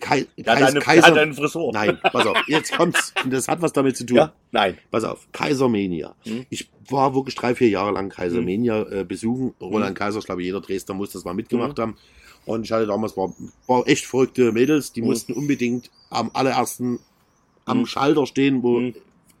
Kai, 0.00 0.26
Der 0.36 0.54
hat, 0.54 0.58
Kais, 0.58 0.62
eine, 0.64 0.72
der 0.72 0.82
Kaiser. 0.82 1.06
hat 1.06 1.18
eine 1.18 1.34
Frisur. 1.34 1.70
Nein, 1.72 1.98
pass 2.02 2.26
auf, 2.26 2.36
jetzt 2.48 2.72
kommt's. 2.76 3.14
Und 3.22 3.32
das 3.32 3.46
hat 3.46 3.62
was 3.62 3.72
damit 3.72 3.96
zu 3.96 4.04
tun. 4.04 4.16
Ja? 4.16 4.32
Nein. 4.50 4.76
Pass 4.90 5.04
auf, 5.04 5.28
Kaisermania. 5.30 6.16
Hm. 6.24 6.46
Ich 6.50 6.68
war 6.90 7.14
wirklich 7.14 7.36
drei, 7.36 7.54
vier 7.54 7.68
Jahre 7.68 7.92
lang 7.92 8.08
Kaisermania 8.08 8.82
äh, 8.90 9.04
besuchen. 9.04 9.54
Roland 9.60 9.96
Kaiser, 9.96 10.18
ich 10.18 10.24
glaube, 10.24 10.42
jeder 10.42 10.60
Dresdner 10.60 10.94
muss 10.96 11.10
das 11.10 11.24
mal 11.24 11.34
mitgemacht 11.34 11.78
haben. 11.78 11.96
Und 12.46 12.64
ich 12.64 12.72
hatte 12.72 12.86
damals, 12.86 13.16
war, 13.16 13.32
war 13.68 13.86
echt 13.86 14.04
verrückte 14.06 14.50
Mädels, 14.50 14.92
die 14.92 15.00
Hm. 15.02 15.06
mussten 15.08 15.32
unbedingt 15.32 15.90
am 16.10 16.30
allerersten 16.34 16.98
am 17.66 17.80
Hm. 17.80 17.86
Schalter 17.86 18.26
stehen, 18.26 18.62
wo 18.64 18.78
Hm. 18.80 18.94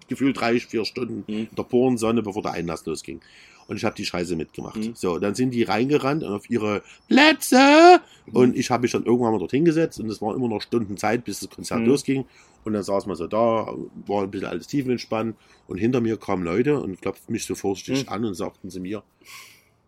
gefühlt 0.08 0.38
drei, 0.38 0.60
vier 0.60 0.84
Stunden 0.84 1.24
Hm. 1.26 1.48
in 1.50 1.56
der 1.56 1.64
puren 1.64 1.98
Sonne, 1.98 2.22
bevor 2.22 2.42
der 2.42 2.52
Einlass 2.52 2.86
losging. 2.86 3.20
Und 3.68 3.76
ich 3.76 3.84
habe 3.84 3.94
die 3.96 4.04
Scheiße 4.04 4.36
mitgemacht. 4.36 4.76
Mhm. 4.76 4.94
So, 4.94 5.18
dann 5.18 5.34
sind 5.34 5.50
die 5.52 5.62
reingerannt 5.62 6.22
und 6.22 6.32
auf 6.32 6.48
ihre 6.50 6.82
Plätze 7.08 8.00
und 8.32 8.56
ich 8.56 8.70
habe 8.70 8.82
mich 8.82 8.92
dann 8.92 9.04
irgendwann 9.04 9.32
mal 9.32 9.38
dorthin 9.38 9.64
gesetzt 9.64 9.98
und 10.00 10.08
es 10.10 10.20
war 10.20 10.34
immer 10.34 10.48
noch 10.48 10.60
Stunden 10.62 10.96
Zeit, 10.96 11.24
bis 11.24 11.40
das 11.40 11.50
Konzert 11.50 11.80
Mhm. 11.80 11.86
losging 11.86 12.24
und 12.64 12.72
dann 12.72 12.82
saß 12.82 13.06
man 13.06 13.16
so 13.16 13.26
da, 13.26 13.72
war 14.06 14.22
ein 14.22 14.30
bisschen 14.30 14.48
alles 14.48 14.66
tiefenentspannt 14.66 15.36
und 15.66 15.78
hinter 15.78 16.00
mir 16.00 16.16
kamen 16.16 16.44
Leute 16.44 16.78
und 16.80 17.00
klopften 17.02 17.32
mich 17.32 17.44
so 17.46 17.54
vorsichtig 17.54 18.06
Mhm. 18.06 18.12
an 18.12 18.24
und 18.24 18.34
sagten 18.34 18.70
zu 18.70 18.80
mir, 18.80 19.02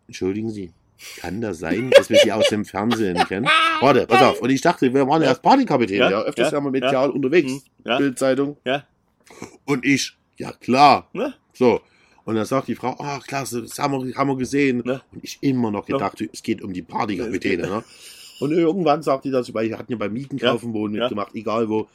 entschuldigen 0.07 0.49
Sie, 0.49 0.71
kann 1.19 1.41
das 1.41 1.59
sein, 1.59 1.91
dass 1.91 2.09
wir 2.09 2.17
Sie 2.23 2.31
aus 2.31 2.47
dem 2.49 2.65
Fernsehen 2.65 3.17
kennen? 3.27 3.47
Warte, 3.81 4.07
pass 4.07 4.21
auf. 4.23 4.41
Und 4.41 4.49
ich 4.49 4.61
dachte, 4.61 4.91
wir 4.93 5.07
waren 5.07 5.21
ja 5.21 5.27
erst 5.29 5.43
Partykapitän, 5.43 5.97
ja, 5.99 6.09
Ja, 6.09 6.21
öfters 6.21 6.51
ja, 6.51 6.57
ja, 6.57 6.61
mal 6.61 6.73
ja. 6.75 6.85
medial 6.85 7.09
unterwegs. 7.11 7.51
Mhm. 7.51 7.61
Ja. 7.85 7.97
Bildzeitung. 7.99 8.57
Ja. 8.65 8.83
Und 9.65 9.85
ich, 9.85 10.17
ja 10.37 10.51
klar. 10.53 11.07
Ne? 11.13 11.35
So. 11.53 11.81
Und 12.27 12.35
dann 12.35 12.45
sagt 12.45 12.67
die 12.67 12.75
Frau, 12.75 12.93
ach 12.99 13.25
klasse, 13.25 13.61
das 13.61 13.79
haben 13.79 14.05
wir, 14.05 14.13
haben 14.15 14.27
wir 14.29 14.35
gesehen. 14.35 14.81
Ne? 14.85 15.01
Und 15.13 15.23
ich 15.23 15.37
immer 15.41 15.71
noch 15.71 15.87
Ja. 15.87 15.95
gedacht, 15.95 16.21
es 16.33 16.43
geht 16.43 16.61
um 16.61 16.73
die 16.73 16.81
Partykapitäne. 16.81 17.63
Ne? 17.67 17.83
Und 18.41 18.51
irgendwann 18.51 19.01
sagt 19.01 19.23
die 19.25 19.31
das, 19.31 19.51
weil 19.53 19.69
wir 19.69 19.77
hatten 19.79 19.93
ja 19.93 19.97
beim 19.97 20.11
Mietenkaufen 20.11 20.75
Ja. 20.75 20.87
mitgemacht, 20.89 21.33
egal 21.35 21.69
wo. 21.69 21.87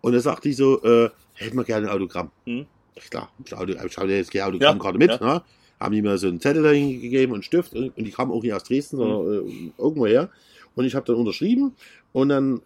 Und 0.00 0.12
dann 0.12 0.20
sagt 0.20 0.44
die 0.44 0.52
so, 0.52 0.82
äh, 0.82 1.08
hätten 1.34 1.56
wir 1.56 1.62
gerne 1.64 1.86
ein 1.88 1.94
Autogramm. 1.94 2.30
Mhm. 2.46 2.66
Klar, 3.10 3.30
ich 3.44 3.48
schau 3.50 3.64
dir 3.64 3.82
ich 3.84 3.92
schau 3.92 4.06
dir 4.06 4.16
jetzt 4.16 4.32
keine 4.32 4.46
Autogrammkarte 4.46 4.98
mit. 4.98 5.10
ja. 5.12 5.18
Ne? 5.34 5.42
Haben 5.78 5.94
die 5.94 6.02
mir 6.02 6.18
so 6.18 6.26
einen 6.26 6.40
Zettel 6.40 6.64
dahin 6.64 7.00
gegeben 7.00 7.30
und 7.32 7.36
einen 7.36 7.42
Stift. 7.44 7.72
Und 7.74 7.96
die 7.96 8.10
kamen 8.10 8.32
auch 8.32 8.42
nicht 8.42 8.52
aus 8.54 8.64
Dresden, 8.64 8.96
sondern 8.96 9.46
äh, 9.48 9.70
irgendwo 9.78 10.06
her. 10.06 10.30
Und 10.74 10.84
ich 10.84 10.94
habe 10.96 11.06
dann 11.06 11.16
unterschrieben. 11.16 11.76
Und 12.12 12.28
dann, 12.30 12.60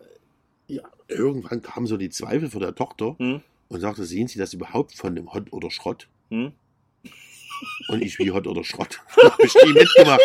ja, 0.69 0.83
irgendwann 1.09 1.61
kamen 1.61 1.87
so 1.87 1.97
die 1.99 2.09
Zweifel 2.11 2.49
von 2.49 2.61
der 2.63 2.75
Tochter 2.75 3.15
Mhm. 3.19 3.43
und 3.69 3.81
sagte, 3.81 4.05
sehen 4.05 4.27
Sie 4.27 4.39
das 4.39 4.55
überhaupt 4.55 4.95
von 4.97 5.15
dem 5.15 5.33
Hot 5.35 5.53
oder 5.53 5.71
Schrott? 5.71 6.09
Mhm. 6.31 6.53
Und 7.89 8.03
ich 8.03 8.19
wie 8.19 8.31
Hot 8.31 8.47
oder 8.47 8.65
Schrott. 8.65 9.01
Hab 9.23 9.39
ich 9.43 9.55
nie 9.65 9.73
mitgemacht. 9.73 10.21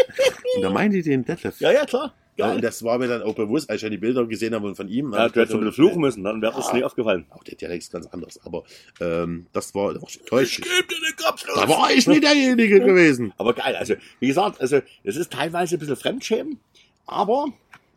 Und 0.56 0.62
da 0.62 0.70
meinte 0.70 0.98
die 0.98 1.04
den 1.10 1.26
Detlef. 1.26 1.60
Ja, 1.60 1.72
ja, 1.72 1.86
klar. 1.86 2.14
Ja, 2.38 2.52
und 2.52 2.62
das 2.62 2.84
war 2.84 2.98
mir 2.98 3.08
dann 3.08 3.24
auch 3.24 3.34
bewusst, 3.34 3.70
als 3.70 3.78
ich 3.78 3.84
ja 3.84 3.90
die 3.90 3.98
Bilder 3.98 4.26
gesehen 4.26 4.54
habe 4.54 4.76
von 4.76 4.90
ihm. 4.90 5.14
Ja, 5.14 5.30
du 5.30 5.40
hättest 5.40 5.54
ein 5.54 5.60
bisschen 5.62 5.72
fluchen 5.74 6.02
müssen, 6.02 6.22
dann 6.26 6.42
wäre 6.42 6.54
das 6.54 6.68
Ja. 6.68 6.74
nie 6.74 6.84
aufgefallen. 6.84 7.26
Auch 7.30 7.44
der 7.46 7.56
Dialekt 7.56 7.84
ist 7.84 7.94
ganz 7.94 8.08
anders. 8.08 8.40
Aber 8.44 8.64
ähm, 9.00 9.48
das 9.54 9.74
war, 9.74 9.94
da 9.94 10.02
war 10.02 10.10
ich 10.10 10.20
enttäuscht. 10.20 10.58
geb 10.62 10.90
dir 10.90 10.96
den 10.96 11.16
Kopfschluss. 11.26 11.56
Da 11.56 11.70
war 11.70 11.92
ich 11.92 12.06
nicht 12.08 12.24
derjenige 12.24 12.82
gewesen. 12.82 13.34
Aber 13.38 13.54
geil, 13.54 13.78
also 13.78 13.96
wie 14.20 14.28
gesagt, 14.28 14.60
also 14.60 14.82
es 15.06 15.16
ist 15.16 15.32
teilweise 15.32 15.78
ein 15.78 15.80
bisschen 15.80 15.96
Fremdschämen, 15.96 16.60
aber 17.06 17.48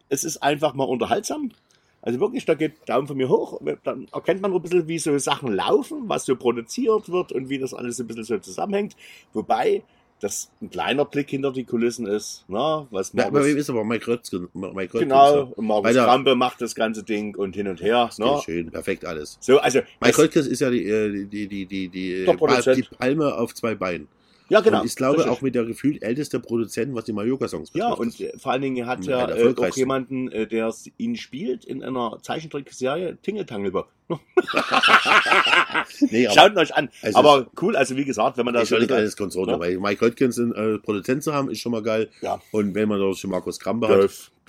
es 0.09 0.23
ist 0.23 0.41
einfach 0.41 0.73
mal 0.75 0.85
unterhaltsam. 0.85 1.51
Also 2.03 2.21
wirklich, 2.21 2.45
da 2.45 2.55
geht 2.55 2.89
Daumen 2.89 3.07
von 3.09 3.17
mir 3.17 3.29
hoch. 3.29 3.61
Dann 3.85 4.07
erkennt 4.13 4.41
man 4.41 4.55
ein 4.55 4.63
bisschen, 4.63 4.87
wie 4.87 4.99
so 4.99 5.17
Sachen 5.19 5.53
laufen, 5.53 6.05
was 6.07 6.27
so 6.27 6.37
produziert 6.37 7.11
wird 7.11 7.33
und 7.33 7.49
wie 7.49 7.59
das 7.59 7.75
alles 7.75 7.99
ein 7.99 8.07
bisschen 8.07 8.25
so 8.25 8.39
zusammenhängt. 8.39 8.95
Wobei 9.33 9.83
das 10.21 10.51
ein 10.61 10.71
kleiner 10.71 11.05
Blick 11.05 11.31
hinter 11.31 11.53
die 11.53 11.65
Kulissen 11.65 12.07
ist. 12.07 12.45
Na, 12.49 12.87
was 12.91 13.13
Ja, 13.13 13.27
aber 13.27 13.39
Markus, 13.39 13.55
wie 13.55 13.59
ist 13.59 13.71
aber 13.71 13.85
Mike 13.85 14.07
Rötzgen? 14.09 14.49
Mike 14.53 14.99
genau, 14.99 15.53
und 15.55 15.67
Markus 15.67 15.95
Krampe 15.95 16.35
macht 16.35 16.61
das 16.61 16.75
ganze 16.75 17.03
Ding 17.03 17.37
und 17.37 17.55
hin 17.55 17.69
und 17.69 17.81
her. 17.81 18.09
Sehr 18.13 18.43
schön, 18.43 18.71
perfekt 18.71 19.05
alles. 19.05 19.39
so, 19.41 19.59
also, 19.59 19.81
Mike 20.01 20.19
Rötzgen 20.19 20.47
ist 20.47 20.61
ja 20.61 20.71
die, 20.71 20.85
äh, 20.85 21.27
die, 21.27 21.47
die, 21.47 21.67
die, 21.67 21.89
die, 21.89 22.25
Der 22.25 22.33
die, 22.33 22.39
Produzent. 22.39 22.77
die 22.79 22.97
Palme 22.97 23.35
auf 23.35 23.55
zwei 23.55 23.75
Beinen. 23.75 24.09
Ja, 24.49 24.61
genau. 24.61 24.81
und 24.81 24.87
ich 24.87 24.97
glaube 24.97 25.19
richtig. 25.19 25.33
auch 25.33 25.41
mit 25.43 25.55
der 25.55 25.65
gefühlt 25.65 26.03
älteste 26.03 26.41
Produzent, 26.41 26.95
was 26.95 27.05
die 27.05 27.13
Mallorca-Songs 27.13 27.71
Ja, 27.75 27.91
betrifft. 27.91 28.21
und 28.21 28.27
äh, 28.27 28.39
vor 28.39 28.53
allen 28.53 28.63
Dingen 28.63 28.87
hat 28.87 29.05
Ja, 29.05 29.21
ja 29.21 29.27
der 29.27 29.37
äh, 29.37 29.55
auch 29.57 29.77
jemanden, 29.77 30.31
äh, 30.33 30.47
der 30.47 30.73
ihn 30.97 31.17
spielt 31.17 31.65
in 31.65 31.83
einer 31.83 32.19
Zeichentrickserie, 32.23 33.19
Tingle 33.23 33.47
Tangle 33.47 33.71
Bob. 33.73 33.89
nee, 36.11 36.29
Schaut 36.35 36.57
euch 36.57 36.75
an. 36.75 36.89
Also 37.03 37.19
aber 37.19 37.47
cool, 37.61 37.77
also 37.77 37.97
wie 37.97 38.05
gesagt, 38.05 38.37
wenn 38.39 38.45
man 38.45 38.55
da 38.55 38.65
schon 38.65 38.87
geiles 38.87 39.17
Konzert, 39.17 39.49
Ja. 39.49 39.59
weil 39.59 39.79
Mike 39.79 40.05
Röttgens 40.05 40.39
äh, 40.39 40.79
Produzent 40.79 41.23
zu 41.23 41.33
haben, 41.35 41.51
ist 41.51 41.61
schon 41.61 41.73
mal 41.73 41.83
geil. 41.83 42.09
Ja. 42.21 42.41
Und 42.53 42.75
wenn 42.75 42.89
man 42.89 43.01
da 43.01 43.13
schon 43.15 43.31
Markus 43.31 43.59
Krampe 43.59 43.89
hat, 43.89 43.99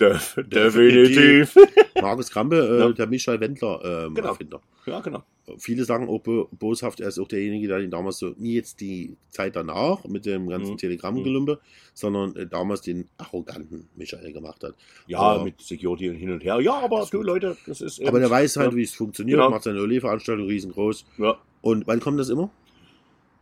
def, 0.00 0.34
Definitiv. 0.48 1.54
Markus 2.00 2.30
Krampe, 2.30 2.56
äh, 2.56 2.78
Ja. 2.80 2.92
der 2.92 3.06
Michael 3.06 3.40
Wendler 3.40 4.04
ähm, 4.06 4.14
Genau. 4.14 4.28
Erfinder. 4.28 4.60
Ja, 4.86 5.00
genau. 5.00 5.22
Viele 5.58 5.84
sagen 5.84 6.08
auch 6.08 6.20
bo 6.20 6.48
boshaft, 6.52 7.00
er 7.00 7.08
ist 7.08 7.18
auch 7.18 7.28
derjenige, 7.28 7.68
der 7.68 7.80
ihn 7.80 7.90
damals 7.90 8.18
so, 8.18 8.34
nie 8.38 8.54
jetzt 8.54 8.80
die 8.80 9.16
Zeit 9.28 9.56
danach 9.56 10.04
mit 10.04 10.24
dem 10.24 10.48
ganzen 10.48 10.72
Mhm. 10.72 10.76
Telegrammgelümpe, 10.78 11.60
sondern 11.92 12.34
äh, 12.36 12.46
damals 12.46 12.80
den 12.80 13.08
arroganten 13.18 13.88
Michael 13.94 14.32
gemacht 14.32 14.62
hat. 14.64 14.74
Ja, 15.06 15.18
Aber- 15.18 15.44
mit 15.44 15.60
Security 15.60 16.08
und 16.08 16.16
hin 16.16 16.30
und 16.30 16.42
her. 16.44 16.60
Ja, 16.60 16.78
aber 16.78 17.06
du 17.10 17.20
Leute, 17.22 17.58
das 17.66 17.82
ist. 17.82 18.02
Aber 18.02 18.20
der 18.20 18.30
weiß 18.30 18.56
halt, 18.56 18.70
ja, 18.70 18.76
wie 18.76 18.82
es 18.84 18.94
funktioniert, 18.94 19.38
Genau. 19.38 19.49
Macht 19.50 19.64
seine 19.64 19.80
Olé-Veranstaltung 19.80 20.46
riesengroß. 20.46 21.04
Ja. 21.18 21.36
Und 21.62 21.86
wann 21.86 22.00
kommt 22.00 22.18
das 22.18 22.28
immer? 22.28 22.50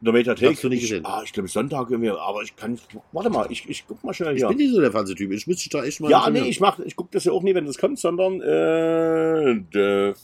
Der 0.01 0.13
Mediathek. 0.13 0.53
Hast 0.53 0.63
du 0.65 0.69
nicht 0.69 0.85
ich, 0.85 0.91
gesehen? 0.91 1.05
ah, 1.05 1.23
ich 1.25 1.33
glaube 1.33 1.49
Sonntag 1.49 1.91
irgendwie, 1.91 2.11
aber 2.11 2.43
ich 2.43 2.55
kann. 2.55 2.79
Warte 3.13 3.31
mal, 3.31 3.47
ich, 3.51 3.69
ich 3.69 3.85
guck 3.87 4.03
mal 4.05 4.13
schnell 4.15 4.35
Ich 4.35 4.39
hier. 4.41 4.49
bin 4.49 4.59
nicht 4.59 4.73
so 4.73 4.81
der 4.81 4.93
Fernsehtyp, 4.93 5.33
ich 5.33 5.47
müsste 5.49 5.69
da 5.71 5.85
echt 5.85 6.01
mal 6.01 6.09
Ja, 6.11 6.31
nee, 6.31 6.49
ich 6.49 6.61
mach, 6.61 6.79
ich 6.79 6.95
guck 6.95 7.11
das 7.11 7.25
ja 7.25 7.33
auch 7.33 7.43
nie, 7.43 7.53
wenn 7.55 7.67
das 7.67 7.79
kommt, 7.79 7.99
sondern 7.99 8.41
äh, 8.41 9.61
Def, 9.75 10.19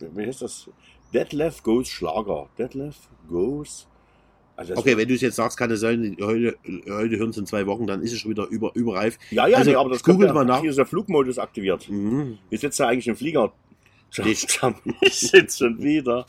wie 0.00 0.26
heißt 0.26 0.42
das? 0.42 0.68
Detlef 1.14 1.62
Goes 1.62 1.88
Schlager. 1.88 2.48
Detlef 2.58 2.96
Goes. 3.28 3.86
Also 4.56 4.74
Okay, 4.74 4.96
wenn 4.96 5.06
du 5.06 5.14
es 5.14 5.20
jetzt 5.20 5.36
sagst, 5.36 5.56
kann 5.58 5.70
es 5.70 5.80
sein, 5.80 6.16
heute, 6.20 6.56
heute 6.88 7.18
hören 7.18 7.30
es 7.30 7.36
in 7.36 7.46
zwei 7.46 7.66
Wochen, 7.66 7.86
dann 7.86 8.02
ist 8.02 8.12
es 8.12 8.18
schon 8.18 8.30
wieder 8.32 8.46
über, 8.48 8.72
überreif. 8.74 9.18
ja, 9.30 9.46
ja, 9.46 9.58
also, 9.58 9.70
nee, 9.70 9.76
aber 9.76 9.90
das 9.90 10.02
googelt 10.02 10.28
ja, 10.30 10.34
mal 10.34 10.44
nach. 10.44 10.60
Hier 10.60 10.70
ist 10.70 10.76
der 10.76 10.86
Flugmodus 10.86 11.38
aktiviert. 11.38 11.88
Mhm. 11.88 12.38
Wie 12.50 12.56
sitzt 12.56 12.80
da 12.80 12.88
eigentlich 12.88 13.06
im 13.06 13.16
Flieger? 13.16 13.52
Dicht. 14.24 14.60
Ich 15.00 15.14
sitze 15.20 15.58
schon 15.58 15.82
wieder 15.82 16.26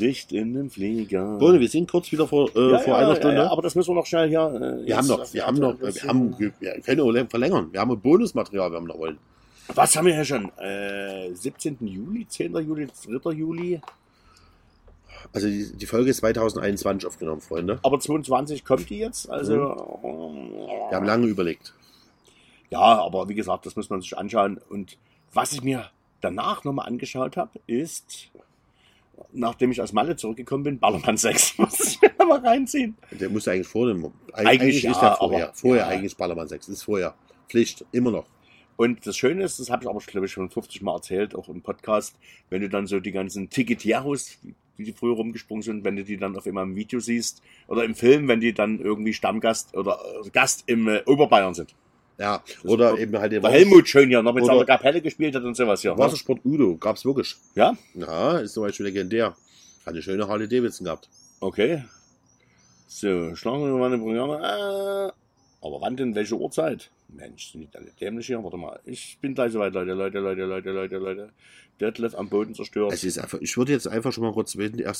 dicht 0.00 0.32
in 0.32 0.54
dem 0.54 0.70
Flieger. 0.70 1.36
Bruno, 1.38 1.60
wir 1.60 1.68
sind 1.68 1.90
kurz 1.90 2.10
wieder 2.10 2.26
vor, 2.26 2.48
äh, 2.56 2.70
ja, 2.72 2.78
vor 2.78 2.94
ja, 2.94 2.98
einer 3.00 3.16
Stunde. 3.16 3.36
Ja, 3.36 3.50
aber 3.50 3.62
das 3.62 3.74
müssen 3.74 3.90
wir 3.90 3.94
noch 3.96 4.06
schnell 4.06 4.28
hier. 4.28 4.40
Äh, 4.40 4.86
wir 4.86 4.96
haben 4.96 5.06
jetzt- 5.06 5.08
noch, 5.08 5.34
wir 5.34 5.46
haben 5.46 5.58
noch, 5.58 5.80
wir 5.80 6.02
haben, 6.02 6.38
wir 6.38 6.50
können 6.80 7.28
verlängern. 7.28 7.68
Wir 7.72 7.80
haben 7.80 7.90
ein 7.90 8.00
Bonusmaterial, 8.00 8.70
wir 8.70 8.76
haben 8.76 8.86
noch 8.86 8.98
wollen. 8.98 9.18
Was 9.74 9.94
haben 9.94 10.06
wir 10.06 10.14
hier 10.14 10.24
schon? 10.24 10.50
Äh, 10.58 11.32
17. 11.34 11.76
Juli, 11.86 12.26
10. 12.26 12.56
Juli, 12.56 12.88
3. 13.22 13.30
Juli. 13.32 13.80
Also 15.32 15.46
die, 15.46 15.70
die 15.76 15.86
Folge 15.86 16.10
ist 16.10 16.16
2021 16.18 17.06
aufgenommen, 17.06 17.40
Freunde. 17.40 17.78
Aber 17.82 18.00
22 18.00 18.64
kommt 18.64 18.88
die 18.90 18.98
jetzt. 18.98 19.28
Also. 19.30 19.54
Wir 20.88 20.96
haben 20.96 21.06
lange 21.06 21.26
überlegt. 21.26 21.74
Ja, 22.70 22.78
aber 22.80 23.28
wie 23.28 23.34
gesagt, 23.34 23.66
das 23.66 23.76
muss 23.76 23.90
man 23.90 24.00
sich 24.00 24.16
anschauen. 24.16 24.58
Und 24.70 24.96
was 25.32 25.52
ich 25.52 25.62
mir 25.62 25.90
danach 26.20 26.64
nochmal 26.64 26.86
angeschaut 26.88 27.36
habe, 27.36 27.58
ist, 27.66 28.30
nachdem 29.32 29.70
ich 29.70 29.80
aus 29.80 29.92
Malle 29.92 30.16
zurückgekommen 30.16 30.64
bin, 30.64 30.78
Ballermann 30.78 31.16
6. 31.16 31.58
Muss 31.58 31.80
ich 31.80 32.00
mir 32.02 32.24
mal 32.24 32.38
reinziehen. 32.40 32.96
Der 33.12 33.28
musste 33.30 33.52
eigentlich 33.52 33.68
vor 33.68 33.86
dem. 33.86 34.04
Eigentlich 34.32 34.60
Eigentlich, 34.60 34.82
ja, 34.82 34.90
ist 34.92 35.00
der 35.00 35.16
vorher. 35.16 35.44
aber- 35.46 35.54
vorher 35.54 35.82
ja. 35.84 35.88
eigentlich 35.88 36.16
Ballermann 36.16 36.48
6. 36.48 36.68
Ist 36.68 36.82
vorher. 36.82 37.14
Pflicht, 37.48 37.84
immer 37.92 38.10
noch. 38.10 38.26
Und 38.76 39.06
das 39.06 39.16
Schöne 39.16 39.44
ist, 39.44 39.60
das 39.60 39.68
habe 39.68 39.82
ich 39.84 39.90
aber, 39.90 39.98
glaube 40.00 40.26
ich, 40.26 40.32
schon 40.32 40.48
50 40.48 40.80
Mal 40.80 40.94
erzählt, 40.94 41.34
auch 41.34 41.48
im 41.50 41.60
Podcast, 41.60 42.16
wenn 42.48 42.62
du 42.62 42.68
dann 42.70 42.86
so 42.86 42.98
die 42.98 43.12
ganzen 43.12 43.50
Ticketieros, 43.50 44.38
wie 44.78 44.84
die 44.84 44.92
früher 44.94 45.16
rumgesprungen 45.16 45.62
sind, 45.62 45.84
wenn 45.84 45.96
du 45.96 46.04
die 46.04 46.16
dann 46.16 46.34
auf 46.34 46.46
einmal 46.46 46.64
im 46.64 46.76
Video 46.76 46.98
siehst, 46.98 47.42
oder 47.68 47.84
im 47.84 47.94
Film, 47.94 48.26
wenn 48.28 48.40
die 48.40 48.54
dann 48.54 48.80
irgendwie 48.80 49.12
Stammgast 49.12 49.76
oder 49.76 49.98
äh, 50.24 50.30
Gast 50.30 50.62
im 50.66 50.88
äh, 50.88 51.02
Oberbayern 51.04 51.52
sind. 51.52 51.74
Ja, 52.20 52.44
oder 52.64 52.98
eben 52.98 53.18
halt 53.18 53.32
der 53.32 53.40
Der 53.40 53.50
Helmut 53.50 53.88
schön 53.88 54.10
hier 54.10 54.22
noch 54.22 54.34
mit 54.34 54.44
seiner 54.44 54.66
Kapelle 54.66 55.00
gespielt 55.00 55.34
hat 55.34 55.42
und 55.42 55.56
sowas. 55.56 55.82
Ne? 55.82 55.96
Wassersport 55.96 56.44
Udo. 56.44 56.76
Gab's 56.76 57.02
wirklich. 57.06 57.34
Ja? 57.54 57.74
Ja, 57.94 58.38
ist 58.40 58.52
zum 58.52 58.64
Beispiel 58.64 58.86
legendär. 58.86 59.28
Hat 59.86 59.94
eine 59.94 60.02
schöne 60.02 60.28
Harley 60.28 60.46
Davidson 60.46 60.84
gehabt. 60.84 61.08
Okay. 61.40 61.82
So, 62.88 63.34
schlagen 63.34 63.64
wir 63.64 63.72
mal 63.72 63.86
eine 63.86 63.96
Programme. 63.96 64.36
Äh, 64.36 65.66
aber 65.66 65.80
wann 65.80 65.96
denn? 65.96 66.14
Welche 66.14 66.36
Uhrzeit? 66.36 66.90
Mensch, 67.08 67.52
sind 67.52 67.62
die 67.72 67.78
alle 67.78 67.90
dämlich 67.98 68.26
hier? 68.26 68.44
Warte 68.44 68.58
mal. 68.58 68.78
Ich 68.84 69.16
bin 69.22 69.34
gleich 69.34 69.52
soweit, 69.52 69.72
Leute, 69.72 69.92
Leute, 69.92 70.18
Leute, 70.18 70.42
Leute, 70.42 70.70
Leute, 70.72 70.96
Leute. 70.98 71.30
Detlef 71.80 72.14
am 72.14 72.28
Boden 72.28 72.54
zerstört. 72.54 72.92
Es 72.92 73.04
ist 73.04 73.18
einfach, 73.18 73.40
ich 73.40 73.56
würde 73.56 73.72
jetzt 73.72 73.88
einfach 73.88 74.12
schon 74.12 74.24
mal 74.24 74.32
kurz, 74.32 74.56
wenn 74.56 74.78
er, 74.78 74.94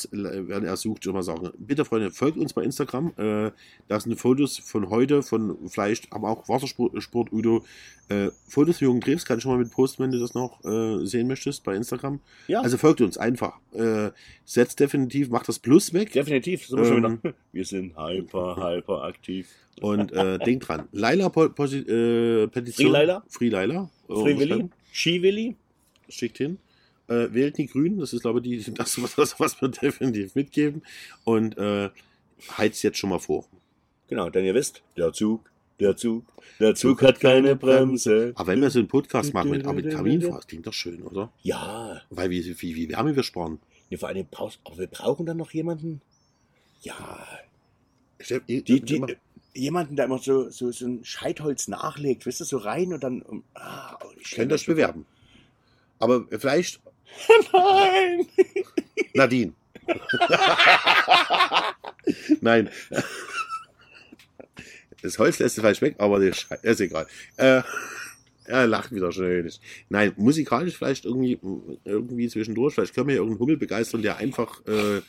er 0.65 0.77
sucht, 0.77 1.05
schon 1.05 1.13
mal 1.15 1.23
sagen, 1.23 1.51
bitte 1.59 1.85
Freunde, 1.85 2.11
folgt 2.11 2.39
uns 2.39 2.53
bei 2.53 2.63
Instagram. 2.63 3.13
Äh, 3.17 3.51
da 3.89 4.01
sind 4.01 4.17
Fotos 4.19 4.59
von 4.59 4.89
heute, 4.91 5.23
von 5.23 5.57
vielleicht, 5.69 6.13
aber 6.13 6.29
auch 6.31 6.49
Wassersport 6.49 7.01
Sport, 7.03 7.33
Udo. 7.33 7.65
Äh, 8.09 8.31
Fotos 8.49 8.79
von 8.79 8.87
Jürgen 8.87 9.01
Krebs 9.01 9.25
kann 9.25 9.37
ich 9.39 9.43
schon 9.43 9.53
mal 9.53 9.59
mit 9.59 9.71
posten, 9.71 10.03
wenn 10.03 10.11
du 10.11 10.19
das 10.19 10.35
noch 10.35 10.65
äh, 10.65 11.05
sehen 11.07 11.29
möchtest 11.29 11.63
bei 11.65 11.75
Instagram. 11.77 12.21
ja, 12.49 12.61
Also 12.61 12.77
folgt 12.79 13.01
uns 13.03 13.19
einfach. 13.19 13.59
Äh, 13.73 14.11
setzt 14.45 14.81
definitiv, 14.81 15.29
macht 15.31 15.49
das 15.49 15.59
Plus 15.59 15.93
weg. 15.95 16.13
definitiv. 16.13 16.67
Sind 16.67 16.79
wir 16.79 16.87
schon 16.87 17.05
Ähm, 17.05 17.19
wieder. 17.23 17.35
Wir 17.53 17.65
sind 17.65 17.97
hyper, 17.97 18.57
hyper 18.57 19.03
aktiv. 19.05 19.49
Und 19.81 20.13
äh, 20.13 20.39
denkt 20.45 20.69
dran, 20.69 20.89
Posi 21.55 21.79
äh, 21.79 22.47
Petition. 22.49 22.87
Free 22.89 22.93
Laila? 22.93 23.23
Free 23.29 23.49
Laila. 23.49 23.91
Äh, 24.09 24.13
Free 24.15 24.25
Willy, 24.25 24.53
unterschreiben. 24.55 24.73
Ski-Willy. 24.93 25.57
schickt 26.09 26.39
hin. 26.39 26.59
Äh, 27.11 27.35
wählt 27.35 27.59
die 27.59 27.67
Grünen, 27.67 27.99
das 27.99 28.13
ist, 28.13 28.23
glaube 28.23 28.39
ich, 28.39 28.65
die, 28.65 28.75
das, 28.75 29.01
was, 29.19 29.39
was 29.41 29.61
wir 29.61 29.69
definitiv 29.69 30.35
mitgeben. 30.35 30.83
Und 31.25 31.59
äh, 31.59 31.91
heizt 32.57 32.83
jetzt 32.83 32.99
schon 32.99 33.11
mal 33.11 33.19
vor. 33.19 33.47
Genau, 34.09 34.31
denn 34.31 34.45
ihr 34.45 34.55
wisst, 34.55 34.83
der 34.97 35.13
Zug, 35.13 35.51
der 35.79 35.97
Zug, 35.97 36.25
der 36.59 36.75
Zug 36.75 37.03
hat 37.03 37.21
keine 37.21 37.57
Bremse. 37.57 38.33
Aber 38.35 38.49
wenn 38.49 38.61
wir 38.61 38.71
so 38.71 38.79
einen 38.79 38.89
Podcast 38.89 39.33
machen 39.35 39.51
mit, 39.51 39.67
mit 39.67 39.91
Kaminfeuer, 39.91 40.37
das 40.37 40.47
klingt 40.47 40.67
doch 40.67 40.73
schön, 40.73 41.03
oder? 41.03 41.33
Ja, 41.43 42.01
Weil 42.11 42.31
wir 42.31 42.45
wie, 42.45 42.77
wie 42.77 42.89
Wärme 42.89 43.17
wir 43.17 43.23
sparen. 43.23 43.61
nee, 43.89 43.97
vor 43.97 44.09
allem 44.09 44.27
aber 44.33 44.79
wir 44.79 44.87
brauchen 44.87 45.27
dann 45.27 45.37
noch 45.37 45.53
jemanden. 45.53 46.01
Ja, 46.83 47.27
Die, 48.49 48.63
die, 48.63 49.05
jemanden, 49.55 49.97
der 49.97 50.05
immer 50.07 50.19
so, 50.19 50.51
so, 50.51 50.71
so 50.71 50.87
ein 50.87 51.05
Scheitholz 51.05 51.69
nachlegt, 51.69 52.27
weißt 52.27 52.41
du, 52.41 52.45
so 52.45 52.59
rein 52.59 52.93
und 52.93 53.03
dann. 53.03 53.43
Ah, 53.55 53.99
ich 54.21 54.33
könnt 54.33 54.53
euch 54.53 54.67
bewerben. 54.67 55.07
Aber 55.99 56.27
vielleicht 56.39 56.81
Nein! 57.53 58.27
Nadine. 59.15 59.53
Nein. 62.41 62.71
Das 65.03 65.19
Holz 65.19 65.39
lässt 65.39 65.59
du 65.59 65.63
falsch 65.63 65.81
weg, 65.81 65.97
aber 65.99 66.21
Schei 66.33 66.59
ist 66.63 66.81
egal. 66.81 67.07
Äh, 67.37 67.63
er 68.45 68.67
lacht 68.67 68.93
wieder 68.93 69.13
schön. 69.13 69.51
Nein, 69.89 70.13
musikalisch 70.17 70.77
vielleicht 70.77 71.05
irgendwie, 71.05 71.39
irgendwie 71.85 72.29
zwischendurch. 72.29 72.75
Vielleicht 72.75 72.95
können 72.95 73.09
wir 73.09 73.15
ja 73.15 73.21
irgendeinen 73.21 73.41
Hummel 73.41 73.57
begeistern, 73.57 74.03
der 74.03 74.17
einfach. 74.17 74.61
Äh, 74.67 75.01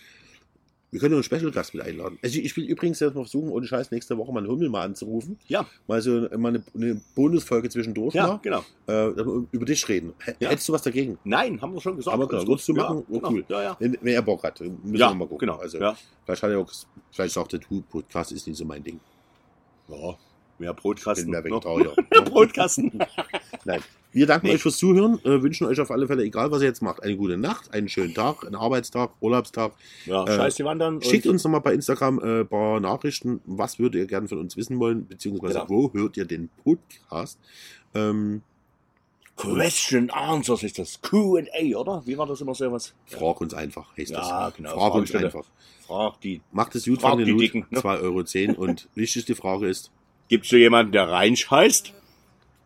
wir 0.91 0.99
können 0.99 1.13
einen 1.13 1.23
Special-Gast 1.23 1.73
mit 1.73 1.83
einladen. 1.85 2.19
Also 2.21 2.37
ich 2.39 2.55
will 2.57 2.65
übrigens 2.65 2.99
jetzt 2.99 3.15
mal 3.15 3.21
versuchen, 3.21 3.49
ohne 3.49 3.65
Scheiß 3.65 3.91
nächste 3.91 4.17
Woche 4.17 4.31
mal 4.33 4.39
einen 4.41 4.49
Hummel 4.49 4.67
mal 4.69 4.81
anzurufen. 4.83 5.39
Ja, 5.47 5.65
Mal 5.87 6.01
so 6.01 6.27
mal 6.37 6.49
eine, 6.49 6.63
eine 6.75 7.01
Bonusfolge 7.15 7.69
zwischendurch. 7.69 8.13
ja, 8.13 8.27
mal, 8.27 8.39
genau. 8.41 8.63
äh, 8.87 9.07
über 9.51 9.65
dich 9.65 9.87
reden. 9.87 10.13
H 10.25 10.33
Ja. 10.39 10.49
Hättest 10.49 10.67
du 10.69 10.73
was 10.73 10.81
dagegen? 10.81 11.17
Nein, 11.23 11.61
haben 11.61 11.73
wir 11.73 11.79
schon 11.81 11.95
gesagt. 11.95 12.13
Aber 12.13 12.27
klar, 12.27 12.45
würdest 12.45 12.67
du 12.67 12.73
machen? 12.73 13.05
Ja, 13.09 13.19
Oh, 13.23 13.29
cool. 13.29 13.43
genau. 13.47 13.59
Ja, 13.59 13.63
ja. 13.63 13.77
Wenn, 13.79 13.97
wenn 14.01 14.13
er 14.13 14.21
Bock 14.21 14.43
hat, 14.43 14.59
müssen 14.59 14.95
Ja, 14.95 15.09
wir 15.09 15.15
mal 15.15 15.27
gucken. 15.27 15.47
genau. 15.47 15.57
Also, 15.59 15.79
ja. 15.79 15.95
Vielleicht 16.25 16.43
hat 16.43 16.49
er 16.51 16.59
auch, 16.59 16.71
vielleicht 17.11 17.33
sagt 17.33 17.53
der 17.53 17.61
Tu-Podcast 17.61 18.31
ist 18.33 18.45
nicht 18.47 18.57
so 18.57 18.65
mein 18.65 18.83
Ding. 18.83 18.99
ja, 19.87 19.95
mehr 20.59 20.73
Bin 20.73 20.81
Brotkasten. 20.81 21.29
mehr 21.29 21.39
noch. 21.41 21.63
Vegetarier. 21.65 21.93
Mehr 22.11 22.21
Brotkasten. 22.21 22.91
Nein. 23.65 23.81
Wir 24.13 24.27
danken 24.27 24.47
Nee. 24.47 24.53
euch 24.55 24.61
fürs 24.61 24.77
Zuhören, 24.77 25.19
äh, 25.23 25.41
wünschen 25.41 25.67
euch 25.67 25.79
auf 25.79 25.89
alle 25.89 26.05
Fälle, 26.07 26.23
egal 26.23 26.51
was 26.51 26.61
ihr 26.61 26.67
jetzt 26.67 26.81
macht, 26.81 27.01
eine 27.01 27.15
gute 27.15 27.37
Nacht, 27.37 27.73
einen 27.73 27.87
schönen 27.87 28.13
Tag, 28.13 28.45
einen 28.45 28.55
Arbeitstag, 28.55 29.11
Urlaubstag. 29.21 29.71
Ja, 30.05 30.25
Äh, 30.25 30.35
scheiß 30.35 30.55
die 30.55 30.65
Wandern. 30.65 31.01
Schickt 31.01 31.27
uns 31.27 31.43
nochmal 31.45 31.61
bei 31.61 31.73
Instagram 31.73 32.19
äh, 32.19 32.39
ein 32.41 32.47
paar 32.47 32.79
Nachrichten, 32.81 33.39
was 33.45 33.79
würdet 33.79 33.99
ihr 34.01 34.07
gerne 34.07 34.27
von 34.27 34.39
uns 34.39 34.57
wissen 34.57 34.79
wollen, 34.79 35.07
beziehungsweise 35.07 35.53
Genau. 35.65 35.69
wo 35.69 35.93
hört 35.93 36.17
ihr 36.17 36.25
den 36.25 36.49
Podcast? 36.63 37.39
Ähm, 37.95 38.41
Question 39.37 40.09
Answers 40.11 40.61
ist 40.63 40.77
das. 40.77 41.01
QA, 41.01 41.75
oder? 41.77 42.03
Wie 42.05 42.17
war 42.17 42.27
das 42.27 42.41
immer 42.41 42.53
so 42.53 42.71
was? 42.71 42.93
frag 43.05 43.39
uns 43.41 43.53
einfach, 43.53 43.95
heißt 43.97 44.11
Ja, 44.11 44.47
das. 44.47 44.55
genau, 44.57 44.69
Frag 44.71 44.93
uns 44.95 45.09
Fragestelle. 45.09 45.25
einfach. 45.27 45.45
Frag 45.87 46.21
die. 46.21 46.41
Macht 46.51 46.75
es 46.75 46.85
gut 46.85 47.01
Frag 47.01 47.17
die 47.17 47.35
Dicken, 47.35 47.65
ne? 47.69 47.79
2,10 47.79 48.49
Euro 48.57 48.61
und 48.61 48.89
wichtigste 48.95 49.35
Frage 49.35 49.67
ist, 49.67 49.89
Gibt's 50.27 50.49
so 50.49 50.55
jemanden, 50.57 50.91
der 50.91 51.09
reinscheißt? 51.09 51.93